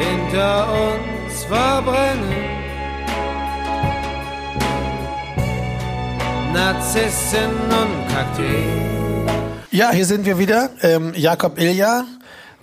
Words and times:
hinter 0.00 0.66
uns 0.72 1.44
verbrennen. 1.44 2.60
Narzissen 6.52 7.52
und 7.80 8.14
Kakteen. 8.14 8.90
Ja, 9.70 9.92
hier 9.92 10.06
sind 10.06 10.24
wir 10.26 10.38
wieder. 10.38 10.70
Ähm, 10.82 11.12
Jakob 11.14 11.60
Ilja, 11.60 12.04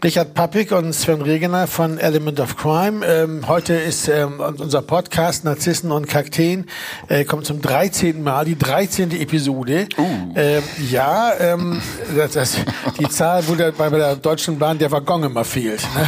Richard 0.04 0.36
Pappig 0.36 0.71
und 0.73 0.94
Sven 0.94 1.23
Regener 1.23 1.65
von 1.65 1.97
Element 1.97 2.39
of 2.39 2.55
Crime. 2.55 3.03
Ähm, 3.03 3.47
heute 3.47 3.74
ist 3.74 4.08
ähm, 4.08 4.39
unser 4.39 4.83
Podcast 4.83 5.44
Narzissen 5.44 5.92
und 5.92 6.08
Kakteen, 6.08 6.67
äh, 7.08 7.26
kommt 7.26 7.47
zum 7.47 7.63
13. 7.63 8.21
Mal, 8.21 8.46
die 8.46 8.56
13. 8.56 9.10
Episode. 9.20 9.88
Uh. 9.97 10.03
Ähm, 10.35 10.63
ja, 10.92 11.31
ähm, 11.39 11.81
das, 12.15 12.33
das, 12.33 12.57
die 12.99 13.10
Zahl, 13.10 13.47
wo 13.47 13.56
der, 13.56 13.71
bei 13.71 13.89
der 13.89 14.17
Deutschen 14.17 14.60
Bahn 14.60 14.78
der 14.78 14.92
Waggon 14.92 15.24
immer 15.24 15.44
fehlt. 15.44 15.81
Ne? 15.96 16.07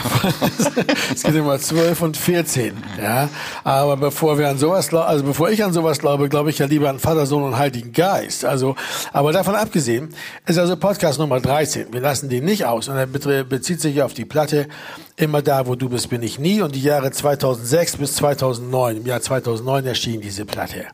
es 1.11 1.23
gibt 1.23 1.35
immer 1.35 1.57
12 1.57 1.99
und 2.03 2.15
14. 2.15 2.77
Ja? 3.01 3.27
Aber 3.63 3.97
bevor 3.97 4.37
wir 4.37 4.49
an 4.49 4.59
sowas, 4.59 4.93
also 4.93 5.23
bevor 5.23 5.49
ich 5.49 5.63
an 5.63 5.73
sowas 5.73 5.97
glaube, 5.97 6.29
glaube 6.29 6.51
ich 6.51 6.59
ja 6.59 6.67
lieber 6.67 6.91
an 6.91 6.99
Vater, 6.99 7.25
Sohn 7.25 7.41
und 7.41 7.57
Heiligen 7.57 7.91
Geist. 7.91 8.45
Also, 8.45 8.75
aber 9.13 9.31
davon 9.31 9.55
abgesehen, 9.55 10.09
ist 10.45 10.59
also 10.59 10.77
Podcast 10.77 11.17
Nummer 11.17 11.39
13. 11.39 11.91
Wir 11.91 12.01
lassen 12.01 12.29
den 12.29 12.45
nicht 12.45 12.65
aus 12.65 12.87
und 12.87 12.95
er 12.95 13.07
betre- 13.07 13.45
bezieht 13.79 13.93
sich 13.93 14.03
auf 14.03 14.13
die 14.13 14.25
Platte 14.25 14.67
Immer 15.15 15.41
da, 15.41 15.67
wo 15.67 15.75
du 15.75 15.89
bist, 15.89 16.09
bin 16.09 16.23
ich 16.23 16.39
nie 16.39 16.61
und 16.61 16.75
die 16.75 16.81
Jahre 16.81 17.11
2006 17.11 17.97
bis 17.97 18.15
2009. 18.15 18.97
Im 18.97 19.05
Jahr 19.05 19.19
2009 19.19 19.85
erschien 19.85 20.21
diese 20.21 20.45
Platte. 20.45 20.85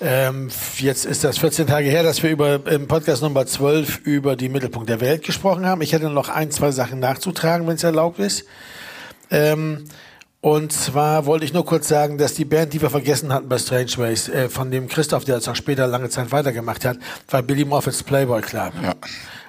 Ähm, 0.00 0.48
jetzt 0.78 1.04
ist 1.04 1.24
das 1.24 1.36
14 1.36 1.66
Tage 1.66 1.90
her, 1.90 2.02
dass 2.02 2.22
wir 2.22 2.30
über 2.30 2.66
im 2.66 2.88
Podcast 2.88 3.22
Nummer 3.22 3.44
12 3.44 4.00
über 4.04 4.34
die 4.34 4.48
Mittelpunkt 4.48 4.88
der 4.88 5.00
Welt 5.00 5.24
gesprochen 5.24 5.66
haben. 5.66 5.82
Ich 5.82 5.92
hätte 5.92 6.08
noch 6.08 6.30
ein, 6.30 6.50
zwei 6.50 6.70
Sachen 6.70 7.00
nachzutragen, 7.00 7.66
wenn 7.66 7.76
es 7.76 7.84
erlaubt 7.84 8.18
ist. 8.18 8.44
Ähm, 9.30 9.84
und 10.40 10.72
zwar 10.72 11.26
wollte 11.26 11.44
ich 11.44 11.52
nur 11.52 11.66
kurz 11.66 11.88
sagen, 11.88 12.16
dass 12.16 12.32
die 12.32 12.46
Band, 12.46 12.72
die 12.72 12.80
wir 12.80 12.90
vergessen 12.90 13.30
hatten 13.30 13.48
bei 13.48 13.58
Strange 13.58 13.92
Ways, 13.96 14.28
äh, 14.28 14.48
von 14.48 14.70
dem 14.70 14.88
Christoph, 14.88 15.26
der 15.26 15.36
es 15.36 15.48
auch 15.48 15.56
später 15.56 15.86
lange 15.86 16.08
Zeit 16.08 16.32
weitergemacht 16.32 16.84
hat, 16.86 16.96
war 17.28 17.42
Billy 17.42 17.66
Moffats 17.66 18.02
Playboy 18.02 18.40
Club. 18.40 18.72
Ja. 18.82 18.94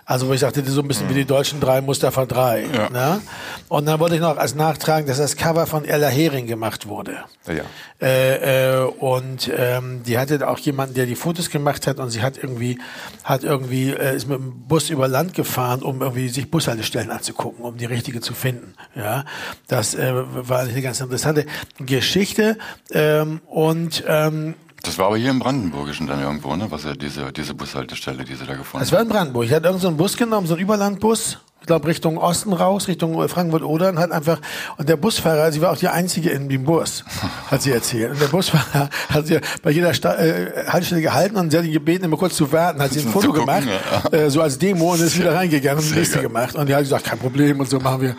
Also 0.08 0.28
wo 0.28 0.34
ich 0.34 0.39
sagte, 0.39 0.64
so 0.64 0.81
ein 0.81 0.88
bisschen 0.88 1.09
wie 1.09 1.16
die 1.16 1.25
deutschen 1.25 1.59
drei 1.59 1.81
Mustafa 1.81 2.28
drei. 2.28 2.67
Ja. 2.72 2.89
Ne? 2.92 3.22
Und 3.70 3.88
dann 3.88 4.00
wollte 4.00 4.16
ich 4.16 4.22
noch 4.22 4.38
als 4.38 4.53
nachtragen, 4.53 5.08
dass 5.08 5.17
das 5.17 5.36
Cover 5.36 5.66
von 5.66 5.84
Ella 5.84 6.09
Hering 6.09 6.45
gemacht 6.45 6.88
wurde. 6.88 7.17
Ja, 7.47 7.53
ja. 7.53 7.64
Äh, 8.00 8.84
äh, 8.84 8.86
und 8.86 9.50
ähm, 9.58 10.03
die 10.03 10.20
hatte 10.20 10.47
auch 10.47 10.59
jemanden, 10.59 10.94
der 10.94 11.08
die 11.08 11.16
Fotos 11.16 11.50
gemacht 11.50 11.88
hat 11.88 11.97
und 12.00 12.12
sie 12.12 12.22
hat 12.22 12.38
irgendwie, 12.38 12.80
hat 13.23 13.44
irgendwie, 13.44 13.89
äh, 13.89 14.16
ist 14.16 14.28
mit 14.28 14.38
dem 14.38 14.67
Bus 14.67 14.92
über 14.92 15.08
Land 15.08 15.34
gefahren, 15.34 15.81
um 15.81 16.03
irgendwie 16.03 16.30
sich 16.30 16.52
Bushaltestellen 16.52 17.09
anzugucken, 17.09 17.66
um 17.66 17.75
die 17.78 17.86
richtige 17.86 18.22
zu 18.22 18.36
finden. 18.36 18.75
Ja, 18.95 19.25
das 19.67 19.95
äh, 19.95 20.14
war 20.14 20.59
eine 20.59 20.81
ganz 20.84 21.02
interessante 21.02 21.47
Geschichte. 21.80 22.59
Ähm, 22.92 23.42
und 23.47 24.03
ähm, 24.08 24.53
Das 24.86 24.97
war 25.00 25.08
aber 25.08 25.17
hier 25.17 25.31
im 25.31 25.39
Brandenburgischen 25.39 26.08
dann 26.08 26.22
irgendwo, 26.22 26.55
ne? 26.55 26.67
Was 26.69 26.83
ja 26.83 26.94
diese, 26.94 27.31
diese 27.31 27.53
Bushaltestelle, 27.53 28.23
die 28.23 28.36
sie 28.36 28.45
da 28.45 28.55
gefunden 28.55 28.86
es 28.86 28.91
war 28.91 29.02
in 29.02 29.08
Brandenburg. 29.08 29.45
Ich 29.45 29.52
hatte 29.52 29.66
irgendeinen 29.66 29.81
so 29.81 29.88
einen 29.89 29.97
Bus 29.97 30.17
genommen, 30.17 30.47
so 30.47 30.53
einen 30.53 30.64
Überlandbus. 30.64 31.39
Ich 31.61 31.67
glaube 31.67 31.88
Richtung 31.88 32.19
Osten 32.19 32.53
raus, 32.53 32.88
Richtung 32.88 33.28
Frankfurt-Oder 33.28 33.89
und 33.89 33.97
hat 33.97 34.11
einfach 34.11 34.39
und 34.78 34.88
der 34.88 34.97
Busfahrer, 34.97 35.52
sie 35.52 35.61
war 35.61 35.72
auch 35.72 35.78
die 35.78 35.88
einzige 35.88 36.30
in 36.30 36.47
dem 36.47 36.63
Bus, 36.63 37.03
hat 37.50 37.63
sie 37.63 37.72
erzählt. 37.72 38.11
Und 38.11 38.22
der 38.22 38.28
Busfahrer 38.28 38.91
hat 39.09 39.25
sie 39.25 39.39
bei 39.63 39.72
jeder 39.72 39.95
Sta 39.95 40.13
äh, 40.16 40.67
Haltestelle 40.67 41.02
gehalten 41.02 41.38
und 41.38 41.50
sie 41.50 41.58
hat 41.58 41.66
ihn 41.66 41.72
gebeten, 41.72 42.06
immer 42.06 42.17
kurz 42.17 42.36
zu 42.36 42.52
warten, 42.52 42.80
hat 42.80 42.94
sie 42.94 43.00
ein 43.00 43.08
Foto 43.11 43.30
gucken, 43.30 43.47
gemacht, 43.47 43.67
ja. 44.11 44.17
äh, 44.17 44.30
so 44.30 44.41
als 44.41 44.59
Demo 44.59 44.94
und 44.94 45.02
ist 45.02 45.17
wieder 45.17 45.33
reingegangen 45.33 45.83
und 45.83 45.95
Liste 45.95 46.17
geil. 46.17 46.28
gemacht. 46.28 46.53
Und 46.53 46.69
die 46.69 46.75
hat 46.75 46.81
gesagt, 46.81 47.06
kein 47.06 47.17
Problem 47.17 47.59
und 47.59 47.67
so 47.67 47.80
machen 47.80 48.02
wir. 48.02 48.16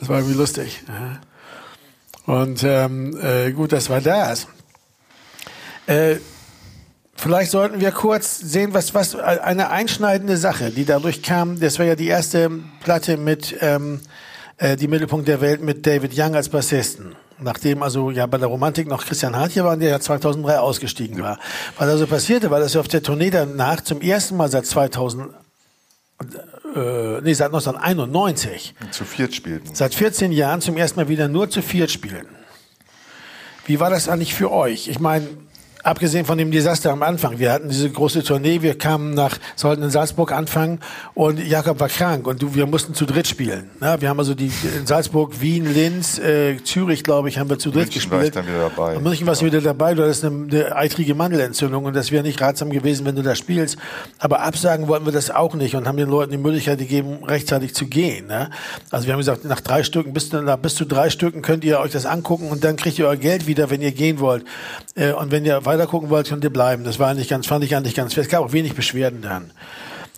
Das 0.00 0.08
war 0.08 0.16
irgendwie 0.16 0.38
lustig. 0.38 0.82
Und 2.24 2.64
ähm, 2.64 3.14
äh, 3.22 3.52
gut, 3.52 3.72
das 3.72 3.90
war 3.90 4.00
das. 4.00 4.46
Äh, 5.86 6.16
Vielleicht 7.18 7.50
sollten 7.50 7.80
wir 7.80 7.92
kurz 7.92 8.38
sehen, 8.38 8.74
was, 8.74 8.92
was 8.94 9.14
eine 9.16 9.70
einschneidende 9.70 10.36
Sache, 10.36 10.70
die 10.70 10.84
dadurch 10.84 11.22
kam. 11.22 11.58
Das 11.58 11.78
war 11.78 11.86
ja 11.86 11.96
die 11.96 12.08
erste 12.08 12.50
Platte 12.80 13.16
mit 13.16 13.56
ähm, 13.60 14.00
äh, 14.58 14.76
die 14.76 14.86
Mittelpunkt 14.86 15.26
der 15.26 15.40
Welt 15.40 15.62
mit 15.62 15.86
David 15.86 16.12
Young 16.16 16.34
als 16.34 16.50
Bassisten. 16.50 17.16
Nachdem 17.38 17.82
also 17.82 18.10
ja 18.10 18.26
bei 18.26 18.38
der 18.38 18.48
Romantik 18.48 18.86
noch 18.86 19.04
Christian 19.04 19.34
Hart 19.34 19.52
hier 19.52 19.64
war 19.64 19.76
der 19.76 19.90
ja 19.90 20.00
2003 20.00 20.58
ausgestiegen 20.58 21.22
war. 21.22 21.38
Was 21.78 21.88
also 21.88 22.06
passierte, 22.06 22.50
war, 22.50 22.60
dass 22.60 22.74
wir 22.74 22.80
auf 22.80 22.88
der 22.88 23.02
Tournee 23.02 23.30
danach 23.30 23.80
zum 23.80 24.00
ersten 24.00 24.36
Mal 24.36 24.50
seit 24.50 24.66
2000 24.66 25.34
äh, 26.74 27.20
nee, 27.22 27.34
seit 27.34 27.48
1991 27.48 28.74
Zu 28.90 29.04
viert 29.04 29.34
spielten. 29.34 29.74
seit 29.74 29.94
14 29.94 30.32
Jahren 30.32 30.60
zum 30.60 30.76
ersten 30.76 31.00
Mal 31.00 31.08
wieder 31.08 31.28
nur 31.28 31.50
zu 31.50 31.60
viert 31.62 31.90
spielen. 31.90 32.26
Wie 33.66 33.80
war 33.80 33.90
das 33.90 34.08
eigentlich 34.08 34.34
für 34.34 34.50
euch? 34.52 34.88
Ich 34.88 35.00
meine, 35.00 35.26
abgesehen 35.86 36.26
von 36.26 36.36
dem 36.36 36.50
Desaster 36.50 36.90
am 36.90 37.02
Anfang, 37.02 37.38
wir 37.38 37.52
hatten 37.52 37.68
diese 37.68 37.88
große 37.88 38.24
Tournee, 38.24 38.60
wir 38.60 38.76
kamen 38.76 39.14
nach, 39.14 39.38
sollten 39.54 39.84
in 39.84 39.90
Salzburg 39.90 40.32
anfangen 40.32 40.80
und 41.14 41.38
Jakob 41.38 41.78
war 41.78 41.88
krank 41.88 42.26
und 42.26 42.42
du, 42.42 42.54
wir 42.54 42.66
mussten 42.66 42.92
zu 42.92 43.06
dritt 43.06 43.28
spielen. 43.28 43.70
Ne? 43.80 43.96
Wir 44.00 44.08
haben 44.08 44.18
also 44.18 44.34
die 44.34 44.50
in 44.76 44.86
Salzburg, 44.86 45.40
Wien, 45.40 45.72
Linz, 45.72 46.18
äh, 46.18 46.56
Zürich, 46.64 47.04
glaube 47.04 47.28
ich, 47.28 47.38
haben 47.38 47.48
wir 47.48 47.58
zu 47.58 47.70
dritt 47.70 47.94
München 47.94 48.10
war 48.10 48.18
ich 48.18 48.32
gespielt. 48.32 48.36
dann 48.36 48.46
wieder 48.52 48.68
dabei. 48.68 48.96
Und 48.96 49.04
München 49.04 49.26
warst 49.28 49.42
du 49.42 49.46
wieder 49.46 49.60
dabei, 49.60 49.94
du 49.94 50.02
hattest 50.02 50.24
eine, 50.24 50.46
eine 50.50 50.76
eitrige 50.76 51.14
Mandelentzündung 51.14 51.84
und 51.84 51.94
das 51.94 52.10
wäre 52.10 52.24
nicht 52.24 52.40
ratsam 52.40 52.70
gewesen, 52.70 53.06
wenn 53.06 53.14
du 53.14 53.22
da 53.22 53.36
spielst. 53.36 53.78
Aber 54.18 54.40
absagen 54.42 54.88
wollten 54.88 55.06
wir 55.06 55.12
das 55.12 55.30
auch 55.30 55.54
nicht 55.54 55.76
und 55.76 55.86
haben 55.86 55.96
den 55.96 56.08
Leuten 56.08 56.32
die 56.32 56.38
Möglichkeit 56.38 56.78
gegeben, 56.78 57.22
rechtzeitig 57.24 57.74
zu 57.74 57.86
gehen. 57.86 58.26
Ne? 58.26 58.50
Also 58.90 59.06
wir 59.06 59.12
haben 59.12 59.20
gesagt, 59.20 59.44
nach 59.44 59.60
drei 59.60 59.84
Stücken, 59.84 60.12
bis, 60.12 60.32
nach 60.32 60.56
bis 60.56 60.74
zu 60.74 60.84
drei 60.84 61.10
Stücken 61.10 61.42
könnt 61.42 61.62
ihr 61.62 61.78
euch 61.78 61.92
das 61.92 62.06
angucken 62.06 62.48
und 62.50 62.64
dann 62.64 62.74
kriegt 62.74 62.98
ihr 62.98 63.06
euer 63.06 63.16
Geld 63.16 63.46
wieder, 63.46 63.70
wenn 63.70 63.82
ihr 63.82 63.92
gehen 63.92 64.18
wollt. 64.18 64.44
Äh, 64.96 65.12
und 65.12 65.30
wenn 65.30 65.44
ihr 65.44 65.64
weiter 65.64 65.75
gucken 65.84 66.08
wollt, 66.08 66.28
könnt 66.28 66.44
ihr 66.44 66.50
bleiben. 66.50 66.84
Das 66.84 66.98
war 66.98 67.10
eigentlich 67.10 67.28
ganz, 67.28 67.46
fand 67.46 67.62
ich 67.64 67.76
eigentlich 67.76 67.94
ganz 67.94 68.14
fair. 68.14 68.22
Es 68.22 68.30
gab 68.30 68.42
auch 68.42 68.52
wenig 68.52 68.74
Beschwerden 68.74 69.20
dann. 69.20 69.50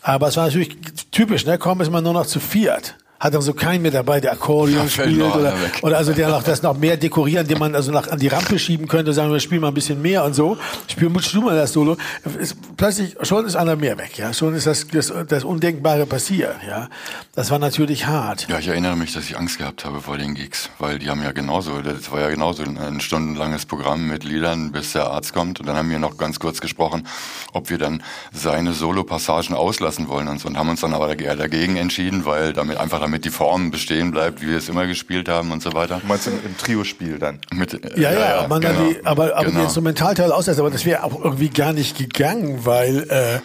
Aber 0.03 0.29
es 0.29 0.37
war 0.37 0.47
natürlich 0.47 0.77
typisch, 1.11 1.45
ne? 1.45 1.59
Kommen 1.59 1.81
ist 1.81 1.91
man 1.91 2.05
nur 2.05 2.13
noch 2.13 2.27
zu 2.27 2.39
viert. 2.39 2.95
Hat 3.21 3.35
dann 3.35 3.43
so 3.43 3.53
keinen 3.53 3.83
mehr 3.83 3.91
dabei, 3.91 4.21
der 4.21 4.31
Akkordeon 4.33 4.85
Ja, 4.85 4.89
spielt 4.89 5.21
oder, 5.21 5.53
oder 5.83 5.99
also 5.99 6.13
der 6.13 6.29
noch 6.29 6.45
das 6.45 6.63
noch 6.63 6.77
mehr 6.79 6.97
dekorieren, 6.97 7.49
den 7.49 7.59
man 7.59 7.75
also 7.75 7.91
nach, 7.91 8.07
an 8.09 8.19
die 8.21 8.29
Rampe 8.29 8.61
schieben 8.61 8.87
könnte, 8.87 9.13
sagen 9.13 9.33
wir, 9.33 9.41
spiel 9.41 9.59
mal 9.59 9.69
ein 9.69 9.75
bisschen 9.75 10.01
mehr 10.01 10.23
und 10.25 10.35
so. 10.35 10.57
Spiel 10.87 11.09
Mutsch 11.09 11.35
du 11.35 11.41
mal 11.41 11.57
das 11.57 11.73
Solo. 11.73 11.97
Ist, 12.39 12.57
plötzlich, 12.77 13.17
schon 13.23 13.45
ist 13.45 13.57
einer 13.57 13.75
mehr 13.75 13.99
weg, 13.99 14.17
ja. 14.19 14.33
Schon 14.33 14.55
ist 14.55 14.69
das, 14.69 14.87
das, 14.87 15.13
das 15.27 15.43
Undenkbare 15.43 16.07
passiert, 16.07 16.55
ja. 16.65 16.89
Das 17.35 17.51
war 17.51 17.59
natürlich 17.59 18.07
hart. 18.07 18.47
Ja, 18.49 18.61
ich 18.61 18.69
erinnere 18.69 18.97
mich, 18.97 19.13
dass 19.15 19.25
ich 19.25 19.37
Angst 19.37 19.59
gehabt 19.59 19.85
habe 19.85 20.01
vor 20.01 20.17
den 20.17 20.35
Gigs, 20.35 20.71
weil 20.79 21.01
die 21.01 21.11
haben 21.11 21.23
ja 21.23 21.33
genauso, 21.33 21.81
das 21.83 22.13
war 22.13 22.21
ja 22.21 22.29
genauso 22.31 22.63
ein 22.63 23.01
stundenlanges 23.01 23.67
Programm 23.67 24.07
mit 24.07 24.23
Liedern, 24.23 24.71
bis 24.71 24.93
der 24.93 25.09
Arzt 25.11 25.35
kommt. 25.35 25.59
Und 25.59 25.67
dann 25.67 25.77
haben 25.77 25.91
wir 25.91 25.99
noch 25.99 26.19
ganz 26.19 26.39
kurz 26.39 26.61
gesprochen, 26.61 27.05
ob 27.53 27.69
wir 27.69 27.79
dann 27.79 28.01
seine 28.33 28.75
Solo-Passagen 28.75 29.57
auslassen 29.57 30.09
wollen 30.09 30.29
und 30.29 30.41
so. 30.41 30.47
Und 30.47 30.57
haben 30.57 30.69
uns 30.69 30.83
dann 30.83 30.95
aber 30.95 31.09
dag- 31.17 31.37
dagegen 31.37 31.77
entschieden, 31.77 32.25
weil 32.25 32.53
damit 32.53 32.77
einfach 32.79 33.08
damit 33.09 33.25
die 33.25 33.31
Form 33.31 33.71
bestehen 33.71 34.11
bleibt, 34.11 34.43
wie 34.43 34.49
wir 34.49 34.59
es 34.59 34.69
immer 34.69 34.87
gespielt 34.87 35.29
haben 35.29 35.51
und 35.51 35.63
so 35.63 35.73
weiter. 35.73 35.99
Du 36.01 36.07
meinst 36.07 36.27
im, 36.27 36.35
im 36.45 36.57
Trio-Spiel 36.59 37.19
dann? 37.19 37.39
Mit, 37.53 37.73
Ja, 37.97 38.13
ja, 38.13 38.47
man 38.49 38.61
dann 38.61 38.77
genau, 38.77 38.89
die, 38.91 39.07
aber, 39.07 39.35
aber 39.35 39.45
die 39.47 39.53
genau. 39.53 39.65
Instrumentalteile 39.65 40.35
auslässt, 40.35 40.61
aber 40.61 40.71
das 40.71 40.85
wäre 40.85 41.03
auch 41.05 41.25
irgendwie 41.25 41.49
gar 41.49 41.73
nicht 41.73 41.97
gegangen, 41.97 42.61
weil 42.67 43.09
äh, 43.11 43.41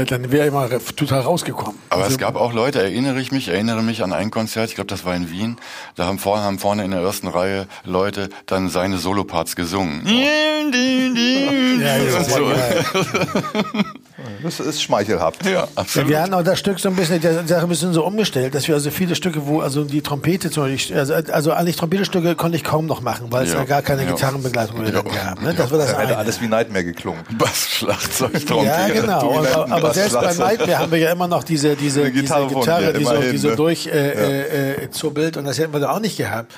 äh, 0.00 0.04
dann 0.06 0.32
wäre 0.32 0.46
immer 0.48 0.68
total 0.96 1.20
rausgekommen. 1.20 1.78
Aber 1.90 2.04
Also- 2.04 2.14
es 2.14 2.18
gab 2.18 2.36
auch 2.36 2.52
Leute, 2.54 2.82
erinnere 2.82 3.20
ich 3.20 3.30
mich, 3.32 3.48
erinnere 3.48 3.82
mich 3.82 4.02
an 4.02 4.12
ein 4.14 4.30
Konzert, 4.30 4.70
ich 4.70 4.74
glaube, 4.76 4.88
das 4.88 5.04
war 5.04 5.14
in 5.14 5.30
Wien. 5.30 5.56
Da 5.94 6.06
haben 6.06 6.18
vorne, 6.18 6.42
haben 6.42 6.58
vorne 6.58 6.84
in 6.84 6.90
der 6.90 7.00
ersten 7.00 7.28
Reihe 7.28 7.66
Leute 7.84 8.30
dann 8.46 8.68
seine 8.70 8.96
Soloparts 8.98 9.56
gesungen. 9.56 10.02
ja, 10.06 11.96
ja, 11.98 12.22
sehr 12.22 12.24
so. 12.24 12.50
Das 14.42 14.60
ist 14.60 14.82
schmeichelhaft. 14.82 15.44
Ja, 15.44 15.50
Ja, 15.52 15.68
absolut. 15.74 16.08
wir 16.08 16.20
hatten 16.20 16.34
auch 16.34 16.42
das 16.42 16.58
Stück 16.58 16.78
so 16.78 16.88
ein 16.88 16.96
bisschen, 16.96 17.20
die 17.20 17.26
Sache 17.48 17.62
ein 17.62 17.68
bisschen 17.68 17.92
so 17.92 18.04
umgestellt, 18.04 18.54
dass 18.54 18.66
wir 18.68 18.74
also 18.74 18.90
viele 18.90 19.14
Stücke, 19.14 19.46
wo 19.46 19.60
also 19.60 19.84
die 19.84 20.02
Trompete 20.02 20.50
zum 20.50 20.64
Beispiel, 20.64 20.98
also, 20.98 21.14
also 21.14 21.52
eigentlich 21.52 21.76
Trompetestücke 21.76 22.34
konnte 22.34 22.56
ich 22.56 22.64
kaum 22.64 22.86
noch 22.86 23.00
machen, 23.00 23.26
weil 23.30 23.44
es 23.44 23.52
Ja. 23.52 23.60
ja 23.60 23.64
gar 23.64 23.82
keine 23.82 24.04
Ja. 24.04 24.10
Gitarrenbegleitung 24.12 24.80
mehr 24.82 24.92
gab. 24.92 25.42
Ne? 25.42 25.54
Das 25.54 25.70
war 25.70 25.78
das 25.78 25.92
Da 25.92 25.98
hätte 25.98 26.08
eine. 26.08 26.16
alles 26.18 26.40
wie 26.40 26.48
Nightmare 26.48 26.84
geklungen. 26.84 27.22
Bass, 27.38 27.68
Schlagzeug, 27.70 28.46
Trompete. 28.46 28.66
Ja, 28.66 28.88
genau. 28.88 29.38
Und, 29.38 29.46
aber 29.72 29.94
selbst 29.94 30.14
bei. 30.14 30.32
Nightmare 30.34 30.78
haben 30.78 30.92
wir 30.92 30.98
ja 30.98 31.12
immer 31.12 31.28
noch 31.28 31.44
diese, 31.44 31.76
diese, 31.76 32.02
Eine 32.02 32.10
diese 32.12 32.22
Gitarre 32.22 32.46
Gitarre, 32.48 32.92
die 32.92 33.04
so, 33.04 33.16
die 33.16 33.38
so 33.38 33.48
ne? 33.48 33.56
durch 33.56 33.86
äh, 33.86 33.90
äh, 33.90 34.84
äh, 34.84 35.36
und 35.36 35.44
das 35.44 35.58
hätten 35.58 35.72
wir 35.72 35.80
da 35.80 35.90
auch 35.90 36.00
nicht 36.00 36.16
gehabt. 36.16 36.52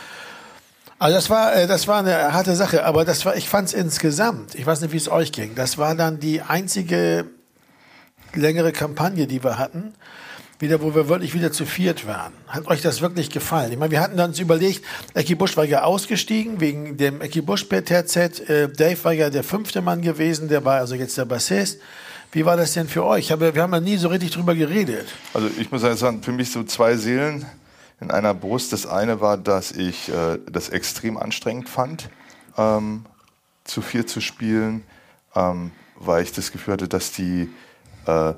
Also 0.98 1.14
das 1.14 1.30
war, 1.30 1.54
äh, 1.54 1.66
das 1.66 1.86
war 1.86 2.00
eine 2.00 2.32
harte 2.32 2.56
Sache, 2.56 2.84
aber 2.84 3.04
das 3.04 3.24
war, 3.24 3.36
ich 3.36 3.48
fand 3.48 3.68
es 3.68 3.74
insgesamt, 3.74 4.54
ich 4.56 4.66
weiß 4.66 4.80
nicht, 4.80 4.92
wie 4.92 4.96
es 4.96 5.08
euch 5.08 5.30
ging, 5.30 5.54
das 5.54 5.78
war 5.78 5.94
dann 5.94 6.18
die 6.18 6.42
einzige 6.42 7.26
längere 8.34 8.72
Kampagne, 8.72 9.26
die 9.26 9.42
wir 9.42 9.58
hatten, 9.58 9.94
wieder, 10.58 10.82
wo 10.82 10.94
wir 10.94 11.08
wirklich 11.08 11.34
wieder 11.34 11.52
zu 11.52 11.66
viert 11.66 12.06
waren. 12.06 12.32
Hat 12.48 12.66
euch 12.66 12.82
das 12.82 13.00
wirklich 13.00 13.30
gefallen? 13.30 13.72
Ich 13.72 13.78
meine, 13.78 13.92
wir 13.92 14.00
hatten 14.00 14.18
uns 14.18 14.40
überlegt, 14.40 14.84
Ecki 15.14 15.34
Busch 15.34 15.56
war 15.56 15.64
ja 15.64 15.84
ausgestiegen 15.84 16.60
wegen 16.60 16.96
dem 16.96 17.20
Ecki 17.20 17.40
Busch 17.40 17.66
TZ. 17.68 18.16
Äh, 18.16 18.68
Dave 18.68 19.04
war 19.04 19.12
ja 19.12 19.30
der 19.30 19.44
fünfte 19.44 19.80
Mann 19.82 20.02
gewesen, 20.02 20.48
der 20.48 20.64
war 20.64 20.78
also 20.78 20.94
jetzt 20.94 21.16
der 21.16 21.26
Bassist. 21.26 21.78
Wie 22.32 22.44
war 22.44 22.56
das 22.56 22.74
denn 22.74 22.88
für 22.88 23.04
euch? 23.04 23.30
Wir 23.30 23.62
haben 23.62 23.72
ja 23.72 23.80
nie 23.80 23.96
so 23.96 24.08
richtig 24.08 24.32
drüber 24.32 24.54
geredet. 24.54 25.06
Also 25.32 25.48
ich 25.58 25.70
muss 25.70 25.80
sagen, 25.80 26.22
für 26.22 26.32
mich 26.32 26.50
so 26.50 26.62
zwei 26.64 26.96
Seelen 26.96 27.46
in 28.00 28.10
einer 28.10 28.34
Brust. 28.34 28.72
Das 28.72 28.86
eine 28.86 29.20
war, 29.20 29.38
dass 29.38 29.72
ich 29.72 30.08
äh, 30.08 30.38
das 30.50 30.68
extrem 30.68 31.16
anstrengend 31.16 31.68
fand, 31.68 32.10
ähm, 32.56 33.06
zu 33.64 33.80
viel 33.82 34.06
zu 34.06 34.20
spielen, 34.20 34.82
ähm, 35.34 35.70
weil 35.96 36.22
ich 36.22 36.32
das 36.32 36.52
Gefühl 36.52 36.74
hatte, 36.74 36.88
dass 36.88 37.12
die 37.12 37.48
äh, 38.08 38.34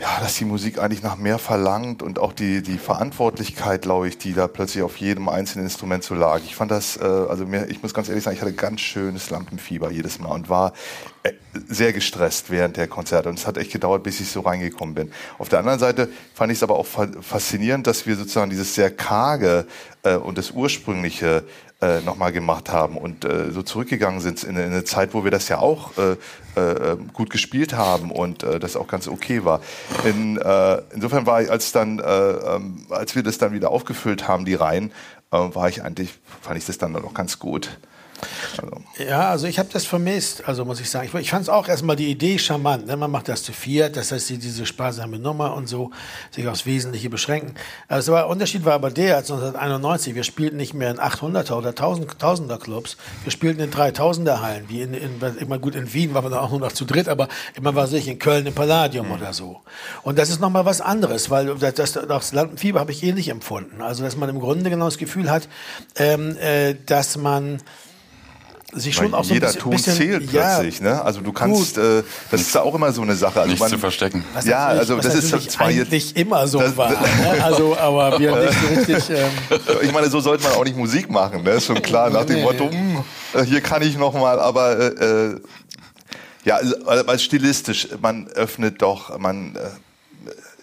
ja, 0.00 0.20
dass 0.20 0.36
die 0.36 0.44
Musik 0.44 0.78
eigentlich 0.78 1.02
nach 1.02 1.16
mehr 1.16 1.38
verlangt 1.38 2.02
und 2.04 2.20
auch 2.20 2.32
die, 2.32 2.62
die 2.62 2.78
Verantwortlichkeit, 2.78 3.82
glaube 3.82 4.06
ich, 4.06 4.16
die 4.16 4.32
da 4.32 4.46
plötzlich 4.46 4.84
auf 4.84 4.96
jedem 4.98 5.28
einzelnen 5.28 5.64
Instrument 5.66 6.04
so 6.04 6.14
lag. 6.14 6.40
Ich 6.44 6.54
fand 6.54 6.70
das, 6.70 6.96
äh, 6.98 7.04
also 7.04 7.46
mir, 7.46 7.68
ich 7.68 7.82
muss 7.82 7.94
ganz 7.94 8.08
ehrlich 8.08 8.22
sagen, 8.22 8.36
ich 8.36 8.42
hatte 8.42 8.52
ganz 8.52 8.80
schönes 8.80 9.28
Lampenfieber 9.30 9.90
jedes 9.90 10.20
Mal 10.20 10.30
und 10.30 10.48
war 10.48 10.72
äh, 11.24 11.32
sehr 11.68 11.92
gestresst 11.92 12.48
während 12.48 12.76
der 12.76 12.86
Konzerte. 12.86 13.28
Und 13.28 13.40
es 13.40 13.46
hat 13.46 13.56
echt 13.56 13.72
gedauert, 13.72 14.04
bis 14.04 14.20
ich 14.20 14.30
so 14.30 14.40
reingekommen 14.40 14.94
bin. 14.94 15.10
Auf 15.36 15.48
der 15.48 15.58
anderen 15.58 15.80
Seite 15.80 16.08
fand 16.32 16.52
ich 16.52 16.58
es 16.58 16.62
aber 16.62 16.76
auch 16.76 16.86
faszinierend, 16.86 17.88
dass 17.88 18.06
wir 18.06 18.14
sozusagen 18.14 18.50
dieses 18.50 18.76
sehr 18.76 18.94
karge 18.94 19.66
äh, 20.04 20.14
und 20.14 20.38
das 20.38 20.52
ursprüngliche 20.52 21.42
äh, 21.80 22.00
nochmal 22.00 22.32
gemacht 22.32 22.70
haben 22.70 22.96
und 22.96 23.24
äh, 23.24 23.52
so 23.52 23.62
zurückgegangen 23.62 24.20
sind 24.20 24.42
in, 24.42 24.56
in, 24.56 24.64
eine 24.64 24.84
Zeit, 24.84 25.14
wo 25.14 25.22
wir 25.24 25.30
das 25.30 25.48
ja 25.48 25.58
auch 25.58 25.92
äh, 25.96 26.16
äh, 26.60 26.96
gut 27.12 27.30
gespielt 27.30 27.74
haben 27.74 28.10
und 28.10 28.42
äh, 28.42 28.58
das 28.58 28.76
auch 28.76 28.88
ganz 28.88 29.06
okay 29.06 29.44
war. 29.44 29.60
In, 30.04 30.38
äh, 30.38 30.82
insofern 30.92 31.26
war 31.26 31.40
ich, 31.40 31.50
als 31.50 31.70
dann, 31.70 32.00
äh, 32.00 32.02
ähm, 32.02 32.86
als 32.90 33.14
wir 33.14 33.22
das 33.22 33.38
dann 33.38 33.52
wieder 33.52 33.70
aufgefüllt 33.70 34.26
haben, 34.26 34.44
die 34.44 34.54
Reihen, 34.54 34.92
war 35.30 35.68
ich 35.68 35.84
eigentlich, 35.84 36.18
fand 36.40 36.56
ich 36.56 36.64
das 36.64 36.78
dann 36.78 36.96
auch 36.96 37.12
ganz 37.12 37.38
gut. 37.38 37.78
Also. 38.60 38.82
Ja, 38.98 39.30
also 39.30 39.46
ich 39.46 39.58
habe 39.58 39.68
das 39.72 39.84
vermisst, 39.84 40.48
also 40.48 40.64
muss 40.64 40.80
ich 40.80 40.90
sagen. 40.90 41.06
Ich, 41.06 41.14
ich 41.14 41.30
fand 41.30 41.42
es 41.42 41.48
auch 41.48 41.68
erstmal 41.68 41.96
die 41.96 42.10
Idee 42.10 42.38
charmant. 42.38 42.86
Ne? 42.86 42.96
Man 42.96 43.10
macht 43.10 43.28
das 43.28 43.42
zu 43.42 43.52
viert, 43.52 43.96
das 43.96 44.12
heißt 44.12 44.30
diese 44.30 44.66
sparsame 44.66 45.18
Nummer 45.18 45.54
und 45.54 45.68
so, 45.68 45.90
sich 46.30 46.48
aufs 46.48 46.66
Wesentliche 46.66 47.10
beschränken. 47.10 47.54
Also 47.86 48.12
der 48.12 48.28
Unterschied 48.28 48.64
war 48.64 48.74
aber 48.74 48.90
der, 48.90 49.16
als 49.16 49.30
1991, 49.30 50.14
wir 50.14 50.24
spielten 50.24 50.56
nicht 50.56 50.74
mehr 50.74 50.90
in 50.90 50.98
800er 50.98 51.52
oder 51.52 51.70
1000, 51.70 52.50
er 52.50 52.58
Clubs, 52.58 52.96
wir 53.24 53.32
spielten 53.32 53.60
in 53.60 53.70
3000er 53.70 54.40
Hallen, 54.40 54.64
wie 54.68 54.82
in, 54.82 54.94
in, 54.94 55.20
immer 55.38 55.58
gut 55.58 55.74
in 55.74 55.92
Wien 55.92 56.14
war 56.14 56.22
man 56.22 56.32
dann 56.32 56.40
auch 56.40 56.50
nur 56.50 56.60
noch 56.60 56.72
zu 56.72 56.84
dritt, 56.84 57.08
aber 57.08 57.28
immer 57.54 57.74
war 57.74 57.86
sich 57.86 58.08
in 58.08 58.18
Köln 58.18 58.46
im 58.46 58.54
Palladium 58.54 59.06
mhm. 59.06 59.12
oder 59.12 59.32
so. 59.32 59.60
Und 60.02 60.18
das 60.18 60.30
ist 60.30 60.40
nochmal 60.40 60.64
was 60.64 60.80
anderes, 60.80 61.30
weil 61.30 61.54
das, 61.56 61.74
das, 61.74 61.92
das 61.92 62.32
Lampenfieber 62.32 62.80
habe 62.80 62.92
ich 62.92 63.02
ähnlich 63.02 63.28
empfunden. 63.28 63.80
Also 63.80 64.02
dass 64.02 64.16
man 64.16 64.28
im 64.28 64.40
Grunde 64.40 64.70
genau 64.70 64.86
das 64.86 64.98
Gefühl 64.98 65.30
hat, 65.30 65.48
ähm, 65.96 66.36
äh, 66.38 66.74
dass 66.86 67.16
man 67.16 67.62
sich 68.80 68.94
schon 68.94 69.14
auch 69.14 69.24
so 69.24 69.34
jeder 69.34 69.48
ein 69.48 69.54
bisschen, 69.54 69.70
Ton 69.70 69.78
zählt 69.78 70.30
plötzlich, 70.30 70.78
ja, 70.78 70.84
ne? 70.84 71.02
Also 71.02 71.20
du 71.20 71.32
kannst, 71.32 71.78
äh, 71.78 72.02
das 72.30 72.40
ist 72.40 72.54
ja 72.54 72.62
auch 72.62 72.74
immer 72.74 72.92
so 72.92 73.02
eine 73.02 73.14
Sache. 73.14 73.40
Also 73.40 73.48
Nichts 73.48 73.60
man, 73.60 73.70
zu 73.70 73.78
verstecken. 73.78 74.24
Was 74.34 74.46
ja, 74.46 74.66
also 74.66 74.96
das 74.96 75.14
ist 75.14 75.50
zwar 75.50 75.66
eigentlich 75.66 76.16
immer 76.16 76.46
so 76.46 76.58
das, 76.58 76.76
war, 76.76 76.90
ne? 76.90 76.96
also 77.42 77.76
aber 77.76 78.18
wir 78.18 78.36
nicht 78.36 78.58
so 78.60 78.92
richtig. 78.92 79.10
Ähm, 79.10 79.58
ich 79.82 79.92
meine, 79.92 80.10
so 80.10 80.20
sollte 80.20 80.44
man 80.44 80.52
auch 80.52 80.64
nicht 80.64 80.76
Musik 80.76 81.10
machen, 81.10 81.42
ne? 81.42 81.50
Ist 81.50 81.66
schon 81.66 81.82
klar 81.82 82.10
nach 82.10 82.24
dem 82.24 82.36
nee. 82.36 82.42
Motto, 82.42 82.66
mh, 82.66 83.04
hm, 83.32 83.44
hier 83.44 83.60
kann 83.60 83.82
ich 83.82 83.96
noch 83.96 84.14
mal, 84.14 84.38
aber 84.40 84.78
äh, 84.78 84.86
äh 84.86 85.40
ja, 86.44 86.56
also, 86.56 86.86
als 86.86 87.22
stilistisch, 87.22 87.88
man 88.00 88.28
öffnet 88.28 88.80
doch, 88.80 89.18
man 89.18 89.56
äh, 89.56 89.68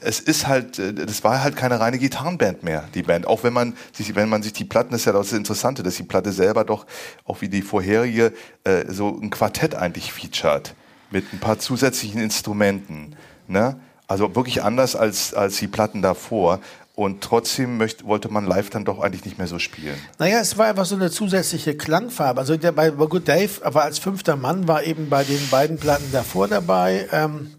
es 0.06 0.19
ist 0.19 0.48
halt, 0.48 0.80
äh, 0.80 0.94
das 0.94 1.24
war 1.24 1.44
halt 1.44 1.56
keine 1.56 1.80
reine 1.80 1.98
Gitarrenband 1.98 2.63
mehr, 2.63 2.86
die 2.94 3.04
Band. 3.04 3.28
Auch 3.28 3.44
wenn 3.44 3.54
man 3.54 3.74
sich, 3.92 4.16
wenn 4.16 4.30
man 4.30 4.44
sich 4.44 4.54
die 4.54 4.63
Platten, 4.63 4.92
das 4.92 5.02
ist 5.02 5.06
ja 5.06 5.13
das 5.13 5.34
Interessante, 5.34 5.84
dass 5.84 5.96
die 5.96 6.04
Platte 6.04 6.31
selber 6.31 6.63
doch, 6.63 6.86
auch 7.25 7.42
wie 7.42 7.50
die 7.50 7.62
vorherige, 7.62 8.31
äh, 8.63 8.86
so 8.88 9.19
ein 9.22 9.30
Quartett 9.30 9.75
eigentlich 9.75 10.13
featured. 10.13 10.75
Mit 11.12 11.34
ein 11.34 11.40
paar 11.40 11.60
zusätzlichen 11.60 12.22
Instrumenten. 12.22 13.16
Ne? 13.48 13.80
Also 14.07 14.36
wirklich 14.36 14.63
anders 14.63 14.96
als, 14.96 15.34
als 15.34 15.57
die 15.57 15.68
Platten 15.68 16.02
davor. 16.02 16.60
Und 16.96 17.22
trotzdem 17.22 17.78
möchte, 17.78 18.06
wollte 18.06 18.30
man 18.30 18.46
live 18.46 18.69
dann 18.69 18.86
doch 18.86 19.01
eigentlich 19.01 19.25
nicht 19.25 19.38
mehr 19.38 19.48
so 19.48 19.60
spielen. 19.60 19.98
Naja, 20.18 20.40
es 20.40 20.58
war 20.58 20.68
einfach 20.68 20.86
so 20.86 20.96
eine 20.96 21.12
zusätzliche 21.12 21.75
Klangfarbe. 21.75 22.40
Also 22.40 22.56
der, 22.56 22.72
bei 22.72 22.90
Good 22.90 23.28
Dave, 23.28 23.51
aber 23.63 23.84
als 23.84 24.00
fünfter 24.00 24.38
Mann 24.38 24.68
war 24.69 24.84
eben 24.84 25.10
bei 25.10 25.25
den 25.25 25.50
beiden 25.50 25.78
Platten 25.78 26.10
davor 26.13 26.48
dabei. 26.48 27.08
Ähm 27.12 27.51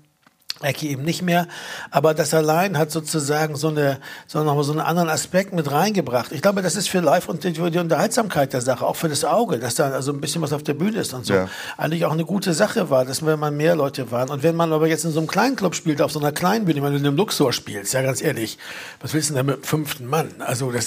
Ecke 0.63 0.87
eben 0.87 1.03
nicht 1.03 1.23
mehr. 1.23 1.47
Aber 1.91 2.15
das 2.15 2.33
allein 2.33 2.79
hat 2.79 2.91
sozusagen 2.91 3.57
so 3.57 3.69
eine, 3.69 3.99
so 4.27 4.43
nochmal 4.43 4.65
so 4.65 4.73
einen 4.73 4.81
anderen 4.81 5.09
Aspekt 5.09 5.53
mit 5.53 5.71
reingebracht. 5.71 6.33
Ich 6.33 6.41
glaube, 6.41 6.63
das 6.63 6.77
ist 6.77 6.89
für 6.89 7.01
Live 7.01 7.29
und 7.29 7.45
die, 7.45 7.53
die 7.53 7.79
Unterhaltsamkeit 7.79 8.53
der 8.53 8.63
Sache, 8.63 8.87
auch 8.87 8.97
für 8.97 9.09
das 9.09 9.25
Auge, 9.25 9.59
dass 9.59 9.75
da 9.75 9.91
also 9.91 10.13
ein 10.13 10.21
bisschen 10.21 10.41
was 10.43 10.53
auf 10.53 10.63
der 10.63 10.75
Bühne 10.75 10.99
ist 11.01 11.13
und 11.13 11.27
so. 11.27 11.35
Ja. 11.35 11.49
Eigentlich 11.77 12.05
auch 12.07 12.13
eine 12.13 12.25
gute 12.25 12.55
Sache 12.55 12.89
war, 12.89 13.05
dass 13.05 13.25
wenn 13.25 13.39
man 13.39 13.57
mehr 13.57 13.77
Leute 13.77 14.11
waren. 14.11 14.31
Und 14.31 14.43
wenn 14.43 14.57
man 14.57 14.73
aber 14.73 14.87
jetzt 14.89 15.05
in 15.05 15.11
so 15.11 15.21
einem 15.21 15.29
kleinen 15.29 15.57
Club 15.57 15.75
spielt, 15.75 16.01
auf 16.01 16.11
so 16.11 16.21
einer 16.21 16.33
kleinen 16.33 16.65
Bühne, 16.65 16.83
wenn 16.83 16.93
du 16.93 16.99
in 16.99 17.07
einem 17.07 17.17
Luxor 17.17 17.53
spielst, 17.53 17.93
ja 17.93 18.03
ganz 18.03 18.23
ehrlich, 18.23 18.59
was 19.01 19.13
willst 19.13 19.31
du 19.31 19.35
denn 19.35 19.47
da 19.47 19.53
mit 19.53 19.63
dem 19.63 19.65
fünften 19.65 20.07
Mann? 20.07 20.31
Also 20.39 20.73
das 20.73 20.87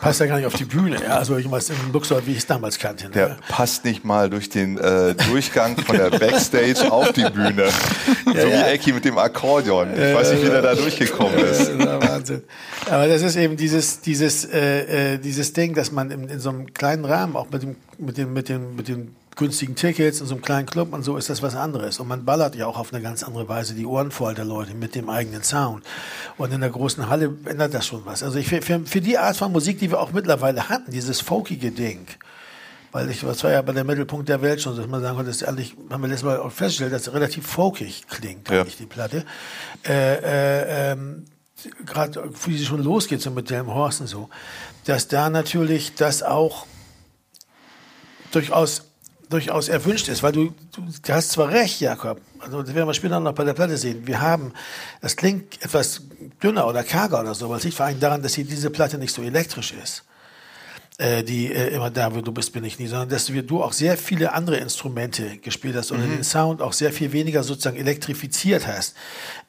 passt 0.00 0.20
ja 0.20 0.26
gar 0.26 0.36
nicht 0.36 0.46
auf 0.46 0.54
die 0.54 0.64
Bühne. 0.64 1.02
Ja? 1.02 1.18
Also 1.18 1.36
ich 1.36 1.50
weiß, 1.50 1.70
im 1.70 1.92
Luxor, 1.92 2.26
wie 2.26 2.32
ich 2.32 2.38
es 2.38 2.46
damals 2.46 2.78
kannte. 2.78 3.06
Ne? 3.06 3.10
Der 3.12 3.36
passt 3.48 3.84
nicht 3.84 4.04
mal 4.04 4.30
durch 4.30 4.48
den 4.48 4.78
äh, 4.78 5.14
Durchgang 5.14 5.76
von 5.76 5.96
der 5.96 6.10
Backstage 6.18 6.90
auf 6.90 7.12
die 7.12 7.28
Bühne. 7.28 7.68
Ja, 8.26 8.40
so 8.40 8.48
ja. 8.48 8.58
wie 8.58 8.62
Ecki 8.86 8.92
mit 8.92 9.04
dem 9.04 9.18
Akkordeon. 9.18 9.94
Ich 9.94 10.14
weiß 10.14 10.32
nicht, 10.32 10.44
wie 10.44 10.48
der 10.48 10.62
da 10.62 10.74
durchgekommen 10.74 11.38
ist. 11.38 11.76
Wahnsinn. 11.78 12.42
Aber 12.88 13.08
das 13.08 13.22
ist 13.22 13.36
eben 13.36 13.56
dieses, 13.56 14.00
dieses, 14.00 14.44
äh, 14.44 15.14
äh, 15.14 15.18
dieses 15.18 15.52
Ding, 15.52 15.74
dass 15.74 15.90
man 15.90 16.10
in, 16.10 16.28
in 16.28 16.38
so 16.38 16.50
einem 16.50 16.72
kleinen 16.72 17.04
Rahmen, 17.04 17.34
auch 17.36 17.50
mit 17.50 17.62
dem, 17.62 17.76
mit 17.98 18.16
dem, 18.16 18.32
mit 18.32 18.48
dem, 18.48 18.76
mit 18.76 18.88
den 18.88 19.16
günstigen 19.34 19.74
Tickets 19.74 20.20
in 20.20 20.26
so 20.26 20.34
einem 20.34 20.42
kleinen 20.42 20.66
Club 20.66 20.94
und 20.94 21.02
so 21.02 21.16
ist 21.16 21.28
das 21.28 21.42
was 21.42 21.56
anderes. 21.56 21.98
Und 21.98 22.08
man 22.08 22.24
ballert 22.24 22.54
ja 22.54 22.66
auch 22.66 22.78
auf 22.78 22.92
eine 22.92 23.02
ganz 23.02 23.22
andere 23.22 23.48
Weise 23.48 23.74
die 23.74 23.86
Ohren 23.86 24.10
voll 24.10 24.34
der 24.34 24.44
Leute 24.44 24.74
mit 24.74 24.94
dem 24.94 25.10
eigenen 25.10 25.42
Sound. 25.42 25.84
Und 26.38 26.52
in 26.52 26.60
der 26.60 26.70
großen 26.70 27.08
Halle 27.08 27.34
ändert 27.44 27.74
das 27.74 27.86
schon 27.86 28.02
was. 28.04 28.22
Also 28.22 28.38
ich, 28.38 28.48
für, 28.48 28.60
für 28.62 29.00
die 29.00 29.18
Art 29.18 29.36
von 29.36 29.52
Musik, 29.52 29.80
die 29.80 29.90
wir 29.90 30.00
auch 30.00 30.12
mittlerweile 30.12 30.68
hatten, 30.68 30.92
dieses 30.92 31.20
folkige 31.20 31.72
Ding, 31.72 32.06
weil 32.96 33.10
ich, 33.10 33.20
das 33.20 33.44
war 33.44 33.50
ja 33.50 33.60
bei 33.60 33.74
der 33.74 33.84
Mittelpunkt 33.84 34.26
der 34.26 34.40
Welt 34.40 34.62
schon, 34.62 34.74
dass 34.74 34.86
man 34.86 35.02
sagen 35.02 35.16
konnte, 35.16 35.30
das 35.30 35.42
ist 35.42 35.46
eigentlich, 35.46 35.76
haben 35.90 36.00
wir 36.00 36.08
letztes 36.08 36.24
Mal 36.24 36.38
auch 36.38 36.50
festgestellt, 36.50 36.94
dass 36.94 37.02
es 37.02 37.12
relativ 37.12 37.46
folkig 37.46 38.06
klingt, 38.08 38.48
ja. 38.48 38.64
die 38.64 38.86
Platte. 38.86 39.26
Äh, 39.86 40.14
äh, 40.14 40.92
ähm, 40.92 41.26
Gerade 41.84 42.30
wie 42.46 42.56
sie 42.56 42.64
schon 42.64 42.82
losgeht, 42.82 43.20
so 43.20 43.30
mit 43.30 43.50
dem 43.50 43.66
Horst 43.66 44.00
und 44.00 44.06
so, 44.06 44.30
dass 44.86 45.08
da 45.08 45.28
natürlich 45.28 45.94
das 45.94 46.22
auch 46.22 46.64
durchaus 48.30 48.84
durchaus 49.28 49.68
erwünscht 49.68 50.08
ist, 50.08 50.22
weil 50.22 50.32
du, 50.32 50.54
du, 50.74 50.82
du 51.02 51.12
hast 51.12 51.32
zwar 51.32 51.50
recht, 51.50 51.80
Jakob, 51.80 52.22
also 52.38 52.62
das 52.62 52.74
werden 52.74 52.88
wir 52.88 52.94
später 52.94 53.20
noch 53.20 53.34
bei 53.34 53.44
der 53.44 53.52
Platte 53.52 53.76
sehen, 53.76 54.06
wir 54.06 54.22
haben, 54.22 54.54
das 55.02 55.16
klingt 55.16 55.62
etwas 55.62 56.00
dünner 56.42 56.66
oder 56.66 56.82
karger 56.82 57.20
oder 57.20 57.34
so, 57.34 57.44
aber 57.44 57.56
es 57.56 57.64
liegt 57.64 57.76
vor 57.76 57.84
allem 57.84 58.00
daran, 58.00 58.22
dass 58.22 58.34
hier 58.34 58.44
diese 58.44 58.70
Platte 58.70 58.96
nicht 58.96 59.12
so 59.12 59.20
elektrisch 59.22 59.72
ist 59.72 60.05
äh, 60.98 61.22
die 61.22 61.52
äh, 61.52 61.74
immer 61.74 61.90
da, 61.90 62.14
wo 62.14 62.22
du 62.22 62.32
bist, 62.32 62.54
bin 62.54 62.64
ich 62.64 62.78
nie, 62.78 62.86
sondern 62.86 63.10
dass 63.10 63.26
du, 63.26 63.42
du 63.42 63.62
auch 63.62 63.74
sehr 63.74 63.98
viele 63.98 64.32
andere 64.32 64.56
Instrumente 64.56 65.36
gespielt 65.38 65.76
hast 65.76 65.90
und 65.90 65.98
mhm. 65.98 66.10
den 66.10 66.24
Sound 66.24 66.62
auch 66.62 66.72
sehr 66.72 66.90
viel 66.90 67.12
weniger 67.12 67.42
sozusagen 67.42 67.76
elektrifiziert 67.76 68.66
hast. 68.66 68.94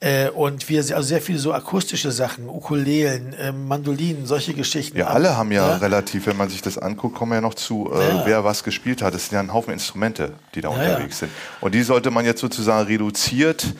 Äh, 0.01 0.29
und 0.29 0.67
wir 0.67 0.79
also 0.79 1.01
sehr 1.01 1.21
viele 1.21 1.39
so 1.39 1.53
akustische 1.53 2.11
Sachen, 2.11 2.49
Ukulelen, 2.49 3.31
äh, 3.33 3.53
Mandolinen, 3.53 4.25
solche 4.25 4.53
Geschichten. 4.53 4.97
Ja, 4.97 5.07
alle 5.07 5.37
haben 5.37 5.53
ja, 5.53 5.69
ja, 5.69 5.77
relativ, 5.77 6.27
wenn 6.27 6.35
man 6.35 6.49
sich 6.49 6.61
das 6.61 6.77
anguckt, 6.77 7.15
kommen 7.15 7.31
ja 7.31 7.41
noch 7.41 7.53
zu, 7.53 7.93
äh, 7.93 8.09
ja. 8.09 8.25
wer 8.25 8.43
was 8.43 8.65
gespielt 8.65 9.01
hat. 9.01 9.15
Es 9.15 9.29
sind 9.29 9.35
ja 9.35 9.39
ein 9.39 9.53
Haufen 9.53 9.71
Instrumente, 9.71 10.33
die 10.53 10.59
da 10.59 10.69
ja, 10.69 10.75
unterwegs 10.75 11.19
sind. 11.19 11.31
Und 11.61 11.73
die 11.73 11.83
sollte 11.83 12.11
man 12.11 12.25
jetzt 12.25 12.41
sozusagen 12.41 12.87
reduziert, 12.87 13.73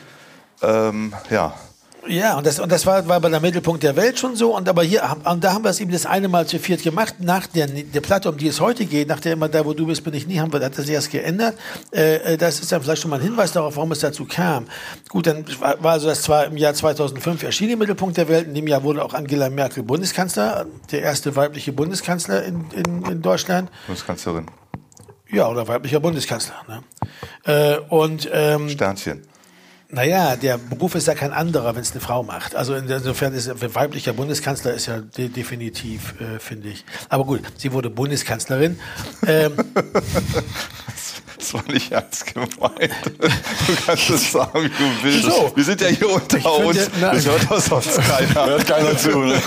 ähm, 0.62 1.12
ja, 1.28 1.54
ja, 2.08 2.36
und 2.38 2.46
das, 2.46 2.58
und 2.58 2.70
das 2.72 2.86
war, 2.86 3.06
war 3.08 3.20
bei 3.20 3.28
der 3.28 3.40
Mittelpunkt 3.40 3.82
der 3.82 3.96
Welt 3.96 4.18
schon 4.18 4.36
so. 4.36 4.56
Und 4.56 4.68
aber 4.68 4.82
hier, 4.82 5.02
und 5.24 5.44
da 5.44 5.52
haben 5.52 5.64
wir 5.64 5.70
es 5.70 5.80
eben 5.80 5.92
das 5.92 6.06
eine 6.06 6.28
Mal 6.28 6.46
zu 6.46 6.58
viert 6.58 6.82
gemacht. 6.82 7.16
Nach 7.20 7.46
der, 7.46 7.66
der 7.66 8.00
Platte, 8.00 8.28
um 8.30 8.36
die 8.36 8.48
es 8.48 8.60
heute 8.60 8.86
geht, 8.86 9.08
nach 9.08 9.20
der 9.20 9.34
immer 9.34 9.48
da, 9.48 9.64
wo 9.64 9.72
du 9.72 9.86
bist, 9.86 10.04
bin 10.04 10.14
ich 10.14 10.26
nie, 10.26 10.38
haben 10.38 10.52
wir, 10.52 10.60
hat 10.60 10.78
das 10.78 10.88
erst 10.88 11.10
geändert. 11.10 11.56
Äh, 11.92 12.34
äh, 12.34 12.36
das 12.36 12.60
ist 12.60 12.72
dann 12.72 12.82
vielleicht 12.82 13.02
schon 13.02 13.10
mal 13.10 13.16
ein 13.16 13.22
Hinweis 13.22 13.52
darauf, 13.52 13.76
warum 13.76 13.92
es 13.92 14.00
dazu 14.00 14.24
kam. 14.24 14.66
Gut, 15.08 15.26
dann 15.26 15.44
war, 15.60 15.82
war 15.82 15.92
also 15.92 16.08
das 16.08 16.22
zwar 16.22 16.46
im 16.46 16.56
Jahr 16.56 16.74
2005 16.74 17.42
erschien 17.42 17.70
im 17.70 17.78
Mittelpunkt 17.78 18.16
der 18.16 18.28
Welt. 18.28 18.46
In 18.48 18.54
dem 18.54 18.66
Jahr 18.66 18.82
wurde 18.82 19.04
auch 19.04 19.14
Angela 19.14 19.50
Merkel 19.50 19.82
Bundeskanzler, 19.82 20.66
der 20.90 21.02
erste 21.02 21.36
weibliche 21.36 21.72
Bundeskanzler 21.72 22.44
in, 22.44 22.70
in, 22.72 23.04
in 23.04 23.22
Deutschland. 23.22 23.70
Bundeskanzlerin. 23.86 24.46
Ja, 25.30 25.48
oder 25.48 25.68
weiblicher 25.68 26.00
Bundeskanzler. 26.00 26.54
Ne? 26.66 26.82
Äh, 27.44 27.78
und 27.88 28.28
ähm, 28.32 28.68
Sternchen. 28.68 29.22
Naja, 29.90 30.36
der 30.36 30.58
Beruf 30.58 30.94
ist 30.96 31.06
ja 31.06 31.14
kein 31.14 31.32
anderer, 31.32 31.74
wenn 31.74 31.80
es 31.80 31.92
eine 31.92 32.02
Frau 32.02 32.22
macht. 32.22 32.54
Also 32.54 32.74
insofern 32.74 33.32
ist 33.32 33.48
ein 33.48 33.74
weiblicher 33.74 34.12
Bundeskanzler 34.12 34.74
ist 34.74 34.86
ja 34.86 35.00
de 35.00 35.28
definitiv, 35.28 36.14
äh, 36.20 36.38
finde 36.38 36.68
ich. 36.68 36.84
Aber 37.08 37.24
gut, 37.24 37.40
sie 37.56 37.72
wurde 37.72 37.88
Bundeskanzlerin. 37.88 38.78
Ähm, 39.26 39.52
Das 41.38 41.54
war 41.54 41.62
nicht 41.68 41.92
ernst 41.92 42.26
gemeint. 42.26 42.92
Du 43.18 43.76
kannst 43.86 44.10
es 44.10 44.32
sagen, 44.32 44.64
wie 44.64 44.68
du 44.68 45.02
willst. 45.02 45.22
So. 45.22 45.52
Wir 45.54 45.64
sind 45.64 45.80
ja 45.80 45.86
hier 45.88 46.10
unter 46.10 46.56
uns. 46.58 46.90
Ja, 47.00 47.12
das 47.12 47.26
hört 47.26 47.50
das 47.50 47.66
sonst 47.66 47.96
keiner. 48.00 48.46
Hört 48.46 48.66
keiner 48.66 48.96
zu. 48.96 49.18
Ne? 49.18 49.40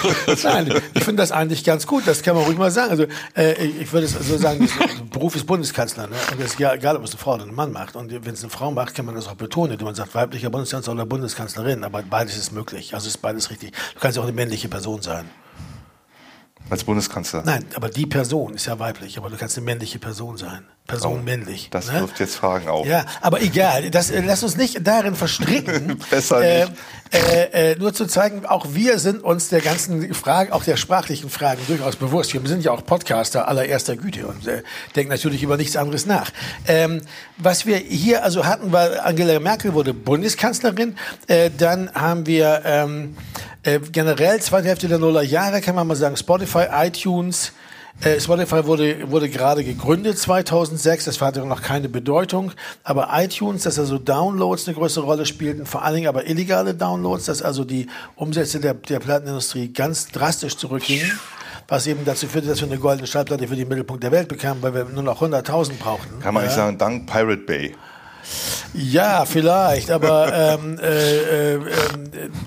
Nein, 0.44 0.82
ich 0.94 1.04
finde 1.04 1.22
das 1.22 1.32
eigentlich 1.32 1.64
ganz 1.64 1.86
gut. 1.86 2.04
Das 2.08 2.22
kann 2.24 2.36
man 2.36 2.46
ruhig 2.46 2.58
mal 2.58 2.72
sagen. 2.72 2.92
Also 2.92 3.06
äh, 3.36 3.66
ich 3.66 3.92
würde 3.92 4.06
es 4.06 4.14
so 4.14 4.38
sagen, 4.38 4.60
der 4.60 5.04
Beruf 5.12 5.36
ist 5.36 5.46
Bundeskanzler. 5.46 6.08
Ne? 6.08 6.16
Und 6.32 6.40
es 6.40 6.54
ist 6.54 6.60
egal, 6.60 6.96
ob 6.96 7.04
es 7.04 7.12
eine 7.12 7.20
Frau 7.20 7.34
oder 7.36 7.44
ein 7.44 7.54
Mann 7.54 7.72
macht. 7.72 7.96
Und 7.96 8.12
wenn 8.26 8.34
es 8.34 8.42
eine 8.42 8.50
Frau 8.50 8.72
macht, 8.72 8.96
kann 8.96 9.06
man 9.06 9.16
das 9.16 9.28
auch 9.28 9.36
betonen. 9.36 9.78
Man 9.82 9.96
sagt 9.96 10.16
weiblicher 10.16 10.50
Bundeskanzler 10.50 10.94
oder 10.94 11.06
Bundeskanzlerin. 11.06 11.84
Aber 11.84 12.02
beides 12.04 12.38
ist 12.38 12.52
möglich. 12.52 12.94
Also 12.94 13.08
ist 13.08 13.22
beides 13.22 13.50
richtig. 13.50 13.72
Du 13.94 14.00
kannst 14.00 14.16
ja 14.16 14.24
auch 14.24 14.28
eine 14.28 14.36
männliche 14.36 14.70
Person 14.70 15.02
sein. 15.02 15.30
Als 16.70 16.86
Bundeskanzler? 16.86 17.44
Nein, 17.46 17.66
aber 17.76 17.90
die 17.90 18.06
Person 18.06 18.54
ist 18.54 18.66
ja 18.66 18.80
weiblich, 18.80 19.18
aber 19.18 19.30
du 19.30 19.36
kannst 19.36 19.58
eine 19.58 19.66
männliche 19.66 20.00
Person 20.00 20.38
sein. 20.38 20.66
Person 20.92 21.20
Oh, 21.20 21.24
männlich. 21.24 21.70
Das 21.72 21.92
ne? 21.92 22.02
wirft 22.02 22.20
jetzt 22.20 22.36
Fragen 22.36 22.68
auf. 22.68 22.86
Ja, 22.86 23.06
aber 23.22 23.42
egal. 23.42 23.90
Das, 23.92 24.12
äh, 24.12 24.22
lass 24.22 24.44
uns 24.44 24.58
nicht 24.58 24.86
darin 24.86 25.16
verstricken. 25.16 26.00
Besser 26.10 26.42
äh, 26.42 26.66
nicht. 26.66 26.74
Äh, 27.14 27.72
äh, 27.72 27.76
nur 27.78 27.94
zu 27.94 28.06
zeigen, 28.06 28.46
auch 28.46 28.68
wir 28.72 28.98
sind 28.98 29.22
uns 29.22 29.50
der 29.50 29.60
ganzen 29.60 30.14
Fragen, 30.14 30.54
auch 30.54 30.64
der 30.64 30.78
sprachlichen 30.78 31.30
Fragen 31.30 31.62
durchaus 31.68 31.98
bewusst. 31.98 32.34
Wir 32.34 32.42
sind 32.48 32.64
ja 32.64 32.72
auch 32.72 32.86
Podcaster 32.86 33.48
allererster 33.48 33.98
Güte 33.98 34.28
und 34.28 34.48
äh, 34.48 34.64
denken 34.96 35.12
natürlich 35.12 35.44
über 35.44 35.58
nichts 35.58 35.76
anderes 35.76 36.06
nach. 36.06 36.32
Ähm, 36.68 37.02
was 37.38 37.66
wir 37.66 37.76
hier 37.78 38.24
also 38.24 38.46
hatten, 38.46 38.72
war 38.72 39.06
Angela 39.06 39.40
Merkel 39.40 39.74
wurde 39.74 39.94
Bundeskanzlerin. 39.94 40.96
Äh, 41.28 41.50
dann 41.58 41.94
haben 41.94 42.26
wir 42.28 42.62
ähm, 42.64 43.18
äh, 43.64 43.80
generell 43.80 44.42
zweite 44.42 44.70
Hälfte 44.70 44.88
der 44.88 44.98
Nullerjahre, 44.98 45.62
kann 45.62 45.76
man 45.76 45.88
mal 45.88 45.96
sagen, 45.96 46.16
Spotify, 46.16 46.66
iTunes, 46.72 47.52
äh, 48.04 48.20
Spotify 48.20 48.66
wurde, 48.66 49.12
wurde 49.12 49.30
gerade 49.30 49.64
gegründet 49.64 50.18
2006, 50.18 51.06
das 51.06 51.22
hatte 51.22 51.46
noch 51.46 51.62
keine 51.62 51.90
Bedeutung, 51.90 52.52
aber 52.84 53.10
iTunes, 53.12 53.64
dass 53.64 53.78
also 53.78 53.98
Downloads 53.98 54.68
eine 54.68 54.76
größere 54.76 55.06
Rolle 55.06 55.26
spielten, 55.26 55.66
vor 55.66 55.84
allen 55.84 55.96
Dingen 55.96 56.08
aber 56.08 56.26
illegale 56.28 56.74
Downloads, 56.74 57.26
dass 57.26 57.42
also 57.42 57.64
die 57.64 57.88
Umsätze 58.16 58.60
der, 58.60 58.74
der 58.74 59.00
Plattenindustrie 59.00 59.68
ganz 59.68 60.08
drastisch 60.08 60.58
zurückgingen, 60.58 61.12
was 61.68 61.86
eben 61.86 62.04
dazu 62.06 62.28
führte, 62.28 62.48
dass 62.48 62.60
wir 62.62 62.68
eine 62.68 62.80
goldene 62.80 63.08
Schallplatte 63.08 63.48
für 63.48 63.56
den 63.56 63.68
Mittelpunkt 63.68 64.04
der 64.04 64.12
Welt 64.12 64.28
bekamen, 64.28 64.62
weil 64.64 64.74
wir 64.74 64.86
nur 64.86 65.04
noch 65.04 65.22
100.000 65.22 65.74
brauchten. 65.80 66.20
Kann 66.22 66.34
man 66.34 66.44
ja. 66.44 66.48
nicht 66.48 66.56
sagen, 66.56 66.78
dank 66.78 67.06
Pirate 67.06 67.44
Bay. 67.44 67.76
Ja, 68.74 69.26
vielleicht, 69.26 69.92
aber 69.92 70.32
ähm, 70.64 70.80
äh, 70.82 71.56
äh, 71.56 71.60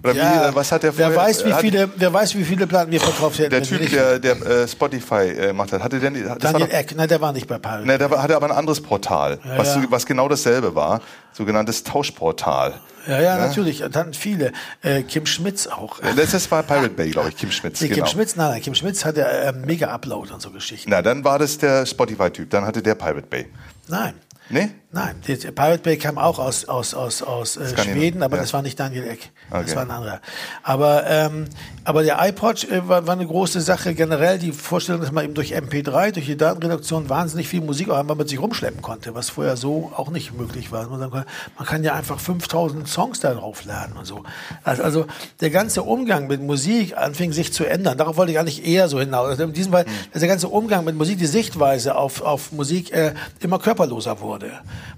Oder 0.03 0.15
wie, 0.15 0.19
ja, 0.19 0.49
äh, 0.49 0.55
was 0.55 0.73
hat 0.73 0.83
der 0.83 0.97
wer 0.97 1.11
vorher- 1.11 1.29
weiß, 1.29 1.45
wie 1.45 1.53
hat- 1.53 1.61
viele, 1.61 1.89
wer 1.97 2.13
weiß, 2.13 2.35
wie 2.37 2.45
viele 2.45 2.67
Platten 2.67 2.91
wir 2.93 3.01
verkauft 3.01 3.39
hätten. 3.39 3.51
Der 3.51 3.63
Typ, 3.63 3.91
der, 3.91 4.19
der 4.19 4.41
äh, 4.47 4.69
Spotify 4.69 5.15
äh, 5.29 5.53
macht 5.53 5.73
hat, 5.73 5.83
hatte 5.83 6.01
denn, 6.01 6.15
das 6.27 6.39
Daniel 6.39 6.69
Eck, 6.71 6.95
nein, 6.97 7.09
der 7.09 7.21
war 7.21 7.33
nicht 7.33 7.47
bei 7.47 7.59
Pirate. 7.59 7.87
ne, 7.87 7.99
der 7.99 8.11
war- 8.11 8.23
hatte 8.23 8.37
aber 8.37 8.47
ein 8.47 8.57
anderes 8.57 8.81
Portal, 8.81 9.39
was, 9.57 9.75
ja. 9.77 9.85
was 9.91 10.07
genau 10.07 10.29
dasselbe 10.29 10.75
war, 10.75 11.01
sogenanntes 11.33 11.85
Tauschportal. 11.85 12.75
Ja, 13.07 13.21
ja, 13.21 13.37
natürlich. 13.37 13.85
Und 13.85 13.95
dann 13.95 14.15
viele. 14.15 14.53
Äh, 14.83 15.03
Kim 15.03 15.27
Schmitz 15.27 15.67
auch. 15.67 16.01
Äh, 16.01 16.15
das 16.17 16.51
war 16.51 16.63
Pirate 16.63 16.89
Bay, 16.89 17.11
glaube 17.11 17.29
ich, 17.29 17.37
Kim 17.37 17.51
Schmitz. 17.51 17.83
Nee, 17.83 17.89
genau. 17.89 18.05
Kim 18.07 18.13
Schmitz, 18.13 18.35
nein, 18.35 18.51
nein, 18.53 18.63
Kim 18.63 18.75
Schmitz 18.75 19.05
hatte 19.05 19.23
äh, 19.27 19.53
mega 19.53 19.89
Upload 19.89 20.33
und 20.33 20.41
so 20.41 20.51
Geschichten. 20.51 20.89
Na, 20.91 21.03
dann 21.03 21.23
war 21.23 21.39
das 21.39 21.59
der 21.59 21.85
Spotify-Typ, 21.85 22.49
dann 22.49 22.65
hatte 22.65 22.81
der 22.81 22.95
Pirate 22.95 23.27
Bay. 23.29 23.47
Nein. 23.89 24.15
Nee? 24.51 24.71
Nein, 24.95 25.17
Pirate 25.23 25.79
Bay 25.83 25.97
kam 25.97 26.19
auch 26.19 26.39
aus, 26.39 26.67
aus, 26.67 26.95
aus, 26.95 27.21
aus 27.21 27.57
äh, 27.57 27.77
Schweden, 27.77 28.23
aber 28.23 28.37
ja. 28.37 28.43
das 28.43 28.53
war 28.53 28.63
nicht 28.63 28.79
Daniel 28.79 29.09
Eck. 29.09 29.33
Das 29.51 29.63
Okay. 29.63 29.75
war 29.75 29.83
ein 29.83 29.91
anderer. 29.91 30.21
Aber, 30.63 31.05
ähm, 31.09 31.47
aber 31.83 32.05
der 32.05 32.25
iPod 32.29 32.71
äh, 32.71 32.87
war, 32.87 33.05
war 33.05 33.15
eine 33.15 33.27
große 33.27 33.61
Sache. 33.61 33.95
Generell 33.95 34.39
die 34.39 34.53
Vorstellung, 34.53 35.01
dass 35.01 35.11
man 35.11 35.25
eben 35.25 35.35
durch 35.35 35.57
MP3, 35.57 36.13
durch 36.13 36.27
die 36.27 36.37
Datenreduktion 36.37 37.09
wahnsinnig 37.09 37.49
viel 37.49 37.61
Musik 37.61 37.91
auch 37.91 37.97
einmal 37.99 38.15
mit 38.15 38.29
sich 38.29 38.41
rumschleppen 38.41 38.83
konnte, 38.83 39.17
was 39.17 39.31
vorher 39.31 39.57
so 39.57 39.93
auch 39.97 40.11
nicht 40.11 40.33
möglich 40.33 40.71
war. 40.71 40.87
Man, 40.89 41.11
konnte, 41.11 41.27
man 41.59 41.67
kann 41.67 41.83
ja 41.83 41.95
einfach 41.95 42.21
5000 42.21 42.87
Songs 42.87 43.19
da 43.19 43.35
draufladen 43.35 43.97
und 43.97 44.05
so. 44.05 44.23
Also, 44.63 44.85
also 44.85 45.07
der 45.41 45.51
ganze 45.51 45.83
Umgang 45.83 46.29
mit 46.29 46.41
Musik 46.41 46.97
anfing 46.97 47.33
sich 47.33 47.53
zu 47.53 47.65
ändern. 47.65 47.99
Darauf 47.99 48.17
wollte 48.17 48.31
ich 48.31 48.39
eigentlich 48.39 48.65
eher 48.65 48.89
so 48.89 49.01
hinaus. 49.01 49.31
Also 49.31 49.43
in 49.43 49.53
diesem 49.53 49.73
Fall, 49.73 49.87
dass 50.13 50.21
der 50.21 50.29
ganze 50.29 50.47
Umgang 50.47 50.85
mit 50.85 50.95
Musik, 50.95 51.19
die 51.19 51.27
Sichtweise 51.27 51.97
auf, 51.97 52.21
auf 52.23 52.53
Musik 52.53 52.93
äh, 52.93 53.13
immer 53.41 53.59
körperloser 53.59 54.21
wurde. 54.21 54.34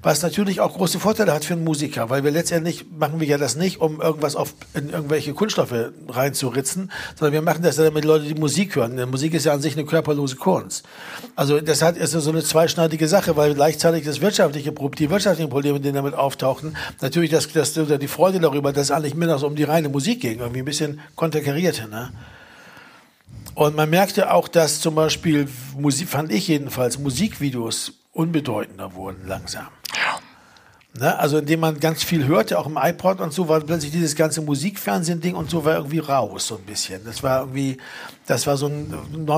Was 0.03 0.23
natürlich 0.23 0.61
auch 0.61 0.75
große 0.75 1.01
Vorteile 1.01 1.33
hat 1.33 1.45
für 1.45 1.55
einen 1.55 1.65
Musiker, 1.65 2.11
weil 2.11 2.25
wir 2.25 2.31
letztendlich 2.31 2.87
machen 2.97 3.21
wir 3.21 3.27
ja 3.27 3.39
das 3.39 3.57
nicht, 3.57 3.81
um 3.81 4.01
irgendwas 4.01 4.37
auf 4.37 4.55
in 4.75 4.91
irgendwelche 4.91 5.35
Kunststoffe 5.35 5.93
reinzuritzen, 6.09 6.91
sondern 7.19 7.33
wir 7.33 7.43
machen 7.43 7.63
das, 7.63 7.77
damit 7.77 8.05
Leute 8.05 8.27
die 8.27 8.35
Musik 8.35 8.77
hören. 8.77 8.97
Denn 8.97 9.11
Musik 9.11 9.35
ist 9.35 9.47
ja 9.47 9.53
an 9.53 9.61
sich 9.61 9.75
eine 9.75 9.85
körperlose 9.85 10.37
Kunst. 10.37 10.85
Also 11.35 11.61
das 11.61 11.83
hat 11.83 11.97
ist 11.97 12.13
so 12.13 12.31
eine 12.31 12.43
zweischneidige 12.43 13.09
Sache, 13.09 13.37
weil 13.37 13.55
gleichzeitig 13.55 14.05
das 14.05 14.21
wirtschaftliche 14.21 14.73
Problem, 14.73 14.99
die 14.99 15.11
wirtschaftlichen 15.11 15.51
Probleme, 15.51 15.81
die 15.81 15.93
damit 15.93 16.15
auftauchten, 16.15 16.77
natürlich 17.01 17.31
das, 17.31 17.49
das 17.53 17.75
die 17.75 18.09
Freude 18.09 18.41
darüber, 18.41 18.73
dass 18.73 18.85
es 18.85 18.91
eigentlich 18.91 19.15
mehr 19.15 19.29
noch 19.29 19.39
so 19.39 19.47
um 19.47 19.57
die 19.57 19.65
reine 19.65 19.89
Musik 19.89 20.21
ging, 20.21 20.39
irgendwie 20.39 20.61
ein 20.61 20.65
bisschen 20.65 21.01
konterkarierte, 21.15 21.89
ne? 21.89 22.11
Und 23.57 23.75
man 23.75 23.89
merkte 23.89 24.35
auch, 24.35 24.49
dass 24.49 24.81
zum 24.81 24.95
Beispiel, 24.95 25.49
Musik, 25.79 26.09
fand 26.09 26.31
ich 26.31 26.47
jedenfalls, 26.47 26.99
Musikvideos 26.99 27.95
unbedeutender 28.17 28.95
wurden 28.95 29.27
langsam. 29.27 29.69
Ne? 30.99 31.19
Also 31.19 31.39
indem 31.39 31.61
man 31.61 31.79
ganz 31.79 32.03
viel 32.03 32.27
hörte, 32.27 32.59
auch 32.59 32.67
im 32.67 32.79
iPod 32.81 33.21
und 33.21 33.33
so, 33.33 33.49
war 33.49 33.61
plötzlich 33.61 33.93
dieses 33.93 34.17
ganze 34.17 34.41
Musikfernsehen-Ding 34.41 35.35
und 35.35 35.51
so 35.51 35.65
war 35.65 35.77
irgendwie 35.77 35.99
raus, 35.99 36.47
so 36.47 36.57
ein 36.57 36.63
bisschen. 36.63 37.05
Das 37.05 37.23
war 37.23 37.41
irgendwie, 37.41 37.77
das 38.27 38.47
war 38.47 38.57
so 38.57 38.67
ein, 38.67 38.95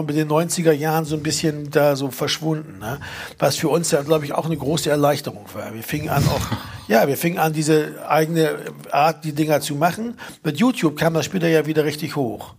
mit 0.06 0.16
den 0.16 0.28
90er 0.28 0.73
Jahren 0.73 1.04
so 1.04 1.16
ein 1.16 1.23
bisschen 1.23 1.70
da 1.70 1.97
so 1.97 2.11
verschwunden. 2.11 2.78
Ne? 2.78 3.00
Was 3.38 3.56
für 3.56 3.68
uns 3.68 3.90
ja, 3.90 4.02
glaube 4.02 4.25
ich, 4.25 4.32
auch 4.35 4.47
eine 4.47 4.56
große 4.56 4.90
Erleichterung 4.90 5.47
war. 5.54 5.75
Wir 5.75 5.82
fingen 5.82 6.11
an 6.11 6.25
auch, 6.28 6.47
ja, 6.88 7.08
wir 7.08 7.16
fingen 7.16 7.38
an, 7.38 7.52
diese 7.52 8.08
eigene 8.08 8.56
Art, 8.90 9.25
die 9.25 9.32
Dinger 9.32 9.61
zu 9.61 9.75
machen. 9.75 10.18
Mit 10.44 10.58
YouTube 10.58 10.97
kam 10.97 11.14
das 11.14 11.25
später 11.25 11.49
ja 11.49 11.66
wieder 11.66 11.85
richtig 11.85 12.16
hoch. 12.16 12.54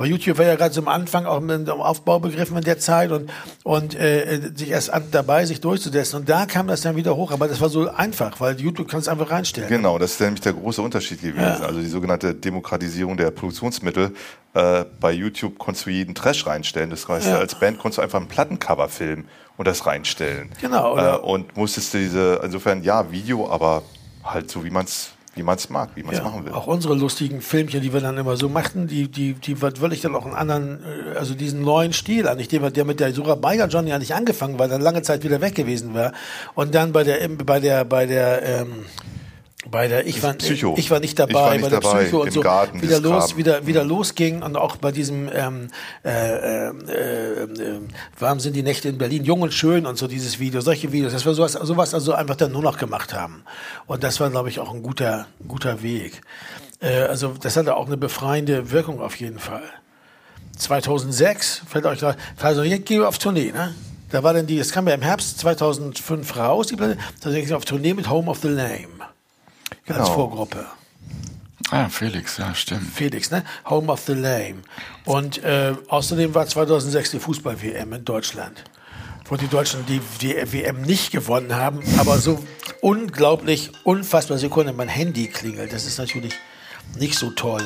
Aber 0.00 0.08
YouTube 0.08 0.38
war 0.38 0.46
ja 0.46 0.54
gerade 0.56 0.72
so 0.72 0.80
am 0.80 0.88
Anfang 0.88 1.26
auch 1.26 1.40
mit 1.40 1.68
dem 1.68 1.78
Aufbau 1.82 2.20
begriffen 2.20 2.56
in 2.56 2.64
der 2.64 2.78
Zeit 2.78 3.10
und, 3.12 3.30
und 3.64 3.94
äh, 3.94 4.50
sich 4.54 4.70
erst 4.70 4.90
an, 4.90 5.04
dabei, 5.10 5.44
sich 5.44 5.60
durchzusetzen. 5.60 6.20
Und 6.20 6.28
da 6.30 6.46
kam 6.46 6.68
das 6.68 6.80
dann 6.80 6.96
wieder 6.96 7.14
hoch. 7.16 7.32
Aber 7.32 7.48
das 7.48 7.60
war 7.60 7.68
so 7.68 7.86
einfach, 7.90 8.40
weil 8.40 8.58
YouTube 8.58 8.88
kann 8.88 9.00
es 9.00 9.08
einfach 9.08 9.30
reinstellen. 9.30 9.68
Genau, 9.68 9.98
das 9.98 10.12
ist 10.12 10.20
nämlich 10.22 10.40
der 10.40 10.54
große 10.54 10.80
Unterschied 10.80 11.20
gewesen. 11.20 11.62
Also 11.62 11.80
die 11.80 11.86
sogenannte 11.86 12.32
Demokratisierung 12.34 13.18
der 13.18 13.30
Produktionsmittel. 13.30 14.14
Äh, 14.54 14.86
bei 15.00 15.12
YouTube 15.12 15.58
konntest 15.58 15.84
du 15.84 15.90
jeden 15.90 16.14
Trash 16.14 16.46
reinstellen. 16.46 16.88
Das 16.88 17.06
heißt, 17.06 17.26
Ja. 17.26 17.36
als 17.36 17.54
Band 17.56 17.78
konntest 17.78 17.98
du 17.98 18.02
einfach 18.02 18.22
ein 18.22 18.28
Plattencover 18.28 18.88
filmen 18.88 19.28
und 19.58 19.68
das 19.68 19.84
reinstellen. 19.84 20.48
Genau, 20.62 20.96
Äh, 20.96 21.18
und 21.18 21.58
musstest 21.58 21.92
du 21.92 21.98
diese, 21.98 22.40
insofern 22.42 22.82
ja, 22.82 23.12
Video, 23.12 23.50
aber 23.50 23.82
halt 24.24 24.50
so, 24.50 24.64
wie 24.64 24.70
man 24.70 24.86
es 24.86 25.10
wie 25.36 25.42
man's 25.44 25.70
mag, 25.70 25.90
wie 25.94 26.02
man 26.02 26.12
es 26.12 26.18
Ja, 26.18 26.24
machen 26.24 26.44
will. 26.44 26.52
auch 26.52 26.66
unsere 26.66 26.94
lustigen 26.94 27.40
Filmchen, 27.40 27.80
die 27.80 27.92
wir 27.92 28.00
dann 28.00 28.18
immer 28.18 28.36
so 28.36 28.48
machten, 28.48 28.86
die, 28.88 29.08
die, 29.08 29.34
die 29.34 29.62
wird 29.62 29.80
wirklich 29.80 30.00
dann 30.00 30.14
auch 30.16 30.26
einen 30.26 30.34
anderen, 30.34 30.80
äh, 31.14 31.16
also 31.18 31.34
diesen 31.34 31.62
neuen 31.62 31.92
Stil 31.92 32.26
eigentlich, 32.28 32.48
den 32.48 32.62
wir- 32.62 32.70
der 32.70 32.84
mit 32.84 32.98
der 33.00 33.12
Sura 33.12 33.36
Bayer 33.36 33.68
Johnny 33.68 33.92
eigentlich 33.92 34.14
angefangen 34.14 34.58
war, 34.58 34.66
dann 34.68 34.80
lange 34.80 35.02
Zeit 35.02 35.22
wieder 35.22 35.40
weg 35.40 35.54
gewesen 35.54 35.94
war. 35.94 36.12
Und 36.54 36.74
dann 36.74 36.92
bei 36.92 37.04
der, 37.04 37.28
bei 37.28 37.60
der, 37.60 37.84
bei 37.84 38.06
der, 38.06 38.42
ähm, 38.42 38.86
bei 39.70 39.88
der, 39.88 40.06
ich 40.06 40.22
war, 40.22 40.34
Psycho. 40.34 40.74
ich 40.76 40.90
war 40.90 41.00
nicht 41.00 41.18
dabei, 41.18 41.30
Ich 41.30 41.36
war 41.36 41.52
nicht 41.52 41.62
bei 41.62 41.68
der 41.68 41.80
dabei, 41.80 42.02
Psycho 42.02 42.22
und 42.22 42.32
so, 42.32 42.40
Garten, 42.40 42.82
wieder 42.82 43.00
los, 43.00 43.26
Graben. 43.26 43.38
wieder, 43.38 43.66
wieder 43.66 43.84
losging 43.84 44.42
und 44.42 44.56
auch 44.56 44.76
bei 44.76 44.92
diesem, 44.92 45.30
ähm, 45.32 45.68
äh, 46.04 46.08
äh, 46.10 46.72
äh, 46.88 47.42
äh, 47.44 47.80
warm 48.18 48.40
sind 48.40 48.56
die 48.56 48.62
Nächte 48.62 48.88
in 48.88 48.98
Berlin, 48.98 49.24
jung 49.24 49.42
und 49.42 49.54
schön 49.54 49.86
und 49.86 49.98
so 49.98 50.06
dieses 50.06 50.38
Video, 50.38 50.60
solche 50.60 50.92
Videos, 50.92 51.12
dass 51.12 51.24
wir 51.24 51.34
sowas, 51.34 51.52
sowas 51.52 51.94
also 51.94 52.14
einfach 52.14 52.36
dann 52.36 52.52
nur 52.52 52.62
noch 52.62 52.78
gemacht 52.78 53.14
haben. 53.14 53.44
Und 53.86 54.02
das 54.02 54.20
war, 54.20 54.30
glaube 54.30 54.48
ich, 54.48 54.58
auch 54.58 54.72
ein 54.72 54.82
guter, 54.82 55.26
guter 55.46 55.82
Weg. 55.82 56.20
Äh, 56.80 57.02
also 57.02 57.34
das 57.40 57.56
hatte 57.56 57.76
auch 57.76 57.86
eine 57.86 57.96
befreiende 57.96 58.70
Wirkung 58.70 59.00
auf 59.00 59.16
jeden 59.16 59.38
Fall. 59.38 59.62
2006, 60.56 61.62
fällt 61.68 61.86
euch 61.86 62.00
da, 62.00 62.16
also 62.40 62.62
jetzt 62.62 62.86
gehen 62.86 63.00
wir 63.00 63.08
auf 63.08 63.18
Tournee, 63.18 63.52
ne? 63.52 63.74
Da 64.10 64.24
war 64.24 64.34
dann 64.34 64.46
die, 64.46 64.58
es 64.58 64.72
kam 64.72 64.88
ja 64.88 64.94
im 64.94 65.02
Herbst 65.02 65.38
2005 65.38 66.36
raus, 66.36 66.66
die 66.66 66.76
Platte, 66.76 66.98
da 67.20 67.30
sind 67.30 67.48
wir 67.48 67.56
auf 67.56 67.64
Tournee 67.64 67.94
mit 67.94 68.10
Home 68.10 68.28
of 68.28 68.40
the 68.42 68.48
Lame. 68.48 68.99
Als 69.88 69.96
Genau. 69.98 70.12
Vorgruppe. 70.12 70.66
Ah, 71.70 71.88
Felix, 71.88 72.36
ja, 72.38 72.54
stimmt. 72.54 72.92
Felix, 72.92 73.30
ne? 73.30 73.44
Home 73.68 73.92
of 73.92 74.00
the 74.06 74.14
Lame. 74.14 74.56
Und 75.04 75.42
äh, 75.44 75.74
außerdem 75.88 76.34
war 76.34 76.46
2006 76.46 77.12
die 77.12 77.18
Fußball-WM 77.20 77.92
in 77.92 78.04
Deutschland, 78.04 78.64
wo 79.28 79.36
die 79.36 79.46
Deutschen 79.46 79.86
die, 79.86 80.00
die 80.20 80.34
WM 80.52 80.82
nicht 80.82 81.12
gewonnen 81.12 81.54
haben, 81.54 81.80
aber 81.98 82.18
so 82.18 82.44
unglaublich, 82.80 83.70
unfassbar 83.84 84.38
Sekunde 84.38 84.72
mein 84.72 84.88
Handy 84.88 85.28
klingelt. 85.28 85.72
Das 85.72 85.86
ist 85.86 85.98
natürlich 85.98 86.34
nicht 86.98 87.16
so 87.16 87.30
toll. 87.30 87.62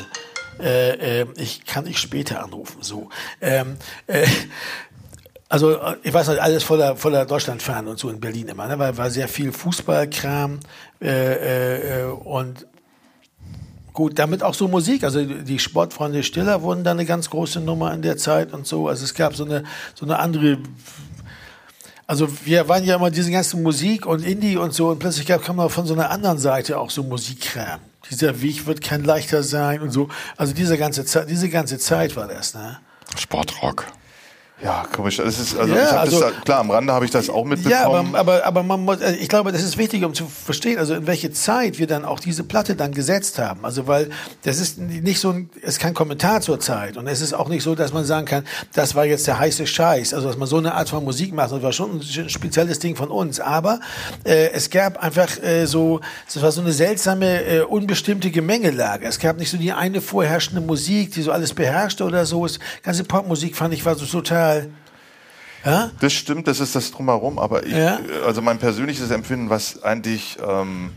Äh, 0.61 1.23
äh, 1.23 1.26
ich 1.37 1.64
kann 1.64 1.87
ich 1.87 1.99
später 1.99 2.42
anrufen. 2.44 2.82
So. 2.82 3.08
Ähm, 3.40 3.76
äh, 4.06 4.26
also 5.48 5.72
äh, 5.72 5.96
ich 6.02 6.12
weiß 6.12 6.28
nicht, 6.28 6.40
alles 6.40 6.64
voller, 6.64 6.96
voller 6.96 7.26
Deutschlandfan 7.26 7.86
und 7.86 7.98
so 7.98 8.08
in 8.08 8.20
Berlin 8.20 8.48
immer, 8.48 8.66
ne? 8.66 8.78
weil 8.78 8.96
war 8.96 9.10
sehr 9.10 9.28
viel 9.28 9.52
Fußballkram 9.52 10.60
äh, 11.00 12.02
äh, 12.02 12.04
und 12.04 12.66
Gut, 13.94 14.18
damit 14.18 14.42
auch 14.42 14.54
so 14.54 14.66
Musik. 14.66 15.04
Also 15.04 15.24
die 15.24 15.60
Sportfreunde 15.60 16.24
Stiller 16.24 16.62
wurden 16.62 16.82
da 16.82 16.90
eine 16.90 17.04
ganz 17.04 17.30
große 17.30 17.60
Nummer 17.60 17.94
in 17.94 18.02
der 18.02 18.16
Zeit 18.16 18.52
und 18.52 18.66
so. 18.66 18.88
Also 18.88 19.04
es 19.04 19.14
gab 19.14 19.36
so 19.36 19.44
eine, 19.44 19.62
so 19.94 20.04
eine 20.04 20.18
andere. 20.18 20.58
Also 22.04 22.28
wir 22.44 22.68
waren 22.68 22.82
ja 22.82 22.96
immer 22.96 23.12
diese 23.12 23.30
ganze 23.30 23.56
Musik 23.56 24.04
und 24.04 24.26
Indie 24.26 24.56
und 24.56 24.74
so 24.74 24.88
und 24.88 24.98
plötzlich 24.98 25.26
gab, 25.26 25.44
kam 25.44 25.60
auch 25.60 25.70
von 25.70 25.86
so 25.86 25.94
einer 25.94 26.10
anderen 26.10 26.38
Seite 26.38 26.76
auch 26.80 26.90
so 26.90 27.04
Musikkram. 27.04 27.78
Dieser 28.10 28.42
Weg 28.42 28.66
wird 28.66 28.80
kein 28.80 29.04
leichter 29.04 29.44
sein 29.44 29.80
und 29.80 29.92
so. 29.92 30.08
Also 30.36 30.52
diese 30.52 30.76
ganze 30.76 31.04
Zeit, 31.04 31.30
diese 31.30 31.48
ganze 31.48 31.78
Zeit 31.78 32.16
war 32.16 32.26
das, 32.26 32.52
ne? 32.52 32.78
Sportrock. 33.16 33.86
Ja, 34.62 34.84
komisch. 34.94 35.16
Das 35.16 35.38
ist, 35.40 35.56
also, 35.58 35.75
Ja, 35.75 35.82
ich 35.84 35.92
also- 35.92 36.20
das, 36.20 36.32
da- 36.32 36.40
klar, 36.42 36.61
am 36.61 36.70
Rande 36.70 36.92
habe 36.92 37.04
ich 37.04 37.11
das 37.11 37.28
auch 37.28 37.44
mitbekommen. 37.44 37.73
Ja, 37.73 37.87
aber, 37.87 38.18
aber, 38.18 38.46
aber 38.46 38.62
man 38.62 38.84
muss, 38.84 39.02
also 39.02 39.18
ich 39.20 39.28
glaube, 39.28 39.50
das 39.50 39.62
ist 39.62 39.76
wichtig, 39.78 40.04
um 40.04 40.14
zu 40.14 40.26
verstehen, 40.26 40.78
also 40.78 40.94
in 40.94 41.08
welche 41.08 41.32
Zeit 41.32 41.78
wir 41.80 41.88
dann 41.88 42.04
auch 42.04 42.20
diese 42.20 42.44
Platte 42.44 42.76
dann 42.76 42.92
gesetzt 42.92 43.38
haben. 43.40 43.64
Also 43.64 43.88
weil 43.88 44.11
das 44.44 44.58
ist 44.61 44.78
nicht 44.78 45.18
so 45.18 45.30
ein, 45.30 45.50
es 45.61 45.70
ist 45.70 45.80
kein 45.80 45.92
Kommentar 45.92 46.40
zur 46.40 46.61
Zeit 46.61 46.96
und 46.96 47.08
es 47.08 47.20
ist 47.20 47.32
auch 47.34 47.49
nicht 47.49 47.64
so, 47.64 47.75
dass 47.75 47.92
man 47.92 48.04
sagen 48.04 48.26
kann, 48.26 48.44
das 48.75 48.94
war 48.94 49.04
jetzt 49.04 49.26
der 49.26 49.40
heiße 49.40 49.66
Scheiß. 49.66 50.14
Also 50.14 50.28
dass 50.28 50.37
man 50.38 50.46
so 50.49 50.56
eine 50.58 50.73
Art 50.75 50.88
von 50.88 51.02
Musik 51.04 51.34
macht, 51.34 51.50
das 51.50 51.61
war 51.61 51.73
schon 51.73 52.00
ein 52.00 52.28
spezielles 52.28 52.78
Ding 52.78 52.94
von 52.94 53.08
uns. 53.11 53.40
Aber 53.40 53.80
äh, 54.23 54.50
es 54.52 54.70
gab 54.70 55.02
einfach 55.02 55.37
äh, 55.42 55.66
so, 55.66 56.00
es 56.28 56.40
war 56.40 56.52
so 56.52 56.61
eine 56.61 56.73
seltsame, 56.73 57.44
äh, 57.44 57.61
unbestimmte 57.62 58.30
Gemengelage. 58.30 59.04
Es 59.06 59.18
gab 59.18 59.37
nicht 59.37 59.50
so 59.50 59.56
die 59.56 59.73
eine 59.73 60.00
vorherrschende 60.00 60.61
Musik, 60.61 61.12
die 61.12 61.23
so 61.23 61.32
alles 61.32 61.52
beherrschte 61.52 62.04
oder 62.04 62.25
so. 62.25 62.46
Es, 62.46 62.61
ganze 62.84 63.02
Popmusik 63.02 63.56
fand 63.56 63.75
ich 63.75 63.84
war 63.84 63.96
so 63.96 64.06
total, 64.06 64.43
ja? 65.64 65.90
Das 66.00 66.12
stimmt, 66.12 66.46
das 66.46 66.60
ist 66.60 66.74
das 66.74 66.90
drumherum, 66.90 67.38
aber 67.38 67.64
ich, 67.64 67.72
Ja. 67.74 67.98
also 68.26 68.42
mein 68.42 68.58
persönliches 68.58 69.10
Empfinden, 69.10 69.50
was 69.50 69.82
eigentlich 69.82 70.36
ähm, 70.46 70.90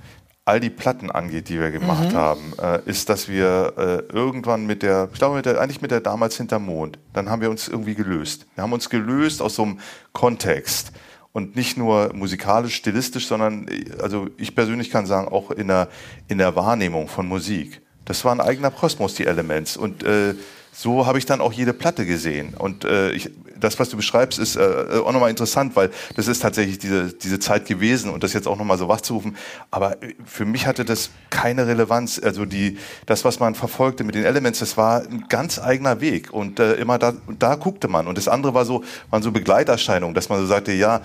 all 0.45 0.59
die 0.59 0.69
Platten 0.69 1.11
angeht, 1.11 1.49
die 1.49 1.59
wir 1.59 1.71
gemacht 1.71 2.13
haben, 2.13 2.53
äh, 2.61 2.79
ist, 2.85 3.09
dass 3.09 3.27
wir 3.27 3.73
äh, 3.77 4.13
irgendwann 4.13 4.65
mit 4.65 4.81
der, 4.81 5.09
ich 5.11 5.19
glaube, 5.19 5.35
mit 5.35 5.45
der, 5.45 5.59
eigentlich 5.59 5.81
mit 5.81 5.91
der 5.91 5.99
damals 6.01 6.37
hinterm 6.37 6.65
Mond, 6.65 6.99
dann 7.13 7.29
haben 7.29 7.41
wir 7.41 7.49
uns 7.49 7.67
irgendwie 7.67 7.95
gelöst. 7.95 8.45
Wir 8.55 8.63
haben 8.63 8.71
uns 8.73 8.89
gelöst 8.89 9.41
aus 9.41 9.55
so 9.55 9.63
einem 9.63 9.79
Kontext. 10.13 10.91
Und 11.33 11.55
nicht 11.55 11.77
nur 11.77 12.13
musikalisch, 12.15 12.75
stilistisch, 12.75 13.27
sondern 13.27 13.67
äh, 13.67 13.85
also 14.01 14.27
ich 14.37 14.55
persönlich 14.55 14.89
kann 14.89 15.05
sagen, 15.05 15.27
auch 15.27 15.51
in 15.51 15.67
der, 15.67 15.89
in 16.27 16.37
der 16.39 16.55
Wahrnehmung 16.55 17.07
von 17.09 17.27
Musik. 17.27 17.81
Das 18.05 18.23
war 18.23 18.31
ein 18.31 18.41
eigener 18.41 18.71
Kosmos, 18.71 19.15
die 19.15 19.25
Elements. 19.27 19.75
Und 19.77 20.03
äh, 20.03 20.33
so 20.79 21.07
habe 21.07 21.17
ich 21.17 21.25
dann 21.25 21.41
auch 21.41 21.51
jede 21.51 21.74
Platte 21.74 22.05
gesehen. 22.05 22.53
Und 22.53 22.86
äh, 22.86 23.10
ich, 23.10 23.31
das, 23.60 23.79
was 23.79 23.89
du 23.89 23.98
beschreibst, 23.98 24.38
ist 24.38 24.57
äh, 24.57 25.01
auch 25.03 25.12
nochmal 25.12 25.31
interessant, 25.31 25.75
weil 25.75 25.89
das 26.15 26.27
ist 26.27 26.39
tatsächlich 26.39 26.77
diese, 26.77 27.13
diese 27.13 27.39
Zeit 27.39 27.65
gewesen 27.65 28.12
und 28.12 28.24
das 28.24 28.34
jetzt 28.34 28.48
auch 28.48 28.57
nochmal 28.57 28.77
so 28.77 28.88
wachzurufen. 28.88 29.36
Aber 29.72 30.03
äh, 30.03 30.13
für 30.24 30.46
mich 30.46 30.67
hatte 30.67 30.86
das 30.86 31.10
keine 31.31 31.65
Relevanz. 31.65 32.22
Also 32.24 32.46
die, 32.46 32.77
das, 33.07 33.25
was 33.25 33.39
man 33.39 33.55
verfolgte 33.55 34.03
mit 34.03 34.13
den 34.13 34.24
Elements, 34.24 34.60
das 34.60 34.77
war 34.77 35.01
ein 35.01 35.25
ganz 35.29 35.57
eigener 35.57 36.00
Weg. 36.00 36.31
Und 36.31 36.60
äh, 36.60 36.75
immer 36.75 37.00
da, 37.00 37.13
da 37.39 37.55
guckte 37.55 37.88
man. 37.88 38.05
Und 38.05 38.15
das 38.15 38.27
andere 38.27 38.53
war 38.53 38.63
so, 38.63 38.84
waren 39.10 39.24
so 39.24 39.31
Begleiterscheinungen, 39.31 40.13
dass 40.13 40.29
man 40.29 40.39
so 40.39 40.46
sagte, 40.46 40.74
ja, 40.74 41.01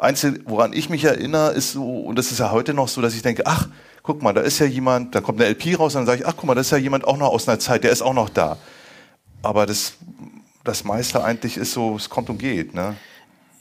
Einzel, 0.00 0.40
woran 0.46 0.72
ich 0.72 0.90
mich 0.90 1.04
erinnere, 1.04 1.52
ist 1.52 1.70
so, 1.70 2.00
und 2.00 2.18
das 2.18 2.32
ist 2.32 2.40
ja 2.40 2.50
heute 2.50 2.74
noch 2.74 2.88
so, 2.88 3.00
dass 3.00 3.14
ich 3.14 3.22
denke, 3.22 3.44
ach, 3.46 3.68
guck 4.02 4.20
mal, 4.20 4.32
da 4.32 4.40
ist 4.40 4.58
ja 4.58 4.66
jemand, 4.66 5.14
da 5.14 5.20
kommt 5.20 5.40
eine 5.40 5.48
LP 5.50 5.78
raus, 5.78 5.94
und 5.94 6.00
dann 6.00 6.06
sage 6.06 6.22
ich, 6.22 6.26
ach, 6.26 6.34
guck 6.36 6.46
mal, 6.46 6.56
das 6.56 6.66
ist 6.66 6.70
ja 6.72 6.78
jemand 6.78 7.06
auch 7.06 7.18
noch 7.18 7.28
aus 7.28 7.46
einer 7.46 7.60
Zeit, 7.60 7.84
der 7.84 7.92
ist 7.92 8.02
auch 8.02 8.14
noch 8.14 8.28
da. 8.28 8.58
Aber 9.42 9.66
das, 9.66 9.94
das 10.64 10.84
meiste 10.84 11.22
eigentlich 11.22 11.56
ist 11.56 11.72
so, 11.72 11.96
es 11.96 12.08
kommt 12.08 12.30
und 12.30 12.38
geht, 12.38 12.74
ne? 12.74 12.96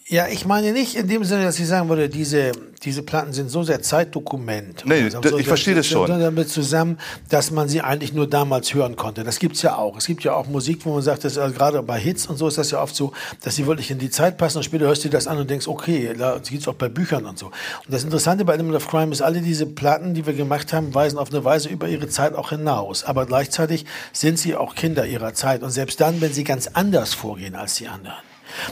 Ja, 0.08 0.28
ich 0.28 0.46
meine 0.46 0.74
nicht 0.74 0.96
in 0.96 1.08
dem 1.08 1.24
Sinne, 1.24 1.44
dass 1.46 1.60
ich 1.60 1.68
sagen 1.68 1.88
würde, 1.88 2.10
diese, 2.10 2.52
diese 2.84 3.04
Platten 3.04 3.34
sind 3.34 3.50
so 3.50 3.64
sehr 3.64 3.82
Zeitdokument. 3.82 4.84
Nee, 4.86 5.04
Also 5.04 5.38
ich 5.38 5.48
verstehe 5.48 5.76
das 5.76 5.88
schon. 5.88 6.08
sind 6.08 6.20
damit 6.20 6.50
zusammen, 6.50 6.98
dass 7.30 7.52
man 7.52 7.70
sie 7.70 7.82
eigentlich 7.82 8.12
nur 8.12 8.28
damals 8.28 8.74
hören 8.74 8.96
konnte. 8.96 9.24
Das 9.24 9.40
gibt's 9.40 9.62
ja 9.62 9.78
auch. 9.78 9.98
Es 9.98 10.08
gibt 10.08 10.24
ja 10.24 10.34
auch 10.34 10.48
Musik, 10.48 10.86
wo 10.86 10.94
man 10.96 11.02
sagt, 11.02 11.24
dass, 11.24 11.38
also 11.38 11.56
gerade 11.56 11.82
bei 11.84 12.00
Hits 12.00 12.26
und 12.26 12.38
so 12.38 12.48
ist 12.48 12.58
das 12.58 12.72
ja 12.72 12.82
oft 12.82 12.96
so, 12.96 13.14
dass 13.44 13.56
sie 13.56 13.68
wirklich 13.68 13.92
in 13.92 14.00
die 14.00 14.10
Zeit 14.10 14.38
passen 14.38 14.58
und 14.58 14.64
später 14.64 14.86
hörst 14.86 15.06
du 15.06 15.10
das 15.10 15.28
an 15.28 15.38
und 15.38 15.50
denkst, 15.50 15.68
okay, 15.68 16.14
da 16.18 16.40
gibt's 16.40 16.68
auch 16.68 16.74
bei 16.74 16.90
Büchern 16.90 17.26
und 17.26 17.38
so. 17.38 17.46
Und 17.46 17.54
das 17.90 18.04
Interessante 18.04 18.44
bei 18.44 18.56
Element 18.56 18.76
of 18.76 18.88
Crime 18.88 19.12
ist, 19.12 19.22
alle 19.22 19.40
diese 19.42 19.68
Platten, 19.68 20.14
die 20.14 20.26
wir 20.26 20.34
gemacht 20.34 20.74
haben, 20.74 20.94
weisen 20.94 21.20
auf 21.20 21.30
eine 21.32 21.46
Weise 21.46 21.70
über 21.70 21.88
ihre 21.88 22.10
Zeit 22.10 22.34
auch 22.34 22.50
hinaus. 22.50 23.04
Aber 23.04 23.28
gleichzeitig 23.28 23.86
sind 24.14 24.40
sie 24.40 24.56
auch 24.56 24.74
Kinder 24.76 25.06
ihrer 25.06 25.36
Zeit. 25.36 25.62
Und 25.62 25.70
selbst 25.70 26.02
dann, 26.02 26.22
wenn 26.22 26.34
sie 26.34 26.44
ganz 26.44 26.68
anders 26.68 27.14
vorgehen 27.14 27.56
als 27.56 27.76
die 27.76 27.88
anderen. 27.88 28.16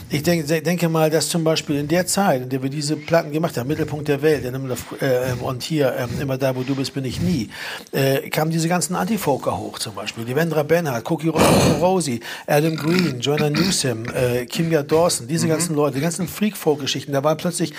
Ich 0.08 0.22
denke, 0.22 0.62
denke 0.62 0.88
mal, 0.88 1.10
dass 1.10 1.28
zum 1.28 1.44
Beispiel 1.44 1.76
in 1.76 1.88
der 1.88 2.06
Zeit, 2.06 2.42
in 2.42 2.48
der 2.48 2.62
wir 2.62 2.70
diese 2.70 2.96
Platten 2.96 3.32
gemacht 3.32 3.56
haben, 3.56 3.68
Mittelpunkt 3.68 4.08
der 4.08 4.22
Welt, 4.22 4.44
äh, 4.44 5.42
und 5.42 5.62
hier 5.62 5.94
ähm, 5.96 6.10
immer 6.20 6.38
da, 6.38 6.54
wo 6.56 6.62
du 6.62 6.74
bist, 6.74 6.94
bin 6.94 7.04
ich 7.04 7.20
nie, 7.20 7.50
äh, 7.92 8.28
kamen 8.30 8.50
diese 8.50 8.68
ganzen 8.68 8.94
Antifolker 8.94 9.56
hoch 9.56 9.78
zum 9.78 9.94
Beispiel. 9.94 10.24
Die 10.24 10.34
Vendra 10.34 10.62
Bernhardt, 10.62 11.10
Cookie 11.10 11.28
Rosie, 11.28 12.20
Adam 12.46 12.76
Green, 12.76 13.20
Joanna 13.20 13.50
Newsom, 13.50 14.04
äh, 14.14 14.46
Kimia 14.46 14.82
Dawson, 14.82 15.26
diese 15.28 15.48
ganzen 15.48 15.74
Leute, 15.74 15.96
die 15.96 16.02
ganzen 16.02 16.28
Freak-Folk-Geschichten. 16.28 17.12
Da 17.12 17.22
war 17.24 17.36
plötzlich, 17.36 17.72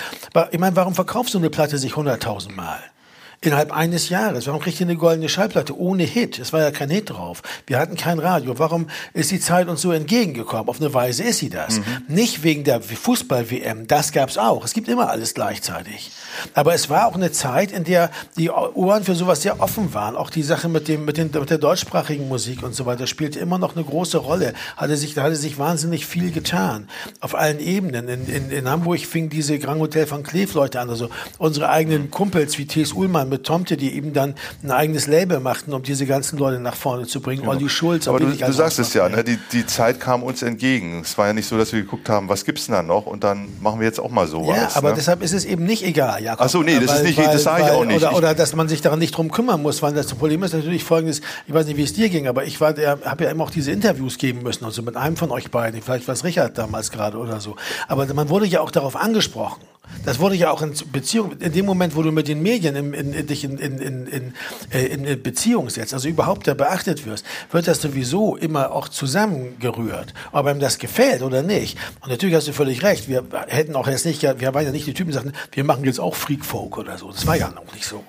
ich 0.51 0.59
meine, 0.59 0.75
warum 0.75 0.95
verkaufst 0.95 1.33
du 1.33 1.37
eine 1.37 1.49
Platte 1.49 1.77
sich 1.77 1.95
hunderttausend 1.95 2.55
Mal? 2.55 2.79
Innerhalb 3.43 3.71
eines 3.71 4.09
Jahres. 4.09 4.45
Warum 4.45 4.61
kriegt 4.61 4.79
ihr 4.79 4.85
eine 4.85 4.97
goldene 4.97 5.27
Schallplatte 5.27 5.75
ohne 5.75 6.03
Hit? 6.03 6.37
Es 6.37 6.53
war 6.53 6.61
ja 6.61 6.69
kein 6.69 6.91
Hit 6.91 7.09
drauf. 7.09 7.41
Wir 7.65 7.79
hatten 7.79 7.97
kein 7.97 8.19
Radio. 8.19 8.59
Warum 8.59 8.85
ist 9.15 9.31
die 9.31 9.39
Zeit 9.39 9.67
uns 9.67 9.81
so 9.81 9.91
entgegengekommen? 9.91 10.69
Auf 10.69 10.79
eine 10.79 10.93
Weise 10.93 11.23
ist 11.23 11.39
sie 11.39 11.49
das. 11.49 11.81
Nicht 12.07 12.43
wegen 12.43 12.63
der 12.63 12.83
Fußball-WM. 12.83 13.87
Das 13.87 14.11
gab's 14.11 14.37
auch. 14.37 14.63
Es 14.63 14.73
gibt 14.73 14.87
immer 14.87 15.09
alles 15.09 15.33
gleichzeitig. 15.33 16.11
Aber 16.53 16.75
es 16.75 16.91
war 16.91 17.07
auch 17.07 17.15
eine 17.15 17.31
Zeit, 17.31 17.71
in 17.71 17.83
der 17.83 18.11
die 18.37 18.51
Ohren 18.51 19.03
für 19.03 19.15
sowas 19.15 19.41
sehr 19.41 19.59
offen 19.59 19.91
waren. 19.95 20.15
Auch 20.15 20.29
die 20.29 20.43
Sache 20.43 20.69
mit 20.69 20.87
dem, 20.87 21.05
mit, 21.05 21.17
den, 21.17 21.31
mit 21.31 21.49
der 21.49 21.57
deutschsprachigen 21.57 22.27
Musik 22.27 22.61
und 22.61 22.75
so 22.75 22.85
weiter 22.85 23.07
spielte 23.07 23.39
immer 23.39 23.57
noch 23.57 23.75
eine 23.75 23.83
große 23.83 24.19
Rolle. 24.19 24.53
Hatte 24.77 24.97
sich, 24.97 25.15
da 25.15 25.23
hatte 25.23 25.35
sich 25.35 25.57
wahnsinnig 25.57 26.05
viel 26.05 26.31
getan. 26.31 26.87
Auf 27.21 27.33
allen 27.33 27.59
Ebenen. 27.59 28.07
In, 28.07 28.27
in, 28.27 28.51
in 28.51 28.69
Hamburg 28.69 28.99
fing 28.99 29.29
diese 29.29 29.57
Grand 29.57 29.81
Hotel 29.81 30.05
von 30.05 30.21
Kleef 30.21 30.53
Leute 30.53 30.79
an. 30.79 30.91
Also 30.91 31.09
unsere 31.39 31.69
eigenen 31.69 32.11
Kumpels 32.11 32.59
wie 32.59 32.67
T.S. 32.67 32.93
Ullmann 32.93 33.30
mit 33.31 33.43
Tomte, 33.45 33.77
die 33.77 33.95
eben 33.95 34.13
dann 34.13 34.35
ein 34.63 34.69
eigenes 34.69 35.07
Label 35.07 35.39
machten, 35.39 35.73
um 35.73 35.81
diese 35.81 36.05
ganzen 36.05 36.37
Leute 36.37 36.59
nach 36.59 36.75
vorne 36.75 37.07
zu 37.07 37.19
bringen. 37.21 37.47
Olli 37.47 37.67
Schulz. 37.69 38.07
Aber 38.07 38.19
du, 38.19 38.27
du 38.27 38.53
sagst 38.53 38.77
es 38.77 38.93
ja, 38.93 39.09
ne? 39.09 39.23
die, 39.23 39.39
die 39.51 39.65
Zeit 39.65 39.99
kam 39.99 40.21
uns 40.21 40.43
entgegen. 40.43 41.01
Es 41.01 41.17
war 41.17 41.27
ja 41.27 41.33
nicht 41.33 41.47
so, 41.47 41.57
dass 41.57 41.73
wir 41.73 41.81
geguckt 41.81 42.09
haben, 42.09 42.29
was 42.29 42.45
gibt's 42.45 42.67
denn 42.67 42.75
da 42.75 42.83
noch 42.83 43.07
und 43.07 43.23
dann 43.23 43.47
machen 43.61 43.79
wir 43.79 43.87
jetzt 43.87 43.99
auch 43.99 44.11
mal 44.11 44.27
sowas. 44.27 44.57
Ja, 44.57 44.69
aber 44.75 44.89
ne? 44.89 44.95
deshalb 44.97 45.23
ist 45.23 45.33
es 45.33 45.45
eben 45.45 45.63
nicht 45.65 45.83
egal, 45.83 46.21
Jakob. 46.23 46.45
Ach 46.45 46.49
so, 46.49 46.61
nee, 46.61 46.79
das 46.79 46.97
ist 46.97 47.03
nicht- 47.03 47.17
das 47.17 47.43
sage 47.43 47.63
ich 47.63 47.71
auch 47.71 47.85
nicht. 47.85 47.97
Oder, 47.97 48.15
oder 48.15 48.35
dass 48.35 48.55
man 48.55 48.67
sich 48.67 48.81
daran 48.81 48.99
nicht 48.99 49.15
drum 49.15 49.31
kümmern 49.31 49.61
muss, 49.61 49.81
weil 49.81 49.93
das 49.93 50.07
Problem 50.07 50.43
ist 50.43 50.53
natürlich 50.53 50.83
folgendes, 50.83 51.21
ich 51.47 51.53
weiß 51.53 51.65
nicht, 51.65 51.77
wie 51.77 51.83
es 51.83 51.93
dir 51.93 52.09
ging, 52.09 52.27
aber 52.27 52.45
ich 52.45 52.59
war, 52.61 52.75
habe 52.77 53.23
ja 53.23 53.31
immer 53.31 53.45
auch 53.45 53.51
diese 53.51 53.71
Interviews 53.71 54.17
geben 54.17 54.43
müssen, 54.43 54.65
also 54.65 54.81
mit 54.81 54.95
einem 54.97 55.15
von 55.17 55.31
euch 55.31 55.49
beiden, 55.49 55.81
vielleicht 55.81 56.07
war 56.07 56.13
es 56.13 56.23
Richard 56.23 56.57
damals 56.57 56.91
gerade 56.91 57.17
oder 57.17 57.39
so. 57.39 57.55
Aber 57.87 58.11
man 58.13 58.29
wurde 58.29 58.45
ja 58.45 58.61
auch 58.61 58.71
darauf 58.71 58.95
angesprochen. 58.95 59.61
Das 60.05 60.19
wurde 60.19 60.35
ja 60.35 60.51
auch 60.51 60.61
in 60.61 60.73
Beziehung, 60.91 61.33
in 61.39 61.51
dem 61.51 61.65
Moment, 61.65 61.95
wo 61.95 62.01
du 62.01 62.11
mit 62.11 62.27
den 62.27 62.41
Medien 62.41 62.75
in, 62.75 62.93
in, 62.93 63.20
dich 63.23 63.43
in, 63.43 63.57
in, 63.57 63.79
in, 63.79 64.07
in, 64.07 64.33
äh, 64.71 64.85
in 64.85 65.21
Beziehung 65.21 65.69
setzt, 65.69 65.93
also 65.93 66.07
überhaupt 66.07 66.47
da 66.47 66.53
beachtet 66.53 67.05
wirst, 67.05 67.25
wird 67.51 67.67
das 67.67 67.81
sowieso 67.81 68.35
immer 68.35 68.71
auch 68.71 68.89
zusammengerührt. 68.89 70.13
Ob 70.31 70.45
einem 70.45 70.59
das 70.59 70.77
gefällt 70.77 71.21
oder 71.21 71.41
nicht. 71.41 71.77
Und 72.01 72.09
natürlich 72.09 72.35
hast 72.35 72.47
du 72.47 72.53
völlig 72.53 72.83
recht. 72.83 73.07
Wir 73.07 73.23
hätten 73.47 73.75
auch 73.75 73.87
jetzt 73.87 74.05
nicht, 74.05 74.21
wir 74.21 74.53
waren 74.53 74.65
ja 74.65 74.71
nicht 74.71 74.87
die 74.87 74.93
Typen, 74.93 75.11
die 75.11 75.15
sagten, 75.15 75.33
wir 75.51 75.63
machen 75.63 75.83
jetzt 75.85 75.99
auch 75.99 76.15
Freak 76.15 76.45
Folk 76.45 76.77
oder 76.77 76.97
so. 76.97 77.11
Das 77.11 77.25
war 77.27 77.35
ja 77.35 77.49
noch 77.49 77.73
nicht 77.73 77.85
so. 77.85 78.03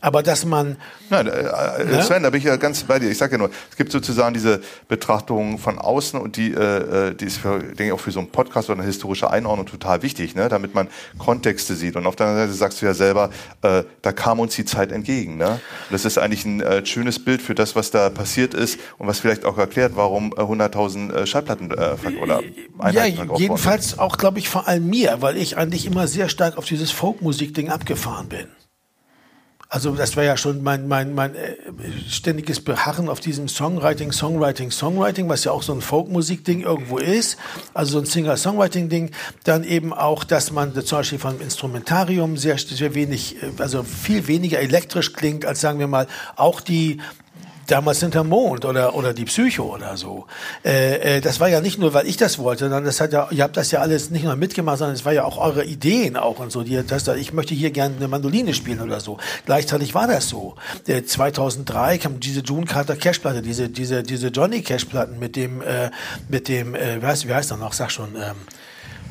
Aber 0.00 0.22
dass 0.22 0.44
man, 0.44 0.76
Nein, 1.10 1.26
äh, 1.26 1.30
äh, 1.30 1.92
Ja? 1.92 2.02
Sven, 2.02 2.22
da 2.22 2.30
bin 2.30 2.38
ich 2.38 2.44
ja 2.44 2.56
ganz 2.56 2.84
bei 2.84 2.98
dir. 2.98 3.10
Ich 3.10 3.18
sage 3.18 3.32
ja 3.32 3.38
nur, 3.38 3.50
es 3.70 3.76
gibt 3.76 3.92
sozusagen 3.92 4.34
diese 4.34 4.60
Betrachtung 4.88 5.58
von 5.58 5.78
außen 5.78 6.20
und 6.20 6.36
die, 6.36 6.52
äh, 6.52 7.08
äh, 7.08 7.14
die 7.14 7.26
ist, 7.26 7.38
für, 7.38 7.58
denke 7.58 7.86
ich, 7.86 7.92
auch 7.92 8.00
für 8.00 8.12
so 8.12 8.20
einen 8.20 8.30
Podcast 8.30 8.70
oder 8.70 8.78
eine 8.78 8.86
historische 8.86 9.30
Einordnung 9.30 9.66
total 9.66 10.02
wichtig, 10.02 10.34
ne? 10.34 10.48
damit 10.48 10.74
man 10.74 10.88
Kontexte 11.18 11.74
sieht. 11.74 11.96
Und 11.96 12.06
auf 12.06 12.16
der 12.16 12.26
anderen 12.26 12.48
Seite 12.48 12.58
sagst 12.58 12.82
du 12.82 12.86
ja 12.86 12.94
selber, 12.94 13.30
äh, 13.62 13.82
da 14.02 14.12
kam 14.12 14.40
uns 14.40 14.54
die 14.54 14.64
Zeit 14.64 14.92
entgegen. 14.92 15.36
Ne? 15.36 15.60
Das 15.90 16.04
ist 16.04 16.18
eigentlich 16.18 16.44
ein 16.44 16.60
äh, 16.60 16.84
schönes 16.86 17.24
Bild 17.24 17.42
für 17.42 17.54
das, 17.54 17.76
was 17.76 17.90
da 17.90 18.10
passiert 18.10 18.54
ist 18.54 18.78
und 18.98 19.06
was 19.06 19.18
vielleicht 19.18 19.44
auch 19.44 19.58
erklärt, 19.58 19.92
warum 19.96 20.32
äh, 20.32 20.40
100.000 20.40 21.12
äh, 21.12 21.26
Schallplatten 21.26 21.70
äh, 21.70 21.96
oder 22.22 22.40
ja, 22.42 22.48
Einheiten 22.78 23.28
wurden. 23.28 23.40
jedenfalls 23.40 23.98
auch, 23.98 24.18
glaube 24.18 24.38
ich, 24.38 24.48
vor 24.48 24.68
allem 24.68 24.88
mir, 24.88 25.22
weil 25.22 25.36
ich 25.36 25.56
eigentlich 25.56 25.86
immer 25.86 26.06
sehr 26.06 26.28
stark 26.28 26.56
auf 26.56 26.64
dieses 26.64 26.90
Folkmusik-Ding 26.90 27.70
abgefahren 27.70 28.28
bin. 28.28 28.46
Also 29.72 29.92
das 29.92 30.16
war 30.16 30.24
ja 30.24 30.36
schon 30.36 30.64
mein, 30.64 30.88
mein, 30.88 31.14
mein 31.14 31.36
äh, 31.36 31.54
ständiges 32.08 32.58
Beharren 32.58 33.08
auf 33.08 33.20
diesem 33.20 33.46
Songwriting, 33.46 34.10
Songwriting, 34.10 34.72
Songwriting, 34.72 35.28
was 35.28 35.44
ja 35.44 35.52
auch 35.52 35.62
so 35.62 35.72
ein 35.72 35.80
Folkmusik-Ding 35.80 36.62
irgendwo 36.62 36.98
ist, 36.98 37.38
also 37.72 37.92
so 37.92 37.98
ein 38.00 38.04
Singer-Songwriting-Ding. 38.04 39.12
Dann 39.44 39.62
eben 39.62 39.92
auch, 39.92 40.24
dass 40.24 40.50
man 40.50 40.74
zum 40.74 40.98
Beispiel 40.98 41.20
vom 41.20 41.40
Instrumentarium 41.40 42.36
sehr, 42.36 42.58
sehr 42.58 42.96
wenig, 42.96 43.40
äh, 43.44 43.62
also 43.62 43.84
viel 43.84 44.26
weniger 44.26 44.58
elektrisch 44.58 45.12
klingt, 45.12 45.46
als 45.46 45.60
sagen 45.60 45.78
wir 45.78 45.86
mal 45.86 46.08
auch 46.34 46.60
die 46.60 46.98
damals 47.70 48.00
hinterm 48.00 48.28
Mond 48.28 48.64
oder, 48.64 48.94
oder 48.94 49.12
die 49.12 49.24
Psycho 49.24 49.74
oder 49.74 49.96
so. 49.96 50.26
Äh, 50.64 51.16
äh, 51.16 51.20
das 51.20 51.40
war 51.40 51.48
ja 51.48 51.60
nicht 51.60 51.78
nur, 51.78 51.94
weil 51.94 52.06
ich 52.06 52.16
das 52.16 52.38
wollte, 52.38 52.64
sondern 52.64 52.84
das 52.84 53.00
hat 53.00 53.12
ja, 53.12 53.28
ihr 53.30 53.42
habt 53.42 53.56
das 53.56 53.70
ja 53.70 53.80
alles 53.80 54.10
nicht 54.10 54.24
nur 54.24 54.36
mitgemacht, 54.36 54.78
sondern 54.78 54.94
es 54.94 55.04
war 55.04 55.12
ja 55.12 55.24
auch 55.24 55.38
eure 55.38 55.64
Ideen 55.64 56.16
auch 56.16 56.38
und 56.38 56.50
so. 56.50 56.62
Die, 56.62 56.82
das, 56.86 57.08
ich 57.08 57.32
möchte 57.32 57.54
hier 57.54 57.70
gerne 57.70 57.96
eine 57.96 58.08
Mandoline 58.08 58.54
spielen 58.54 58.80
oder 58.80 59.00
so. 59.00 59.18
Gleichzeitig 59.46 59.94
war 59.94 60.06
das 60.06 60.28
so. 60.28 60.54
Äh, 60.86 61.02
2003 61.02 61.98
kam 61.98 62.20
diese 62.20 62.40
June 62.40 62.66
Carter 62.66 62.96
Cash 62.96 63.18
Platte, 63.20 63.42
diese, 63.42 63.68
diese, 63.68 64.02
diese 64.02 64.28
Johnny 64.28 64.62
Cash 64.62 64.86
Platten 64.86 65.18
mit 65.18 65.36
dem, 65.36 65.62
äh, 65.62 65.90
mit 66.28 66.48
dem, 66.48 66.74
äh, 66.74 67.00
wie 67.00 67.06
heißt, 67.06 67.28
wie 67.28 67.34
heißt 67.34 67.50
er 67.50 67.56
noch? 67.56 67.72
Sag 67.72 67.90
schon, 67.90 68.16
ähm, 68.16 68.36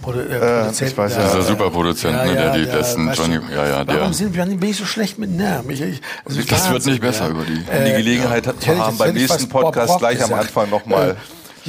Produ 0.01 0.19
äh, 0.19 0.39
Produzenten 0.39 0.85
ich 0.91 0.97
weiß 0.97 1.15
ja. 1.15 1.23
Dieser 1.23 1.41
Superproduzent, 1.43 2.25
ne, 2.25 2.33
der 2.33 2.51
die 2.53 2.65
besten 2.65 3.07
weißt 3.07 3.19
du, 3.19 3.23
Johnny- 3.23 3.39
ja, 3.53 3.67
ja, 3.67 3.83
der- 3.83 3.99
Warum 3.99 4.13
sind 4.13 4.35
wir 4.35 4.45
bin 4.45 4.69
ich 4.69 4.77
so 4.77 4.85
schlecht 4.85 5.17
mit 5.19 5.31
Namen? 5.35 5.69
Ich, 5.69 5.81
ich, 5.81 6.01
das 6.25 6.37
ist 6.37 6.51
Das 6.51 6.71
wird 6.71 6.85
nicht 6.85 7.01
besser 7.01 7.25
ja. 7.25 7.29
über 7.31 7.43
die. 7.43 7.53
Um 7.57 7.85
die 7.85 7.91
Gelegenheit 7.91 8.47
hätte 8.47 8.57
ich 8.61 8.79
haben, 8.79 8.97
beim 8.97 9.13
nächsten 9.13 9.49
Podcast 9.49 9.99
gleich 9.99 10.23
am. 10.23 10.33
Anfang 10.33 10.69
nochmal. 10.69 11.11
Äh, 11.11 11.15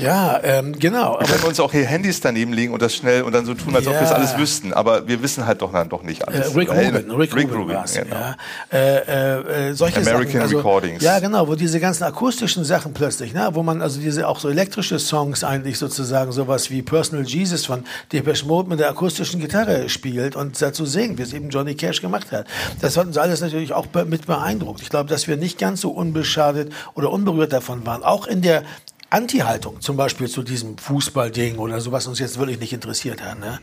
Ja, 0.01 0.41
ähm, 0.43 0.79
genau. 0.79 1.19
Wir 1.21 1.27
können 1.27 1.45
uns 1.49 1.61
auch 1.61 1.73
hier 1.73 1.85
Handys 1.87 2.21
daneben 2.21 2.53
legen 2.53 2.73
und 2.73 2.81
das 2.83 2.95
schnell 2.95 3.23
und 3.23 3.33
dann 3.35 3.45
so 3.45 3.55
tun, 3.55 3.75
als 3.77 3.87
ob 3.87 3.95
wir 3.95 4.03
es 4.03 4.11
Ja. 4.11 4.17
alles 4.17 4.37
wüssten. 4.37 4.73
Aber 4.73 5.07
wir 5.07 5.23
wissen 5.23 5.47
halt 5.47 5.63
doch 5.63 5.73
dann 5.73 5.89
doch 5.89 6.03
nicht 6.03 6.23
Äh, 6.23 6.27
alles. 6.27 6.57
Rick 6.57 6.69
Weil- 6.71 6.87
Rubin, 6.87 7.11
Rick, 7.11 7.35
Rick 7.37 7.49
Rubin, 7.51 7.57
Rubin, 7.75 7.77
genau. 7.95 8.17
ja. 8.17 8.37
Äh, 8.73 8.97
äh, 8.97 9.69
äh, 9.71 9.73
solche 9.75 10.01
American 10.01 10.27
Sachen, 10.27 10.41
also, 10.43 10.57
Recordings. 10.59 11.03
Ja, 11.03 11.19
genau, 11.19 11.47
wo 11.49 11.55
diese 11.55 11.81
ganzen 11.81 12.05
akustischen 12.05 12.65
Sachen 12.65 12.93
plötzlich, 12.95 13.33
ne, 13.35 13.49
wo 13.53 13.63
man 13.63 13.83
also 13.83 14.01
diese 14.01 14.27
auch 14.29 14.41
so 14.41 14.49
elektrische 14.49 14.99
Songs 14.99 15.45
eigentlich 15.45 15.79
sozusagen 15.79 16.33
sowas 16.33 16.71
wie 16.71 16.83
Personal 16.83 17.25
Jesus 17.27 17.67
von 17.67 17.85
Depeche 18.13 18.47
Mode 18.47 18.69
mit 18.69 18.81
der 18.81 18.89
akustischen 18.91 19.41
Gitarre 19.41 19.89
spielt 19.89 20.37
und 20.37 20.61
dazu 20.61 20.87
singt, 20.87 21.19
wie 21.19 21.23
es 21.23 21.33
eben 21.33 21.51
Johnny 21.51 21.75
Cash 21.75 22.01
gemacht 22.01 22.33
hat. 22.33 22.47
Das 22.81 22.97
hat 22.97 23.07
uns 23.07 23.19
alles 23.19 23.41
natürlich 23.41 23.73
auch 23.73 23.87
be 23.87 24.05
mit 24.05 24.27
beeindruckt. 24.27 24.81
Ich 24.83 24.89
glaube, 24.89 25.09
dass 25.09 25.29
wir 25.29 25.37
nicht 25.37 25.59
ganz 25.59 25.81
so 25.81 25.91
unbeschadet 25.91 26.73
oder 26.95 27.11
unberührt 27.11 27.53
davon 27.53 27.85
waren. 27.87 28.03
Auch 28.03 28.27
in 28.27 28.43
der 28.43 28.63
Anti-Haltung, 29.11 29.81
zum 29.81 29.97
Beispiel 29.97 30.29
zu 30.29 30.43
diesem 30.43 30.79
Fußballding 30.79 31.59
oder 31.59 31.81
so, 31.81 31.91
was 31.93 32.07
uns 32.07 32.19
jetzt 32.21 32.39
wirklich 32.39 32.61
nicht 32.61 32.73
interessiert 32.73 33.21
hat. 33.23 33.41
Ne? 33.41 33.59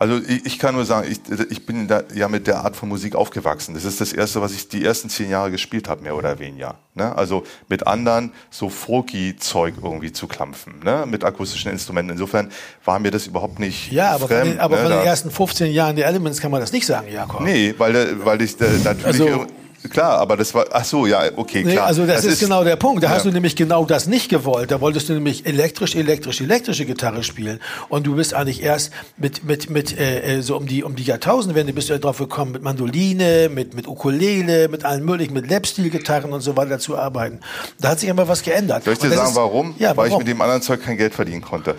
Also 0.00 0.16
ich, 0.18 0.44
ich 0.46 0.58
kann 0.58 0.74
nur 0.74 0.84
sagen, 0.84 1.08
ich, 1.10 1.20
ich 1.50 1.64
bin 1.64 1.86
da 1.86 2.02
ja 2.14 2.26
mit 2.28 2.46
der 2.46 2.58
Art 2.64 2.74
von 2.74 2.88
Musik 2.88 3.14
aufgewachsen. 3.14 3.74
Das 3.74 3.84
ist 3.84 4.00
das 4.00 4.12
Erste, 4.12 4.40
was 4.42 4.52
ich 4.52 4.68
die 4.68 4.84
ersten 4.84 5.08
zehn 5.08 5.30
Jahre 5.30 5.50
gespielt 5.52 5.88
habe, 5.88 6.02
mehr 6.02 6.16
oder 6.16 6.38
weniger. 6.38 6.76
Ne? 6.94 7.14
Also 7.16 7.44
mit 7.68 7.86
anderen 7.86 8.32
so 8.50 8.68
Folky-Zeug 8.68 9.74
irgendwie 9.82 10.12
zu 10.12 10.26
klampfen, 10.26 10.80
ne? 10.84 11.04
mit 11.06 11.22
akustischen 11.24 11.70
Instrumenten. 11.70 12.12
Insofern 12.12 12.50
war 12.84 12.98
mir 12.98 13.10
das 13.10 13.26
überhaupt 13.26 13.58
nicht 13.60 13.92
Ja, 13.92 14.10
aber 14.12 14.26
fremd. 14.26 14.40
von 14.40 14.50
den, 14.50 14.60
aber 14.60 14.76
ne? 14.76 14.82
von 14.82 14.90
den 14.90 14.98
Da- 15.00 15.04
ersten 15.04 15.30
15 15.30 15.72
Jahren 15.72 15.96
der 15.96 16.06
Elements 16.06 16.40
kann 16.40 16.50
man 16.50 16.60
das 16.60 16.72
nicht 16.72 16.86
sagen, 16.86 17.06
Jakob. 17.12 17.42
Nee, 17.42 17.74
weil, 17.78 18.24
weil 18.24 18.42
ich 18.42 18.60
äh, 18.60 18.64
natürlich... 18.82 19.06
Also- 19.20 19.46
Klar, 19.88 20.18
aber 20.18 20.36
das 20.36 20.52
war, 20.54 20.66
ach 20.72 20.84
so, 20.84 21.06
ja, 21.06 21.22
okay, 21.36 21.64
Nee, 21.64 21.72
klar. 21.72 21.86
also 21.86 22.04
das, 22.06 22.24
ist, 22.26 22.38
genau 22.40 22.64
der 22.64 22.76
Punkt. 22.76 23.02
Da 23.02 23.08
ja. 23.08 23.14
hast 23.14 23.24
du 23.24 23.30
nämlich 23.30 23.56
genau 23.56 23.86
das 23.86 24.06
nicht 24.06 24.28
gewollt. 24.28 24.70
Da 24.70 24.80
wolltest 24.82 25.08
du 25.08 25.14
nämlich 25.14 25.46
elektrisch, 25.46 25.94
elektrisch, 25.96 26.42
elektrische 26.42 26.84
Gitarre 26.84 27.22
spielen. 27.22 27.60
Und 27.88 28.06
du 28.06 28.14
bist 28.14 28.34
eigentlich 28.34 28.62
erst 28.62 28.92
mit, 29.16 29.42
mit, 29.44 29.70
mit 29.70 29.98
äh, 29.98 30.36
äh, 30.38 30.42
so 30.42 30.56
um 30.58 30.66
die, 30.66 30.84
um 30.84 30.96
die 30.96 31.04
Jahrtausendwende 31.04 31.72
bist 31.72 31.88
du 31.88 31.94
ja 31.94 31.98
drauf 31.98 32.18
gekommen, 32.18 32.52
mit 32.52 32.62
Mandoline, 32.62 33.48
mit, 33.48 33.74
mit 33.74 33.88
Ukulele, 33.88 34.68
mit 34.68 34.84
allen 34.84 35.02
möglichen, 35.04 35.32
mit 35.32 35.48
Lapsteel-Gitarren 35.50 36.32
und 36.32 36.42
so 36.42 36.56
weiter 36.58 36.78
zu 36.78 36.98
arbeiten. 36.98 37.40
Da 37.80 37.88
hat 37.90 38.00
sich 38.00 38.10
aber 38.10 38.28
was 38.28 38.42
geändert. 38.42 38.84
Soll 38.84 38.92
ich 38.92 38.98
dir 38.98 39.08
das 39.08 39.16
sagen, 39.16 39.30
ist- 39.30 39.36
warum? 39.36 39.74
Ja, 39.78 39.96
Weil 39.96 40.06
ich 40.08 40.12
warum? 40.12 40.24
mit 40.24 40.28
dem 40.28 40.40
anderen 40.42 40.60
Zeug 40.60 40.82
kein 40.84 40.98
Geld 40.98 41.14
verdienen 41.14 41.40
konnte. 41.40 41.74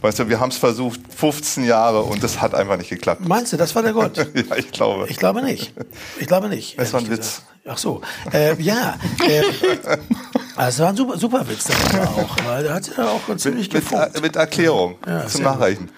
Weißt 0.00 0.18
du, 0.18 0.28
wir 0.28 0.40
haben 0.40 0.50
es 0.50 0.56
versucht, 0.56 1.00
15 1.14 1.64
Jahre, 1.64 2.02
und 2.02 2.22
das 2.22 2.40
hat 2.40 2.54
einfach 2.54 2.78
nicht 2.78 2.88
geklappt. 2.88 3.26
Meinst 3.26 3.52
du, 3.52 3.56
das 3.56 3.74
war 3.74 3.82
der 3.82 3.92
Grund? 3.92 4.16
ja, 4.34 4.56
ich 4.56 4.70
glaube. 4.70 5.06
Ich 5.08 5.16
glaube 5.18 5.42
nicht. 5.42 5.74
Ich 6.18 6.26
glaube 6.26 6.48
nicht. 6.48 6.78
Das 6.78 6.92
war 6.92 7.00
ein 7.00 7.10
Witz. 7.10 7.42
Ach 7.66 7.76
so. 7.76 8.00
Äh, 8.32 8.60
ja. 8.62 8.96
Äh, 9.26 9.42
das 10.56 10.78
war 10.78 10.88
ein 10.88 10.96
super, 10.96 11.18
super 11.18 11.46
Witz 11.46 11.68
aber 11.92 12.08
auch, 12.08 12.36
weil 12.46 12.62
der 12.62 12.74
hat 12.74 12.90
ja 12.96 13.08
auch 13.08 13.36
ziemlich 13.36 13.70
mit, 13.70 13.90
mit, 13.90 14.22
mit 14.22 14.36
Erklärung 14.36 14.96
Ja, 15.06 15.26
zum 15.26 15.42
gut. 15.42 15.52
Nachreichen. 15.52 15.90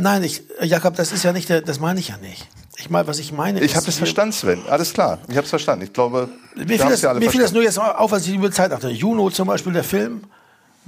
Nein, 0.00 0.24
ich, 0.24 0.42
Jakob, 0.62 0.96
das 0.96 1.12
ist 1.12 1.22
ja 1.22 1.32
nicht, 1.32 1.48
der, 1.48 1.60
das 1.60 1.78
meine 1.78 2.00
ich 2.00 2.08
ja 2.08 2.16
nicht. 2.16 2.48
Ich 2.76 2.90
meine, 2.90 3.06
was 3.06 3.18
ich 3.18 3.30
meine 3.30 3.60
Ich 3.60 3.76
habe 3.76 3.86
das 3.86 3.96
verstanden, 3.96 4.32
Sven. 4.32 4.62
Alles 4.68 4.92
klar. 4.92 5.18
Ich 5.28 5.36
habe 5.36 5.44
es 5.44 5.50
verstanden. 5.50 5.84
Ich 5.84 5.92
glaube, 5.92 6.28
Mir 6.56 6.68
wir 6.68 6.78
fiel, 6.78 6.90
das, 6.90 7.02
ja 7.02 7.10
alle 7.10 7.20
mir 7.20 7.30
fiel 7.30 7.42
das 7.42 7.52
nur 7.52 7.62
jetzt 7.62 7.78
auf, 7.78 8.12
als 8.12 8.26
ich 8.26 8.34
über 8.34 8.50
Zeit 8.50 8.72
dachte. 8.72 8.88
Juno 8.88 9.30
zum 9.30 9.46
Beispiel, 9.46 9.72
der 9.72 9.84
Film 9.84 10.22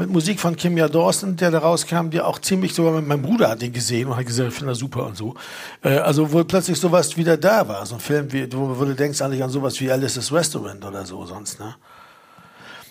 mit 0.03 0.11
Musik 0.11 0.41
von 0.41 0.57
Kimya 0.57 0.88
Dawson, 0.88 1.37
der 1.37 1.53
da 1.53 1.61
rauskam, 1.61 2.11
der 2.11 2.27
auch 2.27 2.41
ziemlich 2.41 2.75
sogar 2.75 3.01
mein 3.01 3.23
Bruder 3.23 3.51
hat 3.51 3.62
den 3.62 3.73
gesehen 3.73 4.09
und 4.09 4.17
hat 4.17 4.27
gesagt, 4.27 4.49
ich 4.49 4.55
finde 4.55 4.73
das 4.73 4.79
super 4.79 5.07
und 5.07 5.17
so. 5.17 5.35
Äh, 5.85 5.99
also 5.99 6.33
wo 6.33 6.43
plötzlich 6.43 6.79
sowas 6.79 7.17
wieder 7.17 7.37
da 7.37 7.69
war, 7.69 7.87
so 7.87 7.95
ein 7.95 8.01
Film, 8.01 8.33
wie, 8.33 8.53
wo, 8.53 8.77
wo 8.81 8.85
du 8.85 8.95
denkst 8.95 9.23
eigentlich 9.23 9.45
an 9.45 9.51
sowas 9.51 9.81
wie 9.81 9.91
Alice's 9.93 10.33
Restaurant 10.33 10.85
oder 10.85 11.07
so 11.07 11.25
sonst, 11.25 11.61
ne? 11.61 11.77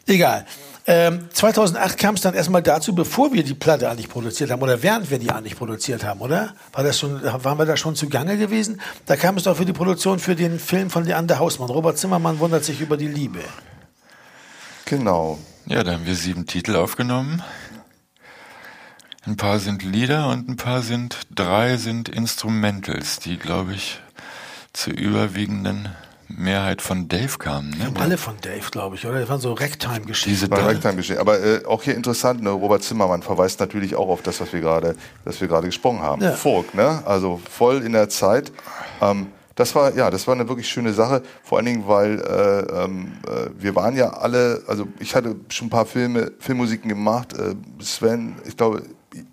Egal. 0.07 0.45
Ähm, 0.87 1.27
2008 1.31 1.97
kam 1.97 2.15
es 2.15 2.21
dann 2.21 2.33
erstmal 2.33 2.63
dazu, 2.63 2.95
bevor 2.95 3.33
wir 3.33 3.43
die 3.43 3.53
Platte 3.53 3.89
eigentlich 3.89 4.09
produziert 4.09 4.49
haben 4.49 4.61
oder 4.61 4.81
während 4.81 5.11
wir 5.11 5.19
die 5.19 5.29
eigentlich 5.29 5.57
produziert 5.57 6.03
haben, 6.03 6.21
oder? 6.21 6.53
War 6.71 6.83
das 6.83 6.97
schon, 6.97 7.21
waren 7.21 7.57
wir 7.57 7.65
da 7.65 7.75
schon 7.75 7.95
zugange 7.95 8.37
gewesen? 8.37 8.81
Da 9.05 9.17
kam 9.17 9.35
es 9.37 9.43
doch 9.43 9.57
für 9.57 9.65
die 9.65 9.73
Produktion 9.73 10.17
für 10.17 10.35
den 10.35 10.59
Film 10.59 10.89
von 10.89 11.03
Leander 11.03 11.39
Hausmann. 11.39 11.69
Robert 11.69 11.97
Zimmermann 11.97 12.39
wundert 12.39 12.63
sich 12.63 12.79
über 12.79 12.95
die 12.95 13.09
Liebe. 13.09 13.41
Genau. 14.85 15.37
Ja, 15.71 15.85
da 15.85 15.93
haben 15.93 16.05
wir 16.05 16.15
sieben 16.15 16.47
Titel 16.47 16.75
aufgenommen. 16.75 17.41
Ein 19.25 19.37
paar 19.37 19.57
sind 19.59 19.83
Lieder 19.83 20.27
und 20.27 20.49
ein 20.49 20.57
paar 20.57 20.81
sind, 20.81 21.19
drei 21.33 21.77
sind 21.77 22.09
Instrumentals, 22.09 23.19
die, 23.19 23.37
glaube 23.37 23.73
ich, 23.73 24.01
zur 24.73 24.93
überwiegenden 24.93 25.87
Mehrheit 26.27 26.81
von 26.81 27.07
Dave 27.07 27.37
kamen. 27.37 27.69
Ne? 27.69 27.89
Alle 28.01 28.17
von 28.17 28.35
Dave, 28.41 28.69
glaube 28.69 28.97
ich, 28.97 29.05
oder? 29.05 29.21
Das 29.21 29.29
waren 29.29 29.39
so 29.39 29.53
Ragtime-Geschichten. 29.53 30.29
Diese 30.29 30.49
Bei 30.49 30.57
drei, 30.57 30.73
Ragtime 30.73 30.95
geschehen. 30.95 31.19
Aber 31.19 31.39
äh, 31.39 31.63
auch 31.65 31.83
hier 31.83 31.95
interessant, 31.95 32.43
ne, 32.43 32.49
Robert 32.49 32.83
Zimmermann 32.83 33.23
verweist 33.23 33.61
natürlich 33.61 33.95
auch 33.95 34.09
auf 34.09 34.21
das, 34.21 34.41
was 34.41 34.51
wir 34.51 34.59
gerade, 34.59 34.97
das 35.23 35.39
wir 35.39 35.47
gerade 35.47 35.67
gesprochen 35.67 36.01
haben. 36.01 36.21
Ja. 36.21 36.33
Folk, 36.33 36.73
ne? 36.73 37.01
Also 37.05 37.39
voll 37.49 37.81
in 37.81 37.93
der 37.93 38.09
Zeit. 38.09 38.51
Ähm, 38.99 39.27
das 39.55 39.75
war 39.75 39.95
ja, 39.95 40.09
das 40.09 40.27
war 40.27 40.35
eine 40.35 40.47
wirklich 40.47 40.67
schöne 40.67 40.93
Sache. 40.93 41.21
Vor 41.43 41.57
allen 41.57 41.65
Dingen, 41.65 41.87
weil 41.87 42.19
äh, 42.19 42.83
ähm, 42.83 43.13
äh, 43.27 43.49
wir 43.57 43.75
waren 43.75 43.95
ja 43.95 44.11
alle, 44.11 44.63
also 44.67 44.87
ich 44.99 45.15
hatte 45.15 45.35
schon 45.49 45.67
ein 45.67 45.71
paar 45.71 45.85
Filme, 45.85 46.31
Filmmusiken 46.39 46.89
gemacht. 46.89 47.33
Äh, 47.33 47.55
Sven, 47.81 48.35
ich 48.45 48.57
glaube 48.57 48.83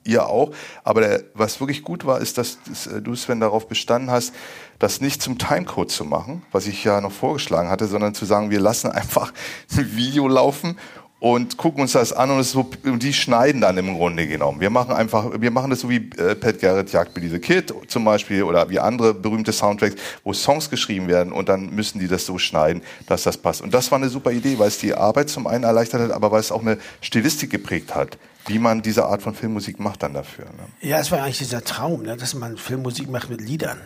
ihr 0.04 0.26
auch. 0.26 0.50
Aber 0.84 1.00
der, 1.00 1.24
was 1.34 1.60
wirklich 1.60 1.82
gut 1.82 2.04
war, 2.04 2.20
ist, 2.20 2.38
dass, 2.38 2.58
dass 2.68 2.86
äh, 2.86 3.00
du 3.00 3.14
Sven 3.14 3.40
darauf 3.40 3.68
bestanden 3.68 4.10
hast, 4.10 4.34
das 4.78 5.00
nicht 5.00 5.22
zum 5.22 5.38
Timecode 5.38 5.90
zu 5.90 6.04
machen, 6.04 6.42
was 6.52 6.66
ich 6.66 6.84
ja 6.84 7.00
noch 7.00 7.12
vorgeschlagen 7.12 7.68
hatte, 7.68 7.86
sondern 7.86 8.14
zu 8.14 8.24
sagen, 8.24 8.50
wir 8.50 8.60
lassen 8.60 8.90
einfach 8.90 9.32
ein 9.76 9.96
Video 9.96 10.28
laufen 10.28 10.76
und 11.20 11.56
gucken 11.56 11.82
uns 11.82 11.92
das 11.92 12.12
an 12.12 12.30
und, 12.30 12.38
es 12.38 12.52
so, 12.52 12.70
und 12.84 13.02
die 13.02 13.12
schneiden 13.12 13.60
dann 13.60 13.76
im 13.76 13.96
Grunde 13.96 14.26
genommen. 14.28 14.60
Wir 14.60 14.70
machen 14.70 14.94
einfach, 14.94 15.40
wir 15.40 15.50
machen 15.50 15.70
das 15.70 15.80
so 15.80 15.90
wie 15.90 16.10
äh, 16.16 16.36
Pat 16.36 16.60
Garrett 16.60 16.92
Jagd 16.92 17.14
Billy 17.14 17.28
the 17.28 17.40
Kid 17.40 17.74
zum 17.88 18.04
Beispiel 18.04 18.44
oder 18.44 18.70
wie 18.70 18.78
andere 18.78 19.14
berühmte 19.14 19.52
Soundtracks, 19.52 19.96
wo 20.22 20.32
Songs 20.32 20.70
geschrieben 20.70 21.08
werden 21.08 21.32
und 21.32 21.48
dann 21.48 21.74
müssen 21.74 21.98
die 21.98 22.06
das 22.06 22.24
so 22.24 22.38
schneiden, 22.38 22.82
dass 23.06 23.24
das 23.24 23.36
passt. 23.36 23.62
Und 23.62 23.74
das 23.74 23.90
war 23.90 23.98
eine 23.98 24.08
super 24.08 24.30
Idee, 24.30 24.58
weil 24.58 24.68
es 24.68 24.78
die 24.78 24.94
Arbeit 24.94 25.28
zum 25.28 25.46
einen 25.46 25.64
erleichtert 25.64 26.02
hat, 26.02 26.12
aber 26.12 26.30
weil 26.30 26.40
es 26.40 26.52
auch 26.52 26.62
eine 26.62 26.78
Stilistik 27.00 27.50
geprägt 27.50 27.94
hat, 27.94 28.16
wie 28.46 28.60
man 28.60 28.82
diese 28.82 29.06
Art 29.06 29.22
von 29.22 29.34
Filmmusik 29.34 29.80
macht 29.80 30.04
dann 30.04 30.14
dafür. 30.14 30.44
Ne? 30.44 30.88
Ja, 30.88 31.00
es 31.00 31.10
war 31.10 31.22
eigentlich 31.22 31.38
dieser 31.38 31.64
Traum, 31.64 32.02
ne, 32.02 32.16
dass 32.16 32.34
man 32.34 32.56
Filmmusik 32.56 33.10
macht 33.10 33.28
mit 33.28 33.40
Liedern. 33.40 33.80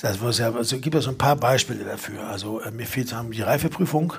Das 0.00 0.18
heißt, 0.18 0.38
ja, 0.38 0.54
also 0.54 0.78
gibt 0.78 0.94
es 0.94 1.04
so 1.04 1.10
ein 1.10 1.18
paar 1.18 1.36
Beispiele 1.36 1.84
dafür. 1.84 2.26
Also 2.26 2.60
äh, 2.60 2.70
mir 2.70 2.86
fehlt 2.86 3.12
haben 3.12 3.32
die 3.32 3.42
Reifeprüfung 3.42 4.14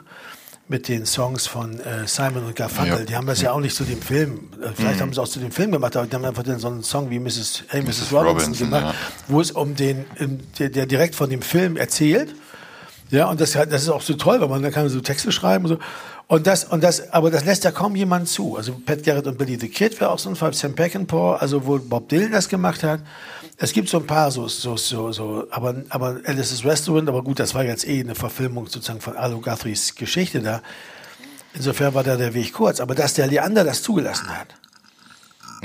mit 0.68 0.88
den 0.88 1.06
Songs 1.06 1.48
von 1.48 1.80
äh, 1.80 2.08
Simon 2.08 2.46
und 2.46 2.56
Garfunkel. 2.56 3.00
Ja. 3.00 3.06
Die 3.06 3.16
haben 3.16 3.28
das 3.28 3.42
ja 3.42 3.52
auch 3.52 3.60
nicht 3.60 3.76
zu 3.76 3.84
dem 3.84 4.02
Film. 4.02 4.50
Äh, 4.62 4.70
vielleicht 4.74 5.02
haben 5.02 5.10
sie 5.10 5.20
es 5.20 5.20
auch 5.20 5.28
zu 5.28 5.40
dem 5.40 5.52
Film 5.52 5.72
gemacht, 5.72 5.96
aber 5.98 6.08
die 6.08 6.16
haben 6.16 6.24
einfach 6.24 6.44
so 6.58 6.68
einen 6.68 6.84
Song 6.84 7.10
wie 7.10 7.20
Mrs. 7.20 7.64
Hey, 7.68 7.82
Mrs. 7.82 7.88
Mrs. 7.88 8.14
Robinson, 8.14 8.28
Robinson, 8.28 8.70
gemacht, 8.70 8.96
ja. 8.96 9.14
wo 9.28 9.42
es 9.42 9.52
um 9.52 9.76
den, 9.76 10.06
um, 10.20 10.40
der, 10.60 10.70
der 10.70 10.86
direkt 10.86 11.16
von 11.16 11.30
dem 11.30 11.42
Film 11.42 11.76
erzählt. 11.78 12.34
Ja, 13.10 13.30
und 13.30 13.42
das, 13.42 13.52
das 13.52 13.84
ist 13.84 13.90
auch 13.90 14.02
so 14.02 14.14
toll, 14.14 14.40
weil 14.40 14.48
man 14.48 14.64
da 14.64 14.72
kann 14.72 14.88
so 14.88 15.02
Texte 15.02 15.32
schreiben 15.34 15.66
und 15.66 15.72
so. 15.72 15.78
Und 16.32 16.48
das, 16.48 16.64
und 16.64 16.82
das, 16.82 17.12
aber 17.12 17.30
das 17.30 17.44
lässt 17.44 17.66
ja 17.66 17.72
kaum 17.72 17.94
jemand 17.94 18.30
zu. 18.30 18.56
Also 18.56 18.74
Pat 18.86 19.04
Garrett 19.04 19.28
und 19.28 19.38
Billy 19.38 19.58
the 19.60 19.68
Kid 19.68 20.00
wäre 20.00 20.12
auch 20.12 20.18
so 20.18 20.30
ein 20.30 20.38
Fall, 20.38 20.54
Sam 20.54 20.74
Peckinpah, 20.74 21.36
also 21.36 21.68
wo 21.68 21.78
Bob 21.78 22.08
Dylan 22.08 22.32
das 22.32 22.48
gemacht 22.48 22.84
hat. 22.84 23.02
Es 23.58 23.74
gibt 23.74 23.90
so 23.90 23.98
ein 23.98 24.08
paar 24.08 24.32
so, 24.32 24.48
so, 24.48 24.78
so, 24.78 25.12
so, 25.12 25.48
aber, 25.52 25.84
aber 25.90 26.22
Alice's 26.24 26.64
Restaurant, 26.64 27.10
aber 27.10 27.22
gut, 27.22 27.42
das 27.42 27.54
war 27.54 27.66
jetzt 27.66 27.86
eh 27.86 28.00
eine 28.00 28.16
Verfilmung 28.16 28.68
sozusagen 28.68 29.02
von 29.02 29.18
Alu 29.18 29.42
Guthrie's 29.42 29.94
Geschichte 29.96 30.40
da. 30.40 30.62
Insofern 31.54 31.94
war 31.94 32.06
da 32.06 32.16
der 32.16 32.34
Weg 32.34 32.54
kurz. 32.54 32.80
Aber 32.80 32.96
dass 32.96 33.14
der 33.14 33.28
Leander 33.28 33.66
das 33.66 33.84
zugelassen 33.84 34.30
hat. 34.30 34.48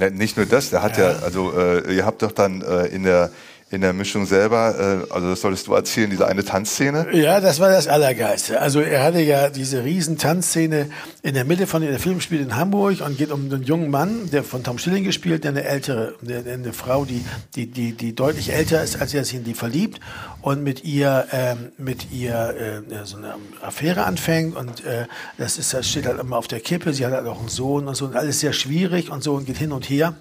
Ja, 0.00 0.10
nicht 0.10 0.36
nur 0.36 0.46
das, 0.46 0.70
der 0.70 0.82
hat 0.82 0.98
ja, 0.98 1.10
also 1.22 1.52
äh, 1.56 1.94
ihr 1.94 2.04
habt 2.04 2.22
doch 2.22 2.32
dann 2.32 2.62
äh, 2.62 2.86
in 2.86 3.04
der 3.04 3.30
in 3.68 3.80
der 3.80 3.92
Mischung 3.92 4.26
selber, 4.26 5.06
äh, 5.08 5.12
also 5.12 5.30
das 5.30 5.40
solltest 5.40 5.66
du 5.66 5.74
erzählen, 5.74 6.08
diese 6.08 6.28
eine 6.28 6.44
Tanzszene. 6.44 7.08
Ja, 7.12 7.40
das 7.40 7.58
war 7.58 7.68
das 7.68 7.88
Allergeilste. 7.88 8.60
Also 8.60 8.80
er 8.80 9.02
hatte 9.02 9.20
ja 9.20 9.50
diese 9.50 9.82
riesen 9.82 10.18
Tanzszene 10.18 10.88
in 11.22 11.34
der 11.34 11.44
Mitte 11.44 11.66
von 11.66 11.82
der 11.82 11.98
Film 11.98 12.20
spielt 12.20 12.42
in 12.42 12.54
Hamburg 12.54 13.00
und 13.00 13.18
geht 13.18 13.32
um 13.32 13.46
einen 13.46 13.64
jungen 13.64 13.90
Mann, 13.90 14.30
der 14.30 14.44
von 14.44 14.62
Tom 14.62 14.78
Schilling 14.78 15.02
gespielt, 15.02 15.42
der 15.42 15.50
eine 15.50 15.64
ältere, 15.64 16.14
eine 16.24 16.72
Frau, 16.72 17.04
die, 17.04 17.24
die, 17.56 17.66
die, 17.66 17.92
die 17.92 18.14
deutlich 18.14 18.52
älter 18.52 18.84
ist, 18.84 19.00
als 19.00 19.12
er 19.14 19.24
sich 19.24 19.34
in 19.34 19.44
die 19.44 19.54
verliebt 19.54 19.98
und 20.42 20.62
mit 20.62 20.84
ihr, 20.84 21.26
ähm, 21.32 21.72
mit 21.76 22.12
ihr 22.12 22.84
äh, 22.88 23.04
so 23.04 23.16
eine 23.16 23.34
Affäre 23.62 24.04
anfängt 24.04 24.54
und 24.54 24.84
äh, 24.84 25.06
das 25.38 25.58
ist, 25.58 25.74
das 25.74 25.88
steht 25.88 26.06
halt 26.06 26.20
immer 26.20 26.36
auf 26.36 26.46
der 26.46 26.60
Kippe. 26.60 26.92
Sie 26.92 27.04
hat 27.04 27.12
halt 27.12 27.26
auch 27.26 27.40
einen 27.40 27.48
Sohn 27.48 27.88
und 27.88 27.96
so 27.96 28.04
und 28.04 28.14
alles 28.14 28.38
sehr 28.38 28.52
schwierig 28.52 29.10
und 29.10 29.24
so 29.24 29.34
und 29.34 29.46
geht 29.46 29.58
hin 29.58 29.72
und 29.72 29.90
her. 29.90 30.14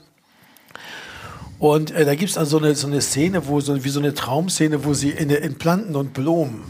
Und 1.59 1.91
äh, 1.91 2.05
da 2.05 2.15
gibt 2.15 2.31
es 2.31 2.37
also 2.37 2.59
so 2.59 2.65
eine, 2.65 2.75
so 2.75 2.87
eine 2.87 3.01
Szene, 3.01 3.47
wo 3.47 3.59
so 3.61 3.83
wie 3.83 3.89
so 3.89 3.99
eine 3.99 4.13
Traumszene, 4.13 4.83
wo 4.83 4.93
sie 4.93 5.11
in, 5.11 5.29
in 5.29 5.55
Planten 5.55 5.95
und 5.95 6.13
Blumen, 6.13 6.63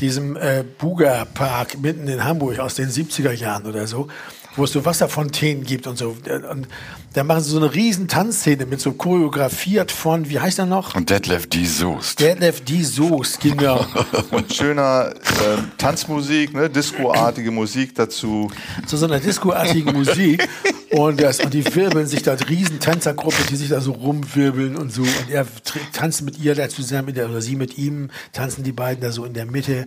diesem 0.00 0.36
äh, 0.36 0.64
Buga 0.78 1.24
Park 1.24 1.78
mitten 1.80 2.08
in 2.08 2.24
Hamburg 2.24 2.58
aus 2.58 2.74
den 2.74 2.88
70er 2.88 3.32
Jahren 3.32 3.66
oder 3.66 3.86
so, 3.86 4.08
wo 4.56 4.64
es 4.64 4.72
so 4.72 4.84
Wasserfontänen 4.84 5.64
gibt 5.64 5.86
und 5.86 5.98
so. 5.98 6.16
Und 6.50 6.68
da 7.14 7.24
machen 7.24 7.42
sie 7.42 7.50
so 7.50 7.58
eine 7.58 7.72
riesen 7.72 8.08
Tanzszene 8.08 8.66
mit 8.66 8.80
so 8.80 8.92
choreografiert 8.92 9.92
von, 9.92 10.28
wie 10.28 10.40
heißt 10.40 10.58
er 10.58 10.66
noch? 10.66 10.94
Und 10.94 11.10
Detlef 11.10 11.46
D. 11.48 11.64
Soest. 11.64 12.20
Detlef 12.20 12.60
D. 12.62 12.82
Soest, 12.82 13.40
genau. 13.40 13.84
Und 14.30 14.52
schöner 14.52 15.14
ähm, 15.44 15.70
Tanzmusik, 15.78 16.54
ne? 16.54 16.68
Disco-artige 16.68 17.50
Musik 17.50 17.94
dazu. 17.94 18.50
Zu 18.86 18.96
so 18.96 19.06
einer 19.06 19.20
Disco-artigen 19.20 19.92
Musik. 19.92 20.48
Und, 20.90 21.20
das, 21.20 21.40
und 21.40 21.54
die 21.54 21.64
wirbeln 21.74 22.06
sich 22.06 22.22
da, 22.22 22.34
riesen 22.34 22.78
Tänzergruppe, 22.78 23.42
die 23.50 23.56
sich 23.56 23.68
da 23.68 23.80
so 23.80 23.92
rumwirbeln 23.92 24.76
und 24.76 24.92
so. 24.92 25.02
Und 25.02 25.30
er 25.30 25.46
tanzt 25.92 26.22
mit 26.22 26.38
ihr 26.38 26.54
da 26.54 26.68
zusammen, 26.68 27.10
oder 27.10 27.40
sie 27.40 27.56
mit 27.56 27.78
ihm, 27.78 28.10
tanzen 28.32 28.62
die 28.62 28.72
beiden 28.72 29.02
da 29.02 29.10
so 29.10 29.24
in 29.24 29.34
der 29.34 29.46
Mitte. 29.46 29.86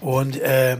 Und 0.00 0.40
äh, 0.40 0.78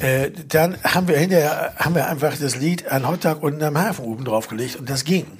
äh, 0.00 0.30
dann 0.48 0.76
haben 0.82 1.08
wir 1.08 1.18
hinterher 1.18 1.74
haben 1.76 1.94
wir 1.94 2.08
einfach 2.08 2.36
das 2.38 2.56
Lied 2.56 2.90
an 2.90 3.06
Hotdog 3.06 3.42
unten 3.42 3.62
am 3.62 3.78
Hafen 3.78 4.04
oben 4.04 4.24
draufgelegt 4.24 4.76
und 4.76 4.88
das 4.88 5.04
ging. 5.04 5.26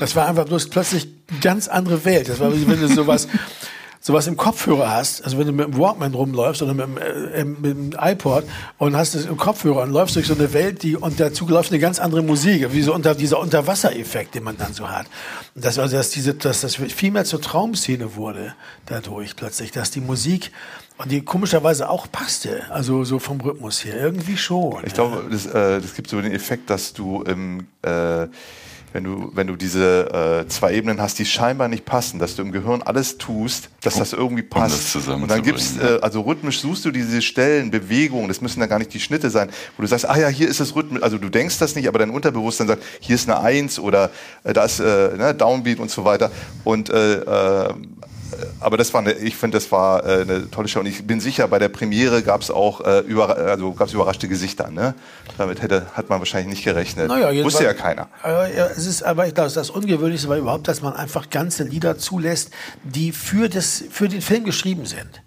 Das 0.00 0.14
war 0.14 0.28
einfach 0.28 0.44
bloß 0.44 0.70
plötzlich 0.70 1.08
eine 1.28 1.40
ganz 1.40 1.66
andere 1.66 2.04
Welt. 2.04 2.28
Das 2.28 2.38
war 2.38 2.54
wie 2.54 2.68
wenn 2.68 2.80
du 2.80 2.86
sowas 2.86 3.26
sowas 4.00 4.26
im 4.26 4.36
Kopfhörer 4.36 4.90
hast, 4.90 5.24
also 5.24 5.38
wenn 5.38 5.46
du 5.46 5.52
mit 5.52 5.66
dem 5.66 5.76
Walkman 5.76 6.14
rumläufst 6.14 6.62
oder 6.62 6.72
mit 6.72 6.86
dem, 6.86 6.98
äh, 6.98 7.44
mit 7.44 7.64
dem 7.64 7.96
iPod 8.00 8.44
und 8.78 8.96
hast 8.96 9.14
es 9.14 9.26
im 9.26 9.36
Kopfhörer 9.36 9.82
und 9.82 9.90
läufst 9.90 10.16
durch 10.16 10.26
so 10.26 10.34
eine 10.34 10.52
Welt, 10.52 10.82
die 10.82 10.96
und 10.96 11.18
dazu 11.18 11.46
läuft 11.48 11.72
eine 11.72 11.80
ganz 11.80 11.98
andere 11.98 12.22
Musik, 12.22 12.72
wie 12.72 12.82
so 12.82 12.94
unter 12.94 13.14
dieser 13.14 13.40
Unterwassereffekt, 13.40 14.34
den 14.34 14.44
man 14.44 14.56
dann 14.56 14.72
so 14.72 14.88
hat. 14.88 15.06
Und 15.54 15.64
das 15.64 15.78
also 15.78 15.96
dass 15.96 16.10
diese 16.10 16.34
dass 16.34 16.60
das 16.60 16.76
viel 16.76 17.10
mehr 17.10 17.24
zur 17.24 17.40
Traumszene 17.40 18.14
wurde 18.14 18.54
dadurch 18.86 19.36
plötzlich, 19.36 19.72
dass 19.72 19.90
die 19.90 20.00
Musik 20.00 20.52
und 20.98 21.10
die 21.10 21.22
komischerweise 21.22 21.88
auch 21.88 22.10
passte, 22.10 22.64
also 22.70 23.04
so 23.04 23.18
vom 23.18 23.40
Rhythmus 23.40 23.84
her 23.84 23.96
irgendwie 23.96 24.36
schon. 24.36 24.82
Ich 24.84 24.94
glaube, 24.94 25.24
das, 25.30 25.46
äh, 25.46 25.80
das 25.80 25.94
gibt 25.94 26.10
so 26.10 26.20
den 26.20 26.32
Effekt, 26.32 26.70
dass 26.70 26.92
du 26.92 27.22
im 27.22 27.66
äh, 27.82 28.26
wenn 28.92 29.04
du, 29.04 29.30
wenn 29.34 29.46
du 29.46 29.56
diese 29.56 30.44
äh, 30.44 30.48
zwei 30.48 30.74
Ebenen 30.74 31.00
hast, 31.00 31.18
die 31.18 31.26
scheinbar 31.26 31.68
nicht 31.68 31.84
passen, 31.84 32.18
dass 32.18 32.36
du 32.36 32.42
im 32.42 32.52
Gehirn 32.52 32.82
alles 32.82 33.18
tust, 33.18 33.68
dass 33.82 33.96
das 33.96 34.12
irgendwie 34.12 34.42
das 34.42 34.50
passt. 34.50 34.92
zusammenzubringen, 34.92 35.22
und 35.22 35.30
dann 35.30 35.42
gibt's, 35.42 35.76
äh, 35.78 35.98
also 36.00 36.22
rhythmisch 36.22 36.60
suchst 36.60 36.84
du 36.84 36.90
diese 36.90 37.20
Stellen, 37.20 37.70
Bewegungen, 37.70 38.28
das 38.28 38.40
müssen 38.40 38.60
dann 38.60 38.68
gar 38.68 38.78
nicht 38.78 38.92
die 38.94 39.00
Schnitte 39.00 39.30
sein, 39.30 39.50
wo 39.76 39.82
du 39.82 39.88
sagst, 39.88 40.08
ah 40.08 40.18
ja, 40.18 40.28
hier 40.28 40.48
ist 40.48 40.60
es 40.60 40.74
rhythmisch, 40.74 41.02
also 41.02 41.18
du 41.18 41.28
denkst 41.28 41.58
das 41.58 41.74
nicht, 41.74 41.86
aber 41.86 41.98
dein 41.98 42.10
Unterbewusstsein 42.10 42.66
sagt, 42.66 42.82
hier 43.00 43.14
ist 43.14 43.28
eine 43.28 43.40
Eins 43.40 43.78
oder 43.78 44.10
äh, 44.44 44.52
da 44.52 44.64
ist 44.64 44.80
äh, 44.80 45.16
ne, 45.16 45.34
Downbeat 45.34 45.80
und 45.80 45.90
so 45.90 46.04
weiter. 46.04 46.30
Und 46.64 46.90
äh, 46.90 47.20
äh, 47.20 47.74
aber 48.60 48.76
das 48.76 48.92
war 48.94 49.00
eine, 49.00 49.12
ich 49.12 49.36
finde, 49.36 49.56
das 49.56 49.70
war 49.72 50.04
äh, 50.04 50.22
eine 50.22 50.50
tolle 50.50 50.68
Show. 50.68 50.80
Und 50.80 50.86
ich 50.86 51.06
bin 51.06 51.20
sicher, 51.20 51.48
bei 51.48 51.58
der 51.58 51.68
Premiere 51.68 52.22
gab 52.22 52.42
es 52.42 52.50
auch 52.50 52.80
äh, 52.80 53.00
über, 53.00 53.36
also 53.36 53.72
gab's 53.72 53.92
überraschte 53.92 54.28
Gesichter. 54.28 54.70
Ne? 54.70 54.94
Damit 55.36 55.62
hätte, 55.62 55.86
hat 55.94 56.08
man 56.08 56.18
wahrscheinlich 56.18 56.50
nicht 56.50 56.64
gerechnet. 56.64 57.08
Naja, 57.08 57.44
Wusste 57.44 57.64
ja 57.64 57.74
keiner. 57.74 58.08
Aber, 58.22 58.48
ja, 58.52 58.66
es 58.66 58.86
ist, 58.86 59.02
aber 59.02 59.26
ich 59.26 59.34
glaube, 59.34 59.50
das 59.50 59.70
Ungewöhnlichste 59.70 60.28
war 60.28 60.36
überhaupt, 60.36 60.68
dass 60.68 60.82
man 60.82 60.94
einfach 60.94 61.30
ganze 61.30 61.64
Lieder 61.64 61.98
zulässt, 61.98 62.50
die 62.84 63.12
für, 63.12 63.48
das, 63.48 63.84
für 63.90 64.08
den 64.08 64.22
Film 64.22 64.44
geschrieben 64.44 64.86
sind. 64.86 65.22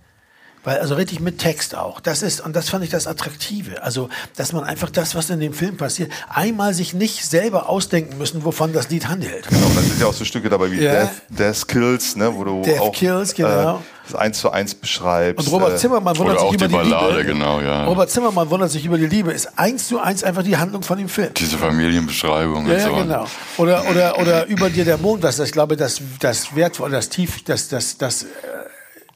Weil, 0.63 0.77
also 0.79 0.93
richtig 0.95 1.19
mit 1.19 1.39
Text 1.39 1.75
auch. 1.75 1.99
Das 1.99 2.21
ist, 2.21 2.39
und 2.41 2.55
das 2.55 2.69
fand 2.69 2.83
ich 2.83 2.91
das 2.91 3.07
Attraktive. 3.07 3.81
Also, 3.81 4.09
dass 4.35 4.53
man 4.53 4.63
einfach 4.63 4.91
das, 4.91 5.15
was 5.15 5.29
in 5.31 5.39
dem 5.39 5.53
Film 5.53 5.75
passiert, 5.77 6.11
einmal 6.29 6.73
sich 6.75 6.93
nicht 6.93 7.25
selber 7.25 7.67
ausdenken 7.67 8.17
müssen, 8.19 8.45
wovon 8.45 8.71
das 8.71 8.89
Lied 8.89 9.07
handelt. 9.07 9.47
Genau, 9.47 9.67
da 9.73 9.81
sind 9.81 9.99
ja 9.99 10.05
auch 10.05 10.13
so 10.13 10.23
Stücke 10.23 10.49
dabei 10.49 10.71
wie 10.71 10.81
Ja. 10.83 11.05
Death, 11.05 11.11
Death 11.29 11.67
Kills, 11.67 12.15
ne, 12.15 12.31
wo 12.35 12.43
du 12.43 12.61
Death 12.61 12.79
auch 12.79 12.91
Kills, 12.93 13.33
genau. 13.33 13.77
äh, 13.77 13.79
das 14.07 14.15
eins 14.15 14.39
zu 14.39 14.51
eins 14.51 14.75
beschreibst. 14.75 15.47
Und 15.47 15.51
Robert 15.53 15.73
äh, 15.73 15.77
Zimmermann 15.77 16.15
wundert 16.17 16.39
sich 16.41 16.53
über 16.53 16.67
die 16.67 16.73
Ballade, 16.75 17.17
Liebe. 17.21 17.33
genau, 17.33 17.59
ja. 17.61 17.85
Robert 17.85 18.09
Zimmermann 18.11 18.49
wundert 18.51 18.69
sich 18.69 18.85
über 18.85 18.97
die 18.99 19.07
Liebe. 19.07 19.31
Ist 19.31 19.57
eins 19.57 19.87
zu 19.87 19.99
eins 19.99 20.23
einfach 20.23 20.43
die 20.43 20.57
Handlung 20.57 20.83
von 20.83 20.97
dem 20.99 21.09
Film. 21.09 21.33
Diese 21.35 21.57
Familienbeschreibung 21.57 22.67
Ja, 22.67 22.73
und 22.73 22.79
ja, 22.79 22.87
so. 22.87 22.95
genau. 22.95 23.25
Oder, 23.57 23.89
oder, 23.89 24.19
oder 24.19 24.45
über 24.45 24.69
dir 24.69 24.85
der 24.85 24.97
Mond, 24.97 25.23
was 25.23 25.39
ich 25.39 25.51
glaube, 25.51 25.75
das, 25.75 26.01
das 26.19 26.55
wertvoll, 26.55 26.91
das 26.91 27.09
tief, 27.09 27.43
das, 27.45 27.67
das, 27.67 27.97
das 27.97 28.23
äh, 28.23 28.27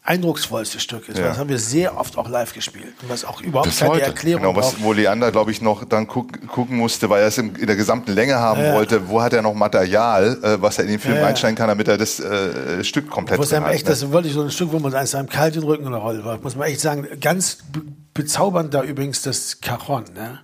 eindrucksvollste 0.05 0.79
Stück 0.79 1.09
ist. 1.09 1.17
Ja. 1.17 1.29
Das 1.29 1.37
haben 1.39 1.49
wir 1.49 1.57
sehr 1.57 1.97
oft 1.97 2.17
auch 2.17 2.29
live 2.29 2.53
gespielt. 2.53 2.93
Und 3.01 3.09
was 3.09 3.25
auch 3.25 3.41
überhaupt 3.41 3.69
Bis 3.69 3.79
keine 3.79 3.91
heute. 3.91 4.05
Erklärung 4.05 4.43
Genau, 4.43 4.55
was, 4.55 4.81
wo 4.81 4.93
Leander, 4.93 5.31
glaube 5.31 5.51
ich, 5.51 5.61
noch 5.61 5.83
dann 5.83 6.07
guck, 6.07 6.47
gucken 6.47 6.77
musste, 6.77 7.09
weil 7.09 7.21
er 7.21 7.27
es 7.27 7.37
in, 7.37 7.55
in 7.55 7.65
der 7.67 7.75
gesamten 7.75 8.11
Länge 8.11 8.35
haben 8.35 8.61
wollte, 8.73 9.09
wo 9.09 9.21
hat 9.21 9.33
er 9.33 9.41
noch 9.41 9.53
Material, 9.55 10.37
äh, 10.43 10.61
was 10.61 10.77
er 10.77 10.83
in 10.85 10.91
den 10.91 10.99
Film 10.99 11.15
Ja, 11.15 11.21
ja. 11.21 11.25
reinsteigen 11.27 11.55
kann, 11.55 11.67
damit 11.67 11.87
er 11.87 11.97
das 11.97 12.19
äh, 12.19 12.83
Stück 12.83 13.09
komplett 13.09 13.39
drin 13.39 13.57
einem 13.57 13.65
hat, 13.65 13.73
echt, 13.73 13.85
ne? 13.85 13.89
das 13.91 14.03
ist 14.03 14.11
wirklich 14.11 14.33
so 14.33 14.41
ein 14.43 14.51
Stück, 14.51 14.71
wo 14.71 14.79
man 14.79 14.93
eins 14.93 15.15
einem 15.15 15.27
kalt 15.27 15.55
den 15.55 15.63
Rücken 15.63 15.91
rollt. 15.93 16.43
Muss 16.43 16.55
man 16.55 16.67
echt 16.67 16.81
sagen, 16.81 17.07
ganz 17.19 17.57
be- 17.71 17.81
bezaubernd 18.13 18.73
da 18.73 18.83
übrigens 18.83 19.23
das 19.23 19.59
Cajon, 19.59 20.05
ne? 20.15 20.39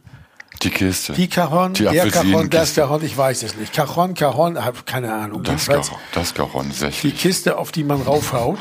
Die 0.64 0.70
Kiste. 0.70 1.14
Die 1.14 1.28
Cajon, 1.28 1.74
Die 1.74 1.84
der 1.86 2.10
Cajon, 2.10 2.50
das. 2.50 2.76
Cajon, 2.76 3.04
ich 3.04 3.18
weiß 3.18 3.44
es 3.44 3.56
nicht. 3.56 3.74
Cajon, 3.74 4.14
Cajon, 4.14 4.64
hab 4.64 4.86
keine 4.86 5.12
Ahnung. 5.12 5.42
Das 5.44 5.66
Caron, 5.66 5.84
das 6.14 6.34
Caron, 6.34 6.70
die 6.70 6.76
60. 6.76 7.18
Kiste, 7.18 7.58
auf 7.58 7.72
die 7.72 7.84
man 7.84 8.02
raufhaut. 8.02 8.60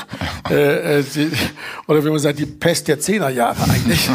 äh, 0.51 1.01
äh, 1.01 1.03
die, 1.03 1.31
oder 1.87 2.03
wie 2.05 2.09
man 2.09 2.19
sagt, 2.19 2.39
die 2.39 2.47
Pest 2.47 2.89
der 2.89 3.01
Zehnerjahre 3.01 3.63
eigentlich. 3.65 4.09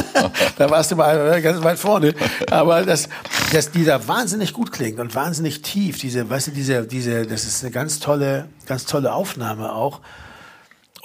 da 0.58 0.70
warst 0.70 0.92
du 0.92 0.96
mal 0.96 1.42
ganz 1.42 1.62
weit 1.62 1.78
vorne. 1.78 2.14
Aber 2.50 2.82
das, 2.82 3.08
dass 3.52 3.70
die 3.70 3.84
da 3.84 4.08
wahnsinnig 4.08 4.54
gut 4.54 4.72
klingt 4.72 4.98
und 4.98 5.14
wahnsinnig 5.14 5.60
tief. 5.60 5.98
Diese, 5.98 6.28
weißt 6.28 6.48
du, 6.48 6.50
diese, 6.52 6.86
diese, 6.86 7.26
das 7.26 7.44
ist 7.44 7.62
eine 7.62 7.70
ganz 7.70 8.00
tolle, 8.00 8.48
ganz 8.66 8.86
tolle 8.86 9.12
Aufnahme 9.12 9.72
auch. 9.72 10.00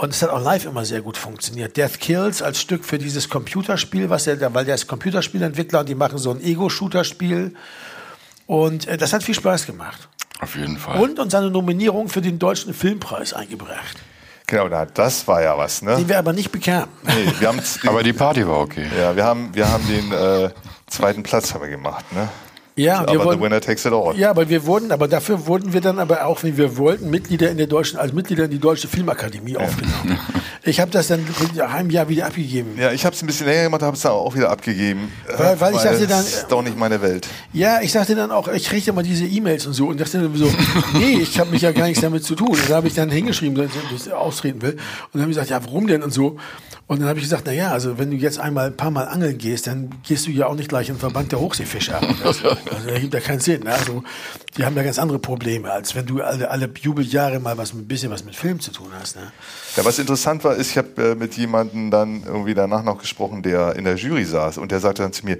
Und 0.01 0.09
es 0.09 0.23
hat 0.23 0.31
auch 0.31 0.41
live 0.41 0.65
immer 0.65 0.83
sehr 0.83 1.01
gut 1.01 1.15
funktioniert. 1.15 1.77
Death 1.77 1.99
Kills 1.99 2.41
als 2.41 2.59
Stück 2.59 2.85
für 2.85 2.97
dieses 2.97 3.29
Computerspiel, 3.29 4.09
was 4.09 4.25
er, 4.25 4.51
weil 4.51 4.65
der 4.65 4.73
ist 4.73 4.87
Computerspielentwickler 4.87 5.81
und 5.81 5.89
die 5.89 5.93
machen 5.93 6.17
so 6.17 6.31
ein 6.31 6.41
Ego-Shooter-Spiel. 6.41 7.53
Und 8.47 8.87
äh, 8.87 8.97
das 8.97 9.13
hat 9.13 9.21
viel 9.21 9.35
Spaß 9.35 9.67
gemacht. 9.67 10.09
Auf 10.39 10.55
jeden 10.55 10.79
Fall. 10.79 10.99
Und 10.99 11.19
uns 11.19 11.35
eine 11.35 11.51
Nominierung 11.51 12.09
für 12.09 12.21
den 12.21 12.39
Deutschen 12.39 12.73
Filmpreis 12.73 13.33
eingebracht, 13.33 13.97
Genau, 14.47 14.67
na, 14.67 14.87
das 14.87 15.27
war 15.27 15.43
ja 15.43 15.55
was, 15.55 15.83
ne? 15.83 15.95
den 15.95 16.09
wir 16.09 16.17
aber 16.17 16.33
nicht 16.33 16.51
bekamen. 16.51 16.89
Nee, 17.03 17.31
wir 17.39 17.47
haben, 17.47 17.61
Aber 17.87 18.01
die 18.01 18.11
Party 18.11 18.45
war 18.45 18.57
okay. 18.57 18.87
ja, 18.99 19.15
wir 19.15 19.23
haben, 19.23 19.53
wir 19.53 19.71
haben 19.71 19.87
den 19.87 20.11
äh, 20.11 20.49
zweiten 20.87 21.21
Platz 21.21 21.53
haben 21.53 21.61
wir 21.61 21.69
gemacht, 21.69 22.11
ne? 22.11 22.27
Ja, 22.81 22.99
Aber 23.01 23.11
the 23.11 23.19
wurden, 23.19 23.41
winner 23.41 23.61
takes 23.61 23.85
it 23.85 23.93
all. 23.93 24.15
ja, 24.17 24.29
aber 24.29 24.49
wir 24.49 24.65
wurden, 24.65 24.91
aber 24.91 25.07
dafür 25.07 25.45
wurden 25.47 25.73
wir 25.73 25.81
dann 25.81 25.99
aber 25.99 26.25
auch, 26.25 26.43
wie 26.43 26.57
wir 26.57 26.77
wollten, 26.77 27.09
Mitglieder 27.09 27.49
in 27.51 27.57
der 27.57 27.67
deutschen, 27.67 27.99
als 27.99 28.13
Mitglieder 28.13 28.45
in 28.45 28.51
die 28.51 28.59
Deutsche 28.59 28.87
Filmakademie 28.87 29.57
aufgenommen. 29.57 30.17
Ich 30.63 30.79
habe 30.79 30.91
das 30.91 31.07
dann 31.07 31.25
nach 31.55 31.73
einem 31.73 31.89
Jahr 31.89 32.07
wieder 32.07 32.27
abgegeben. 32.27 32.77
Ja, 32.77 32.91
ich 32.91 33.03
habe 33.03 33.15
es 33.15 33.21
ein 33.23 33.25
bisschen 33.25 33.47
länger 33.47 33.63
gemacht, 33.63 33.81
habe 33.81 33.95
es 33.97 34.03
dann 34.03 34.11
auch 34.11 34.35
wieder 34.35 34.51
abgegeben. 34.51 35.11
Weil- 35.37 35.59
weil 35.59 35.73
ich 35.75 35.81
dachte 35.81 36.05
dann, 36.05 36.19
es 36.19 36.33
ist 36.35 36.47
doch 36.49 36.61
nicht 36.61 36.77
meine 36.77 37.01
Welt. 37.01 37.27
Ja, 37.51 37.81
ich 37.81 37.91
sagte 37.91 38.13
dann 38.13 38.29
auch, 38.31 38.47
ich 38.47 38.65
kriegte 38.65 38.91
immer 38.91 39.01
diese 39.01 39.25
E-Mails 39.25 39.65
und 39.65 39.73
so 39.73 39.87
und 39.87 39.99
dachte 39.99 40.19
dann 40.21 40.35
so, 40.35 40.45
nee, 40.93 41.17
ich 41.21 41.39
habe 41.39 41.49
mich 41.49 41.63
ja 41.63 41.71
gar 41.71 41.85
nichts 41.87 42.01
damit 42.01 42.23
zu 42.23 42.35
tun. 42.35 42.49
Und 42.49 42.69
da 42.69 42.75
habe 42.75 42.87
ich 42.87 42.93
dann 42.93 43.09
hingeschrieben, 43.09 43.55
dass 43.55 44.05
ich 44.05 44.13
austreten 44.13 44.61
will. 44.61 44.73
Und 44.73 44.79
dann 45.13 45.21
habe 45.23 45.31
ich 45.31 45.37
gesagt, 45.37 45.49
ja, 45.49 45.65
warum 45.65 45.87
denn 45.87 46.03
und 46.03 46.13
so. 46.13 46.37
Und 46.85 46.99
dann 46.99 47.07
habe 47.07 47.19
ich 47.19 47.23
gesagt, 47.25 47.43
na 47.45 47.53
ja, 47.53 47.71
also 47.71 47.97
wenn 47.97 48.11
du 48.11 48.17
jetzt 48.17 48.37
einmal 48.39 48.67
ein 48.67 48.75
paar 48.77 48.91
Mal 48.91 49.05
angeln 49.07 49.37
gehst, 49.37 49.65
dann 49.65 49.89
gehst 50.05 50.27
du 50.27 50.31
ja 50.31 50.45
auch 50.47 50.55
nicht 50.55 50.67
gleich 50.69 50.89
in 50.89 50.95
den 50.95 50.99
Verband 50.99 51.31
der 51.31 51.39
Hochseefischer. 51.39 52.01
Also, 52.23 52.49
also 52.49 52.57
da 52.87 52.99
gibt 52.99 53.13
ja 53.13 53.19
keinen 53.21 53.39
Sinn. 53.39 53.63
Ne? 53.63 53.73
Also 53.73 54.03
die 54.57 54.65
haben 54.65 54.75
ja 54.75 54.83
ganz 54.83 54.99
andere 54.99 55.17
Probleme, 55.17 55.71
als 55.71 55.95
wenn 55.95 56.05
du 56.05 56.21
alle, 56.21 56.51
alle 56.51 56.69
Jubeljahre 56.81 57.39
mal 57.39 57.57
was 57.57 57.73
ein 57.73 57.87
bisschen 57.87 58.11
was 58.11 58.25
mit 58.25 58.35
Film 58.35 58.59
zu 58.59 58.71
tun 58.71 58.89
hast. 58.99 59.15
Ne? 59.15 59.31
Ja, 59.77 59.85
was 59.85 59.99
interessant 59.99 60.43
war, 60.43 60.55
ist, 60.55 60.71
ich 60.71 60.77
habe 60.77 61.11
äh, 61.11 61.15
mit 61.15 61.35
jemandem 61.37 61.91
dann 61.91 62.23
irgendwie 62.25 62.53
danach 62.53 62.83
noch 62.83 62.97
gesprochen, 62.97 63.41
der 63.41 63.75
in 63.75 63.85
der 63.85 63.95
Jury 63.95 64.25
saß 64.25 64.57
und 64.57 64.71
der 64.71 64.79
sagte 64.79 65.01
dann 65.03 65.13
zu 65.13 65.25
mir, 65.25 65.37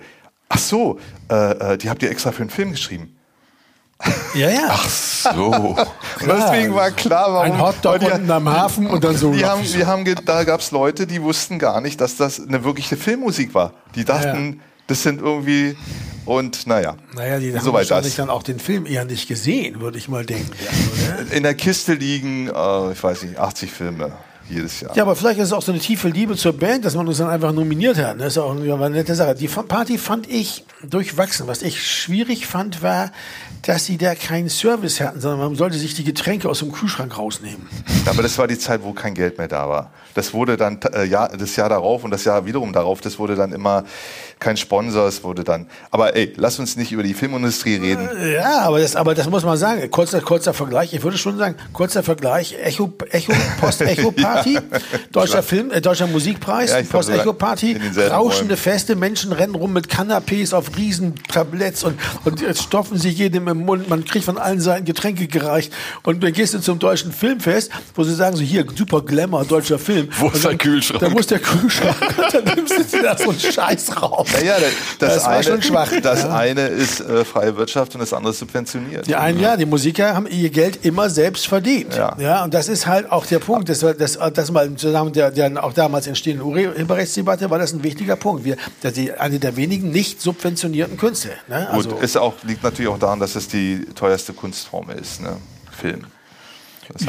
ach 0.49 0.57
so, 0.57 0.99
äh, 1.29 1.73
äh, 1.73 1.77
die 1.77 1.89
habt 1.89 2.01
ihr 2.03 2.09
extra 2.11 2.31
für 2.31 2.41
einen 2.41 2.49
Film 2.49 2.71
geschrieben. 2.71 3.15
Ja, 4.33 4.49
ja. 4.49 4.75
So. 4.87 5.51
Und 5.51 5.77
deswegen 6.27 6.73
war 6.73 6.89
klar, 6.89 7.31
warum. 7.33 7.51
ein 7.51 7.61
Hotdog 7.61 7.99
die- 7.99 8.07
unten 8.09 8.31
am 8.31 8.49
Hafen 8.49 8.87
und 8.87 9.03
dann 9.03 9.15
so. 9.15 9.31
Die 9.31 9.45
haben, 9.45 9.61
die 9.61 9.85
haben, 9.85 10.03
da 10.25 10.43
gab 10.43 10.61
es 10.61 10.71
Leute, 10.71 11.05
die 11.05 11.21
wussten 11.21 11.59
gar 11.59 11.81
nicht, 11.81 12.01
dass 12.01 12.17
das 12.17 12.39
eine 12.39 12.63
wirkliche 12.63 12.97
Filmmusik 12.97 13.53
war. 13.53 13.73
Die 13.93 14.03
dachten, 14.03 14.61
das 14.87 15.03
sind 15.03 15.21
irgendwie 15.21 15.77
und 16.25 16.67
naja. 16.67 16.95
naja, 17.15 17.39
die 17.39 17.53
haben 17.53 17.63
Soweit 17.63 17.89
wahrscheinlich 17.89 18.15
das. 18.15 18.25
dann 18.25 18.29
auch 18.29 18.43
den 18.43 18.59
Film 18.59 18.85
eher 18.85 19.05
nicht 19.05 19.27
gesehen, 19.27 19.81
würde 19.81 19.97
ich 19.97 20.07
mal 20.07 20.25
denken. 20.25 20.51
Ja? 20.59 21.35
In 21.35 21.43
der 21.43 21.55
Kiste 21.55 21.93
liegen, 21.93 22.47
äh, 22.47 22.91
ich 22.91 23.03
weiß 23.03 23.23
nicht, 23.23 23.37
80 23.37 23.71
Filme 23.71 24.11
jedes 24.51 24.81
Jahr. 24.81 24.95
Ja, 24.95 25.03
aber 25.03 25.15
vielleicht 25.15 25.39
ist 25.39 25.47
es 25.47 25.53
auch 25.53 25.61
so 25.61 25.71
eine 25.71 25.79
tiefe 25.79 26.09
Liebe 26.09 26.35
zur 26.35 26.53
Band, 26.53 26.85
dass 26.85 26.95
man 26.95 27.07
uns 27.07 27.17
dann 27.17 27.29
einfach 27.29 27.51
nominiert 27.51 27.97
hat. 27.97 28.19
Das 28.19 28.33
ist 28.33 28.37
auch 28.37 28.51
eine, 28.51 28.89
nette 28.89 29.15
Sache. 29.15 29.35
Die 29.35 29.47
Party 29.47 29.97
fand 29.97 30.29
ich 30.29 30.65
durchwachsen. 30.83 31.47
Was 31.47 31.61
ich 31.61 31.83
schwierig 31.83 32.45
fand, 32.47 32.81
war, 32.81 33.11
dass 33.63 33.85
sie 33.85 33.97
da 33.97 34.15
keinen 34.15 34.49
Service 34.49 34.99
hatten, 34.99 35.21
sondern 35.21 35.39
man 35.39 35.55
sollte 35.55 35.77
sich 35.77 35.93
die 35.93 36.03
Getränke 36.03 36.49
aus 36.49 36.59
dem 36.59 36.71
Kühlschrank 36.71 37.17
rausnehmen. 37.17 37.67
Aber 38.05 38.23
das 38.23 38.37
war 38.37 38.47
die 38.47 38.57
Zeit, 38.57 38.83
wo 38.83 38.93
kein 38.93 39.13
Geld 39.13 39.37
mehr 39.37 39.47
da 39.47 39.69
war. 39.69 39.91
Das 40.13 40.33
wurde 40.33 40.57
dann 40.57 40.79
äh, 40.93 41.05
Jahr, 41.05 41.29
das 41.29 41.55
Jahr 41.55 41.69
darauf 41.69 42.03
und 42.03 42.11
das 42.11 42.25
Jahr 42.25 42.45
wiederum 42.45 42.73
darauf, 42.73 43.01
das 43.01 43.19
wurde 43.19 43.35
dann 43.35 43.53
immer 43.53 43.85
kein 44.41 44.57
Sponsor, 44.57 45.07
es 45.07 45.23
wurde 45.23 45.45
dann. 45.45 45.67
Aber 45.89 46.17
ey, 46.17 46.33
lass 46.35 46.59
uns 46.59 46.75
nicht 46.75 46.91
über 46.91 47.03
die 47.03 47.13
Filmindustrie 47.13 47.77
reden. 47.77 48.09
Ja, 48.33 48.63
aber 48.63 48.81
das, 48.81 48.97
aber 48.97 49.15
das 49.15 49.29
muss 49.29 49.45
man 49.45 49.57
sagen. 49.57 49.89
Kurzer, 49.89 50.19
kurzer 50.19 50.53
Vergleich. 50.53 50.93
Ich 50.93 51.03
würde 51.03 51.17
schon 51.17 51.37
sagen, 51.37 51.55
kurzer 51.71 52.03
Vergleich. 52.03 52.57
Echo, 52.61 52.91
Echo, 53.11 53.31
Post, 53.61 53.81
Echo 53.81 54.11
Park. 54.11 54.41
Party, 54.41 54.57
deutscher 55.11 55.43
Film, 55.43 55.71
äh, 55.71 55.81
deutscher 55.81 56.07
Musikpreis, 56.07 56.71
Ja, 56.71 56.81
Post-Echo-Party, 56.81 57.77
rauschende 58.09 58.53
Räumen. 58.53 58.57
Feste, 58.57 58.95
Menschen 58.95 59.31
rennen 59.31 59.55
rum 59.55 59.73
mit 59.73 59.87
Canapés 59.87 60.53
auf 60.53 60.77
riesen 60.77 61.15
Tabletts 61.27 61.83
und, 61.83 61.99
und 62.25 62.41
jetzt 62.41 62.63
stopfen 62.63 62.97
sie 62.97 63.09
jedem 63.09 63.47
im 63.47 63.65
Mund, 63.65 63.89
man 63.89 64.05
kriegt 64.05 64.25
von 64.25 64.37
allen 64.37 64.61
Seiten 64.61 64.85
Getränke 64.85 65.27
gereicht 65.27 65.71
und 66.03 66.23
dann 66.23 66.33
gehst 66.33 66.53
du 66.53 66.59
zum 66.59 66.79
deutschen 66.79 67.11
Filmfest, 67.11 67.71
wo 67.95 68.03
sie 68.03 68.15
sagen 68.15 68.35
so, 68.35 68.43
hier, 68.43 68.65
super 68.75 69.01
Glamour, 69.01 69.45
deutscher 69.45 69.79
Film. 69.79 70.07
Wo 70.17 70.29
ist 70.29 70.43
der 70.43 70.57
Kühlschrank? 70.57 71.01
Da 71.01 71.09
muss 71.09 71.27
der 71.27 71.39
Kühlschrank, 71.39 71.95
dann 72.31 72.55
nimmst 72.55 72.77
du 72.77 72.83
dir 72.83 73.03
da 73.03 73.17
so 73.17 73.29
einen 73.29 73.39
Scheiß 73.39 74.01
raus. 74.01 74.27
Naja, 74.33 74.55
das, 74.99 75.15
das, 75.15 75.25
eine, 75.25 75.43
schon 75.43 75.61
schwach, 75.61 75.91
Das 76.01 76.23
ja. 76.23 76.33
eine 76.35 76.67
ist 76.67 76.99
äh, 77.01 77.25
freie 77.25 77.55
Wirtschaft 77.57 77.93
und 77.95 77.99
das 78.01 78.13
andere 78.13 78.33
subventioniert. 78.33 79.07
Die 79.07 79.15
einen, 79.15 79.39
ja, 79.39 79.57
die 79.57 79.65
Musiker 79.65 80.15
haben 80.15 80.27
ihr 80.27 80.49
Geld 80.49 80.85
immer 80.85 81.09
selbst 81.09 81.47
verdient. 81.47 81.95
Ja. 81.95 82.15
Ja, 82.19 82.43
und 82.43 82.53
das 82.53 82.67
ist 82.69 82.87
halt 82.87 83.11
auch 83.11 83.25
der 83.25 83.39
Punkt, 83.39 83.69
das, 83.69 83.83
war- 83.83 83.93
das, 83.93 84.17
das 84.33 84.51
mal 84.51 84.65
im 84.65 84.77
Zusammenhang 84.77 85.13
der, 85.13 85.31
der 85.31 85.63
auch 85.63 85.73
damals 85.73 86.07
entstehenden 86.07 86.45
Urheberrechtsdebatte 86.45 87.49
war 87.49 87.59
das 87.59 87.73
ein 87.73 87.83
wichtiger 87.83 88.15
Punkt. 88.15 88.43
Wir, 88.45 88.55
dass 88.81 88.93
die, 88.93 89.11
eine 89.11 89.39
der 89.39 89.55
wenigen 89.57 89.91
nicht 89.91 90.21
subventionierten 90.21 90.97
Künste. 90.97 91.29
Ne? 91.47 91.69
Also, 91.69 91.89
Gut, 91.89 92.01
ist 92.03 92.17
auch, 92.17 92.33
liegt 92.43 92.63
natürlich 92.63 92.89
auch 92.91 92.99
daran, 92.99 93.19
dass 93.19 93.35
es 93.35 93.47
die 93.47 93.85
teuerste 93.95 94.33
Kunstform 94.33 94.89
ist, 94.91 95.21
ne? 95.21 95.37
Film. 95.71 96.05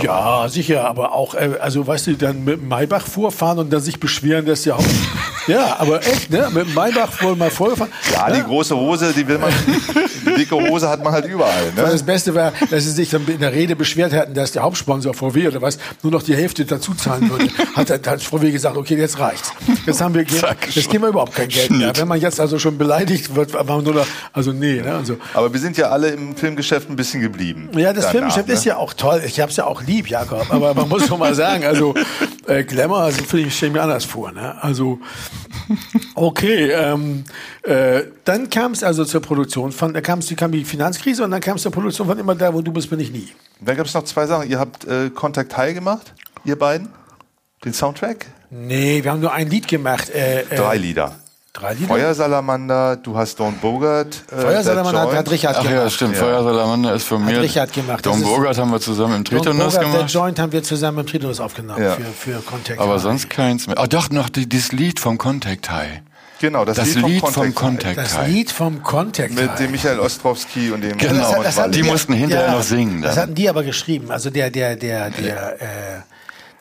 Ja, 0.00 0.48
sicher, 0.48 0.84
aber 0.86 1.12
auch, 1.12 1.34
äh, 1.34 1.50
also 1.60 1.86
weißt 1.86 2.06
du, 2.08 2.14
dann 2.16 2.44
mit 2.44 2.60
dem 2.60 2.68
Maybach 2.68 3.06
vorfahren 3.06 3.58
und 3.58 3.72
dann 3.72 3.80
sich 3.80 3.98
beschweren, 3.98 4.46
dass 4.46 4.62
der 4.62 4.76
Haupt. 4.76 4.86
ja, 5.46 5.76
aber 5.78 6.06
echt, 6.06 6.30
ne? 6.30 6.48
Mit 6.52 6.66
dem 6.66 6.74
Maybach 6.74 7.22
wohl 7.22 7.36
mal 7.36 7.50
vorgefahren. 7.50 7.90
Ja, 8.12 8.30
die 8.30 8.42
große 8.42 8.76
Hose, 8.76 9.12
die 9.12 9.26
will 9.26 9.38
man, 9.38 9.52
die 10.26 10.34
dicke 10.36 10.54
Hose 10.54 10.88
hat 10.88 11.02
man 11.02 11.12
halt 11.12 11.24
überall. 11.26 11.66
Ne? 11.74 11.82
Das 11.82 12.02
Beste 12.02 12.34
war, 12.34 12.52
dass 12.70 12.84
sie 12.84 12.90
sich 12.90 13.10
dann 13.10 13.26
in 13.26 13.40
der 13.40 13.52
Rede 13.52 13.74
beschwert 13.74 14.12
hatten, 14.12 14.34
dass 14.34 14.52
der 14.52 14.62
Hauptsponsor 14.62 15.14
VW 15.14 15.48
oder 15.48 15.62
was 15.62 15.78
nur 16.02 16.12
noch 16.12 16.22
die 16.22 16.34
Hälfte 16.36 16.64
dazu 16.64 16.94
zahlen 16.94 17.28
würde. 17.30 17.48
Hat, 17.74 17.90
dann- 17.90 18.00
hat 18.06 18.22
VW 18.22 18.50
gesagt, 18.50 18.76
okay, 18.76 18.96
jetzt 18.96 19.18
reicht's. 19.18 19.52
Jetzt 19.86 20.00
haben 20.00 20.14
wir, 20.14 20.22
jetzt 20.22 20.90
geben 20.90 21.04
wir 21.04 21.08
überhaupt 21.08 21.34
kein 21.34 21.48
Geld 21.48 21.70
mehr. 21.70 21.92
Wenn 21.96 22.08
man 22.08 22.20
jetzt 22.20 22.38
also 22.38 22.58
schon 22.58 22.78
beleidigt 22.78 23.34
wird, 23.34 23.54
war 23.54 23.64
man 23.64 23.82
nur 23.84 23.94
noch, 23.94 24.06
also 24.32 24.52
nee, 24.52 24.80
ne, 24.82 24.96
und 24.98 25.06
so. 25.06 25.16
Aber 25.34 25.52
wir 25.52 25.58
sind 25.60 25.76
ja 25.76 25.88
alle 25.88 26.08
im 26.08 26.36
Filmgeschäft 26.36 26.88
ein 26.90 26.96
bisschen 26.96 27.20
geblieben. 27.20 27.68
Ja, 27.74 27.92
das 27.92 28.04
danach, 28.04 28.10
Filmgeschäft 28.12 28.48
ne? 28.48 28.54
ist 28.54 28.64
ja 28.64 28.76
auch 28.76 28.92
toll. 28.94 29.22
Ich 29.24 29.40
hab's 29.40 29.56
ja 29.56 29.61
auch 29.66 29.82
lieb, 29.82 30.08
Jakob. 30.08 30.52
Aber 30.52 30.74
man 30.74 30.88
muss 30.88 31.06
schon 31.06 31.18
mal 31.18 31.34
sagen, 31.34 31.64
also 31.64 31.94
äh, 32.46 32.64
Glamour, 32.64 33.00
also 33.00 33.22
finde 33.24 33.46
ich, 33.46 33.56
stelle 33.56 33.72
mir 33.72 33.82
anders 33.82 34.04
vor. 34.04 34.32
Ne? 34.32 34.62
Also 34.62 34.98
okay, 36.14 36.70
ähm, 36.70 37.24
äh, 37.62 38.02
dann 38.24 38.50
kam 38.50 38.72
es 38.72 38.82
also 38.82 39.04
zur 39.04 39.22
Produktion 39.22 39.72
von, 39.72 39.94
da 39.94 40.00
kam 40.00 40.20
die 40.20 40.64
Finanzkrise 40.64 41.24
und 41.24 41.30
dann 41.30 41.40
kam 41.40 41.56
es 41.56 41.62
zur 41.62 41.72
Produktion 41.72 42.06
von 42.06 42.18
immer 42.18 42.34
da, 42.34 42.52
wo 42.52 42.62
du 42.62 42.72
bist, 42.72 42.90
bin 42.90 43.00
ich 43.00 43.12
nie. 43.12 43.28
Dann 43.60 43.76
gab 43.76 43.86
es 43.86 43.94
noch 43.94 44.04
zwei 44.04 44.26
Sachen. 44.26 44.50
Ihr 44.50 44.58
habt 44.58 44.84
äh, 44.84 45.10
Contact 45.10 45.56
High 45.56 45.74
gemacht, 45.74 46.14
ihr 46.44 46.58
beiden? 46.58 46.88
Den 47.64 47.72
Soundtrack? 47.72 48.26
Nee, 48.50 49.02
wir 49.04 49.12
haben 49.12 49.20
nur 49.20 49.32
ein 49.32 49.48
Lied 49.48 49.68
gemacht. 49.68 50.10
Äh, 50.10 50.42
äh, 50.42 50.56
Drei 50.56 50.76
Lieder. 50.76 51.16
Drei 51.54 51.74
Lieder? 51.74 51.88
Feuersalamander, 51.88 52.96
du 52.96 53.14
hast 53.14 53.38
Don 53.38 53.54
Bogart. 53.58 54.22
Äh, 54.30 54.40
Feuersalamander 54.40 55.02
hat, 55.02 55.12
hat. 55.14 55.30
Richard 55.30 55.56
Ach 55.58 55.62
gemacht. 55.62 55.76
ja, 55.84 55.90
stimmt. 55.90 56.16
Feuersalamander 56.16 56.94
ist 56.94 57.04
von 57.06 57.22
mir. 57.22 57.42
Richard 57.42 57.74
gemacht. 57.74 58.06
Das 58.06 58.12
Don 58.12 58.22
Bogart 58.22 58.56
haben 58.56 58.70
wir 58.72 58.80
zusammen 58.80 59.16
im 59.16 59.24
Tritonus 59.24 59.74
Bogart, 59.74 59.92
gemacht. 59.92 60.10
Joint 60.14 60.38
haben 60.38 60.52
wir 60.52 60.62
zusammen 60.62 61.00
im 61.00 61.06
Tritonus 61.06 61.40
aufgenommen 61.40 61.82
Ja. 61.82 61.92
für, 61.96 62.04
für 62.04 62.40
Contact. 62.40 62.80
Aber 62.80 62.94
High. 62.94 63.02
sonst 63.02 63.28
keins 63.28 63.66
mehr. 63.66 63.78
Ah, 63.78 63.86
doch, 63.86 64.08
noch 64.08 64.30
die, 64.30 64.48
dieses 64.48 64.72
Lied 64.72 64.98
vom 64.98 65.18
Contact 65.18 65.70
High. 65.70 66.00
Genau, 66.40 66.64
das, 66.64 66.76
Das, 66.78 66.94
Lied, 66.94 67.06
Lied 67.06 67.20
vom 67.20 67.32
Contact, 67.34 67.54
Contact 67.54 67.96
Das 67.98 68.16
High. 68.16 68.28
Lied 68.28 68.50
vom 68.50 68.82
Contact 68.82 69.34
Mit 69.34 69.50
High. 69.50 69.58
dem 69.58 69.70
Michael 69.72 70.00
Ostrowski 70.00 70.70
und 70.70 70.80
dem 70.80 70.96
Genau. 70.96 71.34
Das 71.42 71.56
hat- 71.58 71.64
Walli. 71.64 71.72
die 71.72 71.82
mussten 71.82 72.14
hinterher 72.14 72.50
noch 72.50 72.62
singen 72.62 73.02
Das 73.02 73.14
dann. 73.14 73.24
hatten 73.24 73.34
die 73.34 73.48
aber 73.50 73.62
geschrieben. 73.62 74.10
Also 74.10 74.30
der, 74.30 74.48
der, 74.50 74.74
der, 74.76 75.10
der, 75.10 75.60
äh, 75.62 75.66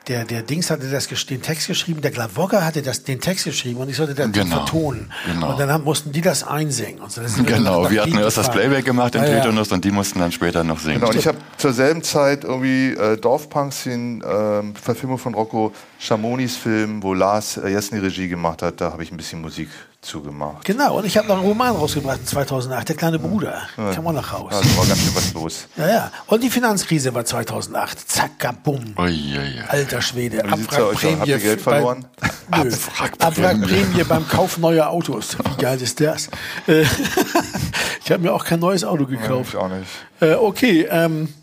der, 0.08 0.26
der 0.26 0.42
Dings 0.42 0.72
hatte 0.72 0.90
das, 0.90 1.08
gesch- 1.10 1.28
den 1.28 1.42
Text 1.42 1.68
geschrieben, 1.68 2.02
der 2.02 2.10
Glavogger 2.12 2.66
hatte 2.66 2.82
das, 2.82 3.04
den 3.04 3.22
Text 3.22 3.46
geschrieben 3.46 3.80
und 3.82 3.90
ich 3.90 3.96
sollte 3.98 4.16
das 4.16 4.32
Genau. 4.32 4.56
vertonen. 4.58 5.12
Genau. 5.28 5.52
Und 5.52 5.60
dann 5.60 5.70
haben, 5.72 5.84
mussten 5.84 6.12
die 6.12 6.22
das 6.22 6.44
einsingen. 6.44 7.00
Und 7.02 7.12
so, 7.12 7.22
das 7.22 7.36
Genau, 7.36 7.90
wir 7.90 8.02
hatten 8.02 8.18
erst 8.18 8.38
das. 8.38 8.50
Playback 8.50 8.84
gemacht 8.86 9.14
im 9.16 9.24
Ja, 9.24 9.46
ja. 9.46 9.50
Und 9.50 9.86
die 9.86 9.92
mussten 9.92 10.20
dann 10.20 10.32
später 10.32 10.64
noch 10.64 10.80
singen. 10.80 11.00
Genau, 11.00 11.12
und 11.12 11.16
ich 11.18 11.28
habe 11.28 11.38
zur 11.58 11.72
selben 11.74 12.02
Zeit 12.04 12.44
irgendwie 12.44 12.94
äh, 12.94 13.18
Dorfpunks 13.18 13.86
in 13.86 14.24
ähm, 14.28 14.74
Verfilmung 14.76 15.18
von 15.20 15.36
Rocco 15.36 15.72
Schamonis 16.00 16.56
Film, 16.58 17.04
wo 17.04 17.14
Lars 17.14 17.58
äh, 17.58 17.70
Jesny 17.70 18.00
Regie 18.00 18.28
gemacht 18.28 18.62
hat, 18.64 18.82
da 18.82 18.92
habe 18.92 19.04
ich 19.04 19.12
ein 19.12 19.18
bisschen 19.18 19.42
Musik 19.42 19.70
zugemacht. 20.02 20.66
Genau, 20.66 20.98
und 20.98 21.06
ich 21.06 21.16
habe 21.18 21.28
noch 21.28 21.38
einen 21.38 21.46
Roman 21.46 21.76
rausgebracht 21.76 22.20
in 22.22 22.26
2008, 22.26 22.90
Der 22.90 22.96
kleine 22.96 23.20
Bruder. 23.20 23.62
Kam 23.76 24.08
auch 24.08 24.14
noch 24.14 24.34
raus. 24.34 24.52
Also 24.52 24.78
war 24.78 24.88
ganz 24.88 25.00
schön 25.00 25.16
was 25.16 25.34
los. 25.34 25.68
Ja, 25.78 25.88
ja. 25.88 26.12
Und 26.28 26.44
die 26.44 26.50
Finanzkrise 26.50 27.14
war 27.14 27.24
2008. 27.24 28.10
Zacka, 28.10 28.52
bumm. 28.52 28.96
Ui, 28.98 29.06
ui, 29.06 29.38
ui. 29.38 29.64
Alter 29.68 30.02
Schwede. 30.02 30.44
Bei 30.44 30.82
aus? 30.82 31.04
Habt 31.04 31.28
ihr 31.28 31.38
Geld 31.38 31.62
verloren? 31.62 32.06
Beim, 32.50 32.68
nö. 32.68 32.76
Abwrackprämie 33.20 34.04
beim 34.04 34.28
Kauf 34.28 34.58
neuer 34.58 34.90
Autos. 34.90 35.38
Wie 35.38 35.62
geil 35.62 35.80
ist 35.82 36.00
das? 36.02 36.30
Äh, 36.68 36.82
ich 38.04 38.12
habe 38.12 38.24
mir 38.24 38.34
auch 38.34 38.44
kein 38.44 38.60
neues 38.60 38.84
Auto 38.84 39.06
gekauft. 39.06 39.54
Ich 39.54 39.56
auch 39.56 39.70
nicht. 39.70 39.88
Äh, 40.20 40.34
okay, 40.34 40.88
ähm, 40.90 41.34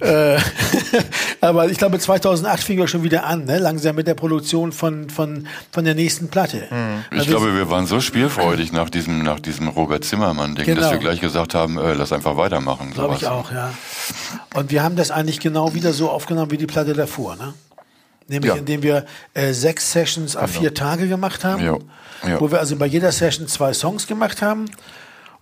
äh, 0.00 0.38
aber 1.40 1.70
ich 1.70 1.78
glaube 1.78 1.98
2008 1.98 2.62
fing 2.62 2.78
wir 2.78 2.88
schon 2.88 3.02
wieder 3.02 3.24
an, 3.24 3.44
ne? 3.44 3.58
langsam 3.58 3.96
mit 3.96 4.06
der 4.06 4.14
Produktion 4.14 4.72
von, 4.72 5.08
von, 5.08 5.46
von 5.72 5.84
der 5.84 5.94
nächsten 5.94 6.28
Platte. 6.28 6.66
Ich 7.10 7.18
Also 7.18 7.30
glaube, 7.30 7.54
wir 7.54 7.70
waren 7.70 7.86
so 7.86 8.00
spielfreudig 8.00 8.72
nach 8.72 8.90
diesem, 8.90 9.22
nach 9.22 9.40
diesem 9.40 9.68
Robert 9.68 10.04
Zimmermann-Ding, 10.04 10.64
Genau. 10.66 10.80
dass 10.80 10.90
wir 10.92 10.98
gleich 10.98 11.20
gesagt 11.20 11.54
haben, 11.54 11.78
äh, 11.78 11.94
lass 11.94 12.12
einfach 12.12 12.36
weitermachen. 12.36 12.92
Glaube 12.92 13.14
ich 13.16 13.26
auch, 13.26 13.50
ja. 13.52 13.72
Und 14.54 14.70
wir 14.70 14.82
haben 14.82 14.96
das 14.96 15.10
eigentlich 15.10 15.40
genau 15.40 15.74
wieder 15.74 15.92
so 15.92 16.10
aufgenommen 16.10 16.50
wie 16.50 16.58
die 16.58 16.66
Platte 16.66 16.92
davor, 16.92 17.36
ne? 17.36 17.54
Nämlich 18.28 18.50
Ja. 18.52 18.56
indem 18.58 18.82
wir 18.82 19.06
äh, 19.34 19.52
sechs 19.52 19.92
Sessions 19.92 20.34
auf 20.36 20.50
vier 20.50 20.74
Tage 20.74 21.06
gemacht 21.08 21.44
haben, 21.44 21.64
Ja. 21.64 21.78
Ja. 22.26 22.40
wo 22.40 22.50
wir 22.50 22.58
also 22.58 22.74
bei 22.76 22.86
jeder 22.86 23.12
Session 23.12 23.46
zwei 23.46 23.72
Songs 23.72 24.06
gemacht 24.06 24.42
haben 24.42 24.64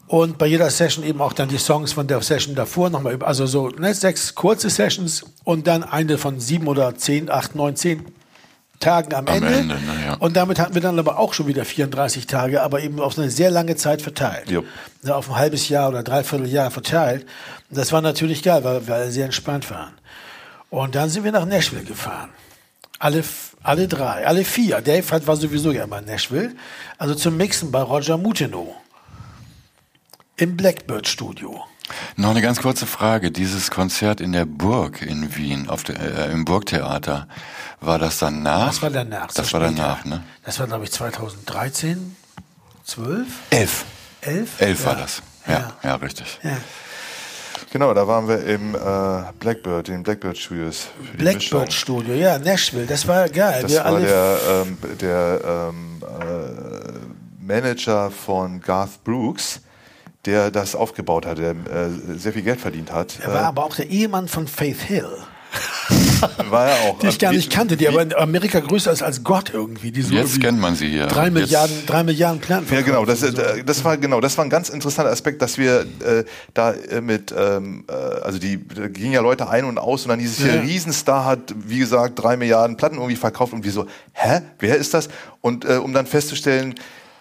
und 0.06 0.38
bei 0.38 0.46
jeder 0.46 0.70
Session 0.70 1.04
eben 1.04 1.20
auch 1.20 1.32
dann 1.32 1.48
die 1.48 1.58
Songs 1.58 1.92
von 1.92 2.06
der 2.06 2.20
Session 2.20 2.54
davor 2.54 2.90
nochmal 2.90 3.14
über, 3.14 3.26
also 3.26 3.46
so 3.46 3.68
ne, 3.68 3.94
sechs 3.94 4.34
kurze 4.34 4.68
Sessions 4.68 5.24
und 5.44 5.66
dann 5.66 5.82
eine 5.82 6.18
von 6.18 6.40
sieben 6.40 6.66
oder 6.66 6.94
zehn, 6.96 7.30
acht, 7.30 7.54
neun, 7.54 7.76
zehn 7.76 8.04
Tagen 8.80 9.14
am, 9.14 9.26
Am 9.26 9.36
Ende. 9.36 9.54
Ende, 9.54 9.74
ne, 9.76 10.04
ja. 10.04 10.14
Und 10.14 10.36
damit 10.36 10.58
hatten 10.58 10.74
wir 10.74 10.82
dann 10.82 10.98
aber 10.98 11.18
auch 11.18 11.32
schon 11.32 11.46
wieder 11.46 11.64
34 11.64 12.26
Tage, 12.26 12.62
aber 12.62 12.82
eben 12.82 13.00
auf 13.00 13.16
eine 13.18 13.30
sehr 13.30 13.50
lange 13.50 13.76
Zeit 13.76 14.02
verteilt. 14.02 14.50
Jupp. 14.50 14.66
Ne, 15.02 15.14
auf 15.14 15.30
ein 15.30 15.36
halbes 15.36 15.68
Jahr 15.68 15.88
oder 15.88 16.02
dreiviertel 16.02 16.48
Jahr 16.48 16.70
verteilt. 16.70 17.24
Und 17.70 17.78
das 17.78 17.92
war 17.92 18.02
natürlich 18.02 18.42
geil, 18.42 18.62
weil 18.62 18.86
wir 18.86 18.94
alle 18.94 19.10
sehr 19.10 19.24
entspannt 19.24 19.70
waren. 19.70 19.94
Und 20.68 20.94
dann 20.96 21.08
sind 21.08 21.24
wir 21.24 21.32
nach 21.32 21.46
Nashville 21.46 21.84
gefahren. 21.84 22.30
Alle, 22.98 23.24
alle 23.62 23.88
drei, 23.88 24.26
alle 24.26 24.44
vier. 24.44 24.80
Dave 24.80 25.08
hat, 25.10 25.26
war 25.26 25.36
sowieso 25.36 25.70
ja 25.70 25.84
immer 25.84 26.00
in 26.00 26.04
Nashville. 26.04 26.54
Also 26.98 27.14
zum 27.14 27.36
Mixen 27.36 27.70
bei 27.70 27.80
Roger 27.80 28.18
Mutenow. 28.18 28.74
Im 30.36 30.56
Blackbird 30.56 31.06
Studio. 31.06 31.64
Noch 32.16 32.30
eine 32.30 32.40
ganz 32.42 32.60
kurze 32.60 32.86
Frage. 32.86 33.30
Dieses 33.30 33.70
Konzert 33.70 34.20
in 34.20 34.32
der 34.32 34.46
Burg 34.46 35.02
in 35.02 35.36
Wien, 35.36 35.68
auf 35.68 35.84
der, 35.84 36.00
äh, 36.28 36.32
im 36.32 36.44
Burgtheater, 36.44 37.28
war 37.80 37.98
das 37.98 38.18
danach? 38.18 38.66
Das 38.68 38.82
war 38.82 38.90
danach. 38.90 39.26
Das 39.32 39.48
so 39.48 39.52
war 39.54 39.60
später. 39.68 39.82
danach, 39.82 40.04
ne? 40.04 40.24
Das 40.44 40.58
war, 40.58 40.66
glaube 40.66 40.84
ich, 40.84 40.92
2013, 40.92 42.16
12, 42.84 43.26
Elf. 43.50 43.84
11? 44.22 44.60
Elf 44.60 44.86
war 44.86 44.94
Ja. 44.94 45.00
das. 45.00 45.22
Ja, 45.46 45.72
ja, 45.82 45.94
richtig. 45.96 46.38
Ja. 46.42 46.56
Genau, 47.70 47.92
da 47.92 48.06
waren 48.08 48.26
wir 48.28 48.44
im 48.44 48.74
äh, 48.74 48.78
Blackbird, 49.38 49.88
den 49.88 50.02
Blackbird 50.02 50.38
Studios. 50.38 50.86
Für 51.10 51.16
die 51.18 51.22
Mischung. 51.24 51.50
Blackbird 51.60 51.72
Studio, 51.72 52.14
ja, 52.14 52.38
Nashville. 52.38 52.86
Das 52.86 53.06
war 53.06 53.28
geil. 53.28 53.62
Das 53.62 53.70
wir 53.72 53.78
war 53.80 53.86
alle 53.86 54.00
der, 54.06 54.38
ähm, 54.48 54.78
der 55.00 55.40
ähm, 55.44 56.02
äh, 56.02 57.44
Manager 57.44 58.10
von 58.10 58.60
Garth 58.60 59.02
Brooks, 59.04 59.60
der 60.26 60.50
das 60.50 60.74
aufgebaut 60.74 61.26
hat, 61.26 61.38
der 61.38 61.50
äh, 61.50 61.54
sehr 62.16 62.32
viel 62.32 62.42
Geld 62.42 62.60
verdient 62.60 62.92
hat. 62.92 63.18
Er 63.22 63.32
war 63.32 63.42
Äh, 63.42 63.44
aber 63.44 63.64
auch 63.64 63.76
der 63.76 63.90
Ehemann 63.90 64.28
von 64.28 64.46
Faith 64.46 64.80
Hill, 64.80 65.08
war 66.50 66.66
er 66.68 66.76
auch. 66.90 66.98
die 66.98 67.08
ich 67.08 67.18
gar 67.18 67.30
Wie- 67.32 67.36
nicht 67.36 67.52
kannte, 67.52 67.76
die 67.76 67.86
aber 67.86 68.02
in 68.02 68.14
Amerika 68.14 68.58
größer 68.60 68.90
ist 68.90 69.02
als 69.02 69.22
Gott 69.22 69.50
irgendwie. 69.52 69.92
Die 69.92 70.02
so 70.02 70.14
Jetzt 70.14 70.22
irgendwie 70.32 70.40
kennt 70.40 70.58
man 70.60 70.74
sie 70.74 70.88
hier. 70.88 71.06
Drei 71.06 71.24
Jetzt- 71.26 71.34
Milliarden, 71.34 71.76
drei 71.86 72.02
Milliarden 72.02 72.40
Platten. 72.40 72.66
Ja, 72.74 72.80
genau. 72.80 73.04
Das, 73.04 73.20
so. 73.20 73.26
äh, 73.28 73.62
das 73.62 73.84
war 73.84 73.96
genau. 73.96 74.20
Das 74.20 74.36
war 74.38 74.44
ein 74.44 74.50
ganz 74.50 74.68
interessanter 74.68 75.12
Aspekt, 75.12 75.42
dass 75.42 75.58
wir 75.58 75.80
äh, 76.04 76.24
da 76.54 76.72
äh, 76.72 77.00
mit, 77.00 77.32
ähm, 77.36 77.84
äh, 77.88 77.92
also 77.92 78.38
die 78.38 78.66
da 78.66 78.88
gingen 78.88 79.12
ja 79.12 79.20
Leute 79.20 79.48
ein 79.48 79.64
und 79.64 79.78
aus 79.78 80.02
und 80.04 80.08
dann 80.08 80.18
dieses 80.18 80.38
hier 80.38 80.54
Ja. 80.56 80.60
Riesenstar 80.62 81.24
hat, 81.24 81.54
wie 81.66 81.78
gesagt, 81.78 82.20
drei 82.20 82.36
Milliarden 82.36 82.76
Platten 82.76 82.96
irgendwie 82.96 83.16
verkauft 83.16 83.52
und 83.52 83.64
wir 83.64 83.72
so, 83.72 83.86
hä, 84.12 84.40
wer 84.58 84.76
ist 84.76 84.94
das? 84.94 85.08
Und 85.40 85.64
äh, 85.64 85.74
um 85.76 85.92
dann 85.92 86.06
festzustellen, 86.06 86.74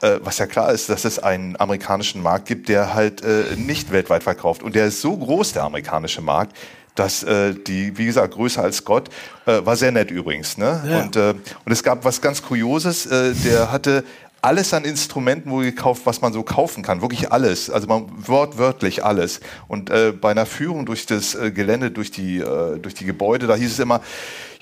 äh, 0.03 0.19
was 0.21 0.37
ja 0.37 0.45
klar 0.45 0.71
ist, 0.71 0.89
dass 0.89 1.05
es 1.05 1.17
einen 1.17 1.59
amerikanischen 1.59 2.21
Markt 2.21 2.47
gibt, 2.47 2.69
der 2.69 2.93
halt 2.93 3.23
äh, 3.23 3.55
nicht 3.55 3.91
weltweit 3.91 4.23
verkauft 4.23 4.61
und 4.61 4.75
der 4.75 4.85
ist 4.87 5.01
so 5.01 5.15
groß, 5.15 5.53
der 5.53 5.63
amerikanische 5.63 6.21
Markt. 6.21 6.55
dass 6.95 7.23
äh, 7.23 7.55
die, 7.55 7.97
wie 7.97 8.05
gesagt, 8.05 8.35
größer 8.35 8.61
als 8.61 8.85
Gott, 8.85 9.09
äh, 9.47 9.65
war 9.65 9.75
sehr 9.75 9.91
nett 9.91 10.11
übrigens. 10.11 10.59
Ne? 10.59 10.83
Ja. 10.87 11.01
Und, 11.01 11.15
äh, 11.15 11.33
und 11.65 11.71
es 11.71 11.81
gab 11.81 12.05
was 12.05 12.21
ganz 12.21 12.43
Kurioses, 12.43 13.07
äh, 13.07 13.33
der 13.33 13.71
hatte 13.71 14.03
alles 14.43 14.73
an 14.73 14.83
Instrumenten 14.83 15.49
wurde 15.49 15.71
gekauft, 15.71 16.01
was 16.03 16.21
man 16.21 16.33
so 16.33 16.43
kaufen 16.43 16.83
kann. 16.83 17.01
Wirklich 17.01 17.31
alles. 17.31 17.69
Also 17.69 17.87
man, 17.87 18.11
wortwörtlich 18.27 19.03
alles. 19.03 19.39
Und 19.69 19.89
äh, 19.89 20.11
bei 20.11 20.31
einer 20.31 20.45
Führung 20.45 20.85
durch 20.85 21.05
das 21.05 21.33
äh, 21.33 21.51
Gelände, 21.51 21.91
durch 21.91 22.11
die, 22.11 22.39
äh, 22.39 22.77
durch 22.77 22.93
die 22.93 23.05
Gebäude, 23.05 23.47
da 23.47 23.55
hieß 23.55 23.71
es 23.71 23.79
immer, 23.79 24.01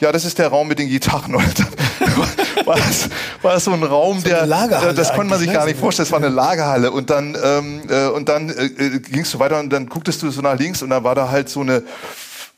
ja, 0.01 0.11
das 0.11 0.25
ist 0.25 0.39
der 0.39 0.47
Raum 0.47 0.67
mit 0.67 0.79
den 0.79 0.89
Gitarren. 0.89 1.35
Und 1.35 1.59
dann 1.59 1.67
war, 2.65 2.75
das, 2.75 3.09
war 3.41 3.53
das 3.53 3.63
so 3.63 3.71
ein 3.71 3.83
Raum, 3.83 4.19
So 4.19 4.27
der, 4.27 4.47
Lagerhalle 4.47 4.93
das 4.95 5.13
konnte 5.13 5.29
man 5.29 5.39
sich 5.39 5.53
gar 5.53 5.61
ne? 5.63 5.71
nicht 5.71 5.79
vorstellen. 5.79 6.07
Es 6.07 6.11
war 6.11 6.19
eine 6.19 6.29
Lagerhalle. 6.29 6.91
Und 6.91 7.09
dann, 7.11 7.37
ähm, 7.41 7.83
äh, 7.87 8.07
und 8.07 8.27
dann 8.27 8.49
äh, 8.49 8.65
äh, 8.65 8.99
gingst 8.99 9.33
du 9.33 9.39
weiter 9.39 9.59
und 9.59 9.69
dann 9.71 9.87
gucktest 9.87 10.23
du 10.23 10.31
so 10.31 10.41
nach 10.41 10.57
links 10.57 10.81
und 10.81 10.89
da 10.89 11.03
war 11.03 11.13
da 11.13 11.29
halt 11.29 11.49
so 11.49 11.61
eine 11.61 11.83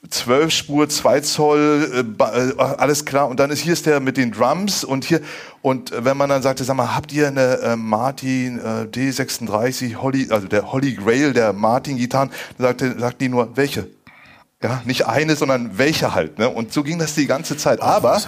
12 0.10 0.52
Spur, 0.52 0.88
2 0.88 1.20
Zoll, 1.22 2.06
äh, 2.18 2.24
äh, 2.24 2.54
alles 2.58 3.04
klar. 3.04 3.28
Und 3.28 3.42
dann 3.42 3.52
ist 3.52 3.60
hier 3.60 3.74
ist 3.74 3.86
der 3.86 4.00
mit 4.00 4.16
den 4.16 4.32
Drums 4.32 4.86
und 4.86 5.04
hier 5.04 5.20
und 5.62 5.92
wenn 5.98 6.16
man 6.16 6.30
dann 6.30 6.42
sagte, 6.42 6.64
sag 6.64 6.78
mal, 6.78 6.96
habt 6.96 7.12
ihr 7.12 7.28
eine 7.28 7.60
äh, 7.60 7.76
Martin 7.76 8.60
äh, 8.60 8.86
D36 8.86 9.96
Holly, 9.98 10.28
also 10.30 10.48
der 10.48 10.72
Holly 10.72 10.94
Grail 10.94 11.34
der 11.34 11.52
Martin 11.52 11.98
Gitarren, 11.98 12.32
dann 12.58 12.68
sagte, 12.68 13.00
sagten 13.00 13.20
die 13.20 13.30
nur 13.30 13.56
welche. 13.56 13.88
Ja, 14.64 14.82
nicht 14.86 15.06
eine, 15.08 15.36
sondern 15.36 15.78
welche 15.78 16.16
halt. 16.16 16.40
Ne? 16.40 16.50
Und 16.50 16.72
so 16.72 16.84
ging 16.84 16.98
das 16.98 17.16
die 17.16 17.28
ganze 17.28 17.58
Zeit. 17.58 17.82
Aber 17.82 18.22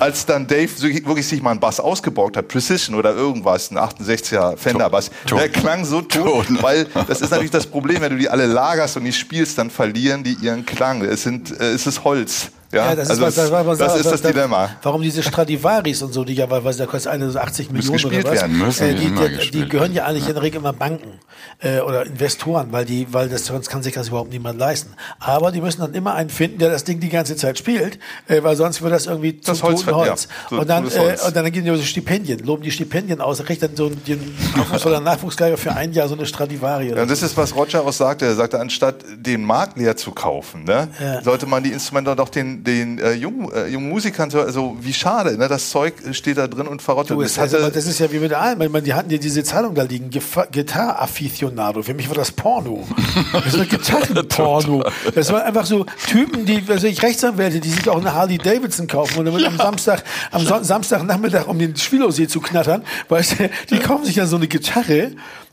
als 0.00 0.24
dann 0.24 0.46
Dave 0.46 0.70
wirklich 0.80 1.26
sich 1.26 1.42
mal 1.42 1.50
einen 1.50 1.60
Bass 1.60 1.80
ausgeborgt 1.80 2.38
hat, 2.38 2.48
Precision 2.48 2.96
oder 2.96 3.14
irgendwas, 3.14 3.70
ein 3.70 3.78
68er 3.78 4.56
Fender 4.56 4.88
Bass, 4.88 5.10
Ton. 5.26 5.38
der 5.38 5.50
klang 5.50 5.84
so 5.84 6.00
tot, 6.00 6.46
Ton. 6.46 6.58
weil 6.62 6.86
das 7.06 7.20
ist 7.20 7.30
natürlich 7.30 7.50
das 7.50 7.66
Problem, 7.66 8.00
wenn 8.00 8.12
du 8.12 8.18
die 8.18 8.30
alle 8.30 8.46
lagerst 8.46 8.96
und 8.96 9.04
die 9.04 9.12
spielst, 9.12 9.58
dann 9.58 9.68
verlieren 9.68 10.24
die 10.24 10.32
ihren 10.40 10.64
Klang. 10.64 11.02
Es 11.02 11.24
sind, 11.24 11.50
äh, 11.60 11.72
es 11.72 11.86
ist 11.86 12.04
Holz. 12.04 12.50
Ja, 12.72 12.94
das 12.94 13.04
ist, 13.04 13.10
also 13.10 13.22
was, 13.22 13.34
das, 13.34 13.50
war, 13.50 13.66
was, 13.66 13.78
das, 13.78 13.96
ist 13.96 14.04
was- 14.06 14.22
das 14.22 14.32
Dilemma. 14.32 14.70
Warum 14.82 15.02
diese 15.02 15.22
Stradivaris 15.22 16.02
und 16.02 16.12
so, 16.12 16.24
die 16.24 16.34
ja, 16.34 16.48
weil, 16.50 16.64
weil 16.64 16.74
da 16.74 16.86
kostet 16.86 17.12
eine 17.12 17.30
so 17.30 17.38
80 17.38 17.70
Millionen 17.70 17.92
gespielt 17.92 18.24
oder 18.24 18.32
was, 18.34 18.40
werden, 18.40 18.58
müssen 18.58 18.86
äh, 18.88 18.94
die 18.94 19.10
die, 19.10 19.38
die, 19.38 19.50
die 19.50 19.68
gehören 19.68 19.92
ja 19.92 20.04
eigentlich 20.06 20.26
in 20.26 20.34
der 20.34 20.42
Regel 20.42 20.58
immer 20.60 20.72
Banken 20.72 21.18
äh, 21.60 21.80
oder 21.80 22.06
Investoren, 22.06 22.72
weil 22.72 22.84
die, 22.84 23.06
weil 23.12 23.28
das 23.28 23.46
sonst 23.46 23.68
kann 23.68 23.82
sich 23.82 23.92
das 23.94 24.08
überhaupt 24.08 24.30
niemand 24.30 24.58
leisten. 24.58 24.94
Aber 25.20 25.52
die 25.52 25.60
müssen 25.60 25.80
dann 25.82 25.92
immer 25.94 26.14
einen 26.14 26.30
finden, 26.30 26.58
der 26.58 26.70
das 26.70 26.84
Ding 26.84 26.98
die 27.00 27.08
ganze 27.10 27.36
Zeit 27.36 27.58
spielt, 27.58 27.98
äh, 28.28 28.42
weil 28.42 28.56
sonst 28.56 28.80
wird 28.82 28.92
das 28.92 29.06
irgendwie 29.06 29.34
Das 29.34 29.58
zu 29.58 29.64
Holz 29.64 29.82
ver- 29.82 29.90
ja, 29.90 29.96
Holz. 30.10 30.28
so 30.48 30.58
und 30.60 30.68
dann 30.70 30.84
totes 30.84 30.96
äh, 30.96 31.00
Holz. 31.00 31.22
und 31.26 31.36
dann 31.36 31.52
gehen 31.52 31.64
die 31.64 31.76
so 31.76 31.82
Stipendien, 31.82 32.38
loben 32.40 32.62
die 32.62 32.70
Stipendien 32.70 33.20
aus, 33.20 33.42
kriegt 33.44 33.62
dann 33.62 33.76
so 33.76 33.86
ein, 33.86 34.00
ein 34.08 34.34
hoffnungsvoller 34.58 35.00
Nachwuchsgeiger 35.00 35.56
für 35.58 35.72
ein 35.74 35.92
Jahr 35.92 36.08
so 36.08 36.14
eine 36.14 36.24
Stradivari. 36.26 36.88
Ja, 36.90 37.04
das 37.04 37.22
ist, 37.22 37.36
was 37.36 37.54
Roger 37.54 37.82
auch 37.82 37.92
sagte. 37.92 38.24
Er 38.26 38.34
sagte, 38.34 38.58
anstatt 38.60 38.96
den 39.16 39.44
Markt 39.44 39.76
leer 39.76 39.96
zu 39.96 40.12
kaufen, 40.12 40.64
ne, 40.64 40.88
Ja. 41.00 41.22
sollte 41.22 41.46
man 41.46 41.62
die 41.62 41.70
Instrumente 41.72 42.16
doch 42.16 42.28
den, 42.28 42.61
den 42.64 42.98
äh, 42.98 43.12
jungen, 43.12 43.50
äh, 43.52 43.66
jungen 43.68 43.88
Musikern, 43.88 44.30
so- 44.30 44.40
also 44.40 44.76
wie 44.80 44.92
schade, 44.92 45.36
ne, 45.36 45.48
das 45.48 45.70
Zeug 45.70 45.94
steht 46.12 46.38
da 46.38 46.46
drin 46.46 46.66
und 46.66 46.80
verrottet. 46.82 47.10
Du, 47.16 47.22
Das 47.22 47.32
es 47.32 47.38
hat, 47.38 47.48
hätte- 47.52 47.58
aber 47.64 47.70
das 47.70 47.86
ist 47.86 47.98
ja 47.98 48.10
wie 48.12 48.18
mit 48.18 48.32
allem. 48.32 48.60
Ich 48.62 48.70
meine, 48.70 48.84
die 48.84 48.94
hatten 48.94 49.10
ja 49.10 49.18
diese 49.18 49.42
Zeitung 49.44 49.74
da 49.74 49.82
liegen, 49.82 50.10
Gitarre-Afficionado. 50.50 51.82
Für 51.82 51.94
mich 51.94 52.08
war 52.08 52.14
das 52.16 52.30
Porno. 52.32 52.86
Das 53.32 53.58
war 53.58 53.64
Gitarrenporno. 53.64 54.84
Das 55.14 55.32
war 55.32 55.44
einfach 55.44 55.66
so 55.66 55.84
Typen, 56.08 56.46
die, 56.46 56.62
also 56.68 56.86
ich 56.86 57.02
Rechtsanwälte, 57.02 57.60
die 57.60 57.68
sich 57.70 57.88
auch 57.88 57.98
eine 58.00 58.14
Harley 58.14 58.38
Davidson 58.38 58.86
kaufen 58.86 59.18
und 59.18 59.26
damit 59.26 59.44
am 59.44 59.56
Samstag, 59.56 60.02
am 60.30 60.44
Son 60.46 60.64
Samstagnachmittag, 60.64 61.46
um 61.48 61.58
den 61.58 61.76
Schwilosee 61.76 62.26
zu 62.28 62.40
knattern, 62.40 62.82
weißt 63.08 63.38
du, 63.40 63.50
die 63.70 63.78
kaufen 63.78 64.04
sich 64.04 64.14
dann 64.16 64.26
so 64.26 64.36
eine 64.36 64.48
Gitarre. 64.48 65.12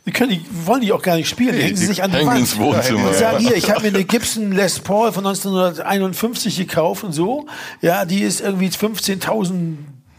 Die 0.09 0.13
können 0.13 0.31
die, 0.31 0.43
wollen 0.65 0.81
die 0.81 0.91
auch 0.91 1.03
gar 1.03 1.17
nicht 1.17 1.29
spielen. 1.29 1.55
Die 1.55 1.61
hängen 1.61 1.75
sie 1.75 1.85
sich 1.85 2.01
an 2.01 2.09
die 2.09 2.25
Wand. 2.25 2.39
ins 2.39 2.57
Wohnzimmer. 2.57 3.09
Und 3.09 3.13
sagen, 3.13 3.37
hier, 3.37 3.55
ich 3.55 3.69
habe 3.69 3.83
mir 3.83 3.89
eine 3.89 4.03
Gibson 4.05 4.51
Les 4.51 4.79
Paul 4.79 5.11
von 5.11 5.23
1951 5.23 6.57
gekauft 6.57 7.03
und 7.03 7.11
so. 7.11 7.45
Ja, 7.79 8.05
die 8.05 8.21
ist 8.21 8.41
irgendwie 8.41 8.69
15.000 8.69 9.75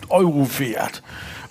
Euro 0.09 0.49
wert. 0.61 1.03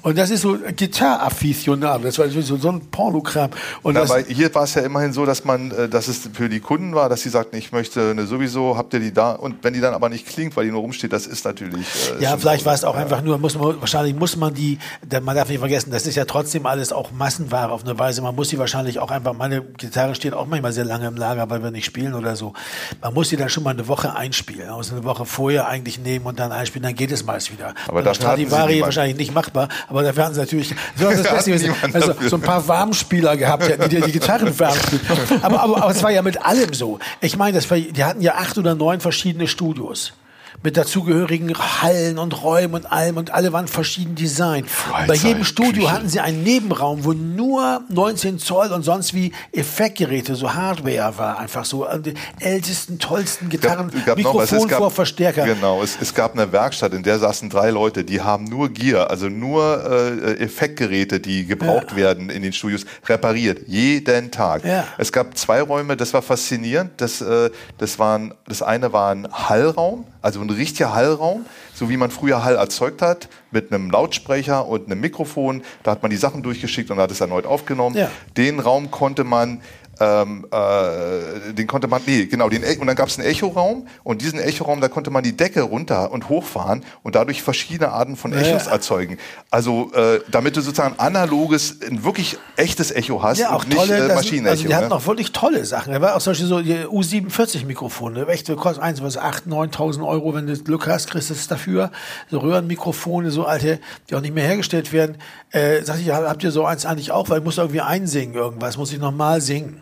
Und 0.01 0.17
das 0.17 0.29
ist 0.29 0.41
so 0.41 0.57
Gitarre-Afficionado. 0.75 2.03
Das 2.03 2.17
war 2.19 2.27
so, 2.29 2.57
so 2.57 2.69
ein 2.69 2.81
Pornokram. 2.91 3.49
Und 3.83 3.95
das, 3.95 4.11
aber 4.11 4.21
hier 4.21 4.53
war 4.55 4.63
es 4.63 4.73
ja 4.75 4.81
immerhin 4.81 5.13
so, 5.13 5.25
dass 5.25 5.45
man, 5.45 5.71
äh, 5.71 5.89
dass 5.89 6.07
es 6.07 6.29
für 6.33 6.49
die 6.49 6.59
Kunden 6.59 6.95
war, 6.95 7.09
dass 7.09 7.21
sie 7.21 7.29
sagten, 7.29 7.57
ich 7.57 7.71
möchte 7.71 8.11
eine 8.11 8.25
sowieso, 8.25 8.77
habt 8.77 8.93
ihr 8.93 8.99
die 8.99 9.13
da? 9.13 9.31
Und 9.31 9.63
wenn 9.63 9.73
die 9.73 9.81
dann 9.81 9.93
aber 9.93 10.09
nicht 10.09 10.27
klingt, 10.27 10.55
weil 10.55 10.65
die 10.65 10.71
nur 10.71 10.81
rumsteht, 10.81 11.13
das 11.13 11.27
ist 11.27 11.45
natürlich. 11.45 11.85
Äh, 12.19 12.23
ja, 12.23 12.37
vielleicht 12.37 12.65
war 12.65 12.73
es 12.73 12.83
auch 12.83 12.95
einfach 12.95 13.21
nur, 13.21 13.37
muss 13.37 13.57
man, 13.57 13.79
wahrscheinlich 13.79 14.15
muss 14.15 14.35
man 14.35 14.53
die, 14.53 14.79
denn 15.01 15.23
man 15.23 15.35
darf 15.35 15.49
nicht 15.49 15.59
vergessen, 15.59 15.91
das 15.91 16.05
ist 16.07 16.15
ja 16.15 16.25
trotzdem 16.25 16.65
alles 16.65 16.91
auch 16.91 17.11
Massenware 17.11 17.71
auf 17.71 17.83
eine 17.83 17.97
Weise. 17.97 18.21
Man 18.21 18.35
muss 18.35 18.49
die 18.49 18.59
wahrscheinlich 18.59 18.99
auch 18.99 19.11
einfach, 19.11 19.33
meine 19.33 19.61
Gitarre 19.61 20.15
steht 20.15 20.33
auch 20.33 20.47
manchmal 20.47 20.71
sehr 20.71 20.85
lange 20.85 21.07
im 21.07 21.15
Lager, 21.15 21.49
weil 21.49 21.63
wir 21.63 21.71
nicht 21.71 21.85
spielen 21.85 22.13
oder 22.13 22.35
so. 22.35 22.53
Man 23.01 23.13
muss 23.13 23.29
die 23.29 23.37
dann 23.37 23.49
schon 23.49 23.63
mal 23.63 23.71
eine 23.71 23.87
Woche 23.87 24.15
einspielen. 24.15 24.69
Muss 24.71 24.91
eine 24.91 25.03
Woche 25.03 25.25
vorher 25.25 25.67
eigentlich 25.67 25.99
nehmen 25.99 26.25
und 26.25 26.39
dann 26.39 26.51
einspielen, 26.51 26.83
dann 26.83 26.95
geht 26.95 27.11
es 27.11 27.25
meist 27.25 27.51
wieder. 27.51 27.73
Aber 27.87 28.03
sie 28.03 28.15
Stradivari 28.15 28.81
wahrscheinlich 28.81 29.17
nicht 29.17 29.33
machbar, 29.33 29.69
aber 29.89 30.03
dafür 30.03 30.25
hatten 30.25 30.35
sie 30.35 30.39
natürlich, 30.39 30.75
so 30.95 31.09
das 31.09 31.23
Beste 31.31 31.51
gewesen. 31.51 31.73
also, 31.93 32.13
so 32.27 32.35
ein 32.35 32.41
paar 32.41 32.67
Warmspieler 32.67 33.35
gehabt 33.37 33.67
hätten, 33.67 33.89
die 33.89 34.01
die 34.01 34.11
Gitarren 34.11 34.57
warm 34.59 34.77
spielen. 34.77 35.01
Aber, 35.41 35.61
aber, 35.61 35.83
aber 35.83 35.91
es 35.91 36.03
war 36.03 36.11
ja 36.11 36.21
mit 36.21 36.45
allem 36.45 36.73
so. 36.73 36.99
Ich 37.21 37.37
meine, 37.37 37.55
das 37.55 37.69
war, 37.69 37.77
die 37.77 38.03
hatten 38.03 38.21
ja 38.21 38.35
acht 38.35 38.57
oder 38.57 38.75
neun 38.75 38.99
verschiedene 39.01 39.47
Studios. 39.47 40.13
Mit 40.61 40.75
dazugehörigen 40.75 41.53
Hallen 41.57 42.17
und 42.17 42.43
Räumen 42.43 42.73
und 42.75 42.91
allem 42.91 43.15
und 43.15 43.31
alle 43.33 43.53
waren 43.53 43.67
verschieden 43.69 44.15
designt. 44.15 44.67
Bei 45.07 45.13
jedem 45.15 45.45
Studio 45.45 45.83
Küche. 45.83 45.91
hatten 45.93 46.09
sie 46.09 46.19
einen 46.19 46.43
Nebenraum, 46.43 47.05
wo 47.05 47.13
nur 47.13 47.81
19 47.89 48.39
Zoll 48.39 48.67
und 48.73 48.83
sonst 48.83 49.13
wie 49.13 49.31
Effektgeräte, 49.53 50.35
so 50.35 50.53
Hardware 50.53 51.13
war. 51.17 51.39
Einfach 51.39 51.63
so 51.63 51.85
äh, 51.85 51.99
die 52.01 52.13
ältesten, 52.41 52.99
tollsten 52.99 53.47
Gitarren, 53.47 53.89
gab 54.05 54.17
Mikrofon 54.17 54.67
gab- 54.67 54.79
vor 54.79 54.91
Verstärker. 54.91 55.45
Genau, 55.45 55.81
es, 55.81 55.97
es 56.01 56.13
gab 56.13 56.33
eine 56.33 56.51
Werkstatt, 56.51 56.93
in 56.93 57.03
der 57.03 57.19
saßen 57.19 57.49
drei 57.49 57.69
Leute, 57.69 58.03
die 58.03 58.19
haben 58.19 58.43
nur 58.43 58.67
Gear, 58.67 59.09
also 59.09 59.29
nur 59.29 59.85
äh, 59.89 60.39
Effektgeräte, 60.43 61.21
die 61.21 61.45
gebraucht 61.45 61.91
Ja. 61.91 61.95
werden 61.95 62.29
in 62.29 62.41
den 62.41 62.51
Studios, 62.51 62.85
repariert. 63.07 63.59
Jeden 63.67 64.29
Tag. 64.29 64.65
Ja. 64.65 64.83
Es 64.97 65.11
gab 65.13 65.37
zwei 65.37 65.61
Räume, 65.61 65.95
das 65.95 66.13
war 66.13 66.21
faszinierend. 66.21 66.91
Das, 66.97 67.21
äh, 67.21 67.49
das, 67.77 67.97
waren, 67.97 68.33
das 68.45 68.61
eine 68.61 68.91
war 68.91 69.11
ein 69.11 69.25
Hallraum, 69.31 70.03
also 70.21 70.41
ein 70.41 70.48
richtiger 70.51 70.93
Hallraum, 70.93 71.45
so 71.73 71.89
wie 71.89 71.97
man 71.97 72.11
früher 72.11 72.43
Hall 72.43 72.55
erzeugt 72.55 73.01
hat, 73.01 73.29
mit 73.51 73.71
einem 73.71 73.89
Lautsprecher 73.89 74.67
und 74.67 74.85
einem 74.85 75.01
Mikrofon. 75.01 75.63
Da 75.83 75.91
hat 75.91 76.01
man 76.01 76.11
die 76.11 76.17
Sachen 76.17 76.43
durchgeschickt 76.43 76.91
und 76.91 76.97
hat 76.97 77.11
es 77.11 77.21
erneut 77.21 77.45
aufgenommen. 77.45 77.95
Ja. 77.95 78.11
Den 78.37 78.59
Raum 78.59 78.91
konnte 78.91 79.23
man 79.23 79.61
ähm, 79.99 80.45
äh, 80.51 81.53
den 81.53 81.67
konnte 81.67 81.87
man, 81.87 82.01
nee, 82.05 82.25
genau, 82.25 82.49
den, 82.49 82.63
E- 82.63 82.77
und 82.77 82.87
dann 82.87 82.95
gab 82.95 83.09
es 83.09 83.17
einen 83.19 83.27
Echoraum 83.27 83.87
und 84.03 84.21
diesen 84.21 84.39
Echoraum, 84.39 84.81
da 84.81 84.87
konnte 84.87 85.09
man 85.11 85.23
die 85.23 85.35
Decke 85.35 85.61
runter 85.61 86.11
und 86.11 86.29
hochfahren 86.29 86.83
und 87.03 87.15
dadurch 87.15 87.41
verschiedene 87.41 87.91
Arten 87.91 88.15
von 88.15 88.31
Echos 88.33 88.65
Ja. 88.65 88.71
erzeugen. 88.71 89.17
Also, 89.51 89.91
äh, 89.93 90.21
damit 90.31 90.55
du 90.57 90.61
sozusagen 90.61 90.95
analoges, 90.97 91.77
ein 91.81 92.03
wirklich 92.03 92.37
echtes 92.55 92.91
Echo 92.91 93.21
hast 93.23 93.39
Ja, 93.39 93.51
auch 93.51 93.63
und 93.63 93.69
nicht 93.69 93.77
tolle, 93.79 93.97
äh, 93.97 94.07
das- 94.07 94.15
Maschinenecho. 94.17 94.51
also 94.51 94.67
die 94.67 94.75
hatten 94.75 94.89
ne? 94.89 94.95
auch 94.95 95.05
wirklich 95.05 95.31
tolle 95.31 95.65
Sachen. 95.65 95.93
Da 95.93 96.01
war 96.01 96.15
auch 96.15 96.21
solche 96.21 96.45
so 96.45 96.61
die 96.61 96.75
U47-Mikrofone, 96.85 98.27
echt, 98.27 98.47
die 98.47 98.55
kosten 98.55 98.81
eins, 98.81 99.01
was 99.01 99.17
8.000, 99.17 99.47
9.000 99.47 100.03
Euro, 100.05 100.33
wenn 100.33 100.47
du 100.47 100.57
Glück 100.63 100.87
hast, 100.87 101.09
kriegst 101.09 101.29
du 101.29 101.33
es 101.33 101.47
dafür. 101.47 101.91
So 102.29 102.39
Röhrenmikrofone, 102.39 103.31
so 103.31 103.45
alte, 103.45 103.79
die 104.09 104.15
auch 104.15 104.21
nicht 104.21 104.33
mehr 104.33 104.45
hergestellt 104.45 104.91
werden. 104.93 105.17
Äh, 105.51 105.81
sag 105.83 105.99
ich, 105.99 106.09
habt 106.11 106.43
ihr 106.43 106.51
so 106.51 106.65
eins 106.65 106.85
eigentlich 106.85 107.11
auch, 107.11 107.29
weil 107.29 107.39
ich 107.39 107.43
muss 107.45 107.57
irgendwie 107.57 107.81
einsingen 107.81 108.35
irgendwas, 108.35 108.77
muss 108.77 108.91
ich 108.93 108.99
nochmal 108.99 109.41
singen. 109.41 109.81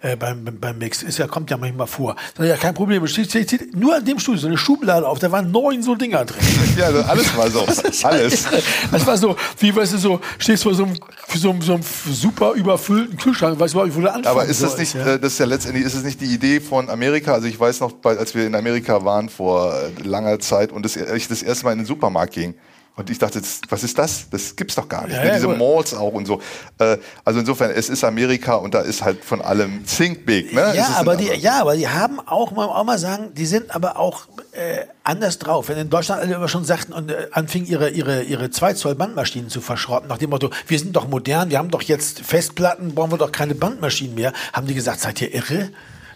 Äh, 0.00 0.16
beim, 0.16 0.44
beim- 0.44 0.78
Mix. 0.78 1.02
Ist 1.02 1.18
ja, 1.18 1.26
kommt 1.26 1.50
ja 1.50 1.56
manchmal 1.56 1.86
vor. 1.86 2.16
Sag 2.36 2.44
ich, 2.44 2.50
ja, 2.50 2.56
kein 2.56 2.74
Problem. 2.74 3.06
Steht, 3.06 3.30
steht 3.30 3.76
nur 3.76 3.94
an 3.96 4.04
dem 4.04 4.18
Studio 4.18 4.40
so 4.40 4.46
eine 4.48 4.58
Schublade 4.58 5.06
auf, 5.06 5.18
da 5.18 5.30
waren 5.30 5.50
neun 5.50 5.82
so 5.82 5.94
Dinger 5.94 6.24
drin. 6.24 6.38
Ja, 6.76 6.86
also 6.86 7.02
alles 7.02 7.36
war 7.36 7.50
so. 7.50 7.66
alles. 8.06 8.46
Das 8.90 9.06
war 9.06 9.16
so, 9.18 9.36
wie 9.58 9.74
weißt 9.76 9.92
du, 9.92 9.98
so, 9.98 10.20
stehst 10.38 10.62
vor 10.62 10.74
so 10.74 10.84
einem, 10.84 10.96
so 11.34 11.50
einem, 11.50 11.60
so 11.62 11.74
einem 11.74 11.82
super 12.10 12.52
überfüllten 12.52 13.16
Kühlschrank, 13.18 13.60
weißt 13.60 13.74
du 13.74 13.78
überhaupt 13.78 13.88
nicht, 13.88 13.96
wo 13.96 14.00
du 14.00 14.08
anfangen 14.12 14.26
Aber 14.26 14.44
ist 14.46 14.62
das 14.62 14.78
nicht, 14.78 14.94
ja? 14.94 15.06
äh, 15.14 15.18
das 15.20 15.34
ist 15.34 15.38
ja 15.38 15.46
letztendlich, 15.46 15.84
ist 15.84 15.94
es 15.94 16.02
nicht 16.02 16.20
die 16.20 16.26
Idee 16.32 16.60
von 16.60 16.88
Amerika? 16.88 17.34
Also 17.34 17.46
ich 17.46 17.60
weiß 17.60 17.80
noch, 17.80 17.92
als 18.04 18.34
wir 18.34 18.46
in 18.46 18.54
Amerika 18.54 19.04
waren 19.04 19.28
vor 19.28 19.74
äh, 19.74 19.90
langer 20.02 20.38
Zeit 20.40 20.72
und 20.72 20.84
das, 20.84 20.96
ich 20.96 21.28
das 21.28 21.42
erste 21.42 21.64
Mal 21.66 21.72
in 21.72 21.78
den 21.80 21.86
Supermarkt 21.86 22.32
ging. 22.32 22.54
Und 22.94 23.08
ich 23.08 23.18
dachte, 23.18 23.40
das- 23.40 23.62
was 23.70 23.82
ist 23.84 23.96
das? 23.96 24.28
Das 24.30 24.54
gibt's 24.54 24.74
doch 24.74 24.86
gar 24.86 25.06
nicht. 25.06 25.16
Ja, 25.16 25.22
ne? 25.22 25.28
ja, 25.28 25.34
Diese 25.36 25.46
gut. 25.46 25.58
Malls 25.58 25.94
auch 25.94 26.12
und 26.12 26.26
so. 26.26 26.42
Äh, 26.78 26.98
Also 27.24 27.40
insofern, 27.40 27.70
es 27.70 27.88
ist 27.88 28.04
Amerika 28.04 28.54
und 28.56 28.74
da 28.74 28.80
ist 28.82 29.02
halt 29.02 29.24
von 29.24 29.40
allem 29.40 29.84
Think 29.86 30.26
Big. 30.26 30.52
Ne? 30.52 30.72
Ja, 30.76 30.96
aber 30.96 31.16
die, 31.16 31.28
ja, 31.28 31.62
aber 31.62 31.74
die 31.74 31.88
haben 31.88 32.20
auch, 32.20 32.50
man 32.50 32.66
muss 32.66 32.76
auch 32.76 32.84
mal 32.84 32.98
sagen, 32.98 33.32
die 33.34 33.46
sind 33.46 33.74
aber 33.74 33.98
auch 33.98 34.26
äh, 34.52 34.84
anders 35.04 35.38
drauf. 35.38 35.68
Wenn 35.70 35.78
in 35.78 35.88
Deutschland 35.88 36.20
alle 36.20 36.34
immer 36.34 36.48
schon 36.48 36.64
sagten 36.66 36.92
und 36.92 37.10
äh, 37.10 37.28
anfingen 37.32 37.66
ihre 37.66 37.88
ihre 37.88 38.22
ihre 38.24 38.50
2 38.50 38.74
Zoll 38.74 38.94
Bandmaschinen 38.94 39.48
zu 39.48 39.62
verschrotten, 39.62 40.08
nach 40.10 40.18
dem 40.18 40.28
Motto, 40.28 40.50
wir 40.66 40.78
sind 40.78 40.94
doch 40.94 41.08
modern, 41.08 41.48
wir 41.48 41.56
haben 41.58 41.70
doch 41.70 41.82
jetzt 41.82 42.20
Festplatten, 42.20 42.94
brauchen 42.94 43.12
wir 43.12 43.18
doch 43.18 43.32
keine 43.32 43.54
Bandmaschinen 43.54 44.14
mehr, 44.14 44.34
haben 44.52 44.66
die 44.66 44.74
gesagt, 44.74 45.00
seid 45.00 45.18
ihr 45.22 45.32
irre? 45.32 45.70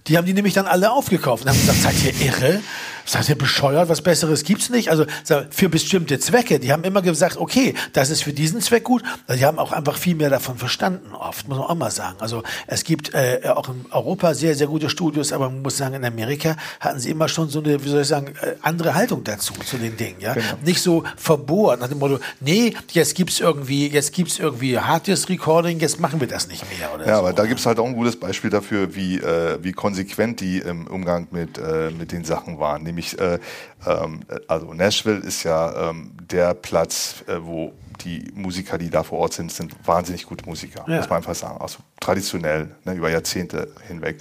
Die 0.09 0.17
haben 0.19 0.27
die 0.27 0.35
nämlich 0.35 0.55
dann 0.55 0.67
alle 0.67 0.93
aufgekauft 0.93 1.43
und 1.45 1.51
haben 1.51 1.59
gesagt, 1.59 1.81
seid 1.83 2.05
ihr 2.05 2.27
irre? 2.27 2.61
Sagt 3.07 3.29
ihr 3.29 3.39
bescheuert, 3.39 3.89
was 3.89 4.03
Besseres 4.03 4.45
gibt's 4.45 4.69
nicht? 4.69 4.91
Also 4.91 5.07
für 5.51 5.69
bestimmte 5.69 6.19
Zwecke. 6.19 6.59
Die 6.59 6.73
haben 6.73 6.85
immer 6.85 7.03
gesagt, 7.03 7.37
okay, 7.37 7.75
das 7.93 8.11
ist 8.11 8.23
für 8.23 8.33
diesen 8.33 8.61
Zweck 8.61 8.85
gut. 8.85 9.03
Also, 9.27 9.39
die 9.39 9.47
haben 9.47 9.59
auch 9.59 9.73
einfach 9.73 9.97
viel 9.97 10.15
mehr 10.17 10.31
davon 10.31 10.59
verstanden 10.59 11.15
oft, 11.15 11.49
muss 11.49 11.59
man 11.59 11.67
auch 11.67 11.75
mal 11.75 11.91
sagen. 11.91 12.17
Also 12.21 12.43
es 12.67 12.85
gibt 12.85 13.15
äh, 13.15 13.41
auch 13.47 13.69
in 13.69 13.87
Europa 13.91 14.35
sehr, 14.35 14.55
sehr 14.55 14.67
gute 14.67 14.91
Studios, 14.91 15.33
aber 15.33 15.49
man 15.49 15.63
muss 15.63 15.77
sagen, 15.77 15.95
in 15.95 16.05
Amerika 16.05 16.57
hatten 16.81 16.99
sie 16.99 17.11
immer 17.11 17.29
schon 17.29 17.49
so 17.49 17.61
eine, 17.61 17.83
wie 17.85 17.89
soll 17.89 18.03
ich 18.03 18.09
sagen, 18.09 18.35
äh, 18.43 18.55
andere 18.63 18.95
Haltung 18.95 19.23
dazu, 19.25 19.53
zu 19.65 19.77
den 19.77 19.97
Dingen. 19.97 20.21
Ja? 20.21 20.35
Genau. 20.35 20.47
Nicht 20.65 20.83
so 20.83 21.05
verbohrt, 21.17 21.81
nach 21.81 21.89
dem 21.89 21.99
Motto, 21.99 22.19
nee, 22.41 22.75
jetzt 22.93 23.15
gibt's 23.15 23.41
irgendwie, 23.41 23.89
jetzt 23.89 24.13
gibt's 24.13 24.39
irgendwie 24.39 24.79
Harddisk-Recording, 24.79 25.79
jetzt 25.81 26.01
machen 26.01 26.21
wir 26.21 26.27
das 26.29 26.49
nicht 26.49 26.65
mehr. 26.79 26.93
Oder 26.95 27.07
Ja, 27.07 27.15
so. 27.15 27.21
aber 27.21 27.33
da 27.33 27.47
gibt 27.47 27.61
es 27.61 27.67
halt 27.67 27.79
auch 27.79 27.87
ein 27.87 27.95
gutes 27.95 28.19
Beispiel 28.19 28.51
dafür, 28.51 28.95
wie, 28.95 29.19
äh, 29.19 29.59
wie 29.63 29.73
konsequent 29.73 30.41
die 30.41 30.59
im 30.59 30.87
Umgang 30.87 31.29
mit, 31.31 31.59
äh, 31.59 31.91
mit 31.97 32.13
den 32.13 32.25
Sachen 32.25 32.59
waren. 32.59 32.83
Nämlich, 32.83 32.96
äh, 33.05 33.39
ähm, 33.87 34.21
also 34.49 34.73
Nashville 34.75 35.19
ist 35.19 35.43
ja 35.45 35.91
ähm, 35.91 36.13
der 36.31 36.55
Platz, 36.55 37.25
äh, 37.27 37.37
wo 37.41 37.73
die 38.05 38.31
Musiker, 38.35 38.77
die 38.79 38.91
da 38.91 39.03
vor 39.03 39.19
Ort 39.21 39.33
sind, 39.33 39.51
sind 39.51 39.73
wahnsinnig 39.87 40.27
gute 40.27 40.45
Musiker, 40.47 40.85
Ja. 40.87 40.99
muss 40.99 41.09
man 41.09 41.19
einfach 41.19 41.35
sagen. 41.35 41.61
Also 41.61 41.79
traditionell, 42.01 42.69
ne, 42.85 42.95
über 42.95 43.09
Jahrzehnte 43.11 43.69
hinweg. 43.89 44.19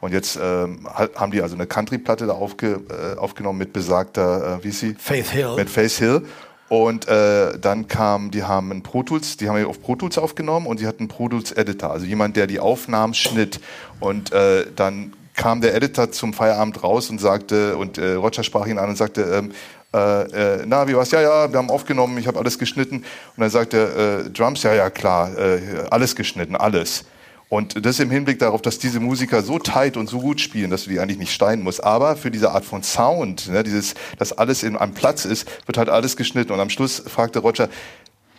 Und 0.00 0.12
jetzt 0.12 0.38
ähm, 0.40 0.86
ha- 0.86 1.08
haben 1.16 1.32
die 1.32 1.42
also 1.42 1.54
eine 1.56 1.66
Country-Platte 1.66 2.26
da 2.26 2.32
aufge, 2.32 2.80
äh, 2.88 3.18
aufgenommen 3.18 3.58
mit 3.58 3.72
besagter, 3.72 4.58
äh, 4.58 4.64
wie 4.64 4.68
ist 4.68 4.80
sie? 4.80 4.94
Faith 4.94 5.28
Hill. 5.30 5.54
Mit 5.56 5.68
Face 5.68 5.98
Hill. 5.98 6.22
Und 6.68 7.08
äh, 7.08 7.58
dann 7.58 7.88
kam, 7.88 8.30
die 8.30 8.44
haben 8.44 8.70
einen 8.70 8.82
Pro 8.82 9.02
Tools, 9.02 9.38
die 9.38 9.48
haben 9.48 9.58
ja 9.58 9.66
auf 9.66 9.80
Pro 9.82 9.96
Tools 9.96 10.18
aufgenommen 10.18 10.66
und 10.66 10.80
die 10.80 10.86
hatten 10.86 11.00
einen 11.04 11.08
Pro 11.08 11.28
Tools 11.28 11.50
Editor, 11.52 11.90
also 11.90 12.04
jemand, 12.06 12.36
der 12.36 12.46
die 12.46 12.60
Aufnahmen 12.60 13.14
schnitt. 13.14 13.58
Und 14.00 14.32
äh, 14.32 14.66
dann 14.76 15.14
kam 15.38 15.62
der 15.62 15.74
Editor 15.74 16.12
zum 16.12 16.34
Feierabend 16.34 16.82
raus 16.82 17.08
und 17.08 17.18
sagte, 17.20 17.78
und 17.78 17.96
äh, 17.96 18.14
Roger 18.14 18.42
sprach 18.42 18.66
ihn 18.66 18.78
an 18.78 18.90
und 18.90 18.96
sagte, 18.96 19.22
ähm, 19.22 19.52
äh, 19.94 20.58
äh, 20.58 20.64
na, 20.66 20.86
wie 20.86 20.94
war's? 20.94 21.10
Ja, 21.12 21.22
ja, 21.22 21.50
wir 21.50 21.58
haben 21.58 21.70
aufgenommen, 21.70 22.18
ich 22.18 22.26
habe 22.26 22.38
alles 22.38 22.58
geschnitten. 22.58 22.96
Und 22.96 23.04
dann 23.38 23.48
sagte 23.48 24.26
äh, 24.26 24.30
Drums, 24.30 24.62
ja, 24.64 24.74
ja, 24.74 24.90
klar, 24.90 25.38
äh, 25.38 25.60
alles 25.90 26.14
geschnitten, 26.14 26.56
alles. 26.56 27.04
Und 27.48 27.86
das 27.86 27.98
im 27.98 28.10
Hinblick 28.10 28.38
darauf, 28.40 28.60
dass 28.60 28.78
diese 28.78 29.00
Musiker 29.00 29.42
so 29.42 29.58
tight 29.58 29.96
und 29.96 30.10
so 30.10 30.20
gut 30.20 30.40
spielen, 30.40 30.70
dass 30.70 30.84
du 30.84 30.90
die 30.90 31.00
eigentlich 31.00 31.18
nicht 31.18 31.32
steinen 31.32 31.62
musst. 31.62 31.82
Aber 31.82 32.16
für 32.16 32.30
diese 32.30 32.50
Art 32.50 32.66
von 32.66 32.82
Sound, 32.82 33.48
ne, 33.48 33.62
dieses, 33.62 33.94
dass 34.18 34.32
alles 34.36 34.62
in 34.62 34.76
einem 34.76 34.92
Platz 34.92 35.24
ist, 35.24 35.48
wird 35.66 35.78
halt 35.78 35.88
alles 35.88 36.18
geschnitten. 36.18 36.52
Und 36.52 36.60
am 36.60 36.68
Schluss 36.68 37.02
fragte 37.06 37.38
Roger, 37.38 37.70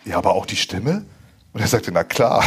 ja, 0.06 0.18
aber 0.18 0.36
auch 0.36 0.46
die 0.46 0.58
Stimme? 0.58 1.06
Und 1.54 1.62
er 1.62 1.68
sagte, 1.68 1.92
na 1.92 2.04
klar. 2.04 2.44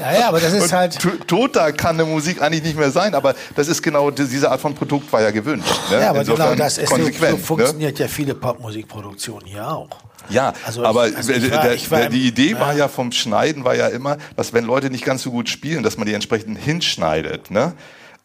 Ja, 0.00 0.12
ja, 0.20 0.28
aber 0.28 0.40
das 0.40 0.52
ist 0.52 0.72
halt. 0.72 0.98
To- 1.00 1.10
Toter 1.26 1.72
kann 1.72 1.96
eine 1.98 2.04
Musik 2.08 2.40
eigentlich 2.42 2.62
nicht 2.62 2.78
mehr 2.78 2.90
sein, 2.90 3.14
aber 3.14 3.34
das 3.54 3.68
ist 3.68 3.82
genau, 3.82 4.10
die- 4.10 4.26
diese 4.26 4.50
Art 4.50 4.60
von 4.60 4.74
Produkt 4.74 5.12
war 5.12 5.22
ja 5.22 5.30
gewünscht. 5.30 5.68
Ne? 5.90 6.00
Ja, 6.00 6.10
aber 6.10 6.20
Insofern 6.20 6.50
genau 6.52 6.64
das 6.64 6.78
ist 6.78 6.88
so, 6.88 6.96
so 6.96 7.02
konsequent. 7.02 7.38
ne? 7.38 7.44
funktioniert 7.44 7.98
ja 7.98 8.08
viele 8.08 8.34
Popmusikproduktionen 8.34 9.46
hier 9.46 9.68
auch. 9.68 9.88
Ja, 10.28 10.52
Also 10.64 10.84
aber 10.84 11.08
ich- 11.08 11.16
also 11.16 11.32
ich 11.32 11.50
war- 11.52 11.62
der, 11.62 11.90
war 11.90 11.98
der, 12.00 12.08
die 12.08 12.26
Idee 12.26 12.54
war 12.58 12.72
ja. 12.72 12.80
ja 12.80 12.88
vom 12.88 13.12
Schneiden 13.12 13.64
war 13.64 13.76
ja 13.76 13.88
immer, 13.88 14.16
dass 14.36 14.52
wenn 14.52 14.64
Leute 14.64 14.90
nicht 14.90 15.04
ganz 15.04 15.22
so 15.22 15.30
gut 15.30 15.48
spielen, 15.48 15.82
dass 15.82 15.96
man 15.96 16.06
die 16.06 16.14
entsprechend 16.14 16.58
hinschneidet. 16.58 17.50
Ne? 17.50 17.74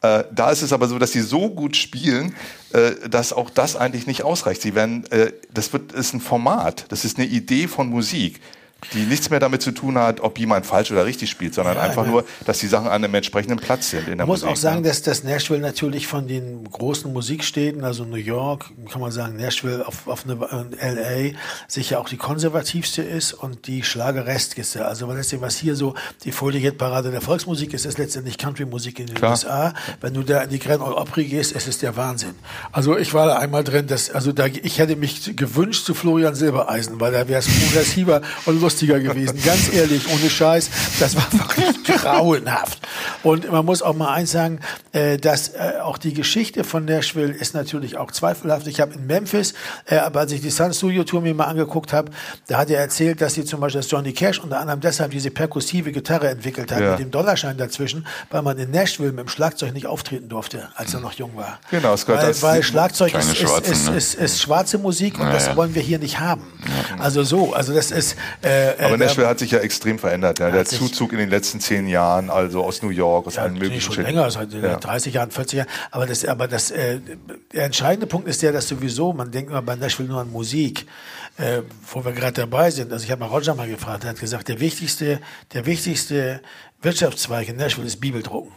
Äh, 0.02 0.24
da 0.32 0.50
ist 0.50 0.64
es 0.64 0.74
aber 0.74 0.88
so, 0.88 0.98
dass 0.98 1.12
sie 1.12 1.22
so 1.22 1.52
gut 1.52 1.76
spielen, 1.78 2.34
äh, 2.74 3.08
dass 3.08 3.34
auch 3.34 3.52
das 3.52 3.76
eigentlich 3.76 4.08
nicht 4.08 4.24
ausreicht. 4.24 4.64
Sie 4.64 4.74
werden, 4.74 5.06
äh, 5.12 5.32
das 5.54 5.72
wird, 5.74 5.92
ist 5.92 6.16
ein 6.16 6.22
Format, 6.22 6.86
das 6.90 7.06
ist 7.06 7.20
eine 7.20 7.28
Idee 7.28 7.68
von 7.68 7.88
Musik, 7.90 8.42
die 8.94 9.06
nichts 9.06 9.30
mehr 9.30 9.40
damit 9.40 9.62
zu 9.62 9.72
tun 9.72 9.98
hat, 9.98 10.20
ob 10.20 10.40
jemand 10.40 10.66
falsch 10.66 10.92
oder 10.92 11.06
richtig 11.06 11.30
spielt, 11.30 11.54
sondern 11.54 11.78
einfach 11.78 12.06
nur, 12.06 12.26
dass 12.46 12.60
die 12.60 12.68
Sachen 12.68 12.88
an 12.88 13.04
einem 13.04 13.14
entsprechenden 13.14 13.60
Platz 13.60 13.92
sind 13.92 14.08
in 14.08 14.18
der 14.18 14.26
Man 14.26 14.28
muss 14.28 14.42
Musik. 14.42 14.50
auch 14.50 14.58
sagen, 14.58 14.82
ne? 14.82 14.88
dass 14.88 15.02
das 15.02 15.24
Nashville 15.24 15.62
natürlich 15.62 16.08
von 16.08 16.28
den 16.28 16.70
großen 16.70 17.12
Musikstädten, 17.12 17.84
also 17.84 18.04
New 18.06 18.16
York, 18.16 18.72
kann 18.92 19.02
man 19.02 19.12
sagen, 19.12 19.38
Nashville 19.38 19.88
auf, 19.88 20.08
auf 20.08 20.26
eine, 20.26 20.34
äh, 20.80 21.30
LA, 21.30 21.38
sicher 21.68 22.00
auch 22.00 22.10
die 22.10 22.18
konservativste 22.18 23.02
ist 23.02 23.34
und 23.34 23.68
die 23.68 23.84
schlageresteste. 23.84 24.86
Also 24.86 25.08
das 25.12 25.40
was 25.42 25.58
hier 25.58 25.76
so 25.76 25.94
die 26.24 26.32
Folie-Parade 26.32 27.12
der 27.12 27.22
Volksmusik 27.22 27.74
ist, 27.74 27.86
ist 27.86 27.98
letztendlich 27.98 28.38
Country-Musik 28.38 29.00
in 29.00 29.08
den 29.08 29.16
Klar. 29.16 29.32
USA. 29.32 29.74
Wenn 30.02 30.14
du 30.14 30.24
da 30.24 30.42
in 30.42 30.50
die 30.50 30.60
Grand 30.60 30.82
Ole 30.82 30.96
Opry 30.96 31.26
gehst, 31.26 31.56
es 31.56 31.68
ist 31.68 31.82
der 31.82 31.96
Wahnsinn. 31.96 32.36
Also 32.72 32.98
ich 32.98 33.14
war 33.14 33.28
da 33.28 33.38
einmal 33.38 33.64
drin, 33.64 33.88
dass, 33.88 34.10
also 34.10 34.32
da, 34.32 34.48
ich 34.48 34.80
hätte 34.80 34.96
mich 34.96 35.36
gewünscht 35.36 35.86
zu 35.86 35.94
Florian 35.94 36.36
Silbereisen, 36.36 37.00
weil 37.00 37.12
da 37.12 37.28
wäre 37.28 37.40
es 37.40 37.48
progressiver 37.48 38.22
und 38.46 38.60
lustiger 38.60 38.71
gewesen. 38.80 39.40
Ganz 39.44 39.74
ehrlich, 39.74 40.08
ohne 40.14 40.30
Scheiß, 40.30 40.70
das 41.00 41.16
war 41.16 41.28
wirklich 41.32 41.84
grauenhaft. 42.02 42.80
Und 43.24 43.52
man 43.52 43.66
muss 43.66 43.82
auch 43.82 43.96
mal 43.96 44.14
eins 44.14 44.32
sagen, 44.32 44.60
äh, 44.94 45.18
dass 45.18 45.50
äh, 45.50 45.74
auch 45.84 45.98
die 45.98 46.14
Geschichte 46.14 46.64
von 46.64 46.86
Nashville 46.86 47.32
ist 47.34 47.54
natürlich 47.54 47.98
auch 47.98 48.12
zweifelhaft. 48.12 48.68
Ich 48.68 48.80
habe 48.80 48.94
in 48.94 49.08
Memphis, 49.08 49.54
äh, 49.86 49.96
als 49.98 50.32
ich 50.32 50.42
die 50.42 50.50
Sun 50.50 50.74
Studio 50.74 51.04
Tour 51.04 51.22
mir 51.22 51.34
mal 51.34 51.46
angeguckt 51.46 51.94
habe, 51.94 52.12
da 52.48 52.58
hat 52.58 52.70
er 52.70 52.80
erzählt, 52.80 53.22
dass 53.22 53.34
sie 53.34 53.46
zum 53.46 53.60
Beispiel, 53.60 53.82
dass 53.82 53.90
Johnny 53.92 54.14
Cash 54.14 54.40
unter 54.40 54.60
anderem 54.60 54.80
deshalb 54.82 55.12
diese 55.12 55.32
perkussive 55.32 55.92
Gitarre 55.92 56.30
entwickelt 56.30 56.72
hat 56.72 56.80
Ja. 56.82 56.92
mit 56.92 57.00
dem 57.00 57.12
Dollarschein 57.12 57.58
dazwischen, 57.58 58.06
weil 58.30 58.42
man 58.42 58.58
in 58.58 58.72
Nashville 58.72 59.12
mit 59.12 59.20
dem 59.20 59.30
Schlagzeug 59.30 59.74
nicht 59.74 59.88
auftreten 59.88 60.30
durfte, 60.30 60.70
als 60.76 60.94
er 60.94 61.00
noch 61.00 61.14
jung 61.14 61.36
war. 61.36 61.60
Genau, 61.70 61.94
es 61.94 62.06
gehört 62.06 62.24
weil, 62.42 62.42
weil 62.56 62.64
Schlagzeug 62.64 63.14
ist, 63.14 63.38
Schwarzen, 63.38 63.72
ist, 63.72 63.90
ne? 63.90 63.96
ist, 63.98 64.14
ist 64.16 64.42
schwarze 64.42 64.78
Musik 64.78 65.20
und 65.20 65.26
Ja, 65.28 65.34
das 65.34 65.48
ja. 65.48 65.56
wollen 65.56 65.76
wir 65.76 65.82
hier 65.82 66.00
nicht 66.00 66.20
haben. 66.20 66.42
Also 67.00 67.24
so, 67.24 67.54
also 67.54 67.74
das 67.74 67.92
ist. 67.92 68.16
Äh, 68.62 68.84
Aber 68.86 68.96
äh, 68.96 68.98
Nashville 68.98 69.28
hat 69.28 69.40
sich 69.40 69.52
ja 69.52 69.60
extrem 69.60 70.00
verändert. 70.00 70.40
Ja. 70.40 70.52
Der 70.52 70.66
Zuzug 70.66 71.12
in 71.14 71.20
den 71.20 71.30
letzten 71.30 71.60
zehn 71.60 71.88
Jahren, 71.88 72.30
also 72.30 72.64
aus 72.64 72.82
New 72.82 72.90
York, 72.90 73.28
aus 73.28 73.36
Ja, 73.36 73.44
allen 73.44 73.54
möglichen 73.54 73.94
schon 73.94 74.04
länger, 74.04 74.28
äh, 74.28 74.62
Ja. 74.62 74.78
30 74.78 75.14
Jahren, 75.14 75.32
40 75.32 75.58
Jahren. 75.58 75.70
Aber 75.92 76.06
das, 76.06 76.26
aber 76.26 76.48
das, 76.48 76.72
äh, 76.72 77.00
der 77.54 77.66
entscheidende 77.66 78.08
Punkt 78.08 78.28
ist 78.28 78.42
der, 78.42 78.52
dass 78.52 78.68
sowieso, 78.68 79.14
man 79.14 79.32
denkt 79.32 79.50
immer 79.52 79.62
bei 79.62 79.76
Nashville 79.76 80.10
nur 80.10 80.22
an 80.22 80.32
Musik, 80.32 80.86
äh, 81.38 81.62
wo 81.92 82.04
wir 82.04 82.12
gerade 82.12 82.34
dabei 82.34 82.72
sind. 82.72 82.92
Also 82.92 83.04
ich 83.06 83.12
habe 83.12 83.20
mal 83.20 83.28
Roger 83.28 83.56
mal 83.56 83.68
gefragt, 83.68 84.04
er 84.04 84.12
hat 84.12 84.20
gesagt, 84.20 84.48
der 84.48 84.60
wichtigste, 84.60 85.20
der 85.54 85.66
wichtigste 85.66 86.42
Wirtschaftszweig 86.82 87.50
in 87.50 87.58
Nashville 87.58 87.88
ist 87.88 88.00
Bibeldrucken. 88.00 88.52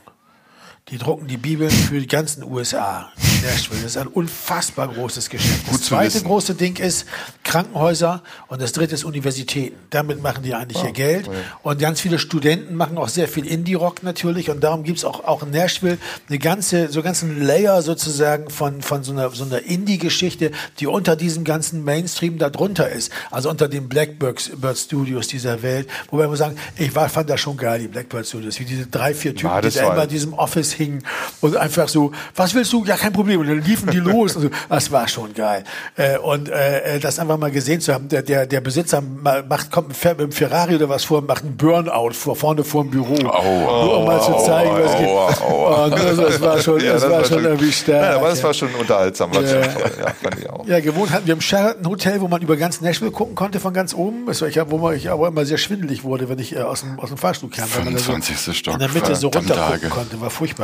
Die 0.90 0.98
drucken 0.98 1.26
die 1.26 1.38
Bibeln 1.38 1.70
für 1.70 1.98
die 1.98 2.06
ganzen 2.06 2.44
USA. 2.44 3.10
Nashville. 3.42 3.80
Das 3.82 3.92
ist 3.92 3.96
ein 3.96 4.06
unfassbar 4.06 4.88
großes 4.88 5.30
Geschäft. 5.30 5.64
Gut 5.66 5.80
das 5.80 5.86
zweite 5.86 6.14
wissen. 6.14 6.26
große 6.26 6.54
Ding 6.54 6.76
ist 6.76 7.06
Krankenhäuser 7.42 8.22
und 8.48 8.60
das 8.60 8.72
dritte 8.72 8.94
ist 8.94 9.04
Universitäten. 9.04 9.76
Damit 9.88 10.22
machen 10.22 10.42
die 10.42 10.54
eigentlich 10.54 10.82
Ah, 10.82 10.86
ihr 10.88 10.92
Geld. 10.92 11.30
Und 11.62 11.78
ganz 11.78 12.02
viele 12.02 12.18
Studenten 12.18 12.74
machen 12.74 12.98
auch 12.98 13.08
sehr 13.08 13.28
viel 13.28 13.46
Indie-Rock 13.46 14.02
natürlich. 14.02 14.50
Und 14.50 14.62
darum 14.62 14.82
gibt's 14.82 15.06
auch, 15.06 15.24
auch 15.24 15.42
in 15.42 15.50
Nashville 15.52 15.96
eine 16.28 16.38
ganze, 16.38 16.90
so 16.90 17.02
ganzen 17.02 17.42
Layer 17.42 17.80
sozusagen 17.80 18.50
von, 18.50 18.82
von 18.82 19.04
so 19.04 19.12
einer, 19.12 19.30
so 19.30 19.44
einer 19.44 19.62
Indie-Geschichte, 19.62 20.50
die 20.80 20.86
unter 20.86 21.16
diesem 21.16 21.44
ganzen 21.44 21.82
Mainstream 21.84 22.36
da 22.36 22.50
drunter 22.50 22.90
ist. 22.90 23.10
Also 23.30 23.48
unter 23.48 23.68
den 23.68 23.88
Blackbird 23.88 24.60
Bird 24.60 24.76
Studios 24.78 25.28
dieser 25.28 25.62
Welt. 25.62 25.88
Wobei 26.10 26.26
man 26.28 26.36
sagen, 26.36 26.56
ich 26.76 26.94
war, 26.94 27.08
fand 27.08 27.30
das 27.30 27.40
schon 27.40 27.56
geil, 27.56 27.80
die 27.80 27.88
Blackbird 27.88 28.26
Studios, 28.26 28.60
wie 28.60 28.64
diese 28.66 28.86
drei, 28.86 29.14
vier 29.14 29.34
Typen, 29.34 29.48
Ja, 29.48 29.60
die 29.62 29.70
da 29.70 29.92
immer 29.92 30.02
in 30.04 30.08
diesem 30.10 30.34
Office 30.34 30.73
hingen 30.74 31.02
und 31.40 31.56
einfach 31.56 31.88
so, 31.88 32.12
was 32.36 32.54
willst 32.54 32.72
du? 32.72 32.84
Ja, 32.84 32.96
kein 32.96 33.12
Problem. 33.12 33.40
Und 33.40 33.48
dann 33.48 33.62
liefen 33.62 33.90
die 33.90 33.98
los. 33.98 34.36
Und 34.36 34.42
so. 34.42 34.48
Das 34.68 34.90
war 34.92 35.08
schon 35.08 35.32
geil. 35.34 35.64
Äh, 35.96 36.18
und 36.18 36.48
äh, 36.48 36.98
das 37.00 37.18
einfach 37.18 37.38
mal 37.38 37.50
gesehen 37.50 37.80
zu 37.80 37.94
haben, 37.94 38.08
der, 38.08 38.22
der, 38.22 38.46
der 38.46 38.60
Besitzer 38.60 39.00
ma- 39.00 39.42
macht, 39.48 39.70
kommt 39.70 39.88
mit 39.88 40.20
dem 40.20 40.32
Ferrari 40.32 40.74
oder 40.76 40.88
was 40.88 41.04
vor, 41.04 41.22
macht 41.22 41.44
einen 41.44 41.56
Burnout 41.56 42.12
vor, 42.12 42.36
vorne 42.36 42.64
vor 42.64 42.82
dem 42.84 42.90
Büro. 42.90 43.14
Nur 43.14 43.98
um 43.98 44.04
mal 44.06 44.20
zu 44.20 44.32
zeigen, 44.44 44.70
was 44.72 44.96
geht. 44.98 45.06
aua, 45.08 45.34
aua. 45.48 45.84
Und 45.86 45.92
das, 45.98 46.16
das 46.16 46.40
war 46.40 46.58
schon, 46.60 46.80
Ja, 46.84 46.92
das 46.94 47.08
war 47.08 47.24
schon 47.24 47.44
irgendwie 47.44 47.72
stark. 47.72 48.02
Ja, 48.02 48.16
aber 48.16 48.28
das 48.28 48.38
ja. 48.40 48.44
war 48.44 48.54
schon 48.54 48.74
unterhaltsam. 48.74 49.34
War 49.34 49.42
Ja. 49.42 49.48
schon 49.64 49.74
toll. 49.74 49.90
Ja, 49.98 50.06
fand 50.22 50.38
ich 50.38 50.50
auch. 50.50 50.66
Ja, 50.66 50.80
gewohnt 50.80 51.10
hatten 51.12 51.26
wir 51.26 51.34
im 51.34 51.40
Sheraton 51.40 51.86
Hotel, 51.86 52.20
wo 52.20 52.28
man 52.28 52.42
über 52.42 52.56
ganz 52.56 52.80
Nashville 52.80 53.10
gucken 53.10 53.34
konnte 53.34 53.60
von 53.60 53.72
ganz 53.72 53.94
oben. 53.94 54.26
War, 54.26 54.32
ich, 54.48 54.58
hab- 54.58 54.70
wo 54.70 54.78
man, 54.78 54.94
ich 54.96 55.10
aber 55.10 55.28
immer 55.28 55.44
sehr 55.44 55.58
schwindelig 55.58 56.04
wurde, 56.04 56.28
wenn 56.28 56.38
ich 56.38 56.54
äh, 56.56 56.60
aus, 56.60 56.80
dem, 56.80 56.98
aus 56.98 57.08
dem 57.10 57.18
Fahrstuhl 57.18 57.50
kam. 57.50 57.64
weil 57.74 57.84
man 57.84 57.94
da 57.94 58.00
25. 58.00 58.56
Stock, 58.58 58.74
In 58.74 58.80
der 58.80 58.88
Mitte 58.90 59.14
so 59.14 59.30
verdammte 59.30 59.52
runter 59.54 59.64
gucken 59.66 59.80
Tage. 59.80 59.88
konnte, 59.94 60.20
war 60.20 60.30
furchtbar. 60.30 60.63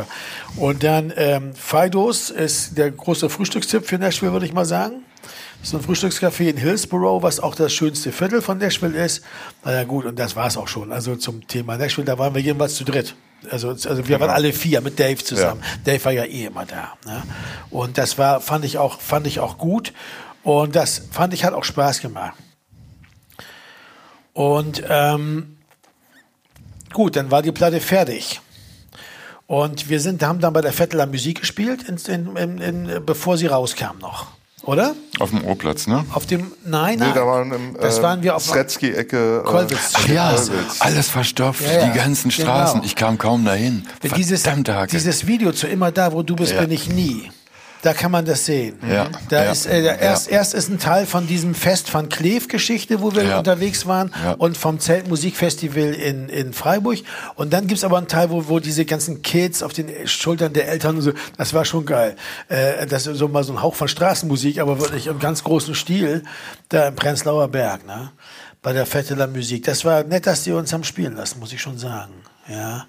Und 0.55 0.83
dann 0.83 1.13
ähm, 1.15 1.53
Fidos 1.55 2.29
ist 2.29 2.77
der 2.77 2.91
große 2.91 3.29
Frühstückstipp 3.29 3.85
für 3.85 3.97
Nashville, 3.97 4.31
würde 4.31 4.45
ich 4.45 4.53
mal 4.53 4.65
sagen. 4.65 5.03
Das 5.21 5.67
ist 5.67 5.69
so 5.71 5.77
ein 5.77 5.83
Frühstückscafé 5.83 6.49
in 6.49 6.57
Hillsborough, 6.57 7.21
was 7.21 7.39
auch 7.39 7.53
das 7.53 7.71
schönste 7.71 8.11
Viertel 8.11 8.41
von 8.41 8.57
Nashville 8.57 8.97
ist. 8.97 9.23
Na 9.63 9.73
ja, 9.73 9.83
gut, 9.83 10.05
und 10.05 10.17
das 10.17 10.35
war's 10.35 10.57
auch 10.57 10.67
schon. 10.67 10.91
Also 10.91 11.15
zum 11.15 11.47
Thema 11.47 11.77
Nashville, 11.77 12.05
da 12.05 12.17
waren 12.17 12.33
wir 12.33 12.41
jedenfalls 12.41 12.75
zu 12.75 12.83
dritt. 12.83 13.15
Also, 13.49 13.69
also 13.69 14.07
wir 14.07 14.19
waren 14.19 14.29
alle 14.29 14.53
vier 14.53 14.81
mit 14.81 14.99
Dave 14.99 15.23
zusammen. 15.23 15.63
Dave 15.83 16.03
war 16.05 16.11
ja 16.11 16.25
eh 16.25 16.45
immer 16.45 16.65
da. 16.65 16.93
Ne? 17.05 17.23
Und 17.69 17.97
das 17.97 18.17
war, 18.17 18.41
fand 18.41 18.65
ich 18.65 18.77
auch, 18.77 18.99
fand 18.99 19.27
ich 19.27 19.39
auch 19.39 19.57
gut. 19.57 19.93
Und 20.43 20.75
das 20.75 21.03
fand 21.11 21.33
ich 21.33 21.43
hat 21.43 21.53
auch 21.53 21.63
Spaß 21.63 22.01
gemacht. 22.01 22.33
Und 24.33 24.83
ähm, 24.87 25.57
gut, 26.93 27.15
dann 27.15 27.31
war 27.31 27.41
die 27.41 27.51
Platte 27.51 27.79
fertig. 27.79 28.41
Und 29.51 29.89
wir 29.89 29.99
sind, 29.99 30.23
haben 30.23 30.39
dann 30.39 30.53
bei 30.53 30.61
der 30.61 30.71
Vetteler 30.71 31.05
Musik 31.07 31.41
gespielt, 31.41 31.83
in, 31.89 32.37
in, 32.37 32.57
in, 32.59 33.05
bevor 33.05 33.37
sie 33.37 33.47
rauskam 33.47 33.97
noch. 33.99 34.27
Oder? 34.63 34.95
Auf 35.19 35.31
dem 35.31 35.43
O-Platz, 35.45 35.87
ne? 35.87 36.05
Auf 36.13 36.25
dem, 36.25 36.53
nein, 36.63 36.97
Nee, 36.99 37.05
nein. 37.07 37.15
da 37.15 37.27
waren 37.27 37.51
im, 37.51 37.75
das 37.77 37.99
äh, 37.99 38.01
waren 38.03 38.23
wir 38.23 38.37
auf 38.37 38.45
Sretzky-Ecke. 38.45 39.41
Kolwitz. 39.45 39.91
Ach 39.95 40.07
ja, 40.07 40.31
Kolwitz. 40.33 40.79
alles 40.79 41.09
verstopft, 41.09 41.63
Ja, 41.63 41.79
ja, 41.79 41.85
die 41.89 41.97
ganzen 41.97 42.29
genau. 42.29 42.43
Straßen. 42.43 42.83
Ich 42.85 42.95
kam 42.95 43.17
kaum 43.17 43.43
dahin. 43.43 43.85
dieses, 44.15 44.43
Verdammte 44.43 44.73
Hacke. 44.73 44.91
dieses 44.91 45.27
Video 45.27 45.51
zu 45.51 45.67
Immer 45.67 45.91
da, 45.91 46.13
wo 46.13 46.23
du 46.23 46.37
bist, 46.37 46.53
Ja. 46.53 46.61
bin 46.61 46.71
ich 46.71 46.87
nie. 46.89 47.29
Da 47.83 47.93
kann 47.93 48.11
man 48.11 48.25
das 48.25 48.45
sehen. 48.45 48.77
Ja, 48.87 49.09
Da 49.29 49.45
ja, 49.45 49.51
ist, 49.51 49.65
äh, 49.65 49.81
ja. 49.81 49.93
erst, 49.93 50.29
erst 50.29 50.53
ist 50.53 50.69
ein 50.69 50.77
Teil 50.77 51.07
von 51.07 51.25
diesem 51.25 51.55
Fest 51.55 51.89
von 51.89 52.09
Kleef-Geschichte, 52.09 53.01
wo 53.01 53.15
wir 53.15 53.23
Ja. 53.23 53.39
unterwegs 53.39 53.87
waren, 53.87 54.11
Ja. 54.23 54.33
und 54.33 54.55
vom 54.55 54.79
Zeltmusikfestival 54.79 55.93
in, 55.95 56.29
in 56.29 56.53
Freiburg. 56.53 56.99
Und 57.35 57.53
dann 57.53 57.65
gibt's 57.65 57.83
aber 57.83 57.97
einen 57.97 58.07
Teil, 58.07 58.29
wo, 58.29 58.47
wo 58.49 58.59
diese 58.59 58.85
ganzen 58.85 59.23
Kids 59.23 59.63
auf 59.63 59.73
den 59.73 60.07
Schultern 60.07 60.53
der 60.53 60.67
Eltern 60.67 60.95
und 60.97 61.01
so, 61.01 61.13
das 61.37 61.53
war 61.55 61.65
schon 61.65 61.85
geil. 61.87 62.15
Äh, 62.49 62.85
das 62.85 63.07
ist 63.07 63.17
so 63.17 63.27
mal 63.27 63.43
so 63.43 63.53
ein 63.53 63.61
Hauch 63.63 63.73
von 63.75 63.87
Straßenmusik, 63.87 64.59
aber 64.59 64.79
wirklich 64.79 65.07
im 65.07 65.17
ganz 65.19 65.43
großen 65.43 65.73
Stil, 65.73 66.23
da 66.69 66.87
im 66.87 66.95
Prenzlauer 66.95 67.47
Berg, 67.47 67.85
ne? 67.87 68.11
Bei 68.61 68.73
der 68.73 68.85
Fette 68.85 69.15
la 69.15 69.25
Musik. 69.25 69.63
Das 69.63 69.83
war 69.85 70.03
nett, 70.03 70.27
dass 70.27 70.43
die 70.43 70.51
uns 70.51 70.71
haben 70.71 70.83
spielen 70.83 71.15
lassen, 71.15 71.39
muss 71.39 71.51
ich 71.51 71.59
schon 71.61 71.79
sagen. 71.79 72.13
Ja. 72.47 72.85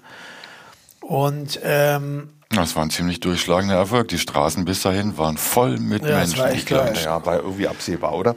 Und 1.01 1.59
ähm, 1.63 2.29
Das 2.55 2.75
war 2.75 2.83
ein 2.83 2.89
ziemlich 2.89 3.19
durchschlagender 3.19 3.75
Erfolg. 3.75 4.07
Die 4.09 4.19
Straßen 4.19 4.63
bis 4.65 4.81
dahin 4.81 5.17
waren 5.17 5.37
voll 5.37 5.77
mit 5.79 6.03
Ja, 6.03 6.19
das 6.19 6.35
Menschen. 6.35 6.39
war 6.39 6.49
die 6.49 6.55
echt. 6.57 7.03
Ja, 7.05 7.25
war 7.25 7.37
irgendwie 7.37 7.67
absehbar, 7.67 8.13
oder? 8.13 8.35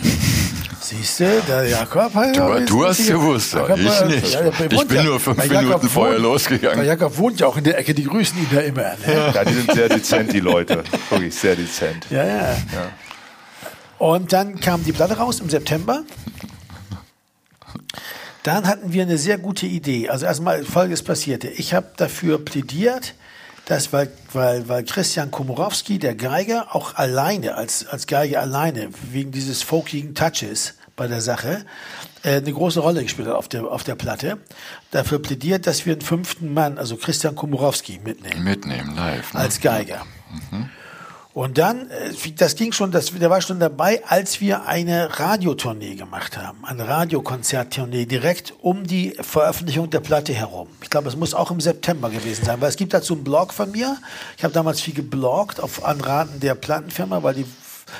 Siehst 0.80 1.18
du, 1.20 1.42
der 1.48 1.66
Jakob 1.68 2.14
hat 2.14 2.36
Du- 2.36 2.40
ja 2.40 2.60
du 2.60 2.86
hast 2.86 3.08
gewusst, 3.08 3.54
ja, 3.54 3.60
Jakob, 3.66 3.78
ich 3.78 4.04
nicht. 4.22 4.38
Ich 4.72 4.86
bin 4.86 5.04
nur 5.04 5.18
fünf 5.18 5.48
Minuten 5.48 5.88
vorher 5.88 6.14
wohnt- 6.16 6.22
losgegangen. 6.22 6.76
Der 6.78 6.86
Jakob 6.86 7.16
wohnt 7.18 7.40
ja 7.40 7.48
auch 7.48 7.56
in 7.56 7.64
der 7.64 7.76
Ecke, 7.78 7.92
die 7.92 8.04
grüßen 8.04 8.38
ihn 8.38 8.46
da 8.52 8.60
immer. 8.60 8.82
Ne? 9.04 9.32
Ja, 9.34 9.44
die 9.44 9.54
sind 9.54 9.72
sehr 9.72 9.88
dezent, 9.88 10.32
die 10.32 10.38
Leute. 10.40 10.84
Wirklich 11.10 11.34
sehr 11.34 11.56
dezent. 11.56 12.06
Ja, 12.10 12.24
ja, 12.24 12.56
Und 13.98 14.32
dann 14.32 14.60
kam 14.60 14.84
die 14.84 14.92
Platte 14.92 15.16
raus 15.16 15.40
im 15.40 15.50
September. 15.50 16.02
Dann 18.44 18.66
hatten 18.68 18.92
wir 18.92 19.02
eine 19.02 19.18
sehr 19.18 19.38
gute 19.38 19.66
Idee. 19.66 20.08
Also 20.08 20.26
erstmal 20.26 20.62
Folgendes 20.64 21.02
passierte. 21.02 21.48
Ich 21.48 21.74
habe 21.74 21.88
dafür 21.96 22.38
plädiert, 22.44 23.14
dass 23.66 23.92
weil, 23.92 24.10
weil, 24.32 24.68
weil 24.68 24.84
Christian 24.84 25.30
Komorowski, 25.30 25.98
der 25.98 26.14
Geiger, 26.14 26.74
auch 26.74 26.94
alleine, 26.94 27.56
als, 27.56 27.86
als 27.86 28.06
Geiger 28.06 28.40
alleine, 28.40 28.88
wegen 29.10 29.32
dieses 29.32 29.62
folkigen 29.62 30.14
Touches 30.14 30.74
bei 30.94 31.08
der 31.08 31.20
Sache, 31.20 31.66
äh, 32.22 32.36
eine 32.36 32.52
große 32.52 32.80
Rolle 32.80 33.02
gespielt 33.02 33.28
hat 33.28 33.34
auf 33.34 33.48
der, 33.48 33.64
auf 33.64 33.82
der 33.82 33.96
Platte. 33.96 34.38
Dafür 34.92 35.18
plädiert, 35.18 35.66
dass 35.66 35.84
wir 35.84 35.94
einen 35.94 36.02
fünften 36.02 36.54
Mann, 36.54 36.78
also 36.78 36.96
Christian 36.96 37.34
Komorowski, 37.34 38.00
mitnehmen 38.02 38.44
Mitnehmen 38.44 38.94
live. 38.94 39.34
Ne? 39.34 39.40
als 39.40 39.60
Geiger. 39.60 40.06
Und 41.36 41.58
dann, 41.58 41.90
äh, 41.90 42.14
das 42.34 42.56
ging 42.56 42.72
schon, 42.72 42.92
das, 42.92 43.12
der 43.12 43.28
war 43.28 43.42
schon 43.42 43.60
dabei, 43.60 44.02
als 44.06 44.40
wir 44.40 44.64
eine 44.64 45.20
Radiotournee 45.20 45.94
gemacht 45.94 46.38
haben, 46.38 46.64
eine 46.64 46.88
Radiokonzerttournee 46.88 48.06
direkt 48.06 48.54
um 48.62 48.86
die 48.86 49.14
Veröffentlichung 49.20 49.90
der 49.90 50.00
Platte 50.00 50.32
herum. 50.32 50.68
Ich 50.80 50.88
glaube, 50.88 51.10
es 51.10 51.16
muss 51.16 51.34
auch 51.34 51.50
im 51.50 51.60
September 51.60 52.08
gewesen 52.08 52.46
sein, 52.46 52.58
weil 52.62 52.70
es 52.70 52.76
gibt 52.76 52.94
dazu 52.94 53.12
einen 53.12 53.24
Blog 53.24 53.52
von 53.52 53.70
mir. 53.70 53.98
Ich 54.38 54.44
habe 54.44 54.54
damals 54.54 54.80
viel 54.80 54.94
gebloggt 54.94 55.60
auf 55.60 55.84
Anraten 55.84 56.40
der 56.40 56.54
Plattenfirma, 56.54 57.22
weil 57.22 57.34
die, 57.34 57.44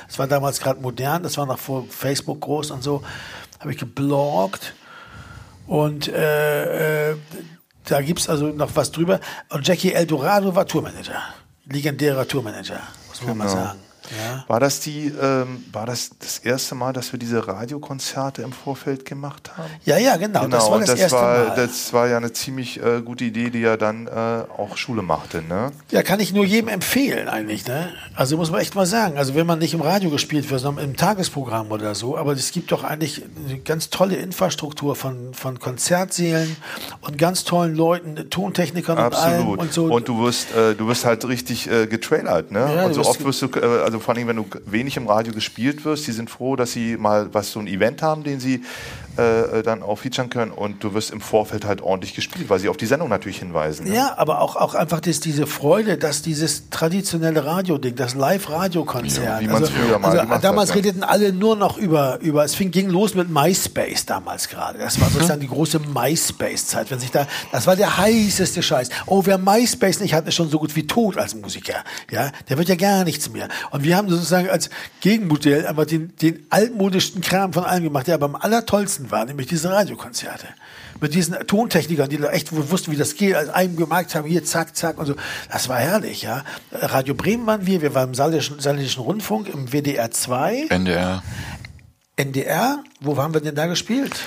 es 0.09 0.17
war 0.17 0.25
damals 0.25 0.59
gerade 0.59 0.81
modern, 0.81 1.21
das 1.21 1.37
war 1.37 1.45
noch 1.45 1.59
vor 1.59 1.85
Facebook 1.91 2.41
groß 2.41 2.71
und 2.71 2.81
so, 2.81 3.03
habe 3.59 3.71
ich 3.71 3.77
gebloggt 3.77 4.73
und 5.67 6.07
äh, 6.07 7.11
äh, 7.11 7.15
da 7.85 8.01
gibt's 8.01 8.29
also 8.29 8.47
noch 8.47 8.75
was 8.75 8.91
drüber. 8.91 9.19
Und 9.49 9.67
Jackie 9.67 9.93
Eldorado 9.93 10.55
war 10.55 10.65
Tourmanager. 10.65 11.21
Legendärer 11.69 12.27
Tourmanager, 12.27 12.81
muss 13.09 13.21
man 13.23 13.37
mal 13.37 13.47
Genau. 13.47 13.55
sagen. 13.57 13.79
Ja. 14.11 14.45
War 14.47 14.59
das 14.59 14.79
die, 14.79 15.11
ähm, 15.21 15.65
war 15.71 15.85
das 15.85 16.11
das 16.19 16.39
erste 16.39 16.75
Mal, 16.75 16.93
dass 16.93 17.11
wir 17.11 17.19
diese 17.19 17.47
Radiokonzerte 17.47 18.41
im 18.41 18.51
Vorfeld 18.51 19.05
gemacht 19.05 19.51
haben? 19.57 19.69
ja, 19.85 19.97
ja, 19.97 20.17
genau. 20.17 20.47
das 20.47 20.69
war 20.69 20.79
das, 20.79 20.89
das 20.89 20.99
erste 20.99 21.17
war, 21.17 21.47
Mal. 21.47 21.55
das 21.55 21.93
war 21.93 22.07
ja 22.07 22.17
eine 22.17 22.31
ziemlich 22.33 22.81
äh, 22.81 23.01
gute 23.01 23.25
Idee, 23.25 23.49
die 23.49 23.59
ja 23.59 23.77
dann 23.77 24.07
äh, 24.07 24.11
auch 24.57 24.77
Schule 24.77 25.01
machte, 25.01 25.41
ne? 25.41 25.71
ja, 25.91 26.03
kann 26.03 26.19
ich 26.19 26.33
nur 26.33 26.45
jedem 26.45 26.67
empfehlen 26.67 27.27
eigentlich. 27.27 27.65
Ne? 27.67 27.89
Also 28.15 28.37
muss 28.37 28.51
man 28.51 28.61
echt 28.61 28.75
mal 28.75 28.85
sagen. 28.85 29.17
Also 29.17 29.35
wenn 29.35 29.47
man 29.47 29.59
nicht 29.59 29.73
im 29.73 29.81
Radio 29.81 30.09
gespielt 30.09 30.49
wird, 30.49 30.61
sondern 30.61 30.85
im 30.85 30.95
Tagesprogramm 30.95 31.71
oder 31.71 31.95
so. 31.95 32.17
Aber 32.17 32.33
es 32.33 32.51
gibt 32.51 32.71
doch 32.71 32.83
eigentlich 32.83 33.23
eine 33.45 33.59
ganz 33.59 33.89
tolle 33.89 34.15
Infrastruktur 34.15 34.95
von, 34.95 35.33
von 35.33 35.59
Konzertsälen 35.59 36.55
und 37.01 37.17
ganz 37.17 37.43
tollen 37.43 37.75
Leuten, 37.75 38.29
Tontechnikern 38.29 38.97
und 38.97 39.15
allem 39.15 39.35
Absolut. 39.35 39.59
und 39.59 39.73
so. 39.73 39.85
Und 39.85 40.07
du 40.07 40.19
wirst, 40.23 40.53
äh, 40.55 40.75
du 40.75 40.87
wirst 40.87 41.05
halt 41.05 41.27
richtig 41.27 41.69
äh, 41.69 41.87
getrailert, 41.87 42.51
ne? 42.51 42.59
Ja, 42.59 42.85
und 42.85 42.93
so 42.93 43.01
wirst 43.01 43.09
oft 43.09 43.25
wirst 43.25 43.41
du, 43.41 43.47
äh, 43.59 43.81
vor 43.99 44.15
allem, 44.15 44.27
wenn 44.27 44.35
du 44.35 44.45
wenig 44.65 44.97
im 44.97 45.07
Radio 45.07 45.33
gespielt 45.33 45.85
wirst, 45.85 46.07
die 46.07 46.11
sind 46.11 46.29
froh, 46.29 46.55
dass 46.55 46.71
sie 46.71 46.97
mal 46.97 47.33
was 47.33 47.51
so 47.51 47.59
ein 47.59 47.67
Event 47.67 48.01
haben, 48.01 48.23
den 48.23 48.39
sie 48.39 48.63
äh, 49.17 49.63
dann 49.63 49.83
auch 49.83 49.99
featuren 49.99 50.29
können 50.29 50.51
und 50.51 50.83
du 50.83 50.93
wirst 50.93 51.11
im 51.11 51.21
Vorfeld 51.21 51.65
halt 51.65 51.81
ordentlich 51.81 52.13
gespielt, 52.13 52.49
weil 52.49 52.59
sie 52.59 52.69
auf 52.69 52.77
die 52.77 52.85
Sendung 52.85 53.09
natürlich 53.09 53.39
hinweisen. 53.39 53.87
Ne? 53.87 53.95
Ja, 53.95 54.13
aber 54.17 54.41
auch, 54.41 54.55
auch 54.55 54.75
einfach 54.75 54.99
das, 54.99 55.19
diese 55.19 55.47
Freude, 55.47 55.97
dass 55.97 56.21
dieses 56.21 56.69
traditionelle 56.69 57.45
Radioding, 57.45 57.95
das 57.95 58.15
Live-Radio-Konzert. 58.15 59.41
Ja, 59.41 59.47
mal 59.47 59.63
also 59.63 60.21
gemacht 60.21 60.43
damals 60.43 60.69
ja. 60.69 60.75
redeten 60.75 61.03
alle 61.03 61.33
nur 61.33 61.55
noch 61.55 61.77
über, 61.77 62.19
über, 62.21 62.43
es 62.43 62.55
fing, 62.55 62.71
ging 62.71 62.89
los 62.89 63.15
mit 63.15 63.29
MySpace 63.29 64.05
damals 64.05 64.49
gerade. 64.49 64.79
Das 64.79 64.99
war 65.01 65.09
sozusagen 65.09 65.41
die 65.41 65.47
große 65.47 65.79
MySpace-Zeit. 65.79 66.91
Wenn 66.91 66.99
sich 66.99 67.11
da, 67.11 67.27
das 67.51 67.67
war 67.67 67.75
der 67.75 67.97
heißeste 67.97 68.61
Scheiß. 68.61 68.89
Oh, 69.05 69.23
wer 69.25 69.37
MySpace 69.37 69.99
nicht 69.99 70.13
hat, 70.13 70.27
ist 70.27 70.35
schon 70.35 70.49
so 70.49 70.59
gut 70.59 70.75
wie 70.75 70.87
tot 70.87 71.17
als 71.17 71.35
Musiker. 71.35 71.83
Ja, 72.11 72.31
der 72.49 72.57
wird 72.57 72.69
ja 72.69 72.75
gar 72.75 73.03
nichts 73.03 73.29
mehr. 73.29 73.47
Und 73.71 73.83
wir 73.83 73.97
haben 73.97 74.09
sozusagen 74.09 74.49
als 74.49 74.69
Gegenmodell 75.01 75.65
einfach 75.65 75.85
den, 75.85 76.15
den 76.21 76.45
altmodischsten 76.49 77.21
Kram 77.21 77.53
von 77.53 77.63
allem 77.63 77.83
gemacht, 77.83 78.07
der 78.07 78.15
aber 78.15 78.25
am 78.25 78.35
allertollsten 78.35 79.06
war, 79.11 79.25
nämlich 79.25 79.47
diese 79.47 79.69
Radiokonzerte 79.69 80.47
mit 81.01 81.13
diesen 81.13 81.35
Tontechnikern, 81.47 82.09
die 82.09 82.17
da 82.17 82.29
echt 82.29 82.49
wussten, 82.51 82.91
wie 82.91 82.97
das 82.97 83.15
geht, 83.15 83.35
als 83.35 83.49
einem 83.49 83.75
gemerkt 83.75 84.15
haben, 84.15 84.27
hier, 84.27 84.43
zack, 84.43 84.75
zack 84.75 84.97
und 84.97 85.05
so. 85.05 85.15
Das 85.51 85.69
war 85.69 85.77
herrlich, 85.77 86.23
ja. 86.23 86.43
Radio 86.71 87.13
Bremen 87.13 87.45
waren 87.45 87.65
wir, 87.65 87.81
wir 87.81 87.93
waren 87.93 88.09
im 88.09 88.15
Saarländischen, 88.15 88.59
Saarländischen 88.59 89.03
Rundfunk, 89.03 89.49
im 89.49 89.71
WDR 89.71 90.11
2, 90.11 90.67
NDR. 90.69 91.23
NDR, 92.15 92.83
wo 92.99 93.15
haben 93.17 93.33
wir 93.33 93.41
denn 93.41 93.55
da 93.55 93.67
gespielt? 93.67 94.19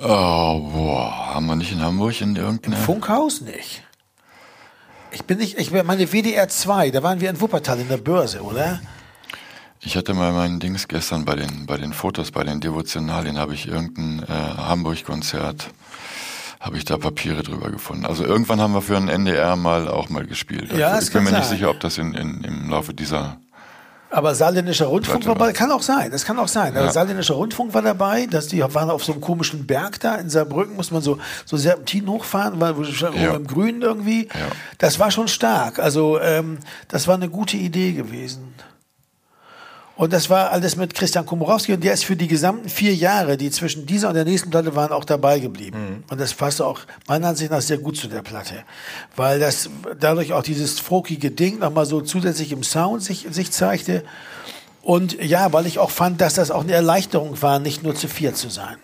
Oh, 0.00 0.60
boah. 0.72 1.34
Haben 1.34 1.46
wir 1.46 1.56
nicht 1.56 1.72
in 1.72 1.80
Hamburg 1.80 2.20
in 2.20 2.34
irgendeiner... 2.34 2.76
Funkhaus 2.76 3.40
nicht. 3.40 3.84
Ich 5.12 5.24
bin 5.24 5.38
nicht, 5.38 5.58
ich 5.58 5.70
meine 5.70 6.12
WDR 6.12 6.48
2, 6.48 6.90
da 6.90 7.02
waren 7.02 7.20
wir 7.20 7.30
in 7.30 7.40
Wuppertal 7.40 7.80
in 7.80 7.88
der 7.88 7.98
Börse, 7.98 8.42
oder? 8.42 8.80
Ich 9.82 9.96
hatte 9.96 10.12
mal 10.12 10.32
meinen 10.32 10.60
Dings 10.60 10.88
gestern 10.88 11.24
bei 11.24 11.36
den, 11.36 11.64
bei 11.66 11.76
den 11.78 11.92
Fotos, 11.92 12.30
bei 12.30 12.44
den 12.44 12.60
Devotionalien, 12.60 13.38
habe 13.38 13.54
ich 13.54 13.66
irgendein 13.66 14.22
äh, 14.24 14.26
Hamburg-Konzert, 14.58 15.68
habe 16.60 16.76
ich 16.76 16.84
da 16.84 16.98
Papiere 16.98 17.42
drüber 17.42 17.70
gefunden. 17.70 18.04
Also 18.04 18.24
irgendwann 18.24 18.60
haben 18.60 18.74
wir 18.74 18.82
für 18.82 18.96
einen 18.98 19.08
NDR 19.08 19.56
mal 19.56 19.88
auch 19.88 20.10
mal 20.10 20.26
gespielt. 20.26 20.70
Ja, 20.76 20.88
Also 20.88 20.98
es 20.98 21.04
ich 21.08 21.12
bin 21.14 21.24
kann 21.24 21.32
mir 21.32 21.38
nicht 21.38 21.48
sein. 21.48 21.56
sicher, 21.56 21.70
ob 21.70 21.80
das 21.80 21.96
in, 21.96 22.12
in, 22.14 22.44
im 22.44 22.68
Laufe 22.68 22.92
dieser... 22.92 23.38
Aber 24.12 24.34
Saarländischer 24.34 24.86
Rundfunk 24.86 25.24
war 25.26 25.34
dabei, 25.36 25.52
kann 25.52 25.70
auch 25.70 25.82
sein, 25.82 26.10
das 26.10 26.24
kann 26.24 26.36
auch 26.40 26.48
sein. 26.48 26.76
Aber 26.76 26.86
Ja. 26.86 26.92
Saarländischer 26.92 27.34
Rundfunk 27.34 27.72
war 27.74 27.80
dabei, 27.80 28.26
dass 28.26 28.48
die 28.48 28.60
waren 28.60 28.90
auf 28.90 29.04
so 29.04 29.12
einem 29.12 29.20
komischen 29.20 29.66
Berg 29.66 30.00
da 30.00 30.16
in 30.16 30.28
Saarbrücken, 30.28 30.74
muss 30.74 30.90
man 30.90 31.00
so, 31.00 31.18
so 31.46 31.56
Serpentin 31.56 32.08
hochfahren, 32.08 32.60
schon 32.92 33.14
Ja. 33.14 33.34
im 33.36 33.46
Grünen 33.46 33.82
irgendwie. 33.82 34.24
Ja. 34.26 34.48
Das 34.78 34.98
war 34.98 35.12
schon 35.12 35.28
stark. 35.28 35.78
Also 35.78 36.20
ähm, 36.20 36.58
das 36.88 37.06
war 37.06 37.14
eine 37.14 37.28
gute 37.30 37.56
Idee 37.56 37.92
gewesen. 37.92 38.52
Und 40.00 40.14
das 40.14 40.30
war 40.30 40.50
alles 40.50 40.76
mit 40.76 40.94
Christian 40.94 41.26
Komorowski 41.26 41.74
und 41.74 41.84
der 41.84 41.92
ist 41.92 42.06
für 42.06 42.16
die 42.16 42.26
gesamten 42.26 42.70
vier 42.70 42.94
Jahre, 42.94 43.36
die 43.36 43.50
zwischen 43.50 43.84
dieser 43.84 44.08
und 44.08 44.14
der 44.14 44.24
nächsten 44.24 44.48
Platte 44.48 44.74
waren, 44.74 44.92
auch 44.92 45.04
dabei 45.04 45.40
geblieben. 45.40 46.04
Und 46.08 46.18
das 46.18 46.32
passte 46.32 46.64
auch 46.64 46.80
meiner 47.06 47.28
Ansicht 47.28 47.50
nach 47.50 47.60
sehr 47.60 47.76
gut 47.76 47.98
zu 47.98 48.08
der 48.08 48.22
Platte. 48.22 48.64
Weil 49.14 49.38
das 49.38 49.68
dadurch 49.98 50.32
auch 50.32 50.42
dieses 50.42 50.80
folkige 50.80 51.30
Ding 51.30 51.58
nochmal 51.58 51.84
so 51.84 52.00
zusätzlich 52.00 52.50
im 52.50 52.62
Sound 52.62 53.02
sich, 53.02 53.26
sich 53.30 53.50
zeigte. 53.50 54.02
Und 54.80 55.22
ja, 55.22 55.52
weil 55.52 55.66
ich 55.66 55.78
auch 55.78 55.90
fand, 55.90 56.22
dass 56.22 56.32
das 56.32 56.50
auch 56.50 56.62
eine 56.62 56.72
Erleichterung 56.72 57.42
war, 57.42 57.58
nicht 57.58 57.82
nur 57.82 57.94
zu 57.94 58.08
viert 58.08 58.38
zu 58.38 58.48
sein 58.48 58.78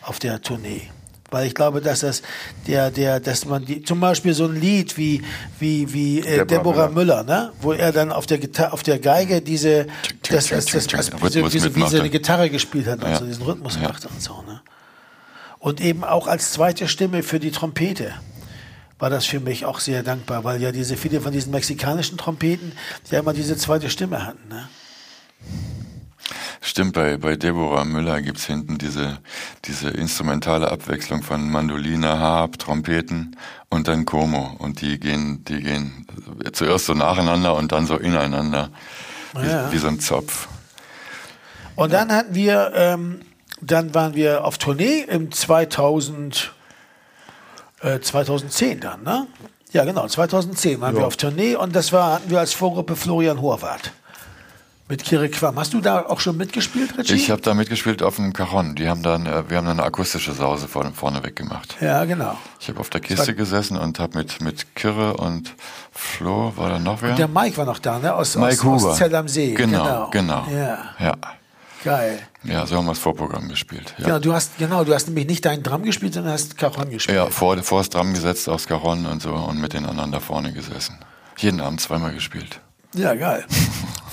auf 0.00 0.18
der 0.18 0.40
Tournee. 0.40 0.88
Weil 1.34 1.48
ich 1.48 1.54
glaube, 1.56 1.80
dass 1.80 1.98
das 2.00 2.22
der, 2.68 2.92
der, 2.92 3.18
dass 3.18 3.44
man 3.44 3.64
die, 3.64 3.82
zum 3.82 3.98
Beispiel 3.98 4.34
so 4.34 4.44
ein 4.44 4.54
Lied 4.54 4.96
wie, 4.96 5.20
wie, 5.58 5.92
wie 5.92 6.20
äh, 6.20 6.46
Deborah 6.46 6.88
Müller, 6.88 7.24
ne? 7.24 7.52
wo 7.60 7.72
er 7.72 7.90
dann 7.90 8.12
auf 8.12 8.26
der 8.26 8.38
Gitarre, 8.38 8.72
auf 8.72 8.84
der 8.84 9.00
Geige 9.00 9.42
diese, 9.42 9.88
das, 10.30 10.46
das, 10.46 10.66
das, 10.66 10.86
das, 10.86 11.10
wie, 11.10 11.60
mitmachte. 11.60 11.98
eine 11.98 12.10
Gitarre 12.10 12.50
gespielt 12.50 12.86
hat 12.86 13.02
und 13.02 13.10
Ja. 13.10 13.18
so 13.18 13.26
diesen 13.26 13.42
Rhythmus 13.42 13.74
Ja. 13.74 13.88
machte 13.88 14.06
und 14.06 14.22
so, 14.22 14.42
ne? 14.46 14.60
Und 15.58 15.80
eben 15.80 16.04
auch 16.04 16.28
als 16.28 16.52
zweite 16.52 16.86
Stimme 16.86 17.24
für 17.24 17.40
die 17.40 17.50
Trompete 17.50 18.12
war 19.00 19.10
das 19.10 19.26
für 19.26 19.40
mich 19.40 19.64
auch 19.64 19.80
sehr 19.80 20.04
dankbar, 20.04 20.44
weil 20.44 20.62
ja 20.62 20.70
diese 20.70 20.96
viele 20.96 21.20
von 21.20 21.32
diesen 21.32 21.50
mexikanischen 21.50 22.16
Trompeten 22.16 22.70
ja 23.10 23.18
immer 23.18 23.32
diese 23.32 23.56
zweite 23.56 23.90
Stimme 23.90 24.24
hatten, 24.24 24.46
ne? 24.48 24.68
Stimmt, 26.60 26.94
bei, 26.94 27.18
bei 27.18 27.36
Deborah 27.36 27.84
Müller 27.84 28.22
gibt's 28.22 28.46
hinten 28.46 28.78
diese, 28.78 29.18
diese 29.66 29.90
instrumentale 29.90 30.70
Abwechslung 30.70 31.22
von 31.22 31.50
Mandoline, 31.50 32.18
Harp, 32.18 32.58
Trompeten 32.58 33.36
und 33.68 33.88
dann 33.88 34.04
Como. 34.06 34.56
Und 34.58 34.80
die 34.80 34.98
gehen, 34.98 35.44
die 35.44 35.60
gehen 35.60 36.06
zuerst 36.52 36.86
so 36.86 36.94
nacheinander 36.94 37.54
und 37.54 37.72
dann 37.72 37.86
so 37.86 37.96
ineinander. 37.96 38.70
Wie, 39.34 39.46
Ja. 39.46 39.70
wie 39.72 39.78
so 39.78 39.88
ein 39.88 40.00
Zopf. 40.00 40.48
Und 41.76 41.92
dann 41.92 42.10
hatten 42.12 42.34
wir, 42.34 42.72
ähm, 42.74 43.20
dann 43.60 43.94
waren 43.94 44.14
wir 44.14 44.44
auf 44.44 44.58
Tournee 44.58 45.00
im 45.00 45.32
2000, 45.32 46.52
äh, 47.82 48.00
2010 48.00 48.80
dann, 48.80 49.02
ne? 49.02 49.26
Ja, 49.72 49.84
genau. 49.84 50.06
2010 50.06 50.80
waren 50.80 50.96
wir 50.96 51.04
auf 51.04 51.16
Tournee 51.16 51.56
und 51.56 51.74
das 51.74 51.92
war, 51.92 52.14
hatten 52.14 52.30
wir 52.30 52.38
als 52.38 52.54
Vorgruppe 52.54 52.94
Florian 52.94 53.42
Horvath. 53.42 53.90
Mit 54.86 55.02
Kire 55.02 55.30
Quam. 55.30 55.58
Hast 55.58 55.72
du 55.72 55.80
da 55.80 56.00
auch 56.06 56.20
schon 56.20 56.36
mitgespielt, 56.36 56.98
Richie? 56.98 57.14
Ich 57.14 57.30
habe 57.30 57.40
da 57.40 57.54
mitgespielt 57.54 58.02
auf 58.02 58.16
dem 58.16 58.34
Cajon. 58.34 58.74
Die 58.74 58.86
haben 58.86 59.02
dann, 59.02 59.24
äh, 59.24 59.48
wir 59.48 59.56
haben 59.56 59.64
dann 59.66 59.78
eine 59.80 59.84
akustische 59.84 60.32
Sause 60.34 60.68
vorne, 60.68 60.92
vorne 60.92 61.22
weg 61.22 61.36
gemacht. 61.36 61.76
ja, 61.80 62.04
genau. 62.04 62.36
Ich 62.60 62.68
habe 62.68 62.80
auf 62.80 62.90
der 62.90 63.00
Kiste 63.00 63.34
gesessen 63.34 63.78
und 63.78 63.98
habe 63.98 64.18
mit, 64.18 64.42
mit 64.42 64.74
Kirre 64.76 65.16
und 65.16 65.54
Flo, 65.90 66.52
war 66.56 66.68
da 66.68 66.78
noch 66.78 67.00
wer? 67.00 67.14
Der 67.14 67.28
Mike 67.28 67.56
war 67.56 67.64
noch 67.64 67.78
da, 67.78 67.98
ne? 67.98 68.14
Aus, 68.14 68.36
Mike 68.36 68.52
aus, 68.52 68.62
Huber. 68.64 68.90
aus 68.90 68.98
Zell 68.98 69.14
am 69.14 69.26
See. 69.26 69.54
Genau, 69.54 70.10
genau. 70.10 70.46
Ja, 70.52 70.78
Ja. 70.98 71.14
geil. 71.82 72.18
Ja, 72.42 72.66
so 72.66 72.76
haben 72.76 72.84
wir 72.84 72.90
das 72.90 72.98
Vorprogramm 72.98 73.48
gespielt. 73.48 73.94
Ja, 73.96 74.04
Genau, 74.04 74.18
du 74.18 74.34
hast, 74.34 74.58
genau, 74.58 74.84
du 74.84 74.92
hast 74.92 75.06
nämlich 75.06 75.26
nicht 75.26 75.46
deinen 75.46 75.62
Drum 75.62 75.82
gespielt, 75.84 76.12
sondern 76.12 76.34
hast 76.34 76.58
Cajon 76.58 76.90
gespielt. 76.90 77.16
ja 77.16 77.26
vor, 77.30 77.56
vor 77.62 77.78
das 77.80 77.88
Drum 77.88 78.12
gesetzt 78.12 78.50
aus 78.50 78.66
Caron 78.66 79.06
und 79.06 79.22
so 79.22 79.32
und 79.32 79.58
mit 79.62 79.72
den 79.72 79.86
anderen 79.86 80.12
da 80.12 80.20
vorne 80.20 80.52
gesessen. 80.52 80.98
Jeden 81.38 81.62
Abend 81.62 81.80
zweimal 81.80 82.12
gespielt. 82.12 82.60
Ja, 82.94 83.14
geil. 83.14 83.46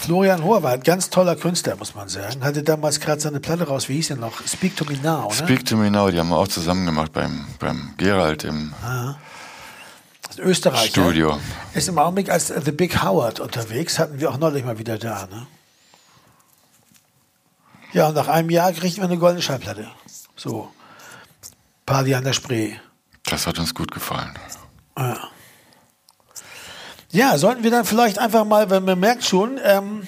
Florian 0.02 0.44
Horvath, 0.44 0.84
ganz 0.84 1.12
toller 1.12 1.36
Künstler, 1.36 1.76
muss 1.76 1.94
man 1.94 2.10
sagen. 2.10 2.44
Hatte 2.44 2.64
damals 2.64 3.00
gerade 3.00 3.22
seine 3.22 3.40
Platte 3.40 3.68
raus, 3.68 3.88
wie 3.88 3.96
hieß 3.96 4.08
der 4.08 4.18
noch? 4.18 4.34
Speak 4.48 4.76
to 4.76 4.84
Me 4.86 4.98
Now, 5.04 5.28
ne? 5.28 5.34
Speak 5.36 5.64
to 5.66 5.78
Me 5.78 5.92
Now, 5.92 6.10
die 6.10 6.20
haben 6.20 6.30
wir 6.30 6.38
auch 6.38 6.48
zusammen 6.48 6.88
gemacht 6.88 7.14
beim, 7.14 7.46
beim 7.60 7.94
Gerald 7.98 8.44
im 8.44 8.74
ist 10.28 10.40
Österreich. 10.40 10.90
Studio. 10.90 11.40
Ist 11.76 11.88
im 11.88 12.00
Augenblick 12.00 12.32
als 12.32 12.48
The 12.48 12.72
Big 12.72 13.04
Howard 13.04 13.40
unterwegs, 13.40 14.00
hatten 14.00 14.20
wir 14.20 14.32
auch 14.32 14.38
neulich 14.38 14.66
mal 14.66 14.80
wieder 14.80 14.98
da, 14.98 15.28
ne? 15.28 15.46
Ja, 17.94 18.08
und 18.08 18.16
nach 18.16 18.28
einem 18.28 18.50
Jahr 18.50 18.72
kriegen 18.72 18.98
wir 18.98 19.04
eine 19.04 19.18
goldene 19.18 19.44
Schallplatte. 19.44 19.88
So. 20.36 20.72
Party 21.86 22.16
an 22.16 22.24
der 22.24 22.34
Spree. 22.34 22.74
Das 23.26 23.46
hat 23.46 23.60
uns 23.60 23.76
gut 23.76 23.92
gefallen. 23.92 24.34
Ja. 24.98 25.20
Ja, 27.12 27.38
sollten 27.38 27.64
wir 27.64 27.72
dann 27.72 27.86
vielleicht 27.86 28.20
einfach 28.20 28.46
mal, 28.46 28.70
wenn 28.70 28.86
man 28.86 29.00
merkt 29.00 29.24
schon, 29.24 29.60
ähm, 29.64 30.08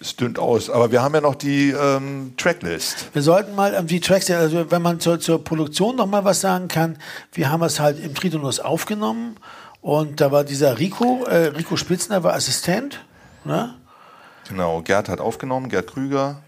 Es 0.00 0.16
dünnt 0.16 0.38
aus. 0.38 0.70
Aber 0.70 0.90
wir 0.90 1.02
haben 1.02 1.14
ja 1.14 1.20
noch 1.20 1.36
die 1.36 1.70
ähm, 1.70 2.34
Tracklist. 2.36 3.06
wir 3.12 3.22
sollten 3.22 3.54
mal 3.54 3.74
ähm, 3.74 3.86
die 3.86 4.00
Tracks, 4.00 4.28
also 4.30 4.70
wenn 4.70 4.82
man 4.82 4.98
zur, 4.98 5.20
zur 5.20 5.42
Produktion 5.44 5.94
noch 5.96 6.06
mal 6.06 6.24
was 6.24 6.40
sagen 6.40 6.66
kann, 6.68 6.98
wir 7.32 7.50
haben 7.50 7.62
es 7.62 7.78
halt 7.78 8.04
im 8.04 8.14
Tritonus 8.14 8.58
aufgenommen 8.58 9.36
und 9.80 10.20
da 10.20 10.32
war 10.32 10.42
dieser 10.42 10.78
Rico, 10.78 11.24
äh, 11.24 11.46
Rico 11.48 11.76
Spitzner 11.76 12.24
war 12.24 12.34
Assistent, 12.34 13.04
ne? 13.44 13.74
Genau, 14.48 14.82
Gerd 14.82 15.08
hat 15.08 15.20
aufgenommen, 15.20 15.68
Gerd 15.68 15.86
Krüger. 15.86 16.42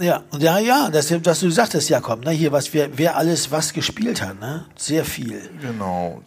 Ja, 0.00 0.22
und 0.30 0.42
ja, 0.42 0.58
ja, 0.58 0.88
das, 0.90 1.12
was 1.24 1.40
du 1.40 1.50
sagtest, 1.50 1.90
Jakob, 1.90 2.24
ne, 2.24 2.30
hier, 2.30 2.52
was 2.52 2.72
wir, 2.72 2.96
wer 2.96 3.16
alles 3.16 3.50
was 3.50 3.72
gespielt 3.74 4.22
hat, 4.22 4.40
ne? 4.40 4.64
Sehr 4.76 5.04
viel. 5.04 5.50
Genau. 5.60 6.22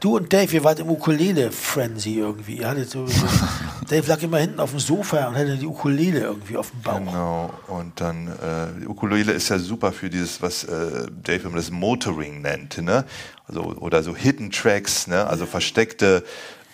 Du 0.00 0.16
und 0.16 0.32
Dave, 0.32 0.54
ihr 0.54 0.62
wart 0.62 0.78
im 0.78 0.90
Ukulele-Frenzy 0.90 2.18
irgendwie. 2.18 2.58
Ihr 2.58 2.68
hattet 2.68 2.90
so, 2.90 3.06
Dave 3.88 4.06
lag 4.06 4.22
immer 4.22 4.38
hinten 4.38 4.60
auf 4.60 4.70
dem 4.70 4.78
Sofa 4.78 5.28
und 5.28 5.36
hatte 5.36 5.56
die 5.56 5.66
Ukulele 5.66 6.20
irgendwie 6.20 6.56
auf 6.56 6.70
dem 6.70 6.82
Bauch. 6.82 6.98
Genau. 6.98 7.54
Und 7.68 7.98
dann, 8.00 8.28
äh, 8.28 8.80
die 8.80 8.86
Ukulele 8.86 9.32
ist 9.32 9.48
ja 9.48 9.58
super 9.58 9.92
für 9.92 10.10
dieses, 10.10 10.42
was 10.42 10.64
äh, 10.64 11.06
Dave 11.22 11.48
immer 11.48 11.56
das 11.56 11.70
Motoring 11.70 12.42
nennt, 12.42 12.78
ne? 12.78 13.04
Also, 13.48 13.62
oder 13.62 14.02
so 14.02 14.14
Hidden 14.14 14.50
Tracks, 14.50 15.06
ne? 15.06 15.26
Also 15.26 15.46
versteckte 15.46 16.24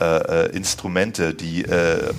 äh, 0.01 0.47
äh, 0.47 0.57
Instrumente, 0.57 1.33
die, 1.33 1.65
äh, 1.65 2.09
äh, 2.09 2.13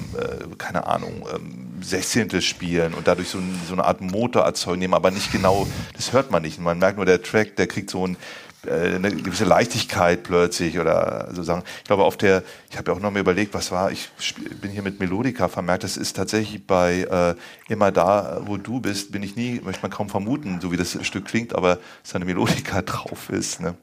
keine 0.57 0.87
Ahnung, 0.87 1.27
ähm, 1.35 1.81
Sechzehntel 1.81 2.41
spielen 2.41 2.93
und 2.93 3.07
dadurch 3.07 3.27
so, 3.27 3.39
so 3.67 3.73
eine 3.73 3.83
Art 3.83 3.99
Motor 3.99 4.43
erzeugen, 4.43 4.79
nehmen, 4.79 4.93
aber 4.93 5.11
nicht 5.11 5.33
genau, 5.33 5.67
das 5.93 6.13
hört 6.13 6.31
man 6.31 6.43
nicht. 6.43 6.61
Man 6.61 6.79
merkt 6.79 6.95
nur, 6.95 7.05
der 7.05 7.21
Track, 7.21 7.57
der 7.57 7.67
kriegt 7.67 7.89
so 7.89 8.07
ein, 8.07 8.15
eine 8.69 9.11
gewisse 9.11 9.45
Leichtigkeit 9.45 10.23
plötzlich 10.23 10.79
oder 10.79 11.29
so 11.33 11.43
sagen. 11.43 11.63
Ich 11.79 11.83
glaube, 11.85 12.03
auf 12.03 12.17
der, 12.17 12.43
ich 12.69 12.77
habe 12.77 12.91
ja 12.91 12.97
auch 12.97 13.01
noch 13.01 13.11
mal 13.11 13.19
überlegt, 13.19 13.53
was 13.53 13.71
war, 13.71 13.91
ich 13.91 14.09
bin 14.61 14.71
hier 14.71 14.81
mit 14.81 14.99
Melodica 14.99 15.47
vermerkt, 15.47 15.83
das 15.83 15.97
ist 15.97 16.15
tatsächlich 16.15 16.65
bei 16.65 17.01
äh, 17.01 17.35
Immer 17.69 17.91
da, 17.91 18.41
wo 18.45 18.57
du 18.57 18.79
bist, 18.79 19.11
bin 19.11 19.23
ich 19.23 19.35
nie, 19.35 19.61
möchte 19.63 19.81
man 19.81 19.91
kaum 19.91 20.09
vermuten, 20.09 20.59
so 20.61 20.71
wie 20.71 20.77
das 20.77 20.97
Stück 21.05 21.25
klingt, 21.25 21.55
aber 21.55 21.75
dass 22.01 22.11
da 22.11 22.15
eine 22.17 22.25
Melodica 22.25 22.81
drauf 22.83 23.29
ist. 23.29 23.61
Ne? 23.61 23.75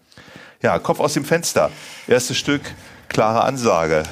Ja, 0.63 0.79
Kopf 0.79 1.01
aus 1.01 1.15
dem 1.15 1.25
Fenster. 1.25 1.71
Erstes 2.07 2.37
Stück, 2.37 2.63
klare 3.09 3.43
Ansage. 3.45 4.03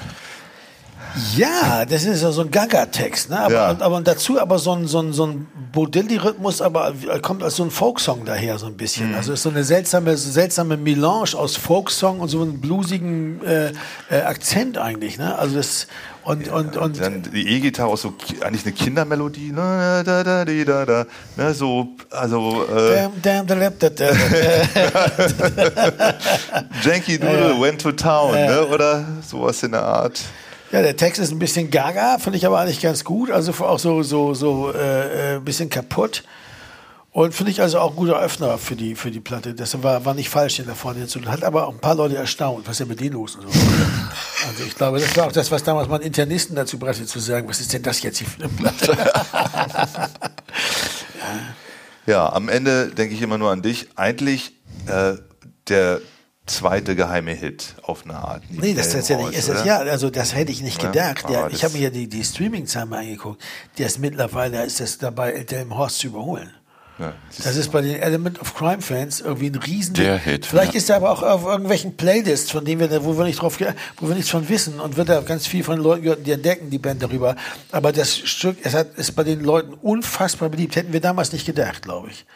Ja, 1.36 1.84
das 1.84 2.04
ist 2.04 2.22
ja 2.22 2.30
so 2.30 2.42
ein 2.42 2.50
Gaga-Text, 2.50 3.30
ne? 3.30 3.40
Aber, 3.40 3.54
Ja. 3.54 3.70
und, 3.70 3.82
aber 3.82 3.96
und 3.96 4.06
dazu 4.06 4.40
aber 4.40 4.58
so 4.58 4.72
ein, 4.72 4.86
so 4.86 5.00
ein, 5.00 5.12
so 5.12 5.26
ein 5.26 5.46
Bodilli-Rhythmus, 5.72 6.62
aber 6.62 6.92
kommt 7.22 7.42
als 7.42 7.56
so 7.56 7.64
ein 7.64 7.70
Folksong 7.70 8.24
daher 8.24 8.58
so 8.58 8.66
ein 8.66 8.76
bisschen. 8.76 9.14
Also 9.14 9.32
ist 9.32 9.42
so 9.42 9.50
eine 9.50 9.64
seltsame, 9.64 10.16
seltsame 10.16 10.76
Melange 10.76 11.34
aus 11.34 11.56
Folksong 11.56 12.20
und 12.20 12.28
so 12.28 12.42
einem 12.42 12.60
bluesigen 12.60 13.44
äh, 13.44 13.72
äh, 14.10 14.20
Akzent 14.22 14.78
eigentlich, 14.78 15.18
ne? 15.18 15.36
Also 15.38 15.56
das 15.56 15.86
und 16.24 16.48
und 16.48 16.76
und 16.76 17.00
Dann 17.00 17.22
die 17.22 17.48
E-Gitarre 17.48 17.88
auch 17.88 17.96
so 17.96 18.12
eigentlich 18.42 18.64
eine 18.66 18.74
Kindermelodie. 18.74 19.50
Ne, 19.50 20.02
da, 20.04 20.22
da, 20.22 20.44
di, 20.44 20.62
da, 20.64 20.84
da, 20.84 21.06
ne, 21.36 21.54
so, 21.54 21.88
also 22.10 22.64
äh, 22.66 23.08
da, 23.22 23.42
da, 23.42 23.70
da, 23.70 23.88
da. 23.88 24.10
Janky 26.82 27.18
Doodle 27.18 27.58
went 27.60 27.80
to 27.80 27.92
town, 27.92 28.32
ne, 28.32 28.66
oder 28.66 29.04
sowas 29.26 29.62
in 29.62 29.72
der 29.72 29.84
Art. 29.84 30.20
Ja, 30.70 30.82
der 30.82 30.96
Text 30.96 31.20
ist 31.20 31.30
ein 31.30 31.38
bisschen 31.38 31.70
gaga, 31.70 32.18
finde 32.18 32.36
ich 32.36 32.46
aber 32.46 32.58
eigentlich 32.58 32.80
ganz 32.80 33.04
gut. 33.04 33.30
Also 33.30 33.52
auch 33.64 33.78
so, 33.78 34.02
so, 34.02 34.34
so 34.34 34.72
äh, 34.72 35.34
äh, 35.34 35.36
ein 35.36 35.44
bisschen 35.44 35.70
kaputt. 35.70 36.24
Und 37.10 37.34
finde 37.34 37.50
ich 37.50 37.62
also 37.62 37.80
auch 37.80 37.90
ein 37.90 37.96
guter 37.96 38.20
Öffner 38.20 38.58
für 38.58 38.76
die, 38.76 38.94
für 38.94 39.10
die 39.10 39.20
Platte. 39.20 39.54
Das 39.54 39.82
war, 39.82 40.04
war 40.04 40.14
nicht 40.14 40.28
falsch, 40.28 40.56
den 40.56 40.66
da 40.66 40.74
vorne 40.74 41.06
zu 41.06 41.18
tun. 41.20 41.32
Hat 41.32 41.42
aber 41.42 41.66
auch 41.66 41.72
ein 41.72 41.80
paar 41.80 41.94
Leute 41.94 42.16
erstaunt, 42.16 42.66
was 42.66 42.72
ist 42.72 42.80
denn 42.80 42.88
mit 42.88 43.00
denen 43.00 43.14
los 43.14 43.36
und 43.36 43.50
so. 43.50 43.58
Also 44.46 44.62
ich 44.62 44.76
glaube, 44.76 45.00
das 45.00 45.16
war 45.16 45.26
auch 45.26 45.32
das, 45.32 45.50
was 45.50 45.64
damals 45.64 45.88
mal 45.88 46.00
Internisten 46.00 46.54
dazu 46.54 46.78
brachte, 46.78 47.04
zu 47.04 47.18
sagen, 47.18 47.48
was 47.48 47.60
ist 47.60 47.72
denn 47.72 47.82
das 47.82 48.00
jetzt 48.02 48.18
hier 48.18 48.28
für 48.28 48.44
eine 48.44 48.48
Platte? 48.48 48.96
Ja, 52.08 52.32
am 52.32 52.48
Ende 52.48 52.88
denke 52.88 53.14
ich 53.14 53.20
immer 53.20 53.36
nur 53.36 53.50
an 53.50 53.60
dich. 53.60 53.88
Eigentlich 53.96 54.52
äh, 54.86 55.16
der 55.68 56.00
zweite 56.48 56.96
geheime 56.96 57.32
Hit 57.32 57.74
auf 57.82 58.04
eine 58.04 58.16
Art. 58.16 58.42
Nee, 58.50 58.74
das 58.74 58.90
tatsächlich 58.90 59.36
ist 59.36 59.48
es. 59.48 59.64
Ja, 59.64 59.78
also 59.78 60.10
das 60.10 60.34
hätte 60.34 60.50
ich 60.52 60.62
nicht 60.62 60.82
Ja, 60.82 60.90
gedacht. 60.90 61.24
aber 61.26 61.34
Ja, 61.34 61.48
ich 61.48 61.62
habe 61.64 61.74
mir 61.74 61.84
ja 61.84 61.90
die, 61.90 62.08
die 62.08 62.24
Streaming-Zahlen 62.24 62.92
angeguckt. 62.92 63.42
Der 63.78 63.86
ist 63.86 63.98
mittlerweile, 63.98 64.64
ist 64.64 64.80
das 64.80 64.98
dabei, 64.98 65.32
Delm 65.44 65.76
Horst 65.76 65.98
zu 66.00 66.08
überholen. 66.08 66.50
Ja, 66.98 67.12
Das 67.44 67.54
ist 67.54 67.70
bei 67.70 67.80
den 67.80 67.94
Element 68.02 68.40
of 68.40 68.56
Crime 68.56 68.82
Fans 68.82 69.20
irgendwie 69.20 69.50
ein 69.50 69.54
riesen 69.54 69.94
Der 69.94 70.18
Hit, 70.18 70.44
Vielleicht 70.46 70.72
ja. 70.72 70.78
ist 70.78 70.90
er 70.90 70.96
aber 70.96 71.12
auch 71.12 71.22
auf 71.22 71.44
irgendwelchen 71.44 71.96
Playlists, 71.96 72.50
von 72.50 72.64
denen 72.64 72.80
wir, 72.80 72.88
da- 72.88 73.04
wo 73.04 73.16
wir 73.16 73.24
nicht 73.24 73.40
drauf, 73.40 73.60
wo 73.98 74.08
wir 74.08 74.16
nichts 74.16 74.30
von 74.30 74.48
wissen 74.48 74.80
und 74.80 74.96
wird 74.96 75.08
da 75.08 75.20
ganz 75.20 75.46
viel 75.46 75.62
von 75.62 75.76
den 75.76 75.84
Leuten 75.84 76.02
gehört, 76.02 76.26
die 76.26 76.32
entdecken 76.32 76.70
die 76.70 76.78
Band 76.78 77.00
darüber. 77.00 77.36
Aber 77.70 77.92
das 77.92 78.18
Stück, 78.18 78.56
es 78.64 78.74
hat, 78.74 78.94
ist 78.96 79.12
bei 79.14 79.22
den 79.22 79.44
Leuten 79.44 79.74
unfassbar 79.74 80.48
beliebt. 80.48 80.74
Hätten 80.74 80.92
wir 80.92 81.00
damals 81.00 81.30
nicht 81.32 81.46
gedacht, 81.46 81.82
glaube 81.82 82.08
ich. 82.10 82.26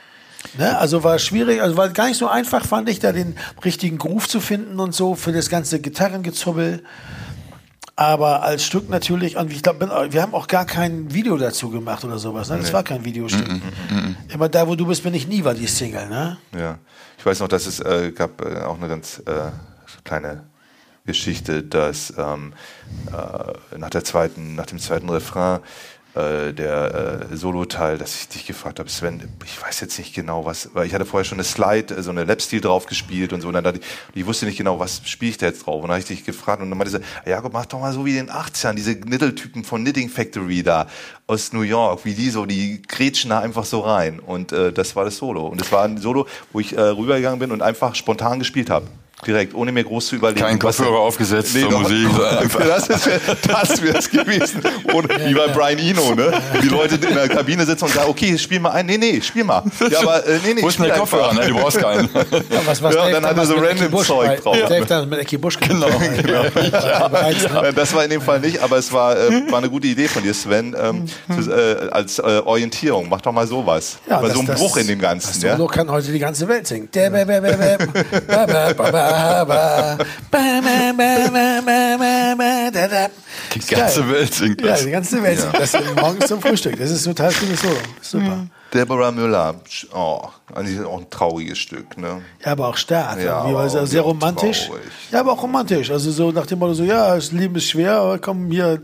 Ne? 0.59 0.78
Also 0.78 1.05
war 1.05 1.18
schwierig, 1.18 1.62
also 1.62 1.76
war 1.76 1.88
gar 1.90 2.09
nicht 2.09 2.18
so 2.18 2.28
einfach, 2.28 2.64
fand 2.64 2.88
ich, 2.88 2.99
da 2.99 3.12
den 3.12 3.36
richtigen 3.64 3.99
Groove 3.99 4.28
zu 4.28 4.40
finden 4.40 4.80
und 4.80 4.95
so 4.95 5.14
für 5.14 5.32
das 5.32 5.49
ganze 5.49 5.80
Gitarrengezubbel. 5.80 6.82
Aber 7.95 8.43
als 8.43 8.64
Stück 8.64 8.88
natürlich, 8.88 9.36
und 9.36 9.53
ich 9.53 9.62
glaube, 9.62 10.11
wir 10.12 10.22
haben 10.22 10.34
auch 10.34 10.47
gar 10.47 10.64
kein 10.64 11.12
Video 11.12 11.36
dazu 11.36 11.70
gemacht 11.70 12.05
oder 12.05 12.18
sowas. 12.18 12.49
Ne? 12.49 12.59
Das 12.59 12.72
war 12.72 12.82
kein 12.82 13.05
Videostück. 13.05 13.47
Immer 14.28 14.49
da, 14.49 14.66
wo 14.66 14.74
du 14.74 14.86
bist, 14.86 15.03
bin 15.03 15.14
ich 15.14 15.28
nie, 15.28 15.45
war 15.45 15.55
die 15.55 15.66
Single. 15.66 16.09
Ne? 16.09 16.38
Ja, 16.57 16.78
ich 17.18 17.26
weiß 17.26 17.40
noch, 17.40 17.49
dass 17.49 17.66
es 17.66 17.80
äh, 17.80 18.12
gab 18.12 18.40
äh, 18.40 18.62
auch 18.62 18.78
eine 18.78 18.88
ganz 18.88 19.22
äh, 19.26 19.51
kleine 20.05 20.45
Geschichte, 21.05 21.62
dass 21.62 22.14
ähm, 22.16 22.55
äh, 23.09 23.78
nach 23.78 23.90
der 23.90 24.05
zweiten, 24.05 24.55
nach 24.55 24.66
dem 24.66 24.78
zweiten 24.78 25.09
Refrain 25.09 25.61
äh, 26.15 26.53
der 26.53 27.29
äh, 27.33 27.37
Solo-Teil, 27.37 27.97
dass 27.97 28.15
ich 28.15 28.29
dich 28.29 28.47
gefragt 28.47 28.79
habe, 28.79 28.91
Sven, 28.91 29.23
ich 29.45 29.63
weiß 29.63 29.81
jetzt 29.81 29.99
nicht 29.99 30.15
genau 30.15 30.45
was, 30.45 30.69
weil 30.75 30.87
ich 30.87 30.93
hatte 30.93 31.07
vorher 31.07 31.25
schon 31.25 31.37
eine 31.37 31.45
Slide, 31.45 31.95
äh, 31.95 32.03
so 32.03 32.11
eine 32.11 32.25
Lap-Steel 32.25 32.61
drauf 32.61 32.85
gespielt 32.85 33.33
und 33.33 33.41
so, 33.41 33.49
und 33.49 33.55
dann 33.55 33.65
dachte 33.65 33.81
ich, 33.81 34.21
ich 34.21 34.27
wusste 34.27 34.45
nicht 34.45 34.59
genau, 34.59 34.79
was 34.79 35.01
spiele 35.07 35.31
ich 35.31 35.39
da 35.39 35.47
jetzt 35.47 35.65
drauf, 35.65 35.77
und 35.77 35.83
dann 35.83 35.93
habe 35.93 36.01
ich 36.01 36.07
dich 36.07 36.25
gefragt, 36.25 36.61
und 36.61 36.69
dann 36.69 36.77
meinte 36.77 36.93
sie, 36.99 37.01
Jakob, 37.31 37.55
mach 37.55 37.65
doch 37.65 37.81
mal 37.81 37.93
so 37.95 38.05
wie 38.05 38.19
in 38.19 38.27
den 38.27 38.35
80ern, 38.35 38.75
diese 38.75 38.95
Mitteltypen 38.95 39.65
von 39.65 39.83
Knitting 39.83 40.11
Factory 40.11 40.63
da 40.63 40.87
aus 41.27 41.55
New 41.55 41.63
York, 41.63 42.05
wie 42.05 42.15
die 42.15 42.29
so, 42.29 42.45
die 42.45 42.83
grätschen 42.83 43.31
da 43.31 43.41
einfach 43.41 43.65
so 43.65 43.81
rein, 43.81 44.21
und 44.21 44.53
äh, 44.53 44.71
das 44.71 44.95
war 44.95 45.07
das 45.07 45.17
Solo, 45.17 45.47
und 45.47 45.63
es 45.63 45.73
war 45.73 45.85
ein 45.85 45.97
Solo, 45.97 46.27
wo 46.53 46.61
ich 46.61 46.77
äh, 46.77 46.81
rübergegangen 46.81 47.39
bin 47.39 47.53
und 47.53 47.63
einfach 47.63 47.95
spontan 47.95 48.39
gespielt 48.39 48.69
habe. 48.69 48.87
Direkt, 49.25 49.55
ohne 49.55 49.70
mir 49.70 49.85
groß 49.85 50.09
zu 50.09 50.16
überlegen. 50.16 50.41
Kein 50.41 50.61
was- 50.62 50.77
Kopfhörer 50.79 50.99
aufgesetzt 50.99 51.53
zur 51.53 51.70
doch. 51.70 51.83
Musik, 51.83 52.09
Das 52.59 52.89
ist 52.89 53.09
das 53.49 53.83
wäre 53.83 53.99
es 53.99 54.11
gewesen. 54.11 54.62
Ohne, 54.93 55.09
wie 55.27 55.35
bei 55.35 55.47
Brian 55.49 55.79
Eno, 55.79 56.14
ne? 56.14 56.33
Die 56.61 56.66
Leute 56.68 56.97
in 56.97 57.14
der 57.14 57.29
Kabine 57.29 57.64
sitzen 57.64 57.85
und 57.85 57.95
sagen, 57.95 58.09
okay, 58.11 58.37
spiel 58.37 58.59
mal 58.59 58.70
ein. 58.70 58.87
Nee, 58.87 58.99
nee, 58.99 59.20
spiel 59.20 59.45
mal. 59.45 59.62
Ja, 59.91 60.01
aber 60.01 60.27
äh, 60.27 60.39
nee, 60.45 60.55
nee, 60.55 60.62
Wo 60.62 60.68
ist 60.68 60.79
denn 60.79 60.87
der. 60.87 60.97
Kopfhörer? 60.97 61.35
Ne, 61.35 61.47
du 61.47 61.55
brauchst 61.55 61.79
keinen. 61.79 62.09
Ja, 62.12 62.61
was, 62.66 62.83
was 62.83 62.95
Ja, 62.95 63.03
Dave 63.03 63.12
dann 63.12 63.25
hat 63.25 63.31
er 63.31 63.45
damals 63.45 63.49
so 63.49 63.55
random 63.57 64.05
Zeug 64.05 64.43
drauf, 64.43 64.57
Dave 64.68 64.81
ne? 64.81 64.87
dann 64.87 65.09
mit 65.09 65.18
Ecki 65.20 65.39
Busch 65.39 65.59
genau. 65.61 65.87
genau. 65.89 66.43
Äh, 67.62 67.73
Das 67.73 67.95
war 67.95 68.03
in 68.05 68.11
dem 68.11 68.20
Fall 68.23 68.41
nicht, 68.41 68.61
aber 68.61 68.79
es 68.79 68.93
war, 68.93 69.16
äh, 69.16 69.51
war 69.51 69.59
eine 69.59 69.70
gute 69.70 69.87
Idee 69.87 70.09
von 70.09 70.23
dir, 70.25 70.35
Sven, 70.35 70.75
ähm, 70.81 71.05
zu, 71.41 71.51
äh, 71.51 71.89
als 71.91 72.18
äh, 72.18 72.23
Orientierung. 72.45 73.09
Mach 73.09 73.20
doch 73.20 73.33
mal 73.33 73.47
sowas. 73.47 73.99
Ja, 74.09 74.16
mal 74.20 74.27
das- 74.27 74.35
so 74.35 74.41
ein 74.41 74.47
das- 74.47 74.59
Bruch 74.59 74.77
in 74.79 74.87
dem 74.89 74.99
Ganzen. 74.99 75.29
Das 75.35 75.43
Ja? 75.43 75.57
Solo 75.57 75.68
kann 75.68 75.89
heute 75.91 76.11
die 76.11 76.18
ganze 76.18 76.49
Welt 76.49 76.66
singen. 76.66 76.89
Der, 76.93 77.11
die 83.55 83.75
ganze 83.75 84.11
Welt 84.11 84.35
singt 84.35 84.61
das. 84.63 84.81
Ja, 84.81 84.87
die 84.87 84.93
ganze 84.93 85.23
Welt 85.23 85.41
singt 85.41 85.59
das. 85.59 85.77
Morgens 85.97 86.27
zum 86.27 86.41
Frühstück. 86.41 86.79
Das 86.79 86.91
ist 86.91 87.05
total 87.05 87.31
schönes 87.33 87.61
Solo. 87.61 87.77
Super. 88.01 88.37
Mhm. 88.37 88.51
Deborah 88.73 89.13
Müller. 89.13 89.55
Oh, 89.95 90.23
also 90.55 90.71
eigentlich 90.71 90.81
auch 90.81 90.99
ein 90.99 91.11
trauriges 91.11 91.59
Stück, 91.59 91.99
ne? 91.99 92.23
Ja, 92.45 92.53
aber 92.53 92.69
auch 92.69 92.77
stark. 92.77 93.21
Ja, 93.21 93.37
aber 93.43 93.61
also 93.61 93.85
sehr 93.85 94.01
romantisch. 94.01 94.67
Traurig. 94.67 94.83
Ja, 95.11 95.21
aber 95.21 95.33
auch 95.33 95.43
romantisch. 95.43 95.91
Also 95.91 96.11
so 96.11 96.31
nach 96.31 96.47
dem 96.47 96.59
Motto 96.59 96.75
so, 96.75 96.85
ja, 96.85 97.15
das 97.15 97.33
Leben 97.33 97.55
ist 97.57 97.69
schwer, 97.69 97.97
aber 97.97 98.19
komm, 98.19 98.51
hier, 98.51 98.81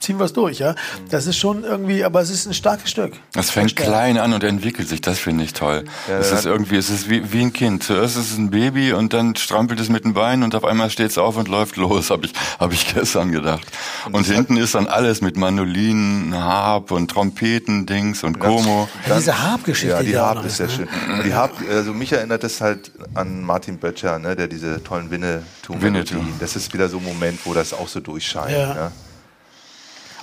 ziehen 0.00 0.18
wir 0.18 0.24
es 0.24 0.32
durch, 0.32 0.58
ja. 0.58 0.74
Das 1.10 1.26
ist 1.26 1.36
schon 1.36 1.64
irgendwie, 1.64 2.04
aber 2.04 2.20
es 2.20 2.30
ist 2.30 2.46
ein 2.46 2.54
starkes 2.54 2.90
Stück. 2.90 3.12
Es 3.34 3.50
fängt 3.50 3.76
klein 3.76 4.18
an 4.18 4.32
und 4.32 4.44
entwickelt 4.44 4.88
sich, 4.88 5.00
das 5.00 5.18
finde 5.18 5.44
ich 5.44 5.52
toll. 5.52 5.84
es 6.08 6.30
ist 6.32 6.46
irgendwie, 6.46 6.76
es 6.76 6.90
ist 6.90 7.10
wie, 7.10 7.32
wie 7.32 7.42
ein 7.42 7.52
Kind. 7.52 7.82
Zuerst 7.82 8.16
ist 8.16 8.30
es 8.32 8.38
ein 8.38 8.50
Baby 8.50 8.92
und 8.92 9.12
dann 9.12 9.34
strampelt 9.36 9.80
es 9.80 9.88
mit 9.88 10.04
den 10.04 10.14
Beinen 10.14 10.44
und 10.44 10.54
auf 10.54 10.64
einmal 10.64 10.90
steht 10.90 11.10
es 11.10 11.18
auf 11.18 11.36
und 11.36 11.48
läuft 11.48 11.76
los, 11.76 12.10
habe 12.10 12.26
ich, 12.26 12.32
hab 12.58 12.72
ich 12.72 12.94
gestern 12.94 13.32
gedacht. 13.32 13.66
Und 14.12 14.26
hinten 14.26 14.56
ist 14.56 14.74
dann 14.74 14.86
alles 14.86 15.20
mit 15.20 15.36
Mandolinen, 15.36 16.34
Harp 16.34 16.90
und 16.90 17.10
Trompeten, 17.10 17.86
Dings 17.86 18.22
und 18.22 18.38
Como. 18.38 18.88
Ja, 19.08 19.16
diese 19.16 19.42
Harp-Geschichte, 19.42 19.94
Ja, 19.96 20.02
die 20.02 20.16
auch 20.16 20.26
Harp 20.36 20.44
ist 20.44 20.56
sehr 20.58 20.66
ne? 20.66 20.72
schön. 20.72 20.88
Und 21.12 21.24
die 21.24 21.34
Harp, 21.34 21.52
also 21.70 21.92
mich 21.92 22.12
erinnert 22.12 22.44
das 22.44 22.60
halt 22.60 22.92
an 23.14 23.42
Martin 23.42 23.78
Böttcher, 23.78 24.18
ne, 24.18 24.36
der 24.36 24.46
diese 24.48 24.82
tollen 24.82 25.10
Winnetou. 25.10 25.42
Winnetou-Melodien. 25.68 26.34
Das 26.40 26.56
ist 26.56 26.72
wieder 26.72 26.88
so 26.88 26.98
ein 26.98 27.04
Moment, 27.04 27.40
wo 27.44 27.54
das 27.54 27.72
auch 27.72 27.88
so 27.88 28.00
durchscheint. 28.00 28.50
Ja. 28.52 28.74
Ne? 28.74 28.92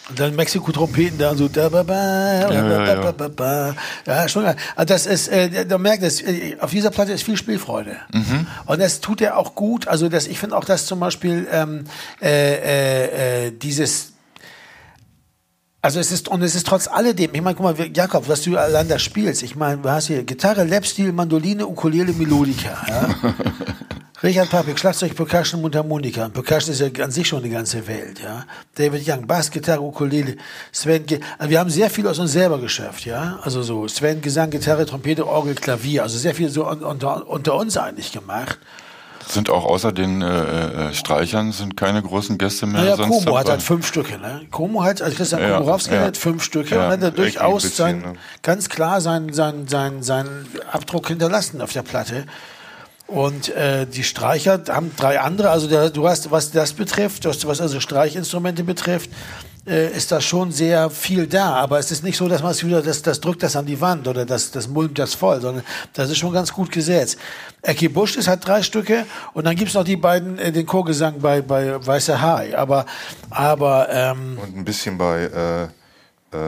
Und 0.10 0.20
dann 0.20 0.36
Mexiko-Trompeten 0.36 1.18
da 1.18 1.34
so 1.34 1.48
da 1.48 1.70
ba 1.70 1.82
ba 1.82 2.42
Ja, 2.42 2.52
ja, 2.52 2.96
ba 2.96 3.12
ba 3.12 3.12
ba 3.12 3.28
ba. 3.30 3.76
Ja, 4.06 4.28
schon. 4.28 4.46
Also 4.46 4.58
das 4.86 5.06
ist, 5.08 5.28
äh, 5.30 5.66
da 5.66 5.78
merkt 5.80 6.04
es, 6.04 6.22
äh, 6.22 6.58
auf 6.60 6.72
dieser 6.72 6.92
Platte 6.92 7.12
ist 7.12 7.24
viel 7.24 7.38
Spielfreude. 7.38 7.96
Mhm. 8.14 8.46
Und 8.68 8.80
das 8.80 9.02
tut 9.02 9.22
er 9.22 9.38
auch 9.38 9.56
gut. 9.56 9.88
Also 9.88 10.08
das, 10.08 10.28
ich 10.28 10.38
finde 10.38 10.58
auch, 10.58 10.66
dass 10.66 10.86
zum 10.86 11.00
Beispiel 11.00 11.48
ähm, 11.52 11.86
äh, 12.22 12.28
äh, 12.28 13.48
äh, 13.48 13.52
dieses 13.52 14.15
also 15.86 16.00
es 16.00 16.12
ist, 16.12 16.30
und 16.30 16.42
es 16.42 16.56
ist 16.56 16.66
trotz 16.66 16.88
alledem, 16.88 17.30
ich 17.36 17.42
meine, 17.44 17.56
guck 17.56 17.78
mal, 17.78 17.90
Jakob, 17.94 18.28
was 18.28 18.42
du 18.42 18.58
allein 18.58 18.88
da 18.88 18.98
spielst, 18.98 19.44
ich 19.44 19.56
meine, 19.56 19.78
du 19.80 19.88
hast 19.88 20.08
hier 20.08 20.24
Gitarre, 20.24 20.64
Lapstil, 20.64 21.12
Mandoline, 21.12 21.68
Ukulele, 21.68 22.12
Melodika, 22.12 22.76
ja? 22.88 23.08
Richard 24.24 24.50
Papik, 24.50 24.80
Schlagzeug, 24.80 25.16
Percussion, 25.16 25.62
Mundharmonika. 25.62 26.30
Percussion 26.30 26.74
ist 26.74 26.82
ja 26.82 27.04
an 27.04 27.12
sich 27.12 27.28
schon 27.28 27.44
eine 27.44 27.54
ganze 27.54 27.86
Welt, 27.86 28.20
ja. 28.20 28.46
David 28.74 29.08
Young, 29.08 29.28
Bass, 29.28 29.52
Gitarre, 29.52 29.84
Ukulele, 29.84 30.38
Sven, 30.72 31.06
Ge 31.06 31.20
also 31.38 31.52
wir 31.52 31.60
haben 31.60 31.70
sehr 31.70 31.92
viel 31.92 32.08
aus 32.08 32.18
uns 32.18 32.32
selber 32.32 32.58
geschafft, 32.58 33.06
ja. 33.06 33.38
Also 33.44 33.62
so 33.62 33.88
Sven, 33.88 34.22
Gesang, 34.22 34.50
Gitarre, 34.50 34.88
Trompete, 34.88 35.28
Orgel, 35.28 35.54
Klavier, 35.54 36.02
also 36.02 36.18
sehr 36.18 36.34
viel 36.34 36.50
so 36.50 36.68
un 36.68 36.82
unter, 36.82 37.30
unter 37.30 37.54
uns 37.54 37.78
eigentlich 37.78 38.12
gemacht. 38.12 38.58
Sind 39.28 39.50
auch 39.50 39.66
außer 39.66 39.92
den 39.92 40.22
äh, 40.22 40.90
äh, 40.90 40.94
Streichern 40.94 41.52
sind 41.52 41.76
keine 41.76 42.02
großen 42.02 42.38
Gäste 42.38 42.66
mehr 42.66 42.82
Naja, 42.82 42.96
sonst 42.96 43.26
Como 43.26 43.38
hat 43.38 43.50
halt 43.50 43.62
fünf 43.62 43.88
Stücke, 43.88 44.18
ne? 44.18 44.42
Como 44.52 44.84
hat, 44.84 45.02
also 45.02 45.16
Christian 45.16 45.42
Ja, 45.42 45.58
Komorowski 45.58 45.96
ja. 45.96 46.02
hat 46.02 46.18
fünf 46.18 46.44
Stücke 46.44 46.76
Ja, 46.76 46.86
und 46.86 46.92
hat 46.92 47.02
er 47.02 47.12
durchaus 47.12 47.64
bisschen, 47.64 47.76
sein, 47.76 48.00
ne? 48.14 48.14
ganz 48.42 48.70
klar 48.70 49.02
seinen 49.02 49.34
sein, 49.34 49.68
sein, 49.68 50.04
sein 50.04 50.28
Abdruck 50.72 51.08
hinterlassen 51.08 51.62
auf 51.62 51.74
der 51.74 51.84
Platte. 51.84 52.26
Und 53.08 53.50
äh, 53.50 53.86
die 53.86 54.04
Streicher 54.04 54.64
haben 54.70 54.92
drei 54.98 55.20
andere, 55.20 55.50
also 55.52 55.68
der, 55.68 55.92
du 55.92 56.08
hast, 56.08 56.32
was 56.32 56.52
das 56.52 56.74
betrifft, 56.74 57.26
was 57.26 57.62
also 57.62 57.80
Streichinstrumente 57.80 58.64
betrifft, 58.64 59.12
äh, 59.68 59.96
ist 59.96 60.12
da 60.12 60.22
schon 60.22 60.52
sehr 60.52 60.90
viel 60.90 61.28
da. 61.28 61.56
Aber 61.56 61.80
es 61.80 61.92
ist 61.92 62.04
nicht 62.04 62.18
so, 62.18 62.28
dass 62.28 62.42
man 62.42 62.52
es 62.52 62.66
wieder, 62.66 62.82
das, 62.82 63.02
das 63.02 63.20
drückt 63.20 63.44
das 63.44 63.56
an 63.56 63.66
die 63.66 63.80
Wand 63.80 64.08
oder 64.08 64.26
das, 64.26 64.52
das 64.52 64.68
mulmt 64.68 64.98
das 65.00 65.14
voll, 65.14 65.42
sondern 65.42 65.64
das 65.94 66.10
ist 66.10 66.18
schon 66.18 66.34
ganz 66.34 66.52
gut 66.52 66.72
gesetzt. 66.72 67.18
Ecki 67.62 67.90
Busch 67.90 68.16
ist 68.16 68.28
hat 68.28 68.46
drei 68.46 68.62
Stücke 68.62 69.06
und 69.34 69.46
dann 69.46 69.56
gibt's 69.56 69.74
noch 69.74 69.84
die 69.84 69.96
beiden, 69.96 70.38
äh, 70.38 70.52
den 70.52 70.66
Chorgesang 70.66 71.20
bei, 71.20 71.42
bei 71.42 71.86
Weißer 71.86 72.22
Hai. 72.22 72.58
Aber, 72.58 72.86
aber 73.30 73.88
ähm, 73.92 74.38
Und 74.42 74.58
ein 74.58 74.66
bisschen 74.66 74.98
bei 74.98 75.24
äh, 75.24 75.68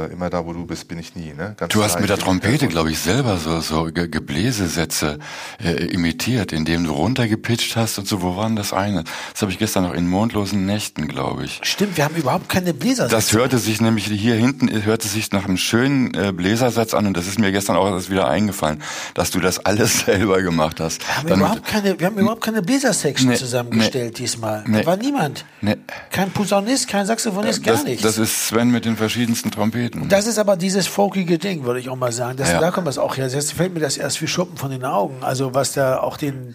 äh, 0.10 0.14
Immer 0.14 0.30
da, 0.30 0.46
wo 0.46 0.54
du 0.54 0.66
bist, 0.66 0.88
bin 0.88 1.00
ich 1.00 1.16
nie. 1.16 1.34
Ne? 1.34 1.56
Ganz 1.58 1.74
Du 1.74 1.84
hast 1.84 2.00
mit 2.00 2.10
der. 2.10 2.18
Trompete, 2.18 2.68
glaube 2.68 2.92
ich, 2.92 3.00
selber 3.00 3.38
so, 3.38 3.60
so 3.62 3.86
Ge 3.86 4.08
Gebläsesätze 4.08 5.20
äh, 5.64 5.72
imitiert, 5.88 6.52
indem 6.52 6.84
du 6.84 6.92
runtergepitcht 6.92 7.76
hast 7.76 7.98
und 8.00 8.08
so. 8.08 8.22
Wo 8.22 8.36
waren 8.36 8.56
das 8.56 8.74
eine? 8.74 9.04
Das 9.34 9.42
habe 9.42 9.52
ich 9.52 9.60
gestern 9.60 9.84
noch 9.84 9.94
in 9.94 10.08
mondlosen 10.10 10.66
Nächten, 10.66 11.08
glaube 11.08 11.46
ich. 11.46 11.60
stimmt, 11.64 11.98
wir 11.98 12.06
haben 12.06 12.16
überhaupt 12.16 12.50
keine 12.50 12.74
Bläser. 12.74 13.08
Das 13.08 13.34
hörte 13.34 13.58
sich 13.60 13.82
nämlich 13.82 14.06
hier 14.06 14.36
hinten 14.36 14.68
hörte 14.84 15.08
sich 15.08 15.32
nach 15.32 15.46
einem 15.46 15.58
schönen 15.58 16.14
äh, 16.14 16.32
Bläsersatz 16.32 16.94
an 16.94 17.06
und 17.08 17.16
das 17.18 17.28
ist 17.28 17.40
mir 17.40 17.52
gestern 17.52 17.76
auch 17.76 17.88
erst 17.92 18.10
wieder 18.10 18.28
eingefallen, 18.28 18.82
dass 19.14 19.32
du 19.32 19.40
das 19.40 19.60
alles 19.60 20.00
selber 20.06 20.42
gemacht 20.42 20.80
hast. 20.80 21.02
Wir 21.08 21.16
haben, 21.16 21.28
Dann 21.30 21.40
überhaupt 21.40 21.66
keine, 21.66 22.00
wir 22.00 22.08
haben 22.08 22.18
überhaupt 22.18 22.44
keine 22.44 22.62
Bläsersection 22.62 23.30
Nee, 23.30 23.36
zusammengestellt 23.36 24.14
nee, 24.14 24.24
diesmal. 24.24 24.64
nee. 24.68 24.80
Da 24.82 24.86
war 24.86 24.98
niemand. 24.98 25.46
Nee. 25.62 25.76
Kein 26.12 26.32
Posaunist, 26.32 26.88
kein 26.88 27.06
Saxophonist, 27.06 27.64
gar 27.64 27.76
das, 27.76 27.84
nichts. 27.84 28.04
das 28.04 28.18
ist 28.18 28.48
Sven 28.48 28.70
mit 28.72 28.86
den 28.86 28.98
verschiedensten 28.98 29.52
Trompeten. 29.52 29.77
Das 30.10 30.28
ist 30.28 30.38
aber 30.38 30.58
dieses 30.58 30.88
folkige 30.88 31.38
Ding, 31.38 31.64
würde 31.64 31.80
ich 31.80 31.90
auch 31.90 31.96
mal 31.96 32.12
sagen. 32.12 32.38
Das, 32.38 32.52
Ja. 32.52 32.60
Da 32.60 32.72
kommt 32.72 32.88
das 32.88 32.98
auch 32.98 33.18
her. 33.18 33.28
Jetzt 33.28 33.54
fällt 33.54 33.74
mir 33.74 33.80
das 33.80 33.98
erst 33.98 34.22
wie 34.22 34.28
Schuppen 34.28 34.58
von 34.58 34.72
den 34.72 34.84
Augen. 34.84 35.24
Also 35.24 35.54
was 35.54 35.74
da 35.74 36.00
auch 36.00 36.18
den, 36.18 36.54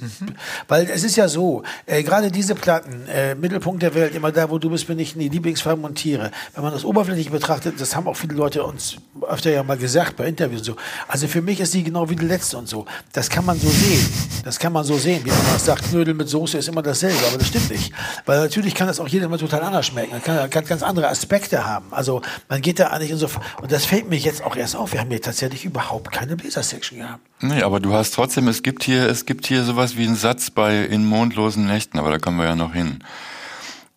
weil 0.69 0.89
es 0.91 1.05
ist 1.05 1.17
ja 1.17 1.29
so, 1.29 1.63
äh, 1.87 2.03
gerade 2.03 2.31
diese 2.31 2.55
Platten, 2.55 3.07
äh, 3.09 3.35
Mittelpunkt 3.35 3.83
der 3.83 3.95
Welt, 3.95 4.15
immer 4.15 4.33
da, 4.33 4.51
wo 4.51 4.59
du 4.59 4.71
bist, 4.71 4.87
bin 4.87 4.99
ich 4.99 5.17
nie, 5.17 5.29
Lieblingsfarben 5.29 5.85
und 5.85 5.95
Tiere. 5.97 6.31
Wenn 6.55 6.65
man 6.65 6.73
das 6.73 6.85
oberflächlich 6.85 7.31
betrachtet, 7.31 7.81
das 7.81 7.95
haben 7.95 8.09
auch 8.09 8.17
viele 8.17 8.35
Leute 8.35 8.65
uns 8.65 8.97
öfter 9.29 9.51
ja 9.51 9.63
mal 9.63 9.77
gesagt 9.77 10.17
bei 10.17 10.27
Interviews 10.27 10.61
und 10.61 10.65
so. 10.65 10.77
Also 11.09 11.29
für 11.29 11.43
mich 11.43 11.61
ist 11.61 11.75
die 11.75 11.85
genau 11.85 12.09
wie 12.11 12.17
die 12.17 12.27
letzte 12.27 12.59
und 12.59 12.69
so. 12.69 12.87
Das 13.13 13.29
kann 13.29 13.45
man 13.45 13.59
so 13.59 13.69
sehen. 13.69 14.09
Das 14.45 14.59
kann 14.59 14.73
man 14.73 14.85
so 14.85 14.97
sehen. 14.97 15.25
Wie 15.25 15.31
man 15.31 15.59
sagt, 15.59 15.85
Knödel 15.91 16.15
mit 16.15 16.29
Soße 16.29 16.59
ist 16.59 16.69
immer 16.69 16.83
dasselbe, 16.83 17.19
aber 17.29 17.39
das 17.39 17.49
stimmt 17.49 17.71
nicht. 17.71 17.93
Weil 18.27 18.41
natürlich 18.41 18.75
kann 18.75 18.87
das 18.87 18.99
auch 19.01 19.09
jedes 19.09 19.29
Mal 19.29 19.39
total 19.39 19.63
anders 19.63 19.87
schmecken. 19.87 20.13
Das 20.13 20.23
kann, 20.25 20.51
kann 20.51 20.65
ganz 20.65 20.83
andere 20.83 21.09
Aspekte 21.09 21.65
haben. 21.67 21.87
Also 21.91 22.23
man 22.49 22.61
geht 22.61 22.79
da 22.79 22.89
eigentlich 22.89 23.12
in 23.13 23.19
so, 23.19 23.29
und 23.61 23.71
das 23.71 23.85
fällt 23.85 24.09
mir 24.11 24.17
jetzt 24.17 24.43
auch 24.43 24.57
erst 24.57 24.75
auf. 24.75 24.93
Wir 24.93 25.01
haben 25.01 25.11
hier 25.11 25.21
tatsächlich 25.23 25.65
überhaupt 25.65 26.11
keine 26.11 26.35
Bläser-Section 26.37 26.99
gehabt. 26.99 27.21
Nee, 27.41 27.63
aber 27.63 27.79
du 27.79 27.93
hast 27.93 28.15
trotzdem, 28.15 28.49
es 28.49 28.63
gibt 28.63 28.83
hier, 28.83 29.09
es 29.09 29.27
gibt 29.27 29.47
hier 29.47 29.63
sowas 29.65 29.97
wie 29.97 30.07
einen 30.07 30.17
Satz 30.17 30.51
bei 30.51 30.79
In 30.85 31.05
mondlosen 31.05 31.67
Nächten, 31.67 31.99
aber 31.99 32.11
da 32.11 32.19
kommen 32.19 32.39
wir 32.39 32.47
ja 32.47 32.57
noch 32.57 32.73
hin. 32.75 33.05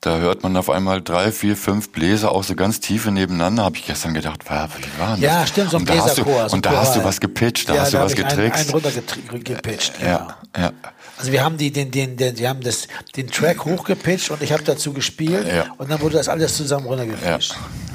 Da 0.01 0.17
hört 0.19 0.43
man 0.43 0.55
auf 0.55 0.69
einmal 0.69 1.01
drei, 1.01 1.31
vier, 1.31 1.57
fünf 1.57 1.89
Bläser 1.91 2.31
auch 2.31 2.43
so 2.43 2.53
ganz 2.53 2.79
tiefe 2.79 3.09
nebeneinander. 3.09 3.63
Habe 3.63 3.77
ich 3.77 3.87
gestern 3.87 4.13
gedacht, 4.13 4.47
wa- 4.47 4.69
wie 4.77 4.99
war 5.01 5.13
denn 5.15 5.23
das? 5.23 5.31
Ja, 5.33 5.47
stimmt, 5.47 5.71
so 5.71 5.77
ein 5.77 5.81
und 5.81 5.89
da 5.89 5.95
du, 5.95 6.01
Bläserchor. 6.03 6.33
so 6.49 6.53
ein 6.53 6.57
Und 6.59 6.65
da 6.67 6.71
hast 6.77 6.95
du 6.95 7.03
was 7.03 7.19
gepitcht, 7.19 7.67
da 7.69 7.73
ja, 7.73 7.81
hast 7.81 7.93
du 7.93 7.97
da 7.97 8.03
was 8.03 8.13
ich 8.13 8.19
einen, 8.19 8.27
getrickst. 8.29 8.59
einen 8.75 8.83
runtergepitcht, 9.31 9.97
genau. 9.99 10.11
ja, 10.11 10.37
ja. 10.55 10.71
Also 11.17 11.31
wir 11.31 11.43
haben 11.43 11.57
die, 11.57 11.71
den, 11.71 11.89
den, 11.89 12.17
den, 12.17 12.37
wir 12.37 12.49
haben 12.49 12.61
das, 12.61 12.87
den 13.15 13.27
Track 13.31 13.65
hochgepitcht 13.65 14.29
und 14.29 14.43
ich 14.43 14.51
habe 14.51 14.61
dazu 14.63 14.93
gespielt 14.93 15.47
Ja. 15.47 15.65
und 15.77 15.89
dann 15.89 15.99
wurde 16.01 16.17
das 16.17 16.27
alles 16.29 16.55
zusammen 16.55 16.85
runtergepitcht. 16.85 17.53
Ja. 17.53 17.94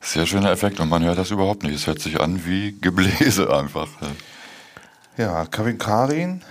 Sehr 0.00 0.26
schöner 0.26 0.50
Effekt 0.50 0.80
und 0.80 0.88
man 0.88 1.02
hört 1.04 1.18
das 1.18 1.30
überhaupt 1.30 1.62
nicht. 1.62 1.74
Es 1.74 1.86
hört 1.86 2.00
sich 2.00 2.20
an 2.20 2.46
wie 2.46 2.72
Gebläse 2.80 3.54
einfach. 3.54 3.88
Ja, 5.16 5.44
Kevin 5.44 5.78
Karin, 5.78 6.42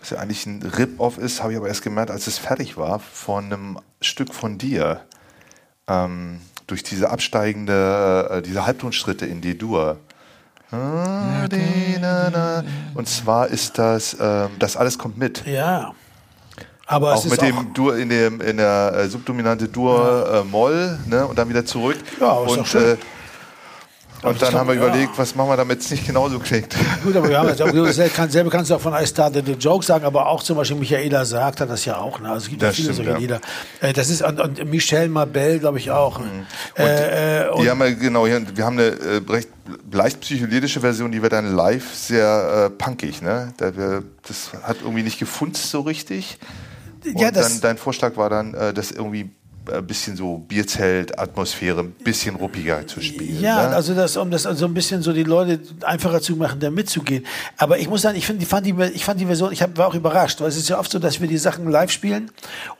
was 0.00 0.10
ja 0.10 0.18
eigentlich 0.18 0.46
ein 0.46 0.62
Rip-Off 0.62 1.18
ist, 1.18 1.42
habe 1.42 1.52
ich 1.52 1.58
aber 1.58 1.68
erst 1.68 1.82
gemerkt, 1.82 2.10
als 2.10 2.26
es 2.26 2.38
fertig 2.38 2.76
war, 2.76 2.98
von 2.98 3.44
einem 3.44 3.78
Stück 4.00 4.34
von 4.34 4.56
dir. 4.56 5.02
Ähm, 5.86 6.40
durch 6.66 6.82
diese 6.82 7.10
absteigende, 7.10 8.28
äh, 8.30 8.42
diese 8.42 8.64
Halbtonschritte 8.64 9.26
in 9.26 9.42
D-Dur. 9.42 9.98
Und 12.94 13.08
zwar 13.08 13.48
ist 13.48 13.78
das, 13.78 14.16
ähm, 14.18 14.50
das 14.58 14.76
alles 14.78 14.96
kommt 14.96 15.18
mit. 15.18 15.44
Ja. 15.46 15.92
Aber 16.92 17.14
Auch 17.14 17.24
mit 17.24 17.40
auch, 17.40 17.44
dem 17.44 17.72
Dur 17.72 17.96
in, 17.96 18.08
dem, 18.10 18.40
in 18.40 18.58
der 18.58 18.92
äh, 18.94 19.08
subdominante 19.08 19.66
Dur 19.68 20.44
äh, 20.44 20.44
Moll 20.44 20.98
ne, 21.06 21.26
und 21.26 21.38
dann 21.38 21.48
wieder 21.48 21.64
zurück. 21.64 21.96
Ja, 22.20 22.32
und 22.32 22.74
äh, 22.74 22.96
und 24.22 24.40
dann 24.40 24.54
haben 24.54 24.68
wir 24.68 24.76
ja. 24.76 24.86
überlegt, 24.86 25.18
was 25.18 25.34
machen 25.34 25.48
wir, 25.48 25.56
damit 25.56 25.80
es 25.80 25.90
nicht 25.90 26.06
genauso 26.06 26.38
klingt. 26.38 26.76
Gut, 27.02 27.16
aber 27.16 27.28
wir 27.28 27.38
haben 27.38 27.48
jetzt, 27.84 27.96
selber 28.32 28.50
kannst, 28.50 28.70
du 28.70 28.74
auch 28.76 28.80
von 28.80 28.94
I 28.94 29.04
Started 29.04 29.44
the 29.46 29.52
Joke 29.52 29.84
sagen, 29.84 30.04
aber 30.04 30.28
auch 30.28 30.42
zum 30.44 30.56
Beispiel 30.56 30.76
Michaela 30.76 31.24
sagt 31.24 31.60
hat 31.60 31.68
das 31.68 31.84
ja 31.84 31.98
auch. 31.98 32.20
Ne? 32.20 32.28
Also 32.28 32.44
es 32.44 32.48
gibt 32.50 32.62
ja 32.62 32.68
Das 32.68 32.76
viele 32.76 32.92
stimmt, 32.92 33.06
solche 33.06 33.10
ja. 33.10 33.18
Lieder. 33.18 33.40
Äh, 33.80 33.92
das 33.92 34.10
ist 34.10 34.22
und, 34.22 34.40
und 34.40 34.64
Michelle 34.70 35.08
Mabel, 35.08 35.58
glaube 35.58 35.78
ich 35.78 35.90
auch. 35.90 36.20
Äh, 36.78 37.46
äh, 37.46 37.48
und 37.48 37.64
Die 37.64 37.70
haben 37.70 37.80
ja, 37.80 37.90
genau, 37.90 38.26
hier- 38.26 38.44
wir 38.54 38.64
haben 38.64 38.78
eine 38.78 38.94
recht 39.28 39.48
leicht 39.90 40.20
psychedelische 40.20 40.80
Version, 40.80 41.10
die 41.10 41.22
wird 41.22 41.32
dann 41.32 41.54
live 41.54 41.94
sehr 41.94 42.66
äh, 42.66 42.70
punkig. 42.70 43.22
Ne? 43.22 43.52
Das 43.56 44.52
hat 44.62 44.76
irgendwie 44.82 45.02
nicht 45.02 45.18
gefunzt 45.18 45.68
so 45.70 45.80
richtig. 45.80 46.38
Und 47.04 47.20
Ja, 47.20 47.30
das- 47.30 47.52
dann 47.54 47.60
dein 47.60 47.78
Vorschlag 47.78 48.16
war 48.16 48.30
dann, 48.30 48.54
äh, 48.54 48.72
das 48.72 48.90
irgendwie 48.90 49.30
ein 49.72 49.86
bisschen 49.86 50.16
so 50.16 50.38
Bierzelt-Atmosphäre, 50.48 51.80
ein 51.80 51.92
bisschen 51.92 52.34
ruppiger 52.34 52.84
zu 52.86 53.00
spielen. 53.00 53.40
Ja, 53.40 53.68
ne? 53.68 53.76
also 53.76 53.94
das, 53.94 54.16
um 54.16 54.28
das 54.30 54.44
also 54.44 54.66
ein 54.66 54.74
bisschen 54.74 55.02
so 55.02 55.12
die 55.12 55.22
Leute 55.22 55.60
einfacher 55.84 56.20
zu 56.20 56.34
machen, 56.34 56.58
da 56.58 56.68
mitzugehen. 56.70 57.24
Aber 57.56 57.78
ich 57.78 57.88
muss 57.88 58.02
sagen, 58.02 58.16
ich, 58.18 58.26
find, 58.26 58.42
ich, 58.42 58.48
fand, 58.48 58.66
die, 58.66 58.74
ich 58.92 59.04
fand 59.04 59.20
die 59.20 59.26
Version, 59.26 59.52
ich 59.52 59.62
hab, 59.62 59.76
war 59.78 59.86
auch 59.86 59.94
überrascht, 59.94 60.40
weil 60.40 60.48
es 60.48 60.56
ist 60.56 60.68
ja 60.68 60.78
oft 60.80 60.90
so, 60.90 60.98
dass 60.98 61.20
wir 61.20 61.28
die 61.28 61.38
Sachen 61.38 61.70
live 61.70 61.90
spielen 61.92 62.30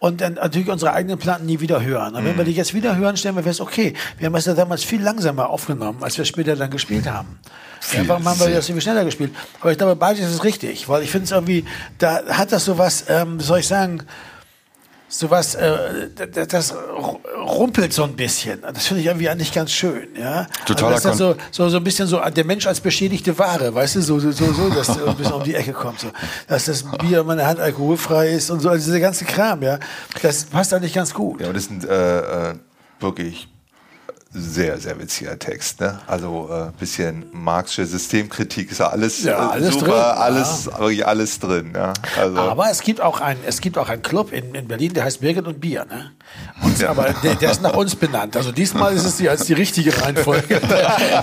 und 0.01 0.21
dann 0.21 0.35
natürlich 0.35 0.69
unsere 0.69 0.93
eigenen 0.93 1.19
Platten 1.19 1.47
nie 1.47 1.61
wieder 1.61 1.83
hören. 1.85 2.15
Und 2.17 2.25
wenn 2.25 2.37
wir 2.37 2.45
die 2.45 2.53
jetzt 2.53 2.75
wieder 2.75 2.97
hören, 2.97 3.17
stellen 3.17 3.37
wir 3.37 3.43
fest, 3.45 3.61
okay, 3.61 3.95
wir 4.19 4.27
haben 4.27 4.35
es 4.35 4.47
ja 4.47 4.55
damals 4.55 4.83
viel 4.83 5.01
langsamer 5.03 5.51
aufgenommen, 5.51 6.03
als 6.03 6.19
wir 6.19 6.25
später 6.25 6.57
dann 6.57 6.71
gespielt 6.71 7.09
haben. 7.09 7.39
Ja, 7.93 8.07
warum 8.07 8.27
haben 8.27 8.39
wir 8.41 8.49
das 8.51 8.69
irgendwie 8.69 8.83
schneller 8.83 9.05
gespielt? 9.05 9.33
Aber 9.61 9.73
ich 9.73 9.79
glaube, 9.79 9.97
beides 9.97 10.31
ist 10.31 10.45
richtig, 10.45 10.89
weil 10.89 11.03
ich 11.03 11.11
finde 11.11 11.25
es 11.25 11.31
irgendwie, 11.33 11.65
da 11.99 12.25
hat 12.27 12.53
das 12.53 12.65
sowas, 12.65 13.05
ähm, 13.09 13.41
soll 13.41 13.61
ich 13.61 13.67
sagen, 13.67 14.03
sowas, 15.13 15.55
äh, 15.55 16.09
das, 16.33 16.49
das 16.49 16.75
rumpelt 17.37 17.93
so 17.93 18.05
ein 18.05 18.17
bisschen. 18.17 18.63
Das 18.63 18.87
finde 18.87 19.03
ich 19.03 19.07
irgendwie 19.07 19.29
eigentlich 19.29 19.53
ganz 19.53 19.73
schön, 19.73 20.09
ja. 20.19 20.47
Totaler 20.65 20.95
also, 20.95 21.09
das 21.09 21.19
so, 21.19 21.37
so, 21.51 21.69
so 21.69 21.77
ein 21.77 21.85
bisschen 21.85 22.07
so 22.07 22.19
der 22.19 22.45
Mensch 22.45 22.67
als 22.67 22.81
beschädigte 22.81 23.39
Ware, 23.39 23.75
weißt 23.75 23.97
du, 23.97 24.03
so, 24.03 24.19
so, 24.19 24.33
so, 24.33 24.53
so 24.53 24.71
dass 24.71 24.89
er 24.89 25.09
ein 25.09 25.17
bisschen 25.17 25.35
um 25.35 25.45
die 25.45 25.55
Ecke 25.55 25.73
kommt, 25.73 26.01
so. 26.01 26.09
Dass 26.49 26.65
das 26.65 26.85
Bier 26.99 27.21
in 27.21 27.27
meiner 27.27 27.47
Hand 27.47 27.61
alkoholfrei 27.61 28.31
ist 28.31 28.51
und 28.51 28.61
so, 28.61 28.71
also 28.71 28.85
dieser 28.85 29.01
ganze 29.01 29.25
Kram, 29.25 29.63
ja. 29.63 29.79
Das 30.23 30.45
passt 30.45 30.73
eigentlich 30.73 30.95
ganz 30.95 31.13
gut. 31.13 31.41
Ja, 31.41 31.49
und 31.49 31.57
das 31.57 31.69
ein 31.69 31.87
äh, 31.87 32.51
äh, 32.51 32.55
wirklich 33.01 33.49
sehr, 34.35 34.79
sehr 34.79 34.99
witziger 34.99 35.39
Text. 35.39 35.81
Ne? 35.81 35.99
Also 36.07 36.49
ein 36.51 36.69
äh, 36.69 36.73
bisschen 36.79 37.27
marxische 37.33 37.87
Systemkritik 37.87 38.71
ist 38.71 38.79
ja 38.79 38.89
alles, 38.89 39.23
Ja, 39.25 39.33
äh, 39.33 39.53
alles 39.53 39.75
super, 39.75 39.87
drin, 39.87 39.97
alles, 39.97 40.67
wirklich 40.67 41.07
alles 41.07 41.39
drin. 41.39 41.73
Ja? 41.75 41.93
Also, 42.19 42.39
Aber 42.39 42.71
es 42.71 42.81
gibt 42.81 43.01
auch 43.03 43.21
ein, 43.21 43.37
es 43.47 43.61
gibt 43.61 43.77
auch 43.77 43.91
einen 43.91 44.03
Club 44.03 44.33
in, 44.33 44.55
in 44.55 44.69
Berlin, 44.69 44.95
der 44.95 45.05
heißt 45.05 45.21
Birgit 45.21 45.47
und 45.47 45.61
Bier. 45.61 45.85
Ne? 45.85 46.13
Und, 46.63 46.83
Aber 46.85 47.15
der, 47.23 47.35
der 47.35 47.51
ist 47.51 47.61
nach 47.61 47.75
uns 47.75 47.95
benannt. 47.95 48.37
Also 48.37 48.53
diesmal 48.53 48.95
ist 48.95 49.05
es 49.05 49.17
die, 49.17 49.29
als 49.29 49.45
die 49.45 49.53
richtige 49.53 50.01
Reihenfolge. 50.01 50.61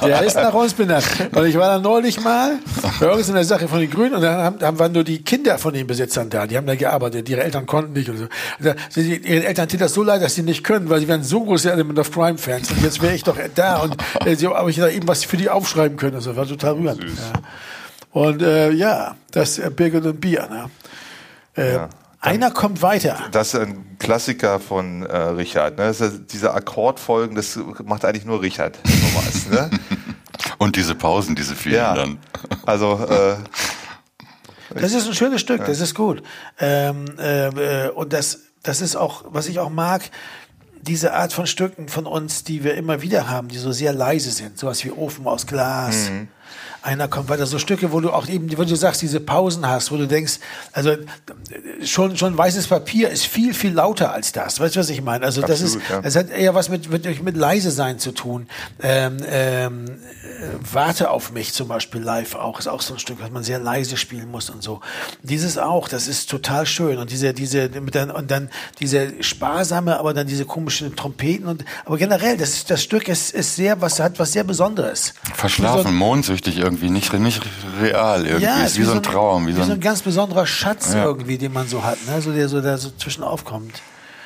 Der 0.04 0.24
ist 0.24 0.36
nach 0.36 0.54
uns 0.54 0.74
benannt. 0.74 1.06
Und 1.32 1.46
ich 1.46 1.58
war 1.58 1.68
da 1.68 1.80
neulich 1.80 2.20
mal 2.20 2.60
bei 3.00 3.06
irgendeiner 3.08 3.40
der 3.40 3.46
Sache 3.46 3.68
von 3.68 3.80
den 3.80 3.90
Grünen 3.90 4.16
und 4.16 4.22
dann 4.22 4.38
haben, 4.38 4.62
haben 4.62 4.80
waren 4.80 4.92
nur 4.92 5.04
die 5.04 5.24
Kinder 5.24 5.58
von 5.58 5.74
den 5.74 5.88
Besitzern 5.88 6.30
da. 6.30 6.46
Die 6.46 6.58
haben 6.58 6.68
da 6.68 6.76
gearbeitet. 6.76 7.30
Ihre 7.30 7.44
Eltern 7.44 7.66
konnten 7.66 7.94
nicht. 7.94 8.10
Und 8.10 8.18
so. 8.18 8.24
Und 8.24 8.66
da, 8.66 8.76
sind 8.90 9.06
die, 9.06 9.16
ihren 9.16 9.44
Eltern 9.44 9.68
tut 9.68 9.82
das 9.82 9.94
so 9.94 10.04
leid, 10.04 10.22
dass 10.22 10.36
sie 10.36 10.44
nicht 10.44 10.64
können, 10.64 10.90
weil 10.90 11.00
sie 11.00 11.08
wären 11.08 11.24
so 11.24 11.44
große 11.44 11.72
Element 11.72 12.00
of 12.00 12.12
Crime-Fans. 12.12 12.72
Und 12.72 12.84
jetzt 12.84 12.99
wäre 13.02 13.14
ich 13.16 13.24
doch 13.24 13.38
da 13.56 13.78
und 13.78 13.96
äh, 14.26 14.36
sie, 14.36 14.48
aber 14.48 14.70
ich 14.70 14.78
da 14.78 14.90
eben 14.90 15.08
was 15.08 15.24
für 15.24 15.38
die 15.38 15.50
aufschreiben 15.50 15.98
können. 15.98 16.14
Das 16.14 16.34
war 16.36 16.48
total 16.48 16.74
rührend. 16.74 17.04
Ja. 17.04 17.10
Und 18.12 18.42
äh, 18.42 18.72
ja, 18.72 19.16
das 19.32 19.60
äh, 19.60 19.70
Birgit 19.70 20.06
und 20.06 20.20
Bier. 20.20 20.48
Ne? 20.50 20.70
Äh, 21.56 21.74
Ja. 21.74 21.90
Einer 22.22 22.52
kommt 22.52 22.82
weiter. 22.82 23.18
das 23.32 23.54
ist 23.54 23.62
ein 23.62 23.96
Klassiker 23.98 24.60
von 24.60 25.04
äh, 25.04 25.16
Richard. 25.18 25.78
Ne? 25.78 25.86
Das 25.86 26.02
ist, 26.02 26.34
diese 26.34 26.54
Akkordfolgen, 26.54 27.34
das 27.38 27.58
macht 27.86 28.04
eigentlich 28.04 28.26
nur 28.26 28.42
Richard. 28.42 28.78
Sowas, 28.84 29.48
ne? 29.50 29.70
Und 30.58 30.76
diese 30.76 30.96
Pausen, 30.96 31.36
diese 31.36 31.56
vielen 31.56 31.76
ja. 31.76 31.94
dann. 31.94 32.20
Also, 32.66 33.00
äh, 33.10 33.36
Das 34.80 34.92
ist 34.94 35.08
ein 35.08 35.14
schönes 35.14 35.40
Stück, 35.40 35.66
das 35.66 35.80
ist 35.80 35.96
gut. 35.96 36.22
Ähm, 36.60 37.06
äh, 37.18 37.86
äh, 37.86 37.90
und 37.92 38.12
das, 38.12 38.40
das 38.64 38.82
ist 38.82 38.96
auch, 38.98 39.24
was 39.30 39.48
ich 39.48 39.60
auch 39.60 39.70
mag, 39.70 40.02
diese 40.82 41.14
Art 41.14 41.34
von 41.34 41.46
Stücken 41.46 41.88
von 41.88 42.06
uns, 42.06 42.44
die 42.44 42.64
wir 42.64 42.76
immer 42.76 43.02
wieder 43.02 43.30
haben, 43.30 43.48
die 43.50 43.58
so 43.58 43.72
sehr 43.72 43.94
leise 43.94 44.32
sind, 44.32 44.58
sowas 44.58 44.84
wie 44.86 44.92
Ofen 44.92 45.28
aus 45.28 45.46
Glas. 45.48 46.10
Einer 46.82 47.08
kommt 47.08 47.30
weiter, 47.30 47.46
so 47.46 47.60
Stücke, 47.60 47.92
wo 47.92 48.00
du 48.00 48.12
auch 48.12 48.28
eben, 48.28 48.58
wo 48.58 48.64
du 48.64 48.76
sagst, 48.76 49.02
diese 49.02 49.20
Pausen 49.20 49.68
hast, 49.68 49.92
wo 49.92 49.98
du 49.98 50.08
denkst, 50.08 50.40
also 50.74 50.96
schon 51.84 52.18
schon 52.18 52.38
weißes 52.38 52.68
Papier 52.68 53.10
ist 53.10 53.26
viel 53.26 53.54
viel 53.54 53.74
lauter 53.74 54.14
als 54.14 54.32
das. 54.32 54.60
Weißt 54.60 54.76
du, 54.76 54.80
was 54.80 54.90
ich 54.90 55.02
meine? 55.02 55.26
Also 55.26 55.42
das 55.42 55.62
ist, 55.62 55.76
Absolut, 55.76 55.90
ja. 55.90 56.02
das 56.02 56.16
hat 56.16 56.30
eher 56.30 56.56
was 56.56 56.70
mit 56.70 56.90
mit, 56.90 57.24
mit 57.24 57.38
leise 57.38 57.72
sein 57.72 58.00
zu 58.00 58.12
tun. 58.12 58.48
Ähm, 58.82 59.18
ähm, 59.30 59.86
äh, 59.86 59.92
Warte 60.72 61.10
auf 61.12 61.32
mich 61.32 61.54
zum 61.54 61.68
Beispiel 61.68 62.02
live 62.02 62.36
auch 62.36 62.60
ist 62.60 62.68
auch 62.68 62.82
so 62.82 62.94
ein 62.94 63.00
Stück, 63.00 63.18
was 63.22 63.32
man 63.32 63.44
sehr 63.44 63.60
leise 63.60 63.98
spielen 63.98 64.30
muss 64.32 64.50
und 64.50 64.64
so. 64.64 64.82
Dieses 65.24 65.58
auch, 65.58 65.88
das 65.88 66.08
ist 66.08 66.30
total 66.30 66.66
schön 66.66 66.98
und 66.98 67.12
diese 67.12 67.34
diese 67.34 67.70
mit 67.70 67.96
dann 67.96 68.12
und 68.12 68.32
dann 68.32 68.50
diese 68.80 69.22
sparsame, 69.22 69.98
aber 70.00 70.14
dann 70.14 70.28
diese 70.28 70.46
komischen 70.46 70.96
Trompeten 70.96 71.48
und 71.48 71.66
aber 71.86 71.98
generell 71.98 72.38
das 72.38 72.66
das 72.66 72.84
Stück 72.84 73.08
ist 73.08 73.32
ist 73.34 73.56
sehr 73.56 73.82
was 73.82 74.00
hat 74.00 74.20
was 74.20 74.34
sehr 74.34 74.44
Besonderes. 74.44 75.14
Verschlafen, 75.36 75.96
mondsüchtig 75.96 76.58
irgendwie, 76.58 76.69
nicht, 76.72 77.14
nicht 77.14 77.42
real 77.82 78.26
irgendwie. 78.26 78.46
Ja, 78.46 78.64
ist 78.64 78.78
wie, 78.78 78.84
so 78.84 78.94
ein 78.94 79.04
Traum, 79.04 79.48
wie, 79.48 79.56
wie 79.56 79.62
so 79.64 79.72
ein, 79.72 79.80
ganz 79.80 80.02
besonderer 80.02 80.46
Schatz 80.46 80.94
Ja. 80.94 81.04
irgendwie, 81.06 81.38
den 81.38 81.54
man 81.54 81.68
so 81.68 81.84
hat, 81.84 81.98
ne? 82.08 82.22
so 82.22 82.32
der 82.32 82.48
so 82.50 82.62
da 82.62 82.78
so 82.78 82.92
zwischen 82.92 83.24
aufkommt. 83.24 83.82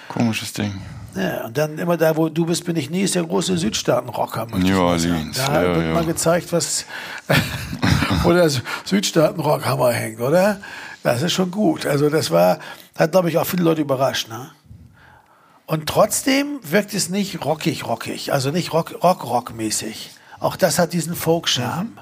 komisches 0.10 0.54
Ding. 0.54 0.74
Ja, 1.16 1.46
und 1.46 1.58
dann 1.58 1.78
immer 1.78 1.96
da, 1.96 2.18
wo 2.18 2.28
du 2.30 2.46
bist, 2.46 2.66
bin 2.66 2.76
ich 2.76 2.90
nie, 2.90 3.02
ist 3.02 3.14
der 3.14 3.24
große 3.24 3.56
Südstaaten-Rocker. 3.58 4.48
New. 4.58 4.80
Orleans, 4.82 5.38
Da 5.38 5.62
ja, 5.64 5.76
wird 5.76 5.86
ja. 5.86 5.94
mal 5.94 6.06
gezeigt, 6.06 6.52
was, 6.52 6.86
wo 8.24 8.32
der 8.34 8.50
Südstaaten-Rockhammer 8.86 9.92
hängt, 9.92 10.20
oder? 10.20 10.60
Das 11.04 11.22
ist 11.22 11.34
schon 11.34 11.52
gut. 11.52 11.86
Also 11.86 12.10
das 12.10 12.32
war, 12.32 12.58
hat 12.98 13.12
glaube 13.12 13.30
ich 13.30 13.38
auch 13.38 13.46
viele 13.46 13.64
Leute 13.64 13.82
überrascht, 13.82 14.30
ne? 14.30 14.52
Und 15.66 15.88
trotzdem 15.88 16.60
wirkt 16.64 16.94
es 16.94 17.10
nicht 17.10 17.46
rockig, 17.46 17.86
rockig, 17.88 18.34
also 18.34 18.52
nicht 18.52 18.74
rock, 18.74 18.96
rock, 19.04 19.24
rock 19.24 19.54
mäßig. 19.56 20.12
Auch 20.40 20.56
das 20.56 20.78
hat 20.78 20.94
diesen 20.94 21.16
Folk-Charme. 21.16 22.00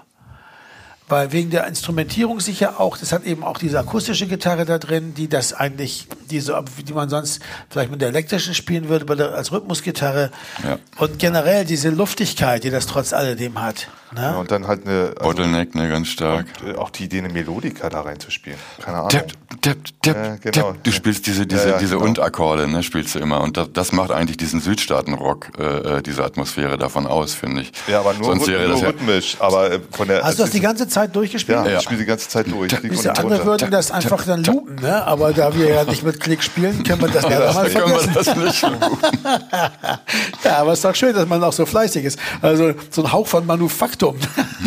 Weil 1.12 1.34
wegen 1.34 1.50
der 1.50 1.68
Instrumentierung 1.68 2.40
sicher 2.40 2.80
auch, 2.80 2.98
das 2.98 3.12
hat 3.12 3.26
eben 3.26 3.44
auch 3.44 3.58
diese 3.58 3.78
akustische 3.78 4.28
Gitarre 4.28 4.64
da 4.64 4.78
drin, 4.78 5.14
die 5.14 5.28
das 5.28 5.52
eigentlich, 5.52 6.08
die, 6.30 6.40
so, 6.40 6.54
die 6.88 6.94
man 6.94 7.10
sonst 7.10 7.42
vielleicht 7.70 7.92
mit 7.92 8.00
der 8.00 8.08
elektrischen 8.08 8.54
spielen 8.54 8.88
würde, 8.88 9.18
der, 9.18 9.34
als 9.34 9.52
Rhythmusgitarre. 9.52 10.32
Ja. 10.64 10.80
Und 11.00 11.20
generell 11.20 11.66
diese 11.66 11.90
Luftigkeit, 11.90 12.64
die 12.64 12.70
das 12.70 12.86
trotz 12.86 13.12
alledem 13.12 13.62
hat. 13.62 13.90
Ne? 14.16 14.22
ja, 14.22 14.38
und 14.38 14.52
dann 14.52 14.68
halt 14.68 14.88
eine, 14.88 15.14
also, 15.18 15.24
Bottleneck, 15.24 15.76
ne, 15.76 15.90
ganz 15.90 16.08
stark. 16.08 16.46
äh, 16.66 16.76
auch 16.76 16.90
die 16.90 17.04
Idee, 17.04 17.20
eine 17.20 17.30
Melodika 17.30 17.90
da 17.90 18.02
reinzuspielen. 18.02 18.60
Keine 18.82 18.98
Ahnung. 18.98 19.10
Depp, 19.10 19.34
depp, 19.64 19.78
depp, 20.06 20.16
Ja, 20.16 20.36
genau. 20.52 20.72
depp. 20.74 20.84
Du 20.84 20.92
spielst 20.92 21.26
diese, 21.28 21.46
diese, 21.48 21.64
Ja, 21.68 21.70
ja, 21.74 21.78
diese 21.78 21.96
genau. 21.96 22.06
Und-Akkorde, 22.08 22.68
ne, 22.68 22.82
spielst 22.84 23.16
du 23.16 23.20
immer. 23.20 23.42
Und 23.42 23.58
das, 23.58 23.68
das 23.74 23.92
macht 23.92 24.12
eigentlich 24.12 24.38
diesen 24.38 24.60
Südstaaten-Rock, 24.62 25.48
äh, 25.60 25.64
äh, 25.98 26.02
diese 26.02 26.24
Atmosphäre 26.24 26.78
davon 26.78 27.08
aus, 27.08 27.34
finde 27.34 27.62
ich. 27.62 27.72
Ja, 27.88 28.00
aber 28.00 28.14
nur, 28.14 28.26
Sonst 28.26 28.48
wäre 28.48 28.64
nur 28.64 28.72
das 28.74 28.82
ja, 28.82 28.88
rhythmisch. 28.88 29.38
Aber 29.40 29.72
äh, 29.72 29.80
von 29.92 30.08
der. 30.08 30.24
Hast 30.24 30.40
du 30.40 30.44
das 30.44 30.52
die 30.52 30.60
ganze 30.60 30.88
Zeit 30.88 31.16
durchgespielt? 31.16 31.58
Ja, 31.60 31.68
Ja. 31.68 31.78
ich 31.78 31.84
spiele 31.84 32.00
die 32.00 32.06
ganze 32.06 32.28
Zeit 32.30 32.52
durch. 32.52 32.72
Diese 32.82 33.16
andere 33.18 33.46
würden 33.46 33.70
das 33.72 33.92
einfach 33.92 34.24
dann 34.26 34.44
loopen, 34.44 34.76
ne? 34.76 35.06
Aber 35.06 35.32
da 35.34 35.54
wir 35.56 35.70
ja 35.70 35.84
nicht 35.84 36.04
mit 36.04 36.20
Klick 36.20 36.42
spielen, 36.44 36.84
können 36.84 37.02
wir 37.02 37.08
das 37.10 37.24
leider 37.24 37.54
mal 37.54 37.70
können 37.70 37.92
wir 37.92 38.00
vergessen. 38.00 38.42
das 38.42 38.62
nicht. 38.64 38.66
Ja, 40.44 40.58
aber 40.58 40.72
es 40.74 40.80
ist 40.80 40.86
doch 40.86 40.96
schön, 40.96 41.14
dass 41.14 41.28
man 41.28 41.44
auch 41.44 41.54
so 41.54 41.66
fleißig 41.66 42.04
ist. 42.06 42.20
Also 42.42 42.74
so 42.90 43.04
ein 43.04 43.12
Hauch 43.12 43.28
von 43.28 43.46
Manufaktum. 43.46 44.18
Ich 44.20 44.66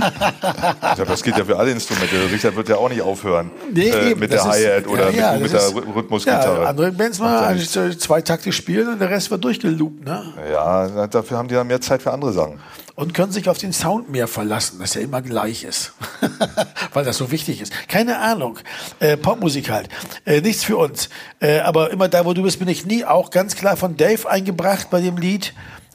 glaube, 0.94 1.06
das 1.06 1.22
geht 1.22 1.36
ja 1.36 1.44
für 1.44 1.58
alle 1.58 1.70
Instrumente. 1.72 2.14
Richard 2.32 2.54
wird 2.56 2.68
ja 2.68 2.76
auch 2.76 2.88
nicht 2.88 3.02
aufhören 3.02 3.50
Nee, 3.72 3.88
äh, 3.90 4.10
eben, 4.10 4.20
mit 4.20 4.32
das 4.32 4.44
der 4.44 4.78
ist- 4.78 4.83
Hi-Hat 4.84 4.86
oder 4.86 5.10
ja, 5.10 5.32
ja, 5.32 5.32
mit, 5.32 5.42
mit 5.42 5.52
der 5.52 5.94
Rhythmusgitarre. 5.94 6.62
Ja, 6.62 6.68
andere 6.68 6.92
Bands 6.92 7.18
Macht 7.18 7.30
mal 7.30 7.44
eigentlich 7.44 7.98
zwei 7.98 8.20
Takte 8.22 8.52
spielen 8.52 8.88
und 8.88 9.00
der 9.00 9.10
Rest 9.10 9.30
wird 9.30 9.44
durchgeloopt, 9.44 10.04
ne? 10.04 10.32
Ja, 10.52 11.06
dafür 11.06 11.38
haben 11.38 11.48
die 11.48 11.54
dann 11.54 11.66
mehr 11.66 11.80
Zeit 11.80 12.02
für 12.02 12.12
andere 12.12 12.32
Sachen. 12.32 12.60
Und 12.96 13.12
können 13.12 13.32
sich 13.32 13.48
auf 13.48 13.58
den 13.58 13.72
Sound 13.72 14.08
mehr 14.08 14.28
verlassen, 14.28 14.78
dass 14.78 14.94
er 14.94 15.02
immer 15.02 15.20
gleich 15.20 15.64
ist. 15.64 15.92
Weil 16.92 17.04
das 17.04 17.16
so 17.16 17.32
wichtig 17.32 17.60
ist. 17.60 17.72
Keine 17.88 18.20
Ahnung. 18.20 18.60
Äh, 19.00 19.16
Popmusik 19.16 19.68
halt. 19.68 19.88
Äh, 20.24 20.40
nichts 20.42 20.62
für 20.62 20.76
uns. 20.76 21.08
Äh, 21.40 21.58
aber 21.58 21.90
immer 21.90 22.08
da, 22.08 22.24
wo 22.24 22.34
du 22.34 22.44
bist, 22.44 22.60
bin 22.60 22.68
ich 22.68 22.86
nie 22.86 23.04
auch 23.04 23.30
ganz 23.30 23.56
klar 23.56 23.76
von 23.76 23.96
Dave 23.96 24.30
eingebracht 24.30 24.90
bei 24.90 25.00
dem 25.00 25.16
Lied. 25.16 25.54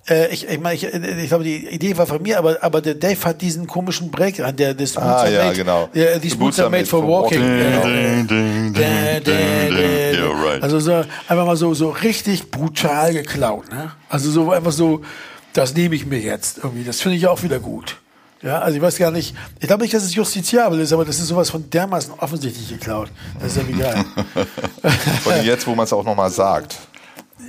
Äh, 0.10 0.34
ich, 0.34 0.48
ich, 0.48 0.60
meine, 0.60 0.76
ich, 0.76 0.84
ich 0.84 1.28
glaube, 1.28 1.44
die 1.44 1.68
Idee 1.68 1.96
war 1.98 2.08
von 2.08 2.22
mir, 2.22 2.40
aber, 2.40 2.58
aber 2.62 2.82
der 2.82 2.96
Dave 2.96 3.24
hat 3.26 3.42
diesen 3.42 3.68
komischen 3.68 4.10
Break 4.10 4.40
an, 4.40 4.56
der 4.56 4.74
das 4.74 4.98
Ah, 4.98 5.28
ja, 5.30 5.52
genau. 5.54 5.90
Der, 5.94 6.18
die 6.20 6.30
Boots 6.30 6.60
are 6.60 6.70
made 6.70 6.86
for 6.86 7.06
walking. 7.08 7.42
Also 10.62 10.80
so 10.80 10.94
einfach 10.94 11.46
mal 11.46 11.56
so 11.56 11.74
so 11.74 11.90
richtig 11.90 12.50
brutal 12.50 13.14
geklaut, 13.14 13.70
ne? 13.72 13.92
Also 14.10 14.32
so 14.32 14.52
einfach 14.52 14.72
so, 14.72 15.02
das 15.54 15.76
nehme 15.76 15.96
ich 15.96 16.06
mir 16.06 16.20
jetzt 16.20 16.60
irgendwie. 16.64 16.84
Das 16.84 17.02
finde 17.02 17.18
ich 17.18 17.28
auch 17.28 17.44
wieder 17.44 17.60
gut. 17.60 17.98
Ja, 18.42 18.60
also 18.60 18.78
ich 18.78 18.82
weiß 18.82 18.98
gar 18.98 19.12
nicht, 19.12 19.36
ich 19.60 19.68
glaube 19.68 19.84
nicht, 19.84 19.94
dass 19.94 20.04
es 20.04 20.16
justiziabel 20.16 20.80
ist, 20.80 20.94
aber 20.94 21.04
das 21.04 21.20
ist 21.20 21.28
sowas 21.28 21.50
von 21.50 21.70
dermaßen 21.70 22.14
offensichtlich 22.20 22.70
geklaut. 22.70 23.10
Das 23.42 23.58
ist 23.58 23.68
ja 23.68 23.78
geil. 23.78 24.06
Vor 25.24 25.34
allem 25.34 25.46
jetzt, 25.46 25.68
wo 25.68 25.76
man 25.76 25.84
es 25.84 25.92
auch 25.92 26.06
nochmal 26.06 26.30
sagt. 26.30 26.78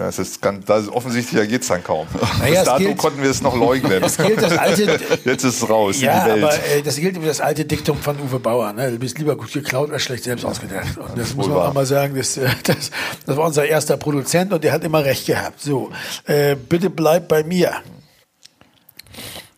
Ja, 0.00 0.08
es 0.08 0.18
ist 0.18 0.40
ganz, 0.40 0.64
das 0.64 0.84
ist 0.84 0.88
offensichtlicher 0.88 1.46
geht 1.46 1.60
es 1.60 1.68
dann 1.68 1.84
kaum. 1.84 2.06
Naja, 2.38 2.60
Bis 2.60 2.64
dato 2.64 2.78
gilt- 2.84 2.96
konnten 2.96 3.22
wir 3.22 3.28
es 3.28 3.42
noch 3.42 3.54
leugnen. 3.54 4.02
Es 4.02 4.16
gilt 4.16 4.40
das 4.40 4.56
alte, 4.56 4.98
Jetzt 5.26 5.44
ist 5.44 5.62
es 5.62 5.68
raus 5.68 6.00
ja, 6.00 6.20
in 6.20 6.36
die 6.36 6.42
Welt. 6.42 6.44
aber 6.54 6.64
äh, 6.70 6.80
das 6.82 6.96
gilt 6.96 7.18
über 7.18 7.26
das 7.26 7.42
alte 7.42 7.66
Diktum 7.66 7.98
von 7.98 8.18
Uwe 8.18 8.38
Bauer. 8.40 8.72
Ne? 8.72 8.92
Du 8.92 8.98
bist 8.98 9.18
lieber 9.18 9.36
gut 9.36 9.52
geklaut 9.52 9.92
als 9.92 10.02
schlecht 10.02 10.24
selbst 10.24 10.46
ausgedacht. 10.46 10.96
Und 10.96 11.18
das 11.18 11.34
muss 11.34 11.44
wohl 11.44 11.52
man 11.52 11.58
wahr. 11.64 11.68
auch 11.68 11.74
mal 11.74 11.84
sagen. 11.84 12.14
Das, 12.16 12.38
äh, 12.38 12.48
das, 12.64 12.90
das 13.26 13.36
war 13.36 13.44
unser 13.44 13.66
erster 13.66 13.98
Produzent 13.98 14.54
und 14.54 14.64
der 14.64 14.72
hat 14.72 14.84
immer 14.84 15.04
recht 15.04 15.26
gehabt. 15.26 15.60
So, 15.60 15.90
äh, 16.24 16.56
bitte 16.56 16.88
bleib 16.88 17.28
bei 17.28 17.44
mir. 17.44 17.74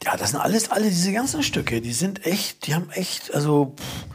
Ja, 0.05 0.17
das 0.17 0.31
sind 0.31 0.41
alles, 0.41 0.71
alle 0.73 0.89
diese 0.89 1.13
ganzen 1.13 1.45
Stücke, 1.45 1.81
die 1.81 1.93
sind 1.93 2.27
echt, 2.27 2.67
die 2.67 2.75
haben 2.75 2.91
echt, 2.91 3.33
also 3.33 3.77
pff, 3.79 4.12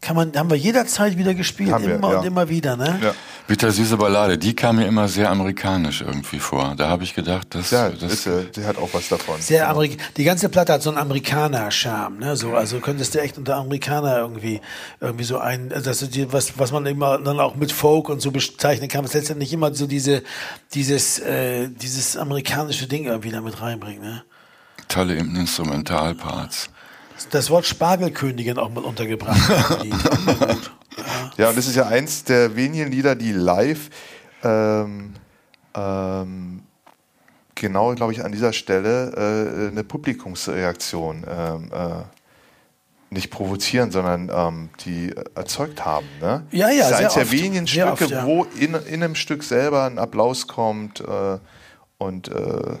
kann 0.00 0.16
man, 0.16 0.32
haben 0.34 0.50
wir 0.50 0.56
jederzeit 0.56 1.18
wieder 1.18 1.34
gespielt, 1.34 1.72
Haben 1.72 1.86
wir, 1.86 1.96
immer 1.96 2.12
ja. 2.12 2.18
und 2.18 2.26
immer 2.26 2.48
wieder, 2.48 2.76
ne? 2.76 2.98
Ja. 3.02 3.14
Bittersüße 3.46 3.96
Ballade, 3.96 4.38
die 4.38 4.54
kam 4.54 4.76
mir 4.76 4.86
immer 4.86 5.08
sehr 5.08 5.30
amerikanisch 5.30 6.00
irgendwie 6.00 6.38
vor. 6.38 6.74
Da 6.76 6.88
habe 6.88 7.04
ich 7.04 7.14
gedacht, 7.14 7.48
das, 7.50 7.70
Ja, 7.70 7.90
das 7.90 8.12
ist, 8.12 8.26
äh, 8.26 8.44
die 8.54 8.64
hat 8.64 8.78
auch 8.78 8.88
was 8.92 9.08
davon. 9.08 9.40
Sehr 9.40 9.68
Amerik 9.68 9.98
die 10.16 10.24
ganze 10.24 10.48
Platte 10.48 10.72
hat 10.72 10.82
so 10.82 10.90
einen 10.90 10.98
Amerikaner-Charme, 10.98 12.18
ne? 12.18 12.36
So, 12.36 12.54
also 12.54 12.80
könntest 12.80 13.14
du 13.14 13.20
echt 13.20 13.36
unter 13.38 13.56
Amerikaner 13.56 14.18
irgendwie, 14.18 14.60
irgendwie 15.00 15.24
so 15.24 15.38
ein, 15.38 15.72
also 15.72 15.90
das 15.90 16.08
die, 16.08 16.32
was, 16.32 16.58
was 16.58 16.72
man 16.72 16.86
immer 16.86 17.18
dann 17.18 17.40
auch 17.40 17.56
mit 17.56 17.72
Folk 17.72 18.08
und 18.08 18.20
so 18.20 18.30
bezeichnen 18.30 18.88
kann, 18.88 19.04
was 19.04 19.14
letztendlich 19.14 19.52
immer 19.52 19.74
so 19.74 19.86
diese, 19.86 20.22
dieses, 20.72 21.18
äh, 21.18 21.68
dieses 21.68 22.16
amerikanische 22.16 22.86
Ding 22.86 23.04
irgendwie 23.04 23.30
damit 23.30 23.60
reinbringt, 23.60 24.02
ne? 24.02 24.22
tolle 24.90 25.14
Instrumentalparts. 25.14 26.68
Das 27.30 27.50
Wort 27.50 27.66
Spargelkönigin 27.66 28.58
auch 28.58 28.70
mal 28.70 28.84
untergebracht. 28.84 29.38
Ja, 31.36 31.48
und 31.48 31.56
das 31.56 31.66
ist 31.66 31.76
ja 31.76 31.86
eins 31.86 32.24
der 32.24 32.54
wenigen 32.54 32.90
Lieder, 32.90 33.14
die 33.14 33.32
live 33.32 33.88
ähm, 34.42 35.14
ähm, 35.74 36.62
genau, 37.54 37.94
glaube 37.94 38.12
ich, 38.12 38.24
an 38.24 38.32
dieser 38.32 38.52
Stelle 38.52 39.12
äh, 39.16 39.68
eine 39.68 39.84
Publikumsreaktion 39.84 41.24
ähm, 41.28 41.70
äh, 41.72 43.14
nicht 43.14 43.30
provozieren, 43.30 43.90
sondern 43.90 44.30
ähm, 44.32 44.68
die 44.84 45.14
erzeugt 45.34 45.84
haben. 45.84 46.06
Ne? 46.20 46.46
Ja, 46.50 46.70
ja, 46.70 46.78
Das 46.78 46.90
ist 46.90 46.96
sehr 46.96 47.06
eins 47.06 47.14
der 47.14 47.30
wenigen 47.32 47.66
Stücke, 47.66 47.92
oft, 47.92 48.10
ja. 48.10 48.24
wo 48.24 48.44
in, 48.58 48.74
in 48.74 49.02
einem 49.02 49.14
Stück 49.14 49.42
selber 49.42 49.84
ein 49.84 49.98
Applaus 49.98 50.46
kommt 50.46 51.00
äh, 51.00 51.38
und 51.98 52.28
äh, 52.28 52.76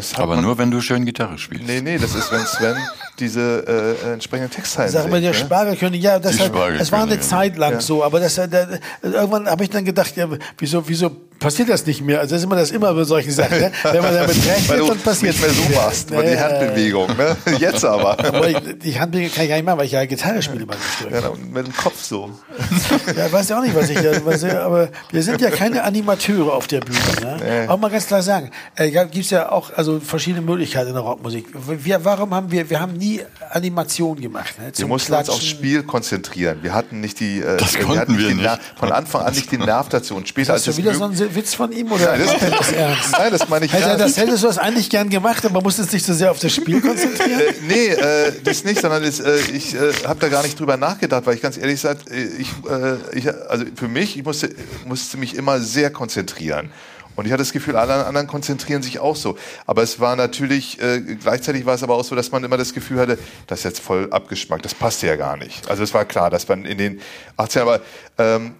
das 0.00 0.14
hat 0.14 0.20
Aber 0.20 0.36
man, 0.36 0.44
nur, 0.44 0.56
wenn 0.58 0.70
du 0.70 0.80
schön 0.80 1.04
Gitarre 1.04 1.36
spielst. 1.38 1.66
Nee, 1.66 1.80
nee, 1.80 1.98
das 1.98 2.14
ist, 2.14 2.32
wenn 2.32 2.44
Sven 2.46 2.76
diese 3.18 3.96
äh, 4.02 4.12
entsprechenden 4.14 4.50
Textzeilen 4.50 4.90
Sag 4.90 5.10
mal, 5.10 5.20
der 5.20 5.32
ne? 5.32 5.36
Spargelkönig, 5.36 6.02
ja, 6.02 6.18
das, 6.18 6.40
hat, 6.40 6.52
das 6.54 6.90
war 6.90 7.02
eine. 7.02 7.20
Zeit 7.20 7.58
lang 7.58 7.74
Ja. 7.74 7.80
so, 7.80 8.02
aber 8.02 8.18
das, 8.20 8.38
äh, 8.38 8.48
da, 8.48 8.66
irgendwann 9.02 9.46
habe 9.46 9.62
ich 9.62 9.70
dann 9.70 9.84
gedacht, 9.84 10.16
ja, 10.16 10.26
wieso, 10.58 10.88
wieso 10.88 11.10
passiert 11.40 11.68
das 11.70 11.84
nicht 11.86 12.02
mehr? 12.02 12.20
Also 12.20 12.34
das 12.36 12.42
ist 12.42 12.44
immer 12.46 12.56
das 12.56 12.70
immer 12.70 12.94
bei 12.94 13.02
solchen 13.04 13.32
Sachen, 13.32 13.58
ne? 13.58 13.72
wenn 13.82 14.02
man 14.02 14.14
damit 14.14 14.36
rechnet, 14.46 14.88
dann 14.88 14.98
passiert 15.00 15.34
nicht 15.34 15.40
mehr 15.40 15.50
so 15.50 15.62
machst, 15.74 16.10
über 16.10 16.22
die 16.22 16.38
Handbewegung. 16.38 17.08
Ne? 17.16 17.36
Jetzt 17.58 17.84
aber. 17.84 18.18
Aber 18.18 18.48
ich, 18.48 18.58
die 18.82 19.00
Handbewegung 19.00 19.32
kann 19.34 19.44
ich 19.44 19.48
gar 19.50 19.56
nicht 19.56 19.64
machen, 19.66 19.78
weil 19.78 19.86
ich 19.86 19.92
ja 19.92 20.04
Gitarre 20.04 20.40
spiele. 20.42 20.66
Ja, 21.10 21.28
und 21.28 21.52
mit 21.52 21.66
dem 21.66 21.74
Kopf 21.76 22.00
so. 22.02 22.30
Ja, 23.16 23.30
weiß 23.32 23.48
ja 23.48 23.58
auch 23.58 23.62
nicht, 23.62 23.74
was 23.74 23.90
ich 23.90 23.98
da, 23.98 24.24
was, 24.24 24.42
ich- 24.42 24.52
aber 24.54 24.88
wir 25.10 25.22
sind 25.22 25.40
ja 25.40 25.50
keine 25.50 25.82
Animateure 25.82 26.52
auf 26.52 26.66
der 26.68 26.80
Bühne. 26.80 26.98
Ne? 27.40 27.66
Auch 27.68 27.78
mal 27.78 27.90
ganz 27.90 28.06
klar 28.06 28.22
sagen, 28.22 28.50
äh, 28.76 28.90
gibt 28.90 29.16
es 29.16 29.30
ja 29.30 29.50
auch 29.50 29.72
also 29.74 29.98
verschiedene 30.00 30.42
Möglichkeiten 30.42 30.88
in 30.88 30.94
der 30.94 31.02
Rockmusik. 31.02 31.46
Wir, 31.66 32.04
warum 32.04 32.34
haben 32.34 32.50
wir, 32.52 32.68
wir 32.70 32.78
haben 32.80 32.92
nie 32.94 33.20
Animation 33.50 34.20
gemacht. 34.20 34.58
Ne? 34.58 34.70
Wir 34.74 34.86
mussten 34.86 35.12
uns 35.12 35.28
aufs 35.28 35.38
Klatschen. 35.40 35.56
Spiel 35.58 35.82
konzentrieren. 35.82 36.58
Wir 36.62 36.74
hatten 36.74 37.00
nicht 37.00 37.20
die, 37.20 37.40
äh, 37.40 37.56
Das 37.56 37.74
wir 37.74 37.82
konnten 37.84 38.00
hatten 38.00 38.18
wir 38.18 38.28
die 38.28 38.34
nicht. 38.34 38.58
Von 38.78 38.92
Anfang 38.92 39.22
an 39.22 39.34
nicht 39.34 39.50
den 39.50 39.60
Nerv 39.60 39.88
dazu. 39.88 40.14
Und 40.14 40.28
später, 40.28 40.52
als 40.52 40.66
es 40.66 40.76
wieder 40.76 40.94
so 40.94 41.08
möglich- 41.08 41.29
Witz 41.34 41.54
von 41.54 41.72
ihm 41.72 41.90
oder 41.92 42.16
Nein, 42.16 42.20
das- 42.24 42.34
ist 42.42 42.52
das 42.60 42.72
ernst? 42.72 43.12
Nein, 43.12 43.30
das 43.32 43.48
meine 43.48 43.64
ich 43.66 43.74
Alter, 43.74 43.86
ernst. 43.90 44.04
das 44.04 44.16
hättest 44.16 44.42
du 44.42 44.46
das 44.48 44.58
eigentlich 44.58 44.90
gern 44.90 45.08
gemacht, 45.10 45.44
aber 45.44 45.60
musstest 45.60 45.92
dich 45.92 46.02
so 46.02 46.12
sehr 46.14 46.30
auf 46.30 46.38
das 46.38 46.52
Spiel 46.52 46.80
konzentrieren. 46.80 47.40
Äh, 47.40 47.54
nee, 47.66 47.86
äh, 47.88 48.32
das 48.44 48.64
nicht, 48.64 48.80
sondern 48.80 49.02
das, 49.02 49.20
äh, 49.20 49.38
ich 49.54 49.74
äh, 49.74 49.92
habe 50.06 50.20
da 50.20 50.28
gar 50.28 50.42
nicht 50.42 50.58
drüber 50.58 50.76
nachgedacht, 50.76 51.26
weil 51.26 51.34
ich 51.34 51.42
ganz 51.42 51.56
ehrlich 51.56 51.80
sage, 51.80 52.00
äh, 52.10 52.24
ich, 52.38 52.48
äh, 52.70 53.18
ich, 53.18 53.28
also 53.48 53.64
für 53.74 53.88
mich, 53.88 54.16
ich 54.18 54.24
musste, 54.24 54.50
musste 54.86 55.16
mich 55.16 55.34
immer 55.36 55.60
sehr 55.60 55.90
konzentrieren. 55.90 56.70
Und 57.16 57.26
ich 57.26 57.32
hatte 57.32 57.42
das 57.42 57.52
Gefühl, 57.52 57.76
alle 57.76 58.06
anderen 58.06 58.26
konzentrieren 58.28 58.82
sich 58.82 58.98
auch 59.00 59.16
so. 59.16 59.36
Aber 59.66 59.82
es 59.82 60.00
war 60.00 60.16
natürlich, 60.16 60.80
äh, 60.80 61.00
gleichzeitig 61.00 61.66
war 61.66 61.74
es 61.74 61.82
aber 61.82 61.96
auch 61.96 62.04
so, 62.04 62.14
dass 62.14 62.30
man 62.30 62.44
immer 62.44 62.56
das 62.56 62.72
Gefühl 62.72 62.98
hatte, 62.98 63.18
das 63.46 63.58
ist 63.58 63.64
jetzt 63.64 63.80
voll 63.80 64.08
abgeschmackt, 64.10 64.64
das 64.64 64.74
passte 64.74 65.08
ja 65.08 65.16
gar 65.16 65.36
nicht. 65.36 65.68
Also 65.68 65.82
es 65.82 65.92
war 65.92 66.04
klar, 66.06 66.30
dass 66.30 66.48
man 66.48 66.64
in 66.64 66.78
den 66.78 67.00
18 67.36 67.62
aber 67.62 67.80
ähm, 68.16 68.54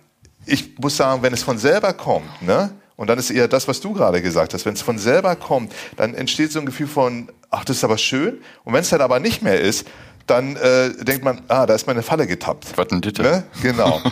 ich 0.47 0.79
muss 0.79 0.97
sagen, 0.97 1.23
wenn 1.23 1.33
es 1.33 1.43
von 1.43 1.59
selber 1.59 1.93
kommt, 1.93 2.43
ne? 2.43 2.71
Und 2.97 3.07
dann 3.07 3.19
ist 3.19 3.31
eher 3.31 3.49
das, 3.49 3.67
was 3.67 3.81
du 3.81 3.95
gerade 3.95 4.21
gesagt 4.21 4.53
hast. 4.53 4.67
Wenn 4.67 4.75
es 4.75 4.83
von 4.83 4.99
selber 4.99 5.35
kommt, 5.35 5.73
dann 5.97 6.13
entsteht 6.13 6.53
so 6.53 6.61
ein 6.61 6.67
Gefühl 6.67 6.87
von, 6.87 7.31
ach, 7.49 7.65
das 7.65 7.79
ist 7.79 7.85
aber 7.85 7.97
schön. 7.97 8.43
Und 8.63 8.75
wenn 8.75 8.83
es 8.83 8.91
dann 8.91 9.01
aber 9.01 9.21
nicht 9.21 9.41
mehr 9.41 9.59
ist, 9.59 9.87
dann 10.31 10.57
äh, 10.57 10.93
denkt 11.05 11.25
man, 11.25 11.41
ah, 11.49 11.67
da 11.67 11.75
ist 11.75 11.87
meine 11.87 12.03
Falle 12.03 12.27
getappt. 12.27 12.67
Was 12.77 12.91
ein 12.91 13.01
Ditte. 13.01 13.23
Ne? 13.23 13.43
Genau. 13.63 14.01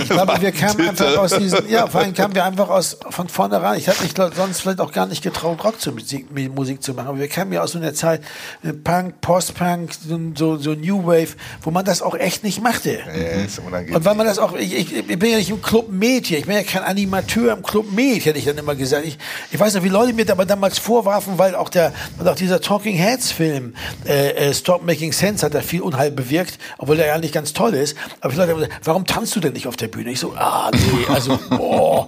Ich 0.00 0.08
glaube, 0.08 0.40
wir 0.40 0.52
kamen 0.52 0.88
einfach 0.88 1.16
aus 1.16 1.36
diesem, 1.36 1.68
ja, 1.68 1.86
vor 1.86 2.00
allem 2.00 2.14
kamen 2.14 2.34
wir 2.34 2.44
einfach 2.44 2.68
aus, 2.68 2.98
von 3.10 3.28
vornherein. 3.28 3.78
Ich 3.78 3.86
hätte 3.86 4.02
mich 4.02 4.12
sonst 4.34 4.60
vielleicht 4.60 4.80
auch 4.80 4.92
gar 4.92 5.06
nicht 5.06 5.22
getraut, 5.22 5.62
Rock 5.62 5.80
zu 5.80 5.92
Musik, 5.92 6.26
Musik 6.54 6.82
zu 6.82 6.94
machen. 6.94 7.08
Aber 7.08 7.18
wir 7.18 7.28
kamen 7.28 7.52
ja 7.52 7.62
aus 7.62 7.72
so 7.72 7.78
einer 7.78 7.94
Zeit, 7.94 8.22
äh, 8.62 8.72
Punk, 8.72 9.20
Post-Punk, 9.20 9.92
so, 10.34 10.56
so, 10.56 10.74
New 10.74 11.06
Wave, 11.06 11.36
wo 11.62 11.70
man 11.70 11.84
das 11.84 12.02
auch 12.02 12.14
echt 12.16 12.42
nicht 12.42 12.60
machte. 12.60 12.98
Nee, 13.14 13.44
ist 13.44 13.60
unangenehm. 13.60 13.96
Und 13.96 14.04
weil 14.04 14.14
man 14.14 14.26
das 14.26 14.38
auch, 14.38 14.56
ich, 14.56 14.74
ich, 14.74 15.08
ich 15.08 15.18
bin 15.18 15.30
ja 15.30 15.36
nicht 15.36 15.50
im 15.50 15.62
Club 15.62 15.88
Med 15.90 16.26
hier, 16.26 16.38
ich 16.38 16.46
bin 16.46 16.56
ja 16.56 16.62
kein 16.62 16.82
Animateur 16.82 17.52
im 17.52 17.62
Club 17.62 17.92
Med, 17.92 18.24
hätte 18.24 18.38
ich 18.38 18.44
dann 18.44 18.58
immer 18.58 18.74
gesagt. 18.74 19.06
Ich, 19.06 19.18
ich 19.52 19.60
weiß 19.60 19.74
noch, 19.74 19.84
wie 19.84 19.88
Leute 19.88 20.12
mir 20.12 20.28
aber 20.30 20.44
damals 20.44 20.78
vorwarfen, 20.78 21.38
weil 21.38 21.54
auch 21.54 21.68
der, 21.68 21.92
weil 22.18 22.28
auch 22.28 22.36
dieser 22.36 22.60
Talking 22.60 22.96
Heads 22.96 23.30
Film, 23.30 23.74
äh, 24.06 24.30
äh, 24.30 24.54
Stop 24.54 24.84
Making 24.84 25.12
Sense, 25.12 25.33
hat 25.42 25.54
da 25.54 25.60
viel 25.60 25.80
Unheil 25.82 26.10
bewirkt, 26.10 26.58
obwohl 26.78 26.96
der 26.96 27.06
ja 27.06 27.14
eigentlich 27.14 27.32
ganz 27.32 27.52
toll 27.52 27.74
ist. 27.74 27.96
Aber 28.20 28.32
die 28.32 28.38
Leute 28.38 28.52
haben 28.52 28.60
gesagt, 28.60 28.80
warum 28.84 29.06
tanzt 29.06 29.34
du 29.36 29.40
denn 29.40 29.52
nicht 29.52 29.66
auf 29.66 29.76
der 29.76 29.88
Bühne? 29.88 30.10
Ich 30.10 30.20
so, 30.20 30.32
ah, 30.36 30.70
nee, 30.72 31.12
also, 31.12 31.38
boah, 31.50 32.06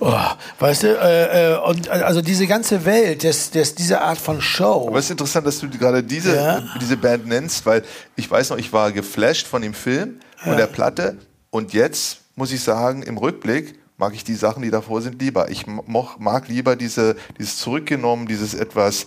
oh, 0.00 0.14
weißt 0.58 0.82
du, 0.84 0.88
äh, 0.98 1.52
äh, 1.52 1.58
und 1.58 1.86
äh, 1.86 1.90
also 1.90 2.22
diese 2.22 2.46
ganze 2.46 2.84
Welt, 2.84 3.24
das, 3.24 3.50
das, 3.50 3.74
diese 3.74 4.00
Art 4.00 4.18
von 4.18 4.40
Show. 4.40 4.86
Aber 4.88 4.98
es 4.98 5.06
ist 5.06 5.12
interessant, 5.12 5.46
dass 5.46 5.60
du 5.60 5.68
gerade 5.70 6.02
diese, 6.02 6.34
Ja. 6.36 6.62
diese 6.80 6.96
Band 6.96 7.26
nennst, 7.26 7.64
weil 7.66 7.82
ich 8.16 8.30
weiß 8.30 8.50
noch, 8.50 8.58
ich 8.58 8.72
war 8.72 8.92
geflasht 8.92 9.46
von 9.46 9.62
dem 9.62 9.74
Film, 9.74 10.20
von 10.36 10.56
der 10.56 10.66
Platte 10.66 11.16
und 11.50 11.72
jetzt 11.72 12.18
muss 12.34 12.50
ich 12.52 12.62
sagen, 12.62 13.02
im 13.02 13.16
Rückblick 13.18 13.78
mag 13.98 14.14
ich 14.14 14.24
die 14.24 14.34
Sachen, 14.34 14.62
die 14.62 14.70
davor 14.70 15.00
sind, 15.00 15.20
lieber. 15.22 15.48
Ich 15.50 15.66
mag 15.66 16.48
lieber 16.48 16.74
diese, 16.74 17.14
dieses 17.38 17.58
zurückgenommen, 17.58 18.26
dieses 18.26 18.54
etwas 18.54 19.06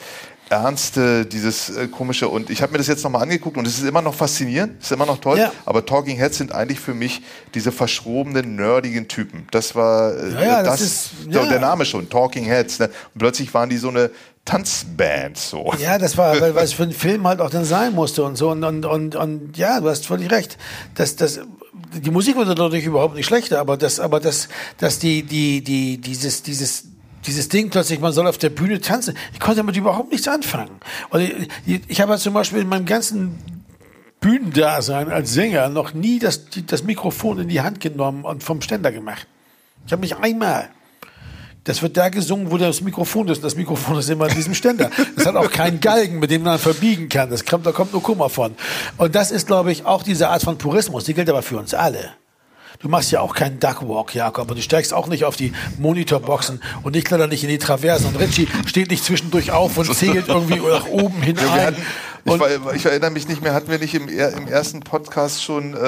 ernste, 0.49 1.25
dieses 1.25 1.69
äh, 1.75 1.87
komische 1.87 2.29
und 2.29 2.49
ich 2.49 2.61
habe 2.61 2.71
mir 2.73 2.77
das 2.77 2.87
jetzt 2.87 3.03
nochmal 3.03 3.23
angeguckt 3.23 3.57
und 3.57 3.65
es 3.65 3.79
ist 3.79 3.83
immer 3.87 4.01
noch 4.01 4.13
faszinierend, 4.13 4.81
ist 4.81 4.91
immer 4.91 5.05
noch 5.05 5.19
toll, 5.19 5.39
Ja. 5.39 5.51
aber 5.65 5.85
Talking 5.85 6.17
Heads 6.17 6.37
sind 6.37 6.51
eigentlich 6.53 6.79
für 6.79 6.93
mich 6.93 7.21
diese 7.53 7.71
verschrobenen, 7.71 8.55
nerdigen 8.55 9.07
Typen. 9.07 9.47
Das 9.51 9.73
war 9.75 10.13
äh, 10.15 10.33
Ja, 10.33 10.41
ja, 10.41 10.63
das 10.63 10.79
das, 10.79 10.81
ist- 10.81 11.09
so, 11.31 11.45
der 11.45 11.59
Name 11.59 11.85
schon, 11.85 12.09
Talking 12.09 12.45
Heads. 12.45 12.79
Ne? 12.79 12.85
Und 13.13 13.19
plötzlich 13.19 13.53
waren 13.53 13.69
die 13.69 13.77
so 13.77 13.89
eine 13.89 14.11
Tanzband 14.45 15.37
so. 15.37 15.73
Ja, 15.79 15.97
das 15.97 16.17
war, 16.17 16.39
weil, 16.39 16.53
weil 16.55 16.63
es 16.63 16.73
für 16.77 16.83
einen 16.83 16.91
Film 16.93 17.27
halt 17.27 17.41
auch 17.41 17.49
dann 17.49 17.65
sein 17.65 17.93
musste 17.93 18.23
und 18.23 18.35
so. 18.35 18.51
Und, 18.51 18.63
und, 18.63 18.85
und, 18.85 19.15
und 19.15 19.57
ja, 19.57 19.79
du 19.81 19.89
hast 19.89 20.05
völlig 20.05 20.31
recht. 20.31 20.57
Das, 20.93 21.15
das, 21.15 21.39
die 21.93 22.11
Musik 22.11 22.35
wurde 22.35 22.55
dadurch 22.55 22.85
überhaupt 22.85 23.15
nicht 23.15 23.25
schlechter, 23.25 23.59
aber 23.59 23.75
das, 23.77 23.99
aber 23.99 24.19
das, 24.19 24.47
dass 24.77 24.99
die, 24.99 25.23
die, 25.23 25.63
die, 25.63 25.97
dieses, 25.99 26.43
dieses, 26.43 26.83
dieses 27.25 27.49
Ding 27.49 27.69
plötzlich, 27.69 27.99
man 27.99 28.13
soll 28.13 28.27
auf 28.27 28.37
der 28.37 28.49
Bühne 28.49 28.79
tanzen. 28.79 29.17
Ich 29.33 29.39
konnte 29.39 29.57
damit 29.57 29.75
überhaupt 29.75 30.11
nichts 30.11 30.27
anfangen. 30.27 30.79
Und 31.09 31.21
ich, 31.21 31.81
ich 31.87 32.01
habe 32.01 32.13
ja 32.13 32.17
zum 32.17 32.33
Beispiel 32.33 32.59
in 32.59 32.69
meinem 32.69 32.85
ganzen 32.85 33.37
Bühnendasein 34.19 35.11
als 35.11 35.33
Sänger 35.33 35.69
noch 35.69 35.93
nie 35.93 36.19
das, 36.19 36.45
das 36.65 36.83
Mikrofon 36.83 37.39
in 37.39 37.47
die 37.47 37.61
Hand 37.61 37.79
genommen 37.79 38.23
und 38.23 38.43
vom 38.43 38.61
Ständer 38.61 38.91
gemacht. 38.91 39.27
Ich 39.85 39.91
habe 39.91 40.01
mich 40.01 40.15
einmal. 40.17 40.69
Das 41.63 41.81
wird 41.81 41.97
da 41.97 42.09
gesungen, 42.09 42.51
wo 42.51 42.57
das 42.57 42.81
Mikrofon 42.81 43.27
ist. 43.27 43.43
Das 43.43 43.55
Mikrofon 43.55 43.97
ist 43.97 44.09
immer 44.09 44.25
an 44.25 44.35
diesem 44.35 44.53
Ständer. 44.53 44.91
Das 45.15 45.25
hat 45.25 45.35
auch 45.35 45.51
keinen 45.51 45.79
Galgen, 45.79 46.19
mit 46.19 46.29
dem 46.29 46.43
man 46.43 46.59
verbiegen 46.59 47.09
kann. 47.09 47.29
Das 47.31 47.45
kommt, 47.45 47.65
da 47.65 47.71
kommt 47.71 47.91
nur 47.91 48.03
Kummer 48.03 48.29
von. 48.29 48.55
Und 48.97 49.15
das 49.15 49.31
ist, 49.31 49.47
glaube 49.47 49.71
ich, 49.71 49.85
auch 49.85 50.03
diese 50.03 50.29
Art 50.29 50.43
von 50.43 50.57
Purismus. 50.57 51.05
Die 51.05 51.15
gilt 51.15 51.29
aber 51.29 51.41
für 51.41 51.57
uns 51.57 51.73
alle. 51.73 52.11
Du 52.79 52.89
machst 52.89 53.11
ja 53.11 53.21
auch 53.21 53.33
keinen 53.33 53.59
Duckwalk, 53.59 54.13
Jakob, 54.15 54.49
und 54.49 54.57
du 54.57 54.61
steigst 54.61 54.93
auch 54.93 55.07
nicht 55.07 55.25
auf 55.25 55.35
die 55.35 55.53
Monitorboxen 55.77 56.61
und 56.83 56.95
ich 56.95 57.03
kletter 57.05 57.27
nicht 57.27 57.43
in 57.43 57.49
die 57.49 57.57
Traversen 57.57 58.07
und 58.07 58.19
Richie 58.19 58.47
steht 58.65 58.89
nicht 58.91 59.03
zwischendurch 59.03 59.51
auf 59.51 59.77
und 59.77 59.93
zählt 59.95 60.27
irgendwie 60.27 60.59
nach 60.59 60.87
oben 60.87 61.21
hin 61.21 61.35
Ja, 61.37 61.43
wir 61.43 61.51
ein. 61.53 61.65
hatten, 61.67 61.81
ich, 62.27 62.39
war, 62.39 62.73
ich 62.73 62.85
erinnere 62.85 63.11
mich 63.11 63.27
nicht 63.27 63.41
mehr, 63.43 63.53
hatten 63.53 63.69
wir 63.69 63.77
nicht 63.79 63.93
im, 63.93 64.07
im 64.09 64.47
ersten 64.47 64.79
Podcast 64.81 65.43
schon 65.43 65.75
äh, 65.75 65.79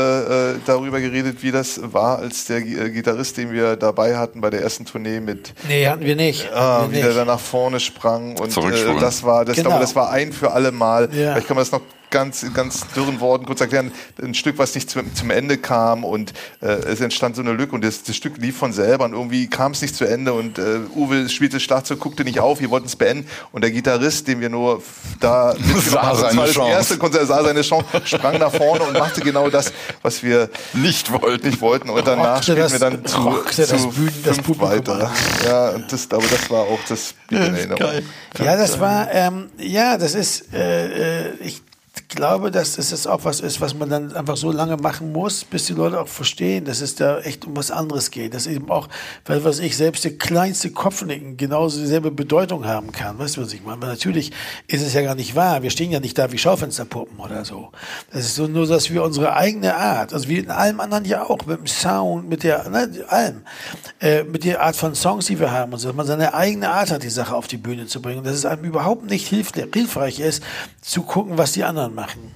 äh, 0.52 0.56
darüber 0.66 1.00
geredet, 1.00 1.42
wie 1.42 1.52
das 1.52 1.80
war, 1.84 2.20
als 2.20 2.46
der 2.46 2.62
Gi- 2.62 2.78
äh, 2.78 2.90
Gitarrist, 2.92 3.38
den 3.38 3.52
wir 3.52 3.76
dabei 3.76 4.18
hatten 4.18 4.40
bei 4.42 4.50
der 4.52 4.62
ersten 4.62 4.86
Tournee 4.86 5.20
mit 5.20 5.54
Nee, 5.68 5.88
hatten 5.88 6.06
wir 6.06 6.16
nicht. 6.16 6.50
ah, 6.54 6.82
Hatten 6.82 6.92
wie 6.92 6.96
wir 6.96 7.02
der 7.02 7.10
nicht. 7.10 7.20
da 7.20 7.26
nach 7.26 7.40
vorne 7.40 7.80
sprang 7.80 8.38
und 8.38 8.56
äh, 8.56 9.00
das 9.00 9.24
war, 9.24 9.46
das, 9.46 9.56
Genau. 9.56 9.70
glaube, 9.70 9.82
das 9.82 9.96
war 9.96 10.12
ein 10.12 10.32
für 10.32 10.52
alle 10.52 10.72
Mal. 10.72 11.10
Ja. 11.12 11.32
Vielleicht 11.34 11.48
kann 11.48 11.56
man 11.56 11.64
das 11.64 11.72
noch 11.72 11.82
ganz 12.10 12.44
in 12.44 12.54
ganz 12.54 12.88
dürren 12.96 13.20
Worten 13.20 13.46
kurz 13.46 13.60
erklären. 13.62 13.92
Ein 14.22 14.34
Stück, 14.34 14.58
was 14.58 14.74
nicht 14.76 14.90
zum, 14.90 15.14
zum 15.14 15.30
Ende 15.30 15.58
kam 15.58 16.04
und 16.04 16.34
äh, 16.62 16.68
es 16.68 17.02
entstand 17.02 17.36
so 17.36 17.42
eine 17.42 17.52
Lücke 17.54 17.76
und 17.76 17.84
das, 17.84 18.04
das 18.04 18.16
Stück 18.16 18.38
lief 18.38 18.58
von 18.58 18.72
selber 18.72 19.06
und 19.06 19.14
irgendwie 19.14 19.48
kam 19.48 19.74
es 19.74 19.82
nicht 19.82 19.96
zu 19.96 20.06
Ende 20.06 20.34
und 20.34 20.58
äh, 20.58 20.80
Uwe 20.96 21.28
spielte 21.30 21.60
Schlagzeug, 21.60 22.00
guckte 22.00 22.24
nicht 22.24 22.40
auf, 22.40 22.60
wir 22.62 22.70
wollten 22.70 22.88
es 22.88 22.96
beenden 22.96 23.28
und 23.52 23.62
der 23.64 23.72
Gitarrist, 23.72 24.28
den 24.28 24.40
wir 24.40 24.50
nur 24.50 24.82
da 25.20 25.54
das 25.76 25.86
seine 25.92 26.38
war 26.38 26.46
das 26.46 26.54
Chance. 26.54 26.72
erste 26.72 26.98
Konzert, 26.98 27.28
sah 27.28 27.44
seine 27.44 27.62
Chance, 27.62 27.86
sprang 28.06 28.38
nach 28.40 28.52
vorne 28.54 28.84
und 28.86 28.94
machte 28.98 29.22
genau 29.22 29.50
das, 29.50 29.74
was 30.02 30.24
wir 30.24 30.50
Nicht 30.74 31.12
wollten. 31.12 31.48
nicht 31.50 31.62
wollten 31.62 31.90
und 31.90 32.08
danach 32.08 32.36
Rockte 32.38 32.44
spielten 32.54 32.62
das- 32.62 32.72
wir 32.74 32.80
dann 32.80 33.06
zu, 33.06 33.18
rockte 33.22 33.66
das 33.68 33.82
zu 33.82 33.90
Bühnen- 33.90 34.24
das 34.24 34.36
fünf 34.36 34.48
Publikum 34.48 34.70
weiter. 34.88 35.12
Ja, 35.46 35.70
und 35.72 35.92
das, 35.92 36.08
aber 36.12 36.24
das 36.30 36.50
war 36.50 36.62
auch 36.62 36.80
das 36.88 37.14
Erinnerung. 37.32 37.76
geil. 37.80 38.04
Ja, 38.44 38.56
das 38.56 38.80
war, 38.80 39.12
ähm, 39.12 39.50
ja, 39.58 39.98
das 39.98 40.16
ist, 40.16 40.54
äh, 40.54 41.28
äh, 41.28 41.34
ich 41.42 41.62
glaube, 42.18 42.52
dass 42.52 42.76
das 42.76 43.08
auch 43.08 43.24
was 43.24 43.40
ist, 43.40 43.62
was 43.62 43.76
man 43.76 43.90
dann 43.90 44.14
einfach 44.14 44.36
so 44.36 44.52
lange 44.52 44.76
machen 44.76 45.14
muss, 45.14 45.46
bis 45.46 45.68
die 45.68 45.74
Leute 45.74 46.02
auch 46.02 46.08
verstehen, 46.08 46.66
dass 46.66 46.82
es 46.82 46.96
da 46.96 47.20
echt 47.20 47.46
um 47.46 47.56
was 47.56 47.70
anderes 47.72 48.12
geht. 48.12 48.34
Dass 48.34 48.48
eben 48.48 48.70
auch, 48.72 48.90
weil 49.26 49.44
was 49.46 49.60
ich, 49.60 49.78
selbst 49.78 50.04
der 50.04 50.18
kleinste 50.18 50.72
Kopfnicken 50.72 51.38
genauso 51.38 51.80
dieselbe 51.80 52.10
Bedeutung 52.10 52.66
haben 52.66 52.92
kann. 52.92 53.20
Weißt 53.20 53.38
du, 53.38 53.42
was 53.42 53.54
ich 53.54 53.64
meine? 53.64 53.82
Weil 53.82 53.90
natürlich 53.90 54.32
ist 54.68 54.82
es 54.82 54.94
ja 54.94 55.04
gar 55.04 55.14
nicht 55.14 55.36
wahr. 55.36 55.62
Wir 55.62 55.70
stehen 55.70 55.92
ja 55.92 56.00
nicht 56.00 56.18
da 56.18 56.32
wie 56.32 56.40
Schaufensterpuppen 56.40 57.20
oder 57.20 57.46
so. 57.46 57.72
Das 58.12 58.26
ist 58.26 58.36
so 58.36 58.48
nur, 58.48 58.66
dass 58.66 58.90
wir 58.90 59.04
unsere 59.04 59.36
eigene 59.36 59.76
Art, 59.76 60.12
also 60.12 60.28
wie 60.28 60.40
in 60.40 60.50
allem 60.50 60.80
anderen 60.80 61.06
ja 61.06 61.24
auch, 61.24 61.46
mit 61.46 61.60
dem 61.60 61.68
Sound, 61.68 62.28
mit 62.28 62.42
der, 62.42 62.68
ne, 62.68 62.90
allem, 63.10 63.44
äh, 64.02 64.24
mit 64.24 64.44
der 64.44 64.64
Art 64.64 64.76
von 64.76 64.96
Songs, 64.96 65.28
die 65.28 65.40
wir 65.40 65.52
haben 65.52 65.72
und 65.72 65.80
so, 65.80 65.90
dass 65.90 65.96
man 65.96 66.08
seine 66.08 66.34
eigene 66.34 66.70
Art 66.70 66.90
hat, 66.90 67.04
die 67.04 67.10
Sache 67.10 67.36
auf 67.36 67.48
die 67.48 67.58
Bühne 67.58 67.86
zu 67.86 68.02
bringen. 68.02 68.24
Dass 68.24 68.34
es 68.34 68.46
einem 68.46 68.64
überhaupt 68.64 69.06
nicht 69.06 69.28
hilf 69.28 69.52
hilfreich 69.54 70.20
ist, 70.20 70.42
zu 70.88 71.02
gucken, 71.04 71.38
was 71.38 71.52
die 71.54 71.64
anderen 71.64 71.94
machen. 71.96 72.32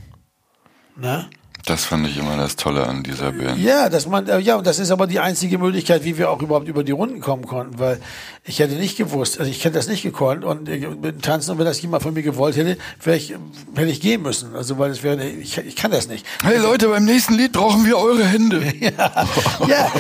Ne? 0.96 1.30
Das 1.66 1.86
fand 1.86 2.08
ich 2.08 2.18
immer 2.18 2.38
das 2.38 2.56
Tolle 2.56 2.88
an 2.88 3.04
dieser 3.04 3.32
Band. 3.32 3.60
Ja, 3.60 3.88
dass 3.88 4.08
man, 4.08 4.28
äh, 4.28 4.40
ja, 4.40 4.56
und 4.56 4.66
das 4.66 4.80
ist 4.80 4.90
aber 4.90 5.06
die 5.06 5.20
einzige 5.20 5.60
Möglichkeit, 5.60 6.04
wie 6.04 6.18
wir 6.18 6.32
auch 6.32 6.42
überhaupt 6.42 6.68
über 6.68 6.84
die 6.84 6.92
Runden 6.92 7.22
kommen 7.22 7.46
konnten, 7.46 7.78
weil 7.78 8.02
ich 8.44 8.58
hätte 8.58 8.74
nicht 8.74 8.98
gewusst, 8.98 9.40
also 9.40 9.50
ich 9.52 9.64
hätte 9.64 9.76
das 9.76 9.88
nicht 9.88 10.02
gekonnt 10.02 10.44
und 10.44 10.68
äh, 10.68 10.80
mit 10.88 11.04
dem 11.04 11.22
Tanzen, 11.22 11.52
und 11.52 11.60
wenn 11.60 11.66
das 11.68 11.80
jemand 11.80 12.02
von 12.02 12.16
mir 12.16 12.24
gewollt 12.24 12.56
hätte, 12.58 12.80
wäre 13.04 13.16
ich, 13.16 13.36
hätte 13.76 13.92
ich 13.92 14.02
gehen 14.02 14.24
müssen. 14.24 14.56
Also, 14.56 14.80
weil 14.80 14.90
es 14.90 15.04
wäre, 15.04 15.24
ich, 15.24 15.56
ich 15.60 15.76
kann 15.76 15.92
das 15.92 16.08
nicht. 16.08 16.26
Hey 16.44 16.58
Leute, 16.58 16.88
beim 16.90 17.06
nächsten 17.06 17.36
Lied 17.36 17.52
brauchen 17.52 17.86
wir 17.86 17.96
eure 18.00 18.26
Hände. 18.26 18.64
ja, 18.80 19.26
ja. 19.68 19.92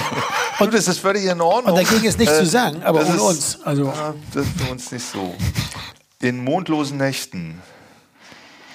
Und 0.60 0.74
das 0.74 0.88
ist 0.88 0.98
völlig 0.98 1.26
in 1.26 1.40
Ordnung. 1.42 1.76
Und 1.78 1.88
dagegen 1.88 2.06
ist 2.06 2.18
nichts 2.18 2.34
Äh, 2.34 2.40
zu 2.44 2.46
sagen, 2.48 2.82
aber 2.84 3.02
das 3.02 3.10
ohne 3.10 3.18
ist- 3.18 3.24
uns. 3.56 3.60
Also, 3.64 3.86
Ja, 3.86 4.16
das 4.34 4.46
ist 4.48 4.62
für 4.62 4.72
uns 4.72 4.92
nicht 4.92 5.06
so. 5.06 5.36
In 6.22 6.44
mondlosen 6.44 6.98
Nächten. 6.98 7.62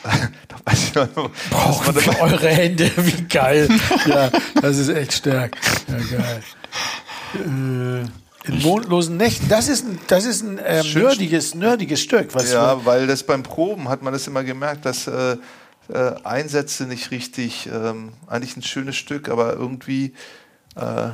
da 0.49 0.57
weiß 0.65 0.83
ich 0.85 0.95
noch, 0.95 1.09
brauchen 1.51 1.95
dabei- 1.95 2.21
eure 2.33 2.49
Hände, 2.49 2.91
wie 2.97 3.23
geil. 3.25 3.69
Ja, 4.07 4.31
das 4.61 4.79
ist 4.79 4.89
echt 4.89 5.13
stark. 5.15 5.57
Ja, 5.89 6.19
geil. 6.19 6.43
Äh, 7.35 8.49
in 8.49 8.63
mondlosen 8.63 9.17
Nächten, 9.17 9.49
das 9.49 9.69
ist 9.69 9.85
ein, 9.85 9.99
das 10.07 10.25
ist 10.25 10.43
ein 10.43 10.61
ähm, 10.65 10.87
nerdiges, 10.95 11.55
nerdiges 11.55 12.01
Stück. 12.01 12.35
Was 12.35 12.53
Ja, 12.53 12.85
weil 12.85 13.07
das 13.09 13.25
beim 13.25 13.43
Proben 13.43 13.89
hat 13.89 14.03
man 14.03 14.13
das 14.13 14.27
immer 14.29 14.45
gemerkt, 14.45 14.85
dass 14.87 15.09
äh, 15.09 15.37
äh, 15.93 16.13
Einsätze 16.23 16.85
nicht 16.85 17.11
richtig, 17.11 17.69
ähm, 17.73 18.13
eigentlich 18.29 18.57
ein 18.57 18.63
schönes 18.63 18.97
Stück, 18.97 19.29
aber 19.29 19.55
irgendwie 19.55 20.15
äh, 20.77 21.09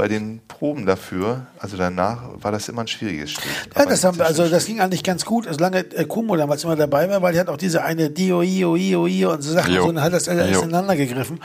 bei 0.00 0.08
den 0.08 0.40
Proben 0.48 0.86
dafür, 0.86 1.46
also 1.58 1.76
danach, 1.76 2.22
war 2.40 2.52
das 2.52 2.70
immer 2.70 2.80
ein 2.80 2.88
schwieriges 2.88 3.32
Stück. 3.32 3.44
Ja, 3.76 3.84
das 3.84 4.02
haben 4.02 4.16
wir, 4.16 4.24
also 4.24 4.48
das 4.48 4.64
ging 4.64 4.80
eigentlich 4.80 5.02
ganz 5.02 5.26
gut, 5.26 5.46
solange 5.50 5.80
äh, 5.80 6.06
Kumo 6.06 6.36
damals 6.36 6.64
immer 6.64 6.74
dabei 6.74 7.10
war, 7.10 7.20
weil 7.20 7.34
die 7.34 7.38
hat 7.38 7.50
auch 7.50 7.58
diese 7.58 7.84
eine 7.84 8.08
Dio, 8.08 8.40
Io, 8.40 8.76
Io, 8.76 9.06
Io 9.06 9.30
und 9.34 9.42
so 9.42 9.52
Sachen, 9.52 9.74
Jo. 9.74 9.82
so, 9.82 9.88
und 9.90 10.00
hat 10.00 10.14
das 10.14 10.26
alles 10.26 10.56
ineinander 10.56 10.96
gegriffen. 10.96 11.38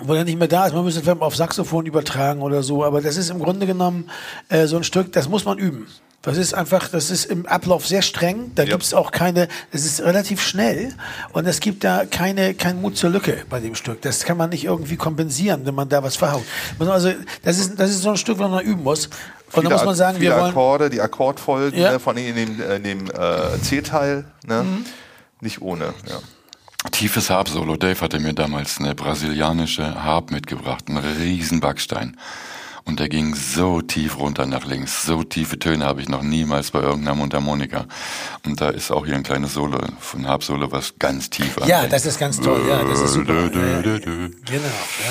Wo 0.00 0.14
er 0.14 0.24
nicht 0.24 0.38
mehr 0.38 0.48
da 0.48 0.64
ist, 0.64 0.72
man 0.72 0.82
müsste 0.82 1.00
es 1.00 1.04
vielleicht 1.04 1.20
mal 1.20 1.26
auf 1.26 1.36
Saxophon 1.36 1.84
übertragen 1.84 2.40
oder 2.40 2.62
so, 2.62 2.84
aber 2.84 3.02
das 3.02 3.18
ist 3.18 3.28
im 3.28 3.38
Grunde 3.38 3.66
genommen 3.66 4.08
äh, 4.48 4.66
so 4.66 4.78
ein 4.78 4.84
Stück, 4.84 5.12
das 5.12 5.28
muss 5.28 5.44
man 5.44 5.58
üben. 5.58 5.88
Das 6.22 6.36
ist 6.36 6.54
einfach, 6.54 6.88
das 6.88 7.10
ist 7.10 7.24
im 7.24 7.46
Ablauf 7.46 7.84
sehr 7.86 8.00
streng. 8.02 8.52
Da 8.54 8.62
Ja. 8.62 8.70
gibt's 8.70 8.94
auch 8.94 9.10
keine, 9.10 9.48
es 9.72 9.84
ist 9.84 10.00
relativ 10.02 10.40
schnell 10.40 10.94
und 11.32 11.46
es 11.46 11.58
gibt 11.58 11.82
da 11.82 12.04
keine, 12.06 12.54
kein 12.54 12.80
Mut 12.80 12.96
zur 12.96 13.10
Lücke 13.10 13.44
bei 13.50 13.58
dem 13.58 13.74
Stück. 13.74 14.00
Das 14.02 14.22
kann 14.24 14.36
man 14.36 14.50
nicht 14.50 14.64
irgendwie 14.64 14.96
kompensieren, 14.96 15.66
wenn 15.66 15.74
man 15.74 15.88
da 15.88 16.02
was 16.04 16.14
verhaut. 16.16 16.44
Also, 16.78 17.12
das 17.42 17.58
ist, 17.58 17.78
das 17.78 17.90
ist 17.90 18.02
so 18.02 18.10
ein 18.10 18.16
Stück, 18.16 18.38
was 18.38 18.48
man 18.50 18.64
üben 18.64 18.84
muss. 18.84 19.06
Und 19.06 19.12
viele, 19.52 19.68
da 19.70 19.74
muss 19.76 19.84
man 19.84 19.94
sagen, 19.96 20.18
viele 20.18 20.30
wir 20.30 20.36
wollen, 20.40 20.50
Akkorde, 20.50 20.90
die 20.90 21.00
Akkordfolgen, 21.00 21.78
Ja. 21.78 21.90
ne, 21.92 21.98
vor 21.98 22.12
allem 22.14 22.24
in 22.24 22.36
dem, 22.36 22.70
in 22.70 22.82
dem 22.84 23.10
äh, 23.10 23.60
C-Teil, 23.60 24.24
ne? 24.46 24.62
Mhm. 24.62 24.84
nicht 25.40 25.60
ohne. 25.60 25.86
Ja. 26.08 26.20
Tiefes 26.92 27.30
Harp-Solo. 27.30 27.76
Dave 27.76 28.00
hatte 28.00 28.20
mir 28.20 28.32
damals 28.32 28.78
eine 28.78 28.94
brasilianische 28.94 30.02
Harp 30.04 30.30
mitgebracht, 30.30 30.84
einen 30.88 30.98
riesen 30.98 31.58
Backstein. 31.60 32.16
Und 32.84 32.98
der 33.00 33.08
ging 33.08 33.34
so 33.34 33.80
tief 33.80 34.18
runter 34.18 34.44
nach 34.46 34.64
links. 34.66 35.04
So 35.06 35.22
tiefe 35.22 35.58
Töne 35.58 35.84
habe 35.84 36.00
ich 36.00 36.08
noch 36.08 36.22
niemals 36.22 36.70
bei 36.72 36.80
irgendeiner 36.80 37.14
Mundharmonika. 37.16 37.86
Und 38.44 38.60
da 38.60 38.70
ist 38.70 38.90
auch 38.90 39.06
hier 39.06 39.14
ein 39.14 39.22
kleines 39.22 39.54
Solo 39.54 39.78
von 40.00 40.26
Harp-Solo, 40.26 40.72
was 40.72 40.94
ganz 40.98 41.30
tief 41.30 41.56
Ja, 41.64 41.76
anfängt. 41.76 41.92
das 41.92 42.06
ist 42.06 42.18
ganz 42.18 42.40
toll. 42.40 42.60
Ja, 42.68 42.82
das 42.82 43.00
ist 43.00 43.12
super. 43.12 43.32
Dö, 43.32 43.50
dö, 43.50 43.60
Ja, 43.60 43.76
ja. 43.76 43.82
dö. 43.82 43.98
Genau. 44.00 44.32
Ja, 44.44 45.10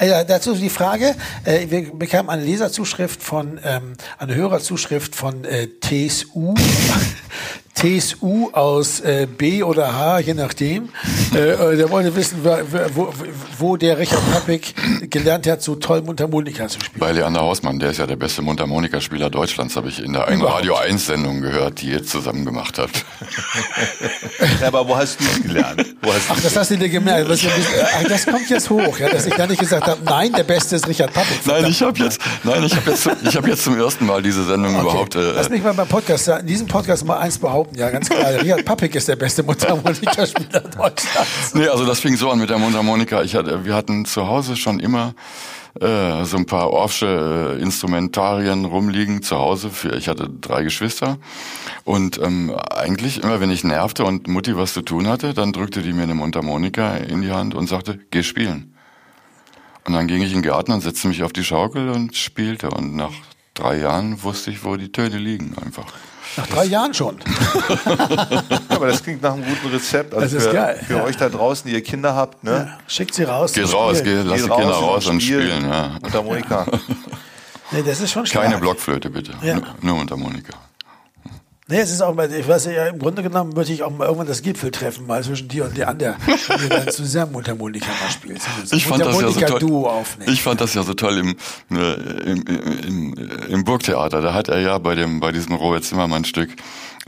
ja. 0.00 0.04
Äh, 0.04 0.08
Ja, 0.10 0.22
dazu 0.24 0.54
die 0.54 0.70
Frage, 0.70 1.14
äh, 1.44 1.66
wir 1.70 1.92
bekamen 1.92 2.30
eine 2.30 2.44
Leserzuschrift 2.44 3.20
von, 3.22 3.58
ähm, 3.64 3.94
eine 4.18 4.34
Hörerzuschrift 4.36 5.14
von 5.16 5.44
äh, 5.44 5.68
TSU, 5.80 6.54
TSU 7.78 8.50
aus 8.52 9.00
äh, 9.00 9.26
B 9.26 9.62
oder 9.62 9.94
H, 9.94 10.18
je 10.20 10.34
nachdem. 10.34 10.88
Äh, 11.34 11.50
äh, 11.50 11.76
der 11.76 11.90
wollte 11.90 12.16
wissen, 12.16 12.38
wo, 12.42 12.56
wo, 12.94 13.12
wo 13.58 13.76
der 13.76 13.98
Richard 13.98 14.22
Pappig 14.32 14.74
gelernt 15.10 15.46
hat, 15.46 15.60
so 15.62 15.74
toll 15.74 16.00
Mundharmonika 16.00 16.66
zu 16.68 16.80
spielen. 16.80 16.98
Bei 16.98 17.12
Leander 17.12 17.42
Hausmann, 17.42 17.78
der 17.78 17.90
ist 17.90 17.98
ja 17.98 18.06
der 18.06 18.16
beste 18.16 18.40
Mundharmonikaspieler 18.40 19.28
Deutschlands, 19.28 19.76
habe 19.76 19.90
ich 19.90 20.02
in 20.02 20.14
der 20.14 20.26
einen. 20.26 20.40
Radio 20.40 20.76
1 20.76 21.04
Sendung 21.04 21.42
gehört, 21.42 21.82
die 21.82 21.90
ihr 21.90 22.02
zusammen 22.02 22.46
gemacht 22.46 22.78
habt. 22.78 23.04
Ja, 24.62 24.68
aber 24.68 24.88
wo 24.88 24.96
hast 24.96 25.20
du 25.20 25.24
es 25.24 25.42
gelernt? 25.42 25.84
Wo 26.00 26.12
hast 26.12 26.30
Ach, 26.30 26.40
das 26.40 26.56
hast 26.56 26.70
du 26.70 26.78
dir 26.78 26.88
gemerkt. 26.88 27.28
Das, 27.30 27.40
das 28.08 28.26
kommt 28.26 28.48
jetzt 28.48 28.70
hoch, 28.70 28.98
ja, 28.98 29.10
dass 29.10 29.26
ich 29.26 29.34
da 29.34 29.46
nicht 29.46 29.60
gesagt 29.60 29.86
habe, 29.86 30.00
nein, 30.04 30.32
der 30.32 30.44
Beste 30.44 30.76
ist 30.76 30.88
Richard 30.88 31.12
Pappig. 31.12 31.40
Nein, 31.44 31.66
ich 31.66 31.82
habe 31.82 31.98
jetzt, 31.98 32.20
nein, 32.44 32.64
ich 32.64 32.74
habe 32.74 32.90
jetzt, 32.90 33.08
ich 33.22 33.36
habe 33.36 33.48
jetzt 33.50 33.64
zum 33.64 33.78
ersten 33.78 34.06
Mal 34.06 34.22
diese 34.22 34.44
Sendung 34.46 34.74
Okay. 34.76 34.82
überhaupt. 34.82 35.14
Äh, 35.14 35.32
Lass 35.32 35.50
mich 35.50 35.62
mal 35.62 35.74
beim 35.74 35.88
Podcast 35.88 36.24
sagen, 36.24 36.40
in 36.40 36.46
diesem 36.46 36.66
Podcast 36.66 37.04
mal 37.04 37.18
eins 37.18 37.36
behaupten, 37.38 37.67
ja, 37.74 37.90
ganz 37.90 38.08
klar. 38.08 38.40
Richard 38.40 38.64
Pappig 38.64 38.94
ist 38.94 39.08
der 39.08 39.16
beste 39.16 39.42
Mundharmonikaspieler 39.42 40.60
Deutschlands. 40.60 41.54
Nee, 41.54 41.68
also 41.68 41.86
das 41.86 42.00
fing 42.00 42.16
so 42.16 42.30
an 42.30 42.38
mit 42.38 42.50
der 42.50 42.58
Mundharmonika. 42.58 43.22
Ich 43.22 43.34
hatte, 43.34 43.64
wir 43.64 43.74
hatten 43.74 44.04
zu 44.04 44.26
Hause 44.26 44.56
schon 44.56 44.80
immer 44.80 45.14
äh, 45.80 46.24
so 46.24 46.36
ein 46.36 46.46
paar 46.46 46.70
Orffsche 46.70 47.56
äh, 47.58 47.62
Instrumentarien 47.62 48.64
rumliegen 48.64 49.22
zu 49.22 49.36
Hause. 49.36 49.70
Für, 49.70 49.94
ich 49.96 50.08
hatte 50.08 50.28
drei 50.28 50.62
Geschwister 50.62 51.18
und 51.84 52.18
ähm, 52.18 52.54
eigentlich 52.70 53.22
immer, 53.22 53.40
wenn 53.40 53.50
ich 53.50 53.64
nervte 53.64 54.04
und 54.04 54.28
Mutti 54.28 54.56
was 54.56 54.74
zu 54.74 54.82
tun 54.82 55.06
hatte, 55.06 55.34
dann 55.34 55.52
drückte 55.52 55.82
die 55.82 55.92
mir 55.92 56.02
eine 56.02 56.14
Mundharmonika 56.14 56.96
in 56.96 57.22
die 57.22 57.30
Hand 57.30 57.54
und 57.54 57.68
sagte, 57.68 57.98
geh 58.10 58.22
spielen. 58.22 58.74
Und 59.84 59.94
dann 59.94 60.06
ging 60.06 60.20
ich 60.20 60.32
in 60.32 60.42
den 60.42 60.50
Garten 60.50 60.72
und 60.72 60.82
setzte 60.82 61.08
mich 61.08 61.22
auf 61.22 61.32
die 61.32 61.44
Schaukel 61.44 61.88
und 61.88 62.14
spielte. 62.14 62.70
Und 62.70 62.94
nach 62.94 63.12
drei 63.54 63.78
Jahren 63.78 64.22
wusste 64.22 64.50
ich, 64.50 64.64
wo 64.64 64.76
die 64.76 64.92
Töne 64.92 65.16
liegen 65.16 65.54
einfach. 65.64 65.86
Nach 66.36 66.46
drei 66.46 66.64
Jahren 66.66 66.94
schon. 66.94 67.18
aber 68.68 68.86
das 68.88 69.02
klingt 69.02 69.22
nach 69.22 69.32
einem 69.32 69.44
guten 69.44 69.68
Rezept. 69.74 70.14
Also 70.14 70.24
Das 70.24 70.32
ist 70.44 70.48
für, 70.50 70.54
geil, 70.54 70.80
für 70.86 70.96
ja. 70.96 71.04
euch 71.04 71.16
da 71.16 71.28
draußen, 71.28 71.68
die 71.68 71.74
ihr 71.74 71.82
Kinder 71.82 72.14
habt, 72.14 72.44
ne? 72.44 72.76
Schickt 72.86 73.14
sie 73.14 73.24
raus. 73.24 73.52
Geh 73.52 73.62
zum 73.64 73.72
raus, 73.74 73.98
Spielen. 73.98 74.22
geh, 74.24 74.30
lass 74.30 74.42
die 74.42 74.48
Geht 74.48 74.56
Kinder 74.58 74.74
raus 74.74 75.06
und 75.06 75.20
spielen. 75.22 75.68
Ja. 75.68 75.96
Und 76.02 76.12
Harmonika. 76.14 76.66
Nee, 77.70 77.82
das 77.82 78.00
ist 78.00 78.12
schon 78.12 78.24
stark. 78.24 78.44
Keine 78.46 78.56
Blockflöte 78.56 79.10
bitte, 79.10 79.32
Ja. 79.42 79.56
nur, 79.56 79.64
nur 79.82 79.96
Mundharmonika. 79.96 80.54
Nee, 81.70 81.80
es 81.80 81.92
ist 81.92 82.00
auch 82.00 82.14
mal, 82.14 82.32
ich 82.32 82.48
weiß 82.48 82.64
ja, 82.66 82.86
im 82.86 82.98
Grunde 82.98 83.22
genommen 83.22 83.52
möchte 83.54 83.74
ich 83.74 83.82
auch 83.82 83.90
mal 83.90 84.06
irgendwann 84.06 84.26
das 84.26 84.40
Gipfeltreffen 84.40 85.06
mal 85.06 85.22
zwischen 85.22 85.48
dir 85.48 85.66
und 85.66 85.76
Leander, 85.76 86.16
wenn 86.48 86.62
wir 86.62 86.68
dann 86.70 86.88
zusammen 86.88 87.32
Mundharmonika 87.32 87.86
mal 87.86 88.10
spielen. 88.10 88.38
So 88.64 88.74
Ich 88.74 88.86
fand 88.86 89.04
das 89.04 89.20
ja 89.20 89.28
so 89.30 89.58
toll. 89.58 89.84
aufnehmen. 89.84 90.32
Ich 90.32 90.42
fand 90.42 90.62
das 90.62 90.72
ja 90.72 90.82
so 90.82 90.94
toll 90.94 91.18
im, 91.18 91.36
äh, 91.76 91.92
im, 92.22 92.42
im, 92.46 93.14
im 93.48 93.64
Burgtheater. 93.64 94.22
Da 94.22 94.32
hat 94.32 94.48
er 94.48 94.60
ja 94.60 94.78
bei 94.78 94.94
dem, 94.94 95.20
bei 95.20 95.30
diesem 95.30 95.56
Robert 95.56 95.84
Zimmermann 95.84 96.24
Stück 96.24 96.56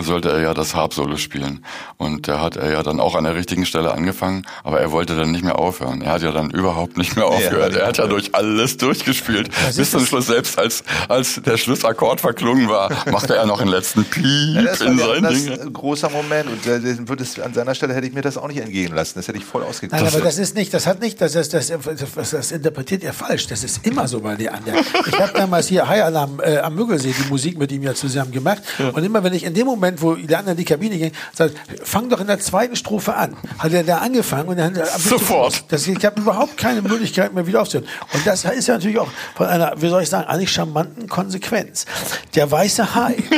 sollte 0.03 0.31
er 0.31 0.41
ja 0.41 0.55
das 0.55 0.74
Harp-Solo 0.74 1.16
spielen. 1.16 1.65
Und 1.97 2.28
da 2.28 2.41
hat 2.41 2.57
er 2.57 2.73
ja 2.73 2.82
dann 2.82 3.01
auch 3.01 3.15
an 3.15 3.24
der 3.24 3.35
richtigen 3.35 3.66
Stelle 3.66 3.93
angefangen, 3.93 4.47
aber 4.65 4.81
er 4.81 4.93
wollte 4.93 5.16
dann 5.16 5.31
nicht 5.31 5.45
mehr 5.45 5.59
aufhören. 5.59 6.03
Er 6.03 6.12
hat 6.12 6.23
ja 6.23 6.32
dann 6.32 6.51
überhaupt 6.51 6.97
nicht 6.97 7.16
mehr 7.16 7.27
aufgehört. 7.27 7.74
Er 7.77 7.87
hat 7.87 7.99
ja 7.99 8.07
durch 8.07 8.35
alles 8.35 8.77
durchgespielt. 8.77 9.51
Bis 9.77 9.91
zum? 9.91 10.05
Schluss, 10.05 10.27
selbst 10.27 10.59
als, 10.59 10.85
als 11.09 11.41
der 11.43 11.57
Schlussakkord 11.57 12.20
verklungen 12.20 12.69
war, 12.69 12.91
machte 13.11 13.37
er 13.37 13.47
noch 13.47 13.61
einen 13.61 13.70
letzten 13.70 14.05
Piep 14.05 14.49
Ja, 14.55 14.62
das 14.62 14.81
war 14.81 15.16
in 15.16 15.24
ja 15.24 15.60
ein 15.60 15.72
großer 15.72 16.10
Moment 16.10 16.48
und 16.48 16.66
äh, 16.66 16.81
den 16.81 17.09
würde 17.09 17.22
es, 17.22 17.39
an 17.39 17.55
seiner 17.55 17.74
Stelle 17.74 17.94
hätte 17.94 18.06
ich 18.06 18.12
mir 18.12 18.22
das 18.22 18.36
auch 18.36 18.48
nicht 18.48 18.59
entgehen 18.59 18.94
lassen. 18.94 19.12
Das 19.16 19.28
hätte 19.28 19.39
ich 19.39 19.44
voll 19.44 19.62
ausgekriegt. 19.62 20.02
Nein, 20.02 20.12
aber 20.12 20.22
das 20.22 20.39
ist 20.39 20.55
nicht, 20.55 20.72
das 20.74 20.86
hat 20.86 21.01
nicht, 21.01 21.20
das, 21.20 21.32
das, 21.32 21.48
das, 21.48 21.68
das, 22.14 22.31
das 22.31 22.52
interpretiert 22.52 23.05
er 23.05 23.12
falsch. 23.12 23.47
Das 23.47 23.64
ist 23.64 23.86
immer 23.86 24.09
so 24.09 24.20
bei 24.20 24.35
Leander. 24.35 24.74
Ich 25.06 25.20
habe 25.20 25.32
damals 25.35 25.68
hier 25.68 25.89
High 25.89 26.05
Alarm 26.05 26.40
äh, 26.44 26.59
am 26.59 26.74
Müggelsee 26.74 27.14
die 27.16 27.28
Musik 27.28 27.59
mit 27.59 27.72
ihm 27.72 27.82
ja 27.82 27.94
zusammen 27.94 28.32
gemacht. 28.32 28.62
Und 28.93 29.05
immer 29.05 29.22
wenn 29.24 29.32
ich 29.32 29.44
in 29.44 29.55
dem 29.55 29.66
Moment, 29.66 30.02
wo 30.02 30.12
Leander 30.12 30.52
in 30.52 30.56
die 30.56 30.64
Kabine 30.64 30.98
ging, 30.98 31.12
sagt, 31.32 31.55
fang 31.82 32.09
doch 32.09 32.20
in 32.20 32.27
der 32.27 32.40
zweiten 32.40 32.77
Strophe 32.77 33.14
an. 33.14 33.36
Hat 33.59 33.72
er 33.72 33.85
da 33.85 33.98
angefangen 33.98 34.48
und 34.48 34.56
dann 34.56 34.74
Sofort. 34.98 35.64
Das, 35.68 35.86
ich 35.86 36.05
habe 36.05 36.20
überhaupt 36.20 36.56
keine 36.56 36.82
Möglichkeit 36.82 37.32
mehr 37.35 37.47
wieder 37.47 37.62
aufzuhören. 37.62 37.89
Und 38.12 38.27
das 38.27 38.44
ist 38.44 38.66
ja 38.66 38.74
natürlich 38.74 38.98
auch 38.98 39.09
von 39.35 39.47
einer, 39.47 39.74
wie 39.77 39.89
soll 39.89 40.02
ich 40.02 40.09
sagen, 40.09 40.28
eigentlich 40.28 40.52
charmanten 40.52 41.09
Konsequenz. 41.09 41.86
Der 42.35 42.51
weiße 42.51 42.94
Hai. 42.94 43.16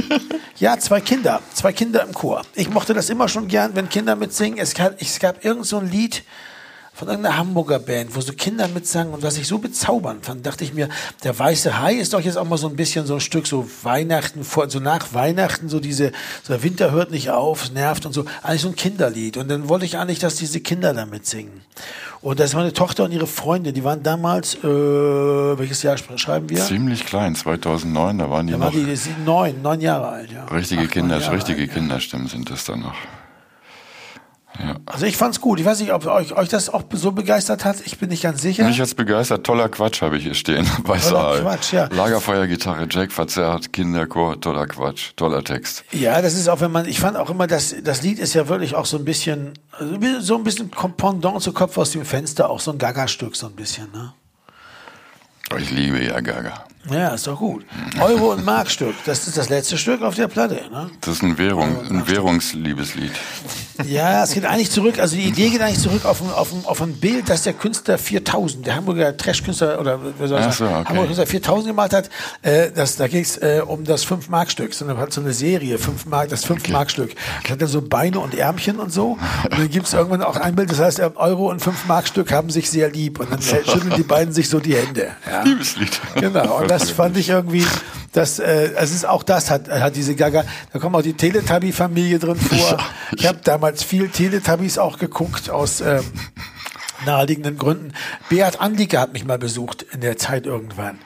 Ja, 0.59 0.78
zwei 0.78 1.01
Kinder, 1.05 1.43
zwei 1.53 1.73
Kinder 1.73 2.03
im 2.05 2.12
Chor. 2.12 2.43
Ich 2.55 2.70
mochte 2.70 2.95
das 2.95 3.11
immer 3.11 3.29
schon 3.29 3.49
gern, 3.49 3.74
wenn 3.74 3.89
Kinder 3.89 4.16
mitsingen. 4.16 4.59
Es 4.59 4.74
gab, 4.74 5.01
es 5.01 5.19
gab 5.19 5.45
irgend 5.45 5.66
so 5.66 5.79
ein 5.79 5.91
Lied, 5.91 6.24
von 7.03 7.09
irgendeiner 7.09 7.37
Hamburger 7.37 7.81
Band, 7.81 8.15
wo 8.15 8.20
so 8.20 8.33
Kinder 8.33 8.69
mitsangen 8.69 9.12
und 9.12 9.24
was 9.24 9.37
ich 9.37 9.49
so 9.49 9.59
bezaubernd 9.59 10.24
fand, 10.24 10.47
dachte 10.47 10.62
ich 10.62 10.73
mir, 10.73 10.89
der 11.24 11.37
Weiße 11.37 11.81
Hai 11.81 11.95
ist 11.95 12.12
doch 12.12 12.20
jetzt 12.20 12.39
auch 12.39 12.45
mal 12.45 12.59
so 12.59 12.69
ein 12.69 12.77
bisschen 12.77 13.07
so 13.07 13.15
ein 13.15 13.20
Stück 13.20 13.49
so 13.49 13.69
Weihnachten, 13.83 14.45
vor, 14.45 14.70
so 14.70 14.79
nach 14.79 15.12
Weihnachten, 15.12 15.69
so 15.69 15.81
diese, 15.81 16.12
so 16.45 16.53
der 16.53 16.62
Winter 16.62 16.93
hört 16.93 17.11
nicht 17.11 17.31
auf, 17.31 17.73
nervt 17.73 18.07
und 18.07 18.12
so, 18.12 18.24
eigentlich 18.45 18.61
so 18.61 18.69
ein 18.69 18.77
Kinderlied. 18.77 19.37
Und 19.37 19.51
dann 19.51 19.69
wollte 19.69 19.85
ich 19.85 19.99
eigentlich, 19.99 20.20
dass 20.20 20.37
diese 20.37 20.61
Kinder 20.61 20.95
damit 20.95 21.27
singen. 21.27 21.62
Und 22.20 22.39
das 22.39 22.51
ist 22.51 22.55
meine 22.55 22.73
Tochter 22.73 23.03
und 23.03 23.11
ihre 23.11 23.27
Freunde, 23.27 23.73
die 23.73 23.83
waren 23.83 24.05
damals, 24.05 24.55
äh, 24.62 24.62
welches 24.62 25.83
Jahr 25.83 25.97
schreiben 25.99 26.49
wir? 26.51 26.59
Ziemlich 26.59 27.05
klein, 27.05 27.35
2009, 27.35 28.19
da 28.19 28.31
waren 28.31 28.47
die 28.47 28.53
Da 28.53 28.59
noch. 28.59 28.66
waren 28.66 28.87
die 28.87 28.95
sie 28.95 29.11
neun, 29.27 29.61
neun 29.61 29.81
Jahre 29.81 30.07
alt, 30.07 30.31
ja. 30.31 30.45
richtige 30.45 30.83
Acht, 30.83 30.93
Kinder, 30.93 31.19
Jahre 31.19 31.35
richtige 31.35 31.62
alt, 31.62 31.69
ja. 31.69 31.74
Kinderstimmen 31.74 32.29
sind 32.29 32.49
das 32.49 32.65
dann 32.65 32.79
noch. 32.79 32.95
Also 34.87 35.07
ich 35.07 35.16
fand's 35.16 35.41
gut. 35.41 35.61
Ich 35.61 35.66
weiß 35.66 35.81
nicht, 35.81 35.93
ob 35.93 36.07
euch, 36.07 36.37
euch 36.37 36.49
das 36.49 36.69
auch 36.69 36.83
so 36.93 37.12
begeistert 37.12 37.65
hat. 37.65 37.77
Ich 37.85 37.99
bin 37.99 38.11
nicht 38.11 38.23
ganz 38.23 38.43
sicher. 38.43 38.65
Mich 38.65 38.81
hat's 38.81 38.95
begeistert, 38.95 39.45
toller 39.45 39.69
Quatsch 39.69 40.03
habe 40.03 40.16
ich 40.19 40.24
hier 40.24 40.35
stehen. 40.35 40.66
Weißer 40.85 41.11
Toller 41.11 41.31
Hai. 41.31 41.41
Quatsch, 41.41 41.73
ja. 41.73 41.89
Lagerfeuergitarre, 41.91 42.87
Jack 42.91 43.12
verzerrt, 43.12 43.73
Kinderchor, 43.73 44.41
toller 44.41 44.66
Quatsch, 44.66 45.12
toller 45.16 45.43
Text. 45.43 45.85
Ja, 45.93 46.20
das 46.20 46.35
ist 46.35 46.49
auch, 46.49 46.61
wenn 46.61 46.70
man, 46.70 46.87
ich 46.87 47.01
fand 47.01 47.16
auch 47.16 47.31
immer, 47.31 47.47
dass 47.47 47.74
das 47.83 48.03
Lied 48.03 48.19
ist 48.19 48.35
ja 48.35 48.49
wirklich 48.49 48.74
auch 48.74 48.87
so 48.87 48.99
ein 48.99 49.05
bisschen, 49.05 49.55
also 49.73 49.97
so 50.20 50.37
ein 50.37 50.45
bisschen 50.45 50.70
Pendant 50.70 51.43
zu 51.43 51.53
Kopf 51.53 51.79
aus 51.79 51.93
dem 51.93 52.05
Fenster, 52.05 52.51
auch 52.51 52.61
so 52.61 52.73
ein 52.73 52.79
Gaga-Stück, 52.79 53.37
so 53.37 53.47
ein 53.47 53.55
bisschen, 53.55 53.91
ne? 53.93 54.12
Ich 55.59 55.70
liebe 55.70 56.03
ja 56.03 56.20
Gaga. 56.20 56.65
Ja, 56.90 57.09
ist 57.10 57.28
doch 57.28 57.38
gut. 57.38 57.64
Euro- 58.00 58.32
und 58.32 58.44
Markstück, 58.44 58.94
das 59.04 59.28
ist 59.28 59.36
das 59.36 59.48
letzte 59.48 59.78
Stück 59.78 60.02
auf 60.02 60.16
der 60.16 60.26
Platte, 60.26 60.62
ne? 60.70 60.90
Das 61.00 61.14
ist 61.14 61.22
ein, 61.22 61.38
Währung, 61.38 61.78
ein 61.88 62.09
Währungsliebeslied. 62.09 63.12
Ja, 63.86 64.24
es 64.24 64.34
geht 64.34 64.44
eigentlich 64.44 64.70
zurück, 64.70 64.98
also 64.98 65.16
die 65.16 65.22
Idee 65.22 65.50
geht 65.50 65.60
eigentlich 65.60 65.78
zurück 65.78 66.04
auf 66.04 66.20
ein, 66.20 66.30
auf 66.30 66.52
ein, 66.52 66.64
auf 66.64 66.82
ein 66.82 66.94
Bild, 66.94 67.28
das 67.28 67.42
der 67.42 67.52
Künstler 67.52 67.98
4000, 67.98 68.66
der 68.66 68.76
Hamburger 68.76 69.16
Trash-Künstler, 69.16 69.80
oder 69.80 70.00
wie 70.02 70.26
soll 70.26 70.40
ich 70.40 70.44
sagen, 70.44 70.52
so, 70.52 70.64
okay. 70.64 70.84
Hamburger 70.86 71.06
Künstler 71.06 71.26
4000 71.26 71.66
gemalt 71.68 71.92
hat, 71.92 72.10
äh, 72.42 72.70
das, 72.72 72.96
da 72.96 73.06
ging 73.06 73.22
es 73.22 73.36
äh, 73.38 73.62
um 73.64 73.84
das 73.84 74.04
5-Mark-Stück, 74.06 74.74
so 74.74 74.84
eine, 74.84 74.96
hat 74.98 75.12
so 75.12 75.20
eine 75.20 75.32
Serie, 75.32 75.78
5 75.78 76.06
Mark, 76.06 76.30
das 76.30 76.44
5-Mark-Stück. 76.46 77.14
Das 77.42 77.52
hat 77.52 77.62
dann 77.62 77.68
so 77.68 77.80
Beine 77.80 78.18
und 78.18 78.34
Ärmchen 78.34 78.78
und 78.78 78.92
so. 78.92 79.18
Und 79.44 79.52
dann 79.52 79.70
gibt 79.70 79.86
es 79.86 79.94
irgendwann 79.94 80.22
auch 80.22 80.36
ein 80.36 80.56
Bild, 80.56 80.70
das 80.70 80.80
heißt, 80.80 80.98
äh, 80.98 81.10
Euro 81.14 81.48
und 81.48 81.62
5-Mark-Stück 81.62 82.32
haben 82.32 82.50
sich 82.50 82.70
sehr 82.70 82.90
lieb. 82.90 83.20
Und 83.20 83.30
dann 83.30 83.40
äh, 83.40 83.64
schütteln 83.64 83.94
die 83.96 84.02
beiden 84.02 84.34
sich 84.34 84.48
so 84.48 84.59
die 84.59 84.74
Hände. 84.74 85.12
Ja. 85.30 85.42
Liebeslied. 85.42 86.00
Genau, 86.16 86.59
und 86.59 86.72
das 86.73 86.90
fand 86.90 87.19
ich 87.19 87.28
irgendwie, 87.28 87.66
das, 88.12 88.39
äh, 88.39 88.70
es 88.77 88.93
ist 88.93 89.07
auch 89.07 89.23
das 89.23 89.51
hat, 89.51 89.69
hat 89.69 89.94
diese 89.94 90.15
Gaga, 90.15 90.44
da 90.73 90.78
kommt 90.78 90.97
auch 90.97 91.03
die 91.03 91.12
Teletubby-Familie 91.12 92.19
drin 92.19 92.36
vor. 92.36 92.78
Ich 93.15 93.27
habe 93.27 93.40
damals 93.44 93.82
viel 93.82 94.09
Teletubbies 94.09 94.78
auch 94.78 94.99
geguckt 94.99 95.51
aus 95.51 95.82
ähm, 95.82 96.03
naheliegenden 97.05 97.59
Gründen. 97.59 97.93
Beat 98.31 98.59
Andike 98.61 98.99
hat 98.99 99.12
mich 99.12 99.27
mal 99.27 99.39
besucht 99.39 99.82
in 99.93 100.01
der 100.01 100.16
Zeit 100.16 100.47
irgendwann. 100.47 100.99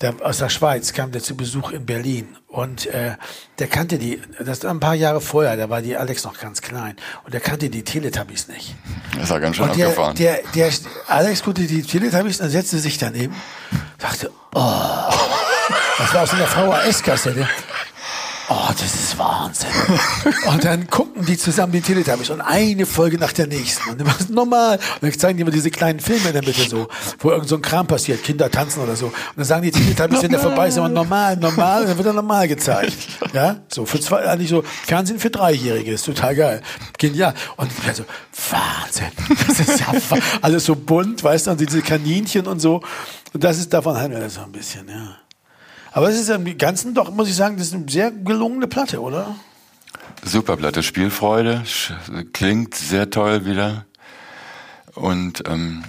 Der, 0.00 0.14
aus 0.22 0.38
der 0.38 0.50
Schweiz 0.50 0.92
kam 0.92 1.10
der 1.10 1.22
zu 1.22 1.36
Besuch 1.36 1.70
in 1.70 1.86
Berlin 1.86 2.36
und 2.48 2.86
äh, 2.86 3.16
der 3.58 3.66
kannte 3.66 3.98
die, 3.98 4.20
das 4.44 4.62
war 4.62 4.70
ein 4.70 4.80
paar 4.80 4.94
Jahre 4.94 5.22
vorher, 5.22 5.56
da 5.56 5.70
war 5.70 5.80
die 5.80 5.96
Alex 5.96 6.24
noch 6.24 6.38
ganz 6.38 6.60
klein 6.60 6.96
und 7.24 7.32
der 7.32 7.40
kannte 7.40 7.70
die 7.70 7.82
Teletubbies 7.82 8.48
nicht. 8.48 8.74
Das 9.18 9.30
ja 9.30 9.38
ganz 9.38 9.56
schön 9.56 9.68
Und 9.70 9.76
der, 9.76 9.88
abgefahren. 9.88 10.16
der, 10.16 10.40
der, 10.54 10.70
Alex 11.06 11.42
guckte 11.42 11.66
die 11.66 11.82
Teletubbies 11.82 12.40
und 12.40 12.50
setzte 12.50 12.78
sich 12.78 12.98
daneben, 12.98 13.34
sagte, 13.98 14.30
oh, 14.54 15.10
das 15.98 16.12
war 16.12 16.22
aus 16.22 16.34
einer 16.34 16.46
VHS-Kassette. 16.46 17.48
Oh, 18.48 18.68
das 18.68 18.94
ist 18.94 19.18
Wahnsinn. 19.18 19.70
Und 20.46 20.64
dann 20.64 20.86
gucken 20.88 21.24
die 21.26 21.36
zusammen 21.36 21.72
die 21.72 21.80
Teletubbies 21.80 22.30
und 22.30 22.40
eine 22.40 22.86
Folge 22.86 23.18
nach 23.18 23.32
der 23.32 23.48
nächsten. 23.48 23.90
Und 23.90 23.98
sie 23.98 24.32
normal. 24.32 24.76
Und 24.76 25.02
dann 25.02 25.18
zeigen 25.18 25.36
die 25.36 25.42
immer 25.42 25.50
diese 25.50 25.70
kleinen 25.70 25.98
Filme 25.98 26.28
in 26.28 26.32
der 26.32 26.44
Mitte 26.44 26.62
so, 26.68 26.86
wo 27.18 27.30
irgend 27.30 27.48
so 27.48 27.56
ein 27.56 27.62
Kram 27.62 27.88
passiert, 27.88 28.22
Kinder 28.22 28.48
tanzen 28.48 28.82
oder 28.82 28.94
so. 28.94 29.06
Und 29.06 29.14
dann 29.36 29.44
sagen 29.44 29.62
die 29.62 29.72
Teletubbies, 29.72 30.22
wenn 30.22 30.30
der 30.30 30.38
vorbei 30.38 30.68
ist, 30.68 30.76
immer 30.76 30.88
normal, 30.88 31.36
normal, 31.36 31.82
und 31.82 31.88
dann 31.88 31.98
wird 31.98 32.06
er 32.06 32.12
normal 32.12 32.46
gezeigt. 32.46 32.96
Ja, 33.32 33.56
so 33.68 33.84
für 33.84 33.98
zwei, 33.98 34.24
eigentlich 34.28 34.50
so 34.50 34.62
Fernsehen 34.62 35.18
für 35.18 35.30
Dreijährige, 35.30 35.92
ist 35.92 36.06
total 36.06 36.36
geil. 36.36 36.62
Genial. 36.98 37.34
Und 37.56 37.70
ich 37.72 37.96
so, 37.96 38.04
Wahnsinn. 38.50 39.10
Das 39.48 39.60
ist 39.60 39.80
ja 39.80 39.92
alles 40.42 40.64
so 40.64 40.76
bunt, 40.76 41.24
weißt 41.24 41.48
du, 41.48 41.50
und 41.52 41.60
diese 41.60 41.82
Kaninchen 41.82 42.46
und 42.46 42.60
so. 42.60 42.80
Und 43.32 43.42
das 43.42 43.58
ist, 43.58 43.72
davon 43.72 43.96
handelt 43.96 44.22
es 44.22 44.34
so 44.34 44.42
ein 44.42 44.52
bisschen, 44.52 44.88
ja. 44.88 45.25
Aber 45.96 46.10
es 46.10 46.20
ist 46.20 46.28
im 46.28 46.58
Ganzen 46.58 46.92
doch, 46.92 47.10
muss 47.10 47.26
ich 47.26 47.34
sagen, 47.34 47.56
das 47.56 47.68
ist 47.68 47.74
eine 47.74 47.88
sehr 47.88 48.10
gelungene 48.10 48.66
Platte, 48.66 49.00
oder? 49.00 49.34
Super 50.22 50.58
Platte, 50.58 50.82
Spielfreude, 50.82 51.62
klingt 52.34 52.74
sehr 52.74 53.08
toll 53.08 53.46
wieder. 53.46 53.86
Und 54.94 55.44
ähm, 55.48 55.84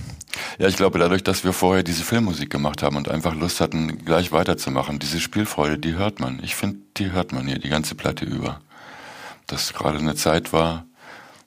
ja, 0.60 0.70
ich 0.70 0.78
glaube, 0.78 0.98
dadurch, 0.98 1.26
dass 1.26 1.44
wir 1.44 1.52
vorher 1.52 1.84
diese 1.84 2.04
Filmmusik 2.04 2.50
gemacht 2.50 2.84
haben 2.84 2.96
und 2.96 3.10
einfach 3.10 3.36
Lust 3.36 3.60
hatten, 3.60 4.06
gleich 4.06 4.32
weiterzumachen, 4.32 4.98
diese 4.98 5.20
Spielfreude, 5.20 5.78
die 5.78 5.96
hört 5.96 6.22
man. 6.22 6.40
Ich 6.42 6.56
finde, 6.56 6.78
die 6.96 7.12
hört 7.12 7.34
man 7.34 7.46
hier 7.46 7.60
die 7.60 7.68
ganze 7.68 7.94
Platte 7.94 8.24
über. 8.24 8.62
Dass 9.48 9.74
gerade 9.74 9.98
eine 9.98 10.16
Zeit 10.16 10.54
war, 10.54 10.86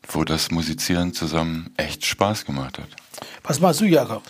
wo 0.06 0.22
das 0.22 0.50
Musizieren 0.50 1.14
zusammen 1.14 1.72
echt 1.78 2.04
Spaß 2.04 2.44
gemacht 2.44 2.78
hat. 2.78 2.88
Was 3.42 3.58
machst 3.58 3.80
du, 3.80 3.86
Jakob? 3.86 4.22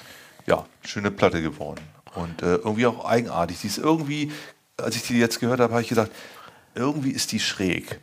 Ja, 0.47 0.67
schöne 0.85 1.11
Platte 1.11 1.43
geworden. 1.43 1.81
Und 2.15 2.43
äh, 2.43 2.57
irgendwie 2.57 2.87
auch 2.87 3.05
eigenartig. 3.05 3.61
Die 3.61 3.67
ist 3.69 3.79
irgendwie, 3.79 4.33
als 4.77 4.97
ich 4.97 5.03
die 5.03 5.19
jetzt 5.19 5.41
gehört 5.41 5.61
habe, 5.61 5.73
habe 5.73 5.83
ich 5.83 5.89
gedacht, 5.89 6.11
irgendwie 6.75 7.11
ist 7.11 7.33
die 7.33 7.41
schräg. 7.41 8.01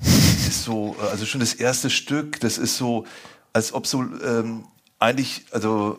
Die 0.00 0.48
ist 0.48 0.64
so, 0.64 0.96
äh, 1.00 1.06
also 1.06 1.26
schon 1.26 1.40
das 1.40 1.54
erste 1.54 1.90
Stück, 1.90 2.40
das 2.40 2.58
ist 2.58 2.76
so, 2.76 3.06
als 3.52 3.72
ob 3.72 3.86
so 3.86 4.02
ähm, 4.02 4.64
eigentlich, 4.98 5.44
also 5.50 5.98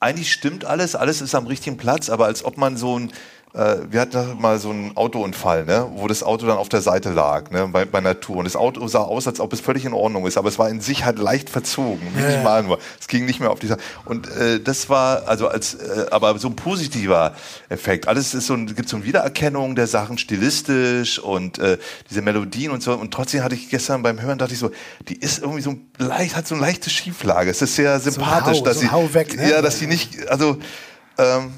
eigentlich 0.00 0.32
stimmt 0.32 0.64
alles, 0.64 0.96
alles 0.96 1.20
ist 1.20 1.34
am 1.34 1.46
richtigen 1.46 1.76
Platz, 1.76 2.10
aber 2.10 2.26
als 2.26 2.44
ob 2.44 2.58
man 2.58 2.76
so 2.76 2.98
ein, 2.98 3.12
wir 3.54 4.00
hatten 4.00 4.40
mal 4.40 4.58
so 4.58 4.70
einen 4.70 4.96
Autounfall, 4.96 5.64
ne, 5.64 5.86
wo 5.94 6.08
das 6.08 6.24
Auto 6.24 6.44
dann 6.44 6.58
auf 6.58 6.68
der 6.68 6.80
Seite 6.80 7.12
lag, 7.12 7.52
ne, 7.52 7.68
bei, 7.70 7.84
bei 7.84 7.98
einer 7.98 8.18
Tour. 8.18 8.38
Und 8.38 8.46
das 8.46 8.56
Auto 8.56 8.84
sah 8.88 9.02
aus, 9.02 9.28
als 9.28 9.38
ob 9.38 9.52
es 9.52 9.60
völlig 9.60 9.84
in 9.84 9.92
Ordnung 9.92 10.26
ist, 10.26 10.36
aber 10.36 10.48
es 10.48 10.58
war 10.58 10.68
in 10.68 10.80
sich 10.80 11.04
halt 11.04 11.20
leicht 11.20 11.50
verzogen, 11.50 12.00
minimal 12.16 12.64
nur. 12.64 12.80
Es 13.00 13.06
ging 13.06 13.26
nicht 13.26 13.38
mehr 13.38 13.52
auf 13.52 13.60
die 13.60 13.68
Seite. 13.68 13.80
Und 14.06 14.28
äh, 14.28 14.58
das 14.58 14.88
war, 14.88 15.28
also 15.28 15.46
als, 15.46 15.74
äh, 15.74 16.06
aber 16.10 16.36
so 16.40 16.48
ein 16.48 16.56
positiver 16.56 17.36
Effekt. 17.68 18.08
Alles 18.08 18.34
ist 18.34 18.48
so 18.48 18.54
ein, 18.54 18.74
gibt 18.74 18.88
so 18.88 18.96
eine 18.96 19.04
Wiedererkennung 19.04 19.76
der 19.76 19.86
Sachen, 19.86 20.18
stilistisch 20.18 21.20
und 21.20 21.60
äh, 21.60 21.78
diese 22.10 22.22
Melodien 22.22 22.72
und 22.72 22.82
so. 22.82 22.92
Und 22.94 23.14
trotzdem 23.14 23.44
hatte 23.44 23.54
ich 23.54 23.70
gestern 23.70 24.02
beim 24.02 24.20
Hören, 24.20 24.38
dachte 24.38 24.54
ich 24.54 24.58
so, 24.58 24.72
die 25.08 25.16
ist 25.16 25.38
irgendwie 25.38 25.62
so 25.62 25.70
ein 25.70 25.86
leicht, 25.98 26.34
hat 26.34 26.48
so 26.48 26.56
eine 26.56 26.62
leichte 26.62 26.90
Schieflage. 26.90 27.50
Es 27.50 27.62
ist 27.62 27.76
sehr 27.76 28.00
sympathisch, 28.00 28.58
Hau, 28.58 28.64
dass 28.64 28.80
so 28.80 28.88
sie, 28.88 29.14
weg, 29.14 29.36
ne? 29.36 29.48
ja, 29.48 29.62
dass 29.62 29.78
sie 29.78 29.86
nicht, 29.86 30.28
also, 30.28 30.58
ähm, 31.18 31.52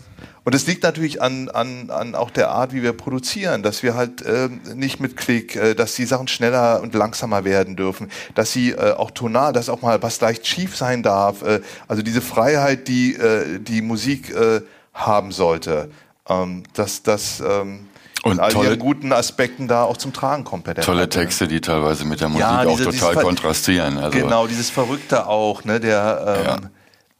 und 0.47 0.55
es 0.55 0.66
liegt 0.66 0.85
natürlich 0.85 1.20
an, 1.20 1.48
an, 1.48 1.90
an 1.90 2.14
auch 2.14 2.31
der 2.31 2.51
Art, 2.51 2.73
wie 2.73 2.81
wir 2.82 2.93
produzieren, 2.93 3.62
dass 3.64 3.82
wir 3.82 3.94
halt 3.97 4.24
ähm, 4.24 4.60
nicht 4.77 5.01
mit 5.01 5.16
Klick, 5.16 5.56
äh, 5.56 5.74
dass 5.74 5.94
die 5.97 6.05
Sachen 6.06 6.28
schneller 6.28 6.81
und 6.81 6.94
langsamer 6.94 7.44
werden 7.44 7.74
dürfen, 7.74 8.10
dass 8.36 8.52
sie 8.52 8.70
äh, 8.70 8.93
auch 8.93 9.10
tonal, 9.10 9.52
dass 9.52 9.68
auch 9.68 9.82
mal 9.82 10.01
was 10.05 10.20
leicht 10.20 10.47
schief 10.47 10.77
sein 10.77 11.02
darf. 11.02 11.43
Äh, 11.43 11.60
also 11.89 12.02
diese 12.02 12.20
Freiheit, 12.23 12.86
die 12.86 13.14
äh, 13.16 13.59
die 13.59 13.82
Musik 13.82 14.31
äh, 14.35 14.60
haben 14.94 15.32
sollte, 15.32 15.90
ähm, 16.28 16.62
dass 16.74 17.02
das 17.02 17.40
ähm, 17.40 17.89
Und 18.23 18.39
all 18.39 18.52
tolle- 18.52 18.68
ihren 18.68 18.78
guten 18.78 19.12
Aspekten 19.12 19.66
da 19.66 19.82
auch 19.82 19.97
zum 19.97 20.12
Tragen 20.12 20.44
kommt 20.44 20.62
bei 20.64 20.74
der 20.74 20.85
Tolle 20.85 21.01
ne? 21.02 21.09
Texte, 21.09 21.48
die 21.48 21.60
teilweise 21.60 22.05
mit 22.05 22.20
der 22.20 22.28
Musik 22.28 22.40
Ja, 22.47 22.60
auch 22.62 22.70
diese- 22.70 22.85
total 22.85 22.93
dieses 22.93 23.14
Ver- 23.14 23.23
kontrastieren. 23.23 23.98
Also, 23.98 24.16
Genau, 24.16 24.47
dieses 24.47 24.70
Verrückte 24.70 25.27
auch, 25.27 25.64
ne, 25.64 25.81
der 25.81 26.24
ähm, 26.47 26.62
äh, 26.62 26.66
äh, 26.66 26.68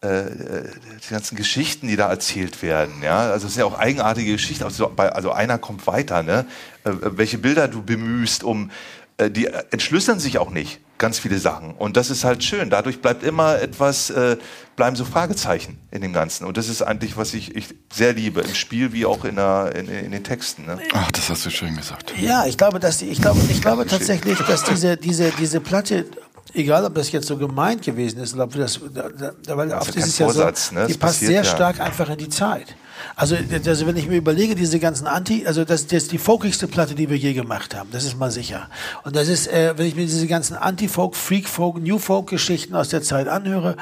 die 0.03 1.11
ganzen 1.11 1.37
Geschichten, 1.37 1.89
die 1.89 1.97
da 1.97 2.09
erzählt 2.09 2.63
werden, 2.63 3.03
ja, 3.03 3.31
also 3.31 3.47
es 3.47 3.55
sind 3.55 3.61
ja 3.61 3.67
auch 3.67 3.79
eigenartige 3.79 4.33
Geschichten, 4.33 4.65
also, 4.65 4.93
also 4.97 5.33
einer 5.33 5.59
kommt 5.59 5.87
weiter, 5.87 6.23
ne, 6.23 6.47
äh, 6.85 6.91
welche 7.03 7.39
Bilder 7.39 7.67
du 7.67 7.83
bemühst, 7.83 8.45
um, 8.45 8.71
äh, 9.17 9.31
die 9.31 9.47
entschlüsseln 9.71 10.21
sich 10.21 10.39
auch 10.39 10.51
nicht, 10.51 10.81
ganz 10.99 11.19
viele 11.19 11.39
Sachen. 11.39 11.73
Und 11.73 11.97
das 11.97 12.11
ist 12.11 12.25
halt 12.25 12.43
schön, 12.45 12.71
dadurch 12.71 13.01
bleibt 13.01 13.23
immer 13.23 13.61
etwas, 13.61 14.11
äh, 14.11 14.37
bleiben 14.77 14.97
so 14.97 15.05
Fragezeichen 15.05 15.79
in 15.91 16.01
dem 16.01 16.13
Ganzen. 16.13 16.47
Und 16.47 16.57
das 16.57 16.69
ist 16.69 16.83
eigentlich, 16.83 17.17
was 17.17 17.35
ich, 17.35 17.55
ich 17.55 17.75
sehr 17.93 18.13
liebe, 18.13 18.41
im 18.41 18.55
Spiel 18.55 18.93
wie 18.93 19.07
auch 19.07 19.25
in, 19.25 19.37
der, 19.37 19.75
in, 19.75 19.89
in 19.89 20.13
den 20.13 20.25
Texten, 20.25 20.67
ne. 20.67 20.79
Ach, 20.93 21.11
das 21.11 21.31
hast 21.31 21.45
du 21.47 21.51
schön 21.51 21.77
gesagt. 21.77 22.13
Ja, 22.19 22.47
ich 22.47 22.57
glaube, 22.57 22.81
dass 22.81 22.99
die, 22.99 23.07
ich 23.07 23.21
glaube, 23.21 23.41
ich 23.49 23.61
glaube 23.61 23.87
tatsächlich, 23.87 24.39
dass 24.39 24.65
diese, 24.65 24.97
diese, 24.97 25.31
diese 25.33 25.61
Platte, 25.61 26.07
egal 26.55 26.85
ob 26.85 26.95
das 26.95 27.11
jetzt 27.13 27.27
so 27.27 27.37
gemeint 27.37 27.83
gewesen 27.83 28.21
ist 28.21 28.35
oder 28.35 28.45
ob 28.45 28.55
wir 28.55 28.63
das, 28.63 28.81
da, 28.93 29.57
weil 29.57 29.73
oft 29.73 29.93
kein 29.93 30.03
ist 30.03 30.09
es 30.09 30.19
ja 30.19 30.31
so, 30.31 30.45
ne? 30.45 30.53
die 30.53 30.53
Das 30.53 30.75
passt 30.75 31.01
passiert 31.01 31.29
sehr 31.29 31.43
ja. 31.43 31.45
stark 31.45 31.81
einfach 31.81 32.09
in 32.09 32.19
die 32.19 32.29
Zeit. 32.29 32.75
Also, 33.15 33.37
also 33.67 33.87
wenn 33.87 33.97
ich 33.97 34.09
mir 34.09 34.17
überlege, 34.17 34.55
diese 34.55 34.79
ganzen 34.79 35.07
Anti, 35.07 35.47
also 35.47 35.65
das, 35.65 35.87
das 35.87 36.05
ist 36.05 36.13
die 36.13 36.19
folkigste 36.19 36.67
Platte, 36.67 36.95
die 36.95 37.11
wir 37.11 37.17
je 37.17 37.35
gemacht 37.35 37.75
haben, 37.75 37.91
das 37.93 38.05
ist 38.05 38.19
mal 38.19 38.31
sicher. 38.31 38.69
Und 39.05 39.17
das 39.17 39.29
ist, 39.29 39.49
äh, 39.49 39.75
wenn 39.77 39.87
ich 39.87 39.95
mir 39.95 40.07
diese 40.07 40.27
ganzen 40.27 40.57
Anti-Folk, 40.57 41.15
Freak-Folk, 41.15 41.79
New-Folk-Geschichten 41.83 42.75
aus 42.75 42.89
der 42.89 43.03
Zeit 43.03 43.29
anhöre 43.29 43.77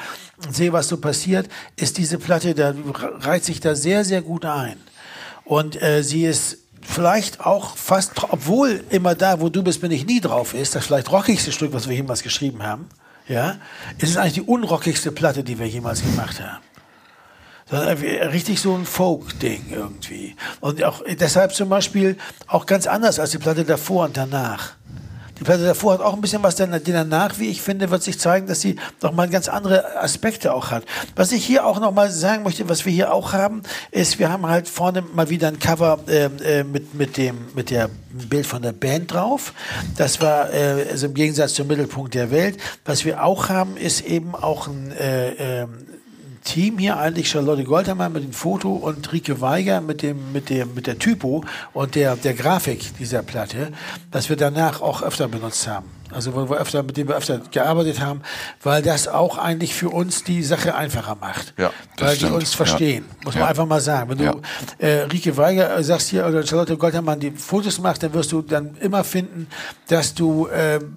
und 0.44 0.54
sehe, 0.54 0.72
was 0.72 0.88
so 0.88 0.96
passiert, 0.96 1.48
ist 1.76 1.98
diese 1.98 2.18
Platte, 2.18 2.54
da 2.54 2.74
reiht 3.20 3.44
sich 3.44 3.60
da 3.60 3.74
sehr, 3.74 4.04
sehr 4.04 4.22
gut 4.22 4.44
ein. 4.44 4.76
Und 5.44 5.80
äh, 5.80 6.02
sie 6.02 6.24
ist 6.24 6.63
vielleicht 6.84 7.40
auch 7.40 7.76
fast, 7.76 8.12
obwohl 8.30 8.84
immer 8.90 9.14
da, 9.14 9.40
wo 9.40 9.48
du 9.48 9.62
bist, 9.62 9.80
bin 9.80 9.90
ich 9.90 10.06
nie 10.06 10.20
drauf 10.20 10.54
ist, 10.54 10.74
das 10.74 10.86
vielleicht 10.86 11.10
rockigste 11.10 11.50
Stück, 11.52 11.72
was 11.72 11.88
wir 11.88 11.96
jemals 11.96 12.22
geschrieben 12.22 12.62
haben. 12.62 12.88
ja, 13.26 13.56
ist 13.98 14.10
es 14.10 14.16
eigentlich 14.16 14.34
die 14.34 14.42
unrockigste 14.42 15.10
Platte, 15.10 15.42
die 15.42 15.58
wir 15.58 15.66
jemals 15.66 16.02
gemacht 16.02 16.40
haben. 16.40 16.62
Richtig 17.70 18.60
so 18.60 18.74
ein 18.74 18.84
Folk-Ding 18.84 19.64
irgendwie. 19.70 20.36
Und 20.60 20.84
auch 20.84 21.02
deshalb 21.18 21.54
zum 21.54 21.70
Beispiel 21.70 22.18
auch 22.46 22.66
ganz 22.66 22.86
anders 22.86 23.18
als 23.18 23.30
die 23.30 23.38
Platte 23.38 23.64
davor 23.64 24.04
und 24.04 24.16
danach. 24.16 24.74
Platte 25.44 25.64
davor 25.64 25.94
hat 25.94 26.00
auch 26.00 26.14
ein 26.14 26.20
bisschen 26.20 26.42
was, 26.42 26.56
denn 26.56 26.78
danach, 26.84 27.38
wie 27.38 27.48
ich 27.48 27.62
finde, 27.62 27.90
wird 27.90 28.02
sich 28.02 28.18
zeigen, 28.18 28.46
dass 28.46 28.60
sie 28.60 28.76
noch 29.02 29.12
mal 29.12 29.28
ganz 29.28 29.48
andere 29.48 29.96
Aspekte 30.00 30.52
auch 30.52 30.70
hat. 30.70 30.84
Was 31.16 31.32
ich 31.32 31.44
hier 31.44 31.66
auch 31.66 31.80
noch 31.80 31.92
mal 31.92 32.10
sagen 32.10 32.42
möchte, 32.42 32.68
was 32.68 32.84
wir 32.84 32.92
hier 32.92 33.12
auch 33.12 33.32
haben, 33.32 33.62
ist, 33.90 34.18
wir 34.18 34.30
haben 34.30 34.46
halt 34.46 34.68
vorne 34.68 35.02
mal 35.02 35.30
wieder 35.30 35.48
ein 35.48 35.58
Cover 35.58 36.00
äh, 36.08 36.24
äh, 36.24 36.64
mit, 36.64 36.94
mit 36.94 37.16
dem, 37.16 37.36
mit 37.54 37.70
der 37.70 37.90
Bild 38.10 38.46
von 38.46 38.62
der 38.62 38.72
Band 38.72 39.12
drauf. 39.12 39.52
Das 39.96 40.20
war 40.20 40.52
äh, 40.52 40.86
also 40.90 41.06
im 41.06 41.14
Gegensatz 41.14 41.54
zum 41.54 41.66
Mittelpunkt 41.66 42.14
der 42.14 42.30
Welt. 42.30 42.58
Was 42.84 43.04
wir 43.04 43.24
auch 43.24 43.48
haben, 43.48 43.76
ist 43.76 44.02
eben 44.02 44.34
auch 44.34 44.68
ein, 44.68 44.92
äh, 44.92 45.62
äh, 45.62 45.66
Team 46.44 46.78
hier 46.78 46.98
eigentlich 46.98 47.28
Charlotte 47.30 47.64
Goltermann 47.64 48.12
mit 48.12 48.22
dem 48.22 48.32
Foto 48.32 48.70
und 48.72 49.10
Rike 49.12 49.40
Weiger 49.40 49.80
mit 49.80 50.02
dem 50.02 50.32
mit 50.32 50.50
dem 50.50 50.74
mit 50.74 50.86
der 50.86 50.98
Typo 50.98 51.42
und 51.72 51.94
der 51.94 52.16
der 52.16 52.34
Grafik 52.34 52.96
dieser 52.98 53.22
Platte, 53.22 53.72
was 54.12 54.28
wir 54.28 54.36
danach 54.36 54.80
auch 54.82 55.02
öfter 55.02 55.26
benutzt 55.26 55.66
haben. 55.66 55.86
Also 56.10 56.34
wo 56.34 56.48
wir 56.48 56.58
öfter 56.58 56.82
mit 56.82 56.96
dem 56.98 57.08
wir 57.08 57.16
öfter 57.16 57.38
gearbeitet 57.50 57.98
haben, 58.00 58.20
weil 58.62 58.82
das 58.82 59.08
auch 59.08 59.38
eigentlich 59.38 59.74
für 59.74 59.88
uns 59.88 60.22
die 60.22 60.42
Sache 60.42 60.74
einfacher 60.74 61.16
macht, 61.18 61.54
Ja, 61.58 61.70
das 61.96 62.08
weil 62.08 62.16
stimmt. 62.16 62.32
die 62.32 62.36
uns 62.36 62.54
verstehen, 62.54 63.04
Ja. 63.08 63.16
muss 63.24 63.34
man 63.34 63.42
Ja. 63.44 63.48
einfach 63.48 63.66
mal 63.66 63.80
sagen. 63.80 64.10
Wenn 64.10 64.18
du 64.18 64.24
Ja. 64.24 64.34
äh, 64.78 65.00
Rike 65.04 65.36
Weiger 65.36 65.76
äh, 65.78 65.82
sagst 65.82 66.10
hier 66.10 66.26
oder 66.26 66.46
Charlotte 66.46 66.76
Goltermann 66.76 67.18
die 67.20 67.30
Fotos 67.30 67.80
macht, 67.80 68.02
dann 68.02 68.12
wirst 68.12 68.30
du 68.32 68.42
dann 68.42 68.76
immer 68.76 69.02
finden, 69.02 69.48
dass 69.88 70.14
du 70.14 70.46
ähm, 70.54 70.96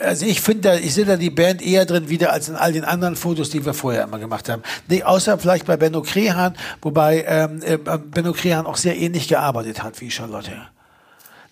also 0.00 0.26
ich 0.26 0.40
finde, 0.40 0.78
ich 0.80 0.94
sehe 0.94 1.04
da 1.04 1.16
die 1.16 1.30
Band 1.30 1.62
eher 1.62 1.86
drin 1.86 2.08
wieder 2.08 2.32
als 2.32 2.48
in 2.48 2.56
all 2.56 2.72
den 2.72 2.84
anderen 2.84 3.16
Fotos, 3.16 3.50
die 3.50 3.64
wir 3.64 3.74
vorher 3.74 4.04
immer 4.04 4.18
gemacht 4.18 4.48
haben. 4.48 4.62
Nee, 4.88 5.02
außer 5.02 5.38
vielleicht 5.38 5.66
bei 5.66 5.76
Benno 5.76 6.02
Krehan, 6.02 6.54
wobei 6.82 7.24
ähm, 7.26 7.62
äh, 7.62 7.76
Benno 7.76 8.32
Krehan 8.32 8.66
auch 8.66 8.76
sehr 8.76 8.96
ähnlich 8.96 9.28
gearbeitet 9.28 9.82
hat 9.82 10.00
wie 10.00 10.10
Charlotte. 10.10 10.52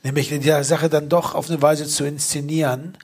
Nämlich 0.03 0.31
in 0.33 0.43
der 0.43 0.65
Sache 0.65 0.89
dann 0.89 1.09
doch 1.09 1.35
auf 1.35 1.51
eine 1.51 1.61
Weise 1.61 1.87
zu 1.87 2.05
inszenieren, 2.05 2.97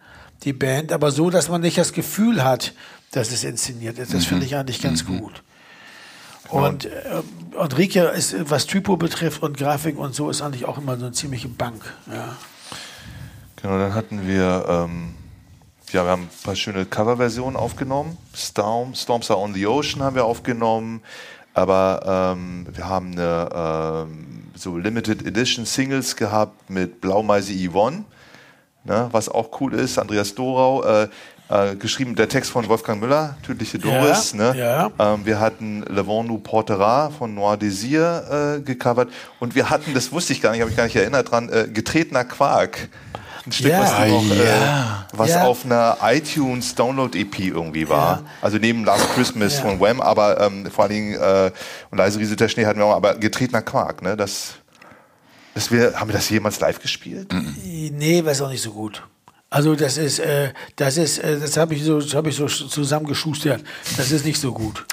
die 0.44 0.52
Band, 0.52 0.92
aber 0.92 1.10
so, 1.10 1.30
dass 1.30 1.48
man 1.48 1.60
nicht 1.60 1.78
das 1.78 1.92
Gefühl 1.92 2.44
hat, 2.44 2.72
dass 3.10 3.32
es 3.32 3.44
inszeniert 3.44 3.98
ist. 3.98 4.12
Das 4.12 4.26
finde 4.26 4.44
ich 4.44 4.56
eigentlich 4.56 4.80
ganz 4.80 5.06
gut. 5.06 5.42
Und, 6.48 6.84
äh, 6.84 6.90
und 7.56 7.78
Rike 7.78 8.00
ist, 8.08 8.34
was 8.50 8.66
Typo 8.66 8.96
betrifft 8.96 9.42
und 9.42 9.56
Grafik 9.56 9.98
und 9.98 10.14
so, 10.14 10.30
ist 10.30 10.42
eigentlich 10.42 10.66
auch 10.66 10.78
immer 10.78 10.96
so 10.96 11.06
eine 11.06 11.12
ziemliche 11.12 11.48
Bank. 11.48 11.82
Ja. 12.10 12.36
Genau, 13.60 13.78
dann 13.78 13.94
hatten 13.94 14.26
wir, 14.26 14.64
ähm, 14.68 15.14
ja, 15.94 16.04
wir 16.04 16.10
haben 16.10 16.22
ein 16.22 16.44
paar 16.44 16.56
schöne 16.56 16.84
Coverversionen 16.84 17.56
aufgenommen. 17.56 18.18
Storm, 18.34 18.94
Storms 18.94 19.30
Are 19.30 19.38
on 19.38 19.54
the 19.54 19.66
Ocean 19.66 20.02
haben 20.02 20.16
wir 20.16 20.24
aufgenommen, 20.24 21.00
aber 21.54 22.34
ähm, 22.36 22.66
wir 22.72 22.88
haben 22.88 23.12
eine 23.12 23.48
ähm, 23.54 24.48
so 24.56 24.76
Limited 24.76 25.24
Edition 25.24 25.64
Singles 25.64 26.16
gehabt 26.16 26.68
mit 26.68 27.00
Blaumeise 27.00 27.52
Yvonne, 27.52 28.04
ne, 28.82 29.08
was 29.12 29.28
auch 29.28 29.60
cool 29.60 29.72
ist. 29.74 29.96
Andreas 29.98 30.34
Dorau, 30.34 30.82
äh, 30.82 31.08
äh, 31.48 31.76
geschrieben 31.76 32.16
der 32.16 32.28
Text 32.28 32.50
von 32.50 32.68
Wolfgang 32.68 33.00
Müller, 33.00 33.36
Tödliche 33.44 33.78
Doris. 33.78 34.32
Ja, 34.32 34.52
ne? 34.52 34.58
ja. 34.58 34.90
Ähm, 34.98 35.24
wir 35.24 35.38
hatten 35.38 35.82
Le 35.82 36.04
Vent 36.04 36.26
nous 36.26 36.42
portera 36.42 37.10
von 37.10 37.34
Noir 37.36 37.56
Désir 37.56 38.56
äh, 38.56 38.60
gecovert 38.62 39.10
und 39.38 39.54
wir 39.54 39.70
hatten, 39.70 39.94
das 39.94 40.10
wusste 40.10 40.32
ich 40.32 40.42
gar 40.42 40.50
nicht, 40.50 40.60
habe 40.60 40.72
ich 40.72 40.76
gar 40.76 40.84
nicht 40.84 40.96
erinnert 40.96 41.30
dran, 41.30 41.48
äh, 41.50 41.68
Getretener 41.72 42.24
Quark. 42.24 42.88
Ein 43.46 43.52
Stück, 43.52 43.70
Ja. 43.70 43.80
was, 43.82 43.90
noch, 44.08 44.30
Ah, 44.30 44.34
äh, 44.34 44.46
ja. 44.46 45.06
was 45.12 45.30
Ja. 45.30 45.44
auf 45.44 45.64
einer 45.64 45.98
iTunes 46.02 46.74
Download 46.74 47.18
EP 47.18 47.38
irgendwie 47.48 47.88
war. 47.88 48.22
Also 48.40 48.56
neben 48.58 48.84
Last 48.84 49.06
Christmas 49.14 49.58
von 49.58 49.78
Wham, 49.80 50.00
aber 50.00 50.40
ähm, 50.40 50.66
vor 50.70 50.84
allen 50.84 50.92
Dingen 50.94 51.14
äh, 51.14 51.50
und 51.90 51.98
leise 51.98 52.18
rieselt 52.18 52.40
Schnee 52.48 52.64
hatten 52.64 52.78
wir 52.78 52.86
auch, 52.86 52.94
aber 52.96 53.14
Getretener 53.16 53.60
Quark, 53.62 54.00
ne? 54.02 54.16
Das, 54.16 54.54
das 55.54 55.70
wir, 55.70 55.94
haben 56.00 56.08
wir 56.08 56.14
das 56.14 56.30
jemals 56.30 56.58
live 56.60 56.80
gespielt? 56.80 57.34
Nee, 57.62 58.24
weiß 58.24 58.40
auch 58.40 58.48
nicht 58.50 58.62
so 58.62 58.72
gut. 58.72 59.02
Also 59.50 59.76
das 59.76 59.98
ist, 59.98 60.18
äh, 60.18 60.52
das 60.76 60.96
ist, 60.96 61.18
äh, 61.18 61.38
das 61.38 61.56
habe 61.56 61.74
ich 61.74 61.84
so, 61.84 62.00
das 62.00 62.14
habe 62.14 62.28
ich 62.30 62.34
so 62.36 62.46
sch- 62.46 62.68
zusammengeschustert. 62.68 63.62
Das 63.96 64.10
ist 64.10 64.24
nicht 64.24 64.40
so 64.40 64.52
gut. 64.52 64.84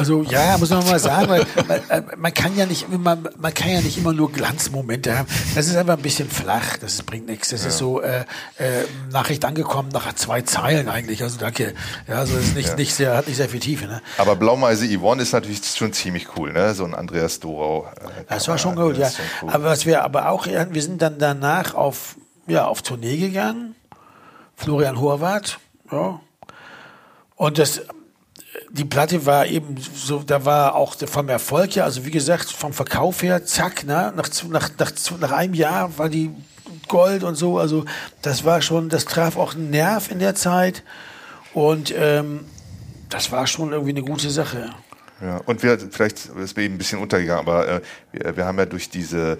Also 0.00 0.22
ja, 0.22 0.56
muss 0.58 0.70
man 0.70 0.84
mal 0.86 0.98
sagen, 0.98 1.28
weil 1.28 1.46
man, 1.68 1.80
äh, 1.88 2.02
man 2.16 2.34
kann 2.34 2.56
ja 2.56 2.66
nicht 2.66 2.86
immer, 2.90 3.16
man 3.38 3.54
kann 3.54 3.70
ja 3.70 3.80
nicht 3.80 3.98
immer 3.98 4.12
nur 4.12 4.32
Glanzmomente 4.32 5.16
haben. 5.16 5.28
Das 5.54 5.66
ist 5.66 5.76
einfach 5.76 5.96
ein 5.96 6.02
bisschen 6.02 6.28
flach. 6.28 6.78
Das 6.78 7.02
bringt 7.02 7.26
nichts. 7.26 7.50
Das 7.50 7.64
ist 7.64 7.78
so 7.78 8.00
äh, 8.00 8.20
äh, 8.58 8.84
Nachricht 9.12 9.44
angekommen 9.44 9.90
nach 9.92 10.12
zwei 10.14 10.42
Zeilen 10.42 10.88
eigentlich. 10.88 11.22
Also 11.22 11.38
danke. 11.38 11.74
Ja, 12.08 12.16
also 12.16 12.34
das 12.34 12.46
ist 12.46 12.56
nicht, 12.56 12.76
nicht 12.78 12.94
sehr, 12.94 13.16
hat 13.16 13.28
nicht 13.28 13.36
sehr 13.36 13.48
viel 13.48 13.60
Tiefe. 13.60 13.86
Ne? 13.86 14.00
Aber 14.18 14.36
Blaumeise 14.36 14.86
Yvonne 14.86 15.22
ist 15.22 15.32
natürlich 15.32 15.60
schon 15.64 15.92
ziemlich 15.92 16.28
cool, 16.36 16.52
ne? 16.52 16.74
So 16.74 16.84
ein 16.84 16.94
Andreas 16.94 17.40
Dorau. 17.40 17.86
Äh, 17.86 18.24
Das 18.28 18.48
war 18.48 18.58
schon 18.58 18.76
gut, 18.76 18.96
ja. 18.96 19.10
schon 19.10 19.24
cool. 19.42 19.50
Aber 19.52 19.64
was 19.64 19.84
wir 19.86 20.02
aber 20.02 20.30
auch, 20.30 20.46
ja, 20.46 20.72
wir 20.72 20.82
sind 20.82 21.02
dann 21.02 21.18
danach 21.18 21.74
auf, 21.74 22.16
ja, 22.46 22.66
auf 22.66 22.82
Tournee 22.82 23.18
gegangen. 23.18 23.74
Florian 24.56 25.00
Horvath, 25.00 25.58
ja. 25.90 26.20
Und 27.36 27.58
das, 27.58 27.82
die 28.72 28.84
Platte 28.84 29.26
war 29.26 29.46
eben 29.46 29.76
so, 29.78 30.22
da 30.22 30.44
war 30.44 30.74
auch 30.74 30.94
vom 30.94 31.28
Erfolg 31.28 31.76
her, 31.76 31.84
also 31.84 32.04
wie 32.04 32.10
gesagt, 32.10 32.50
vom 32.50 32.72
Verkauf 32.72 33.22
her, 33.22 33.44
zack, 33.44 33.84
ne, 33.84 34.12
nach, 34.16 34.28
nach, 34.48 34.70
nach, 34.78 34.92
nach 35.20 35.32
einem 35.32 35.54
Jahr 35.54 35.98
war 35.98 36.08
die 36.08 36.30
Gold 36.86 37.24
und 37.24 37.34
so, 37.34 37.58
also 37.58 37.84
das 38.22 38.44
war 38.44 38.62
schon, 38.62 38.88
das 38.88 39.04
traf 39.04 39.36
auch 39.36 39.54
einen 39.54 39.70
Nerv 39.70 40.10
in 40.10 40.20
der 40.20 40.34
Zeit 40.34 40.84
und 41.52 41.92
ähm, 41.96 42.44
das 43.08 43.32
war 43.32 43.46
schon 43.46 43.72
irgendwie 43.72 43.90
eine 43.90 44.02
gute 44.02 44.30
Sache. 44.30 44.70
Ja, 45.20 45.36
und 45.44 45.62
wir, 45.62 45.78
vielleicht 45.78 46.26
ist 46.26 46.56
mir 46.56 46.62
eben 46.62 46.76
ein 46.76 46.78
bisschen 46.78 46.98
untergegangen, 46.98 47.46
aber 47.46 47.68
äh, 47.68 47.80
wir, 48.12 48.36
wir 48.38 48.46
haben 48.46 48.58
ja 48.58 48.64
durch 48.64 48.88
diese, 48.88 49.32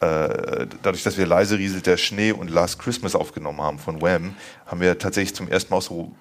äh, 0.00 0.66
dadurch, 0.82 1.02
dass 1.02 1.18
wir 1.18 1.26
leise 1.26 1.58
rieselt 1.58 1.86
der 1.86 1.98
Schnee 1.98 2.32
und 2.32 2.48
Last 2.48 2.78
Christmas 2.78 3.14
aufgenommen 3.14 3.60
haben 3.60 3.78
von 3.78 4.00
Wham, 4.00 4.34
haben 4.64 4.80
wir 4.80 4.98
tatsächlich 4.98 5.34
zum 5.34 5.48
ersten 5.48 5.74
Mal 5.74 5.82
so 5.82 6.12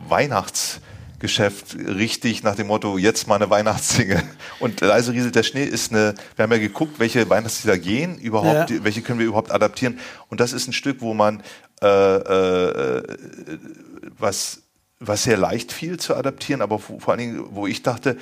Weihnachtsgeschäft 1.19 1.75
richtig 1.97 2.43
nach 2.43 2.55
dem 2.55 2.67
Motto, 2.67 2.97
jetzt 2.97 3.27
mal 3.27 3.35
eine 3.35 3.49
Weihnachtssingle. 3.49 4.21
Und 4.59 4.81
leise 4.81 5.13
rieselt 5.13 5.35
der 5.35 5.43
Schnee 5.43 5.63
ist 5.63 5.91
eine, 5.91 6.13
wir 6.35 6.43
haben 6.43 6.51
ja 6.51 6.57
geguckt, 6.57 6.99
welche 6.99 7.29
Weihnachtslieder 7.29 7.77
gehen 7.77 8.17
überhaupt, 8.17 8.69
Ja. 8.69 8.83
welche 8.83 9.01
können 9.01 9.19
wir 9.19 9.25
überhaupt 9.25 9.51
adaptieren. 9.51 9.99
Und 10.29 10.39
das 10.39 10.51
ist 10.53 10.67
ein 10.67 10.73
Stück, 10.73 11.01
wo 11.01 11.13
man 11.13 11.41
äh, 11.81 11.87
äh, 11.87 13.03
was, 14.17 14.61
was 14.99 15.23
sehr 15.23 15.37
leicht 15.37 15.71
fiel 15.71 15.97
zu 15.99 16.15
adaptieren, 16.15 16.61
aber 16.61 16.79
vor, 16.79 16.99
vor 16.99 17.13
allen 17.13 17.19
Dingen, 17.19 17.45
wo 17.51 17.67
ich 17.67 17.81
dachte, 17.83 18.17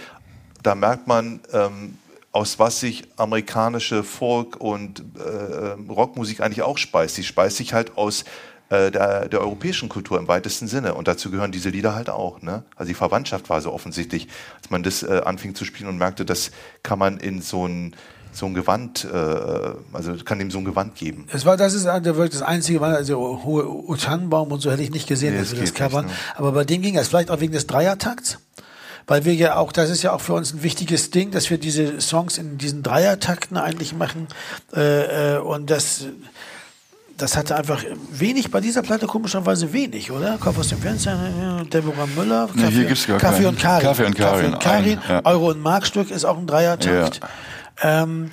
da 0.62 0.76
merkt 0.76 1.08
man, 1.08 1.40
ähm, 1.52 1.98
aus 2.32 2.58
was 2.58 2.80
sich 2.80 3.04
amerikanische 3.18 4.04
Folk- 4.04 4.60
und 4.60 5.04
äh, 5.20 5.92
Rockmusik 5.92 6.42
eigentlich 6.42 6.64
auch 6.64 6.80
speist. 6.80 7.16
Sie 7.16 7.24
speist 7.24 7.58
sich 7.58 7.74
halt 7.74 7.96
aus 7.96 8.26
äh, 8.74 8.92
der, 8.92 9.30
der 9.30 9.42
europäischen 9.42 9.90
Kultur 9.90 10.18
im 10.20 10.28
weitesten 10.28 10.68
Sinne. 10.68 10.94
Und 10.96 11.08
dazu 11.08 11.30
gehören 11.32 11.52
diese 11.52 11.70
Lieder 11.70 11.96
halt 11.96 12.10
auch. 12.10 12.42
Ne? 12.42 12.64
Also 12.76 12.88
die 12.90 12.94
Verwandtschaft 12.96 13.50
war 13.50 13.62
so 13.62 13.72
offensichtlich, 13.72 14.28
als 14.58 14.70
man 14.70 14.84
das 14.84 15.04
äh, 15.04 15.22
anfing 15.26 15.56
zu 15.56 15.66
spielen 15.66 15.90
und 15.90 15.98
merkte, 15.98 16.26
das 16.26 16.52
kann 16.82 17.00
man 17.00 17.18
in 17.18 17.42
so 17.42 17.68
ein, 17.68 17.96
so 18.32 18.48
ein 18.48 18.54
Gewand, 18.54 19.06
äh, 19.06 19.18
also 19.94 20.16
kann 20.26 20.40
dem 20.40 20.50
so 20.52 20.58
ein 20.58 20.66
Gewand 20.66 20.96
geben. 20.96 21.28
Es 21.32 21.46
war, 21.46 21.56
das 21.56 21.74
ist 21.74 21.86
wirklich 21.86 22.32
das 22.32 22.42
einzige, 22.42 22.82
also 22.82 23.42
hohe 23.44 23.98
Tannenbaum 23.98 24.52
und 24.52 24.60
so 24.62 24.72
hätte 24.72 24.82
ich 24.82 24.92
nicht 24.92 25.08
gesehen, 25.08 25.34
Nee, 25.34 25.40
dass 25.40 25.50
das 25.50 25.60
wir 25.60 25.66
das 25.66 25.74
nicht, 25.74 25.80
covern. 25.80 26.06
ne? 26.08 26.12
Aber 26.36 26.52
bei 26.52 26.64
dem 26.64 26.82
ging 26.82 26.96
das 26.96 27.08
vielleicht 27.10 27.30
auch 27.30 27.40
wegen 27.40 27.54
des 27.54 27.68
Dreiertakts. 27.68 28.40
Weil 29.06 29.26
wir 29.26 29.34
ja 29.34 29.58
auch, 29.58 29.74
das 29.74 29.90
ist 29.90 30.02
ja 30.02 30.14
auch 30.14 30.22
für 30.22 30.34
uns 30.34 30.54
ein 30.54 30.64
wichtiges 30.64 31.12
Ding, 31.12 31.32
dass 31.32 31.50
wir 31.50 31.58
diese 31.58 32.00
Songs 32.00 32.38
in 32.38 32.58
diesen 32.58 32.84
Dreiertakten 32.84 33.58
eigentlich 33.58 33.94
machen. 33.94 34.28
Äh, 34.74 35.36
äh, 35.36 35.38
und 35.40 35.70
das, 35.70 36.06
das 37.18 37.38
hatte 37.38 37.56
einfach 37.56 37.84
wenig, 38.12 38.50
bei 38.52 38.60
dieser 38.60 38.82
Platte 38.82 39.06
komischerweise 39.08 39.72
wenig, 39.72 40.12
oder? 40.12 40.38
Kopf 40.38 40.58
aus 40.58 40.70
dem 40.70 40.80
Fenster, 40.80 41.64
Deborah 41.72 42.08
Müller, 42.08 42.50
Nee, 42.54 42.62
Kaffee, 42.64 42.74
hier 42.76 42.86
gibt's 42.86 43.08
gar 43.08 43.18
Kaffee 43.20 43.36
keinen. 43.38 43.46
und 43.48 43.60
Karin. 43.60 43.84
Kaffee 43.88 44.06
und 44.06 44.16
Karin, 44.16 44.52
Kaffee 44.52 44.54
und 44.54 44.60
Karin. 44.60 45.00
ein, 45.00 45.10
ja. 45.10 45.26
Euro- 45.26 45.50
und 45.52 45.62
Markstück 45.62 46.10
ist 46.12 46.26
auch 46.26 46.38
ein 46.38 46.48
Dreiertakt. 46.48 47.20
Ähm, 47.82 48.32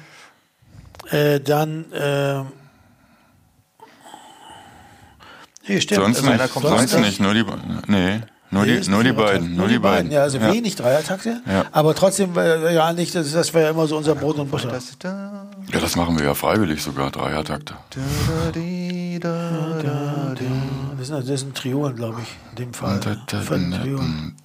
äh, 1.11 1.41
dann, 1.41 1.91
äh, 1.93 2.43
nee, 5.69 5.81
stimmt. 5.81 6.01
Sonst 6.17 6.23
nicht, 6.23 6.53
sonst 6.53 6.95
rein. 6.95 7.01
nicht, 7.03 7.21
nur 7.21 7.35
die, 7.35 7.45
nee, 7.87 8.21
nur 8.51 8.65
die, 8.67 8.81
nur 8.91 9.05
die 9.05 9.13
beiden, 9.13 9.55
nur 9.57 9.69
die 9.69 9.79
beiden. 9.79 10.11
Ja, 10.11 10.23
also 10.23 10.41
wenig 10.41 10.75
Dreiertakte, 10.77 11.41
Ja. 11.47 11.65
aber 11.73 11.95
trotzdem 11.95 12.37
äh, 12.37 12.75
ja 12.75 12.93
nicht, 12.93 13.15
das, 13.15 13.33
das 13.33 13.55
wäre 13.55 13.65
ja 13.67 13.71
immer 13.71 13.87
so 13.87 13.97
unser 13.97 14.15
Brot 14.15 14.39
und 14.39 14.51
Butter. 14.51 14.73
Ja, 15.73 15.81
das 15.81 15.95
machen 15.97 16.19
wir 16.19 16.25
ja 16.27 16.35
freiwillig 16.35 16.83
sogar, 16.83 17.11
Dreiertakte. 17.11 17.75
Das 20.99 21.07
sind, 21.09 21.29
das 21.29 21.41
sind 21.41 21.55
Triolen, 21.57 21.97
glaube 21.97 22.21
ich, 22.23 22.29
in 22.51 22.57
dem 22.65 22.75
Fall. 22.75 22.95
Und 22.95 23.07
da- 23.07 23.17
da- 23.27 23.41
Viertel 23.41 23.71
Triolen. 23.81 24.37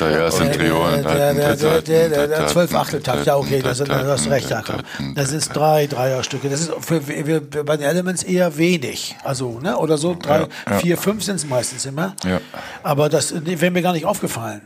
Ja, 0.00 0.26
es 0.26 0.36
sind 0.36 0.52
Triolen. 0.54 1.02
Da, 1.02 1.14
da, 1.14 1.32
da, 1.32 1.54
da, 1.54 1.80
da, 1.80 2.26
da, 2.26 2.46
Zwölf 2.46 2.74
Achteltakt, 2.74 3.26
ja 3.26 3.36
okay, 3.36 3.62
das 3.62 3.78
sind, 3.78 3.88
du 3.88 3.94
hast 4.06 4.28
recht, 4.28 4.50
Jakob. 4.50 4.82
Das 5.14 5.32
ist 5.32 5.48
drei 5.56 5.86
Dreierstücke. 5.86 6.48
Das 6.50 6.60
ist 6.60 6.72
für, 6.80 7.06
wir, 7.08 7.40
bei 7.40 7.76
den 7.76 7.86
Elements 7.86 8.22
eher 8.22 8.56
wenig. 8.58 9.16
Also, 9.24 9.60
ne, 9.60 9.76
oder 9.78 9.96
so, 9.96 10.14
drei, 10.20 10.46
vier, 10.80 10.98
fünf 10.98 11.22
sind 11.24 11.36
es 11.36 11.46
meistens 11.46 11.86
immer. 11.86 12.14
Ja. 12.24 12.40
Aber 12.82 13.08
das 13.08 13.32
wäre 13.44 13.70
mir 13.70 13.82
gar 13.82 13.92
nicht 13.92 14.04
aufgefallen. 14.06 14.62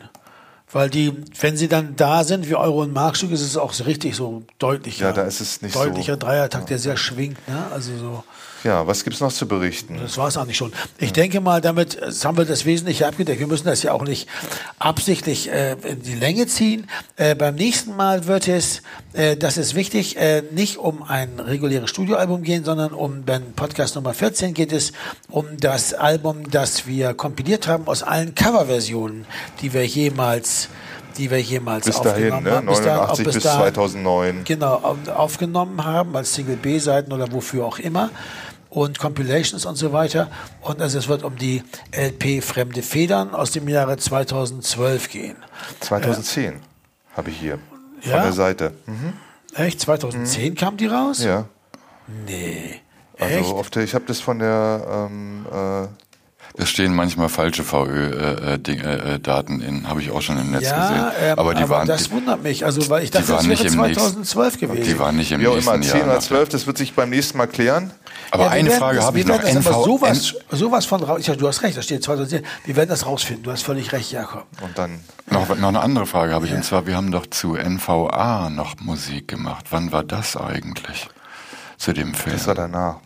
Weil 0.72 0.88
die, 0.88 1.12
wenn 1.40 1.56
sie 1.56 1.66
dann 1.66 1.96
da 1.96 2.22
sind, 2.22 2.48
wie 2.48 2.54
Euro- 2.54 2.82
und 2.82 2.92
Markstück, 2.92 3.32
ist 3.32 3.40
es 3.40 3.56
auch 3.56 3.72
so 3.72 3.84
richtig 3.84 4.14
so 4.14 4.42
deutlicher. 4.58 5.06
Ja, 5.06 5.12
da 5.12 5.22
ist 5.22 5.40
es 5.40 5.62
nicht 5.62 5.74
so- 5.74 5.84
Deutlicher 5.84 6.16
Dreiertakt, 6.16 6.70
der 6.70 6.78
sehr 6.78 6.96
schwingt, 6.96 7.38
ne? 7.48 7.64
Also 7.74 7.90
so. 7.98 8.24
Ja, 8.64 8.86
was 8.86 9.04
gibt's 9.04 9.20
noch 9.20 9.32
zu 9.32 9.48
berichten? 9.48 9.98
Das 10.02 10.18
war 10.18 10.28
es 10.28 10.36
eigentlich 10.36 10.56
schon. 10.58 10.72
Ich 10.98 11.12
denke 11.12 11.40
mal, 11.40 11.60
damit 11.60 11.96
äh, 11.96 12.10
haben 12.24 12.36
wir 12.36 12.44
das 12.44 12.64
Wesentliche 12.66 13.06
abgedeckt. 13.06 13.40
Wir 13.40 13.46
müssen 13.46 13.66
das 13.66 13.82
ja 13.82 13.92
auch 13.92 14.02
nicht 14.04 14.28
absichtlich 14.78 15.50
äh, 15.50 15.72
in 15.82 16.02
die 16.02 16.14
Länge 16.14 16.46
ziehen. 16.46 16.86
Äh, 17.16 17.34
beim 17.34 17.54
nächsten 17.54 17.96
Mal 17.96 18.26
wird 18.26 18.48
es, 18.48 18.82
äh, 19.12 19.36
das 19.36 19.56
ist 19.56 19.74
wichtig, 19.74 20.16
äh, 20.16 20.42
nicht 20.50 20.76
um 20.78 21.02
ein 21.02 21.40
reguläres 21.40 21.90
Studioalbum 21.90 22.42
gehen, 22.42 22.64
sondern 22.64 22.92
um 22.92 23.24
beim 23.24 23.52
Podcast 23.54 23.94
Nummer 23.94 24.14
14 24.14 24.54
geht 24.54 24.72
es 24.72 24.92
um 25.28 25.46
das 25.58 25.94
Album, 25.94 26.50
das 26.50 26.86
wir 26.86 27.14
kompiliert 27.14 27.66
haben 27.66 27.86
aus 27.86 28.02
allen 28.02 28.34
Coverversionen, 28.34 29.26
die 29.62 29.72
wir 29.72 29.86
jemals 29.86 30.68
die 31.18 31.28
wir 31.28 31.40
jemals 31.40 31.86
Bis 31.86 31.96
dahin, 32.00 32.32
aufgenommen 32.32 32.44
ne? 32.44 32.50
haben. 32.52 32.66
dahin, 32.68 32.84
89 32.84 33.26
ob 33.26 33.32
bis 33.34 33.42
dahin- 33.42 33.60
2009. 33.74 34.44
Genau, 34.44 34.74
au- 35.06 35.10
aufgenommen 35.12 35.84
haben 35.84 36.14
als 36.16 36.32
Single 36.32 36.56
B-Seiten 36.56 37.12
oder 37.12 37.30
wofür 37.32 37.66
auch 37.66 37.80
immer 37.80 38.10
und 38.70 38.98
Compilations 38.98 39.66
und 39.66 39.76
so 39.76 39.92
weiter. 39.92 40.30
Und 40.62 40.80
also 40.80 40.98
es 40.98 41.08
wird 41.08 41.22
um 41.24 41.36
die 41.36 41.62
LP 41.92 42.42
Fremde 42.42 42.82
Federn 42.82 43.34
aus 43.34 43.50
dem 43.50 43.68
Jahre 43.68 43.96
2012 43.96 45.10
gehen. 45.10 45.36
2010 45.80 46.60
habe 47.16 47.30
ich 47.30 47.36
hier. 47.38 47.58
Von 48.00 48.10
Ja? 48.10 48.22
der 48.22 48.32
Seite. 48.32 48.72
Mhm. 48.86 49.12
Echt? 49.54 49.80
2010 49.80 50.54
kam 50.54 50.76
die 50.76 50.86
raus? 50.86 51.22
Ja. 51.22 51.46
Nee. 52.26 52.80
Also 53.18 53.34
Echt? 53.36 53.52
auf 53.52 53.70
der, 53.70 53.82
ich 53.82 53.94
habe 53.94 54.04
das 54.06 54.20
von 54.20 54.38
der 54.38 55.08
ähm, 55.10 55.46
äh, 55.52 55.88
Es 56.56 56.68
stehen 56.68 56.94
manchmal 56.94 57.28
falsche 57.28 57.62
VÖ-Daten 57.64 59.60
in, 59.60 59.88
habe 59.88 60.02
ich 60.02 60.10
auch 60.10 60.20
schon 60.20 60.38
im 60.38 60.50
Netz 60.50 60.64
Ja, 60.64 60.88
gesehen. 60.88 61.04
ähm, 61.32 61.38
aber 61.38 61.54
die 61.54 61.68
waren, 61.68 61.86
das 61.86 62.10
wundert 62.10 62.42
mich. 62.42 62.64
Also, 62.64 62.88
weil 62.90 63.04
ich 63.04 63.10
dachte, 63.10 63.28
das 63.28 63.42
wäre 63.44 63.48
nicht 63.48 63.64
im 63.64 63.80
nächsten- 63.80 63.94
2012 64.24 64.58
gewesen. 64.58 64.84
die 64.84 64.98
waren 64.98 65.16
nicht 65.16 65.32
im 65.32 65.40
wie 65.40 65.46
auch 65.48 65.56
immer, 65.56 65.76
nächsten 65.76 65.82
10 65.82 65.98
Jahr. 66.00 66.06
oder 66.08 66.14
nach- 66.16 66.22
12, 66.22 66.48
das 66.50 66.66
wird 66.66 66.78
sich 66.78 66.94
beim 66.94 67.10
nächsten 67.10 67.38
Mal 67.38 67.46
klären. 67.46 67.92
Aber 68.32 68.44
Ja, 68.44 68.50
eine 68.50 68.68
werden 68.68 68.78
Frage 68.78 68.96
das- 68.98 69.06
habe 69.06 69.18
ich 69.18 69.26
wir 69.26 69.34
noch. 69.36 69.42
werden 69.42 69.54
das 69.56 69.66
aber 69.66 69.76
NV, 69.76 69.84
sowas, 69.84 70.34
sowas 70.50 70.86
von 70.86 71.02
raus. 71.02 71.20
Ich 71.20 71.26
sag, 71.26 71.38
du 71.38 71.48
hast 71.48 71.62
recht, 71.62 71.76
da 71.76 71.82
steht 71.82 72.02
2010. 72.04 72.42
Wir 72.64 72.76
werden 72.76 72.88
das 72.90 73.04
rausfinden. 73.06 73.42
Du 73.44 73.50
hast 73.50 73.62
völlig 73.64 73.92
recht, 73.92 74.12
Jakob. 74.12 74.46
Und 74.62 74.76
dann 74.78 75.00
noch, 75.30 75.48
noch 75.56 75.68
eine 75.68 75.80
andere 75.80 76.06
Frage 76.06 76.32
habe 76.32 76.46
ich. 76.46 76.52
Und 76.52 76.64
zwar, 76.64 76.86
wir 76.86 76.96
haben 76.96 77.10
doch 77.10 77.26
zu 77.26 77.56
NVA 77.56 78.48
noch 78.50 78.76
Musik 78.80 79.26
gemacht. 79.28 79.66
Wann 79.70 79.90
war 79.92 80.04
das 80.04 80.36
eigentlich? 80.36 81.08
Zu 81.78 81.92
dem 81.92 82.14
Film. 82.14 82.36
ist 82.36 82.46
er 82.46 82.54
danach. 82.54 82.96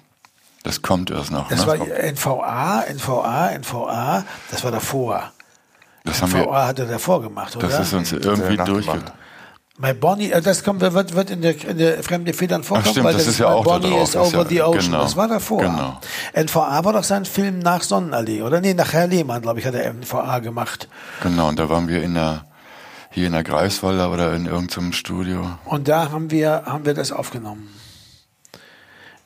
Das 0.65 0.81
kommt 0.83 1.11
erst 1.11 1.31
noch. 1.31 1.49
Das 1.49 1.61
ne? 1.61 1.67
war 1.67 1.77
NVA, 1.77 2.85
NVA, 2.93 3.51
NVA. 3.59 4.25
Das 4.51 4.65
war 4.65 4.73
davor. 4.73 5.31
das 6.05 6.21
haben 6.23 6.33
wir, 6.33 6.43
NVA 6.43 6.67
hat 6.67 6.79
er 6.79 6.87
davor 6.87 7.23
gemacht, 7.23 7.55
oder? 7.55 7.69
das 7.69 7.81
ist 7.81 7.93
uns 7.93 8.13
irgendwie 8.13 8.57
Der 8.57 8.67
durchge... 8.67 8.91
nachgemacht. 8.91 9.13
My 9.77 9.93
Bonnie, 9.93 10.31
äh, 10.31 10.41
das 10.41 10.63
kommt, 10.63 10.81
wird, 10.81 11.15
wird 11.15 11.31
in 11.31 11.43
der, 11.43 11.63
in 11.69 11.79
der 11.79 12.03
Fremde 12.03 12.33
Federn 12.33 12.63
vorkommen, 12.63 12.91
stimmt, 12.93 13.07
weil 13.07 13.15
das 13.15 13.27
ist 13.27 13.39
ja 13.39 13.49
My 13.49 13.55
auch 13.57 13.65
da 13.65 13.71
Bonnie 13.73 13.91
drauf, 13.91 14.03
is 14.05 14.09
ist 14.11 14.17
over 14.17 14.43
ja- 14.43 14.49
the 14.49 14.63
ocean. 14.63 14.85
genau, 14.85 15.03
das 15.03 15.17
war 15.17 15.29
davor. 15.29 15.63
genau. 15.63 16.01
NVA 16.33 16.85
war 16.85 16.93
doch 16.93 17.05
sein 17.05 17.25
Film 17.25 17.59
nach 17.59 17.83
Sonnenallee, 17.83 18.43
oder? 18.43 18.61
Nee, 18.61 18.73
nach 18.73 18.93
Herr 18.93 19.09
Lehmann, 19.09 19.43
glaube 19.43 19.59
ich, 19.61 19.67
hat 19.67 19.75
er 19.75 19.93
NVA 19.93 20.39
gemacht. 20.39 20.89
Genau, 21.23 21.49
und 21.49 21.59
da 21.59 21.69
waren 21.69 21.89
wir 21.89 22.03
in 22.03 22.15
der, 22.15 22.45
hier 23.11 23.27
in 23.27 23.33
der 23.33 23.43
Greifswalder 23.43 24.11
oder 24.11 24.33
in 24.35 24.47
irgendeinem 24.47 24.93
Studio. 24.93 25.59
Und 25.65 25.89
da 25.89 26.11
haben 26.11 26.31
wir, 26.31 26.63
haben 26.65 26.87
wir 26.87 26.95
das 26.95 27.11
aufgenommen. 27.13 27.69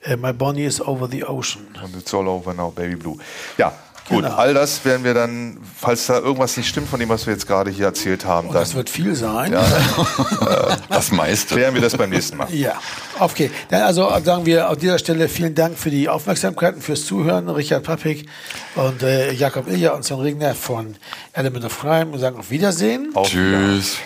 Äh, 0.01 0.15
My 0.15 0.33
Bonnie 0.33 0.65
is 0.65 0.79
over 0.81 1.07
the 1.09 1.23
ocean. 1.25 1.67
Und 1.83 1.95
it's 1.95 2.13
all 2.13 2.27
over 2.27 2.53
now, 2.53 2.71
Baby 2.71 2.95
Blue. 2.95 3.17
Ja, 3.57 3.73
gut, 4.07 4.23
Genau. 4.23 4.35
all 4.35 4.53
das 4.53 4.83
werden 4.85 5.03
wir 5.03 5.13
dann, 5.13 5.57
falls 5.77 6.07
da 6.07 6.19
irgendwas 6.19 6.55
nicht 6.57 6.69
stimmt 6.69 6.87
von 6.89 6.99
dem, 6.99 7.09
was 7.09 7.25
wir 7.27 7.33
jetzt 7.33 7.45
gerade 7.47 7.69
hier 7.69 7.85
erzählt 7.87 8.25
haben, 8.25 8.47
Und 8.47 8.53
dann 8.55 8.63
das 8.63 8.75
wird 8.75 8.89
viel 8.89 9.13
sein. 9.15 9.53
Das 10.89 11.11
meiste. 11.11 11.55
klären 11.55 11.73
wir 11.73 11.81
das 11.81 11.95
beim 11.97 12.09
nächsten 12.09 12.37
Mal. 12.37 12.47
Ja, 12.53 12.73
okay. 13.19 13.51
Dann 13.69 13.83
also 13.83 14.09
sagen 14.23 14.45
wir 14.45 14.69
auf 14.69 14.77
dieser 14.77 14.97
Stelle 14.99 15.27
vielen 15.29 15.53
Dank 15.55 15.77
für 15.77 15.89
die 15.89 16.09
Aufmerksamkeit 16.09 16.75
und 16.75 16.81
fürs 16.81 17.05
Zuhören. 17.05 17.49
Richard 17.49 17.83
Pappig 17.83 18.27
und 18.75 19.01
äh, 19.03 19.31
Jakob 19.33 19.67
Ilja 19.67 19.91
und 19.93 20.03
Sven 20.03 20.19
Regner 20.19 20.55
von 20.55 20.95
Element 21.33 21.65
of 21.65 21.79
Crime 21.79 22.11
und 22.11 22.19
sagen 22.19 22.37
auf 22.37 22.49
Wiedersehen. 22.51 23.11
Auf 23.13 23.29
Tschüss. 23.29 23.97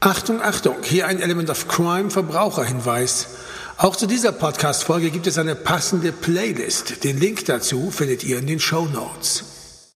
Achtung, 0.00 0.40
Achtung, 0.42 0.76
hier 0.82 1.06
ein 1.06 1.20
Element 1.20 1.50
of 1.50 1.68
Crime 1.68 2.10
Verbraucherhinweis. 2.10 3.28
Auch 3.82 3.96
zu 3.96 4.06
dieser 4.06 4.32
Podcast-Folge 4.32 5.10
gibt 5.10 5.26
es 5.26 5.38
eine 5.38 5.54
passende 5.54 6.12
Playlist. 6.12 7.02
Den 7.02 7.18
Link 7.18 7.46
dazu 7.46 7.90
findet 7.90 8.22
ihr 8.24 8.38
in 8.38 8.46
den 8.46 8.60
Show 8.60 8.84
Notes. 8.84 9.59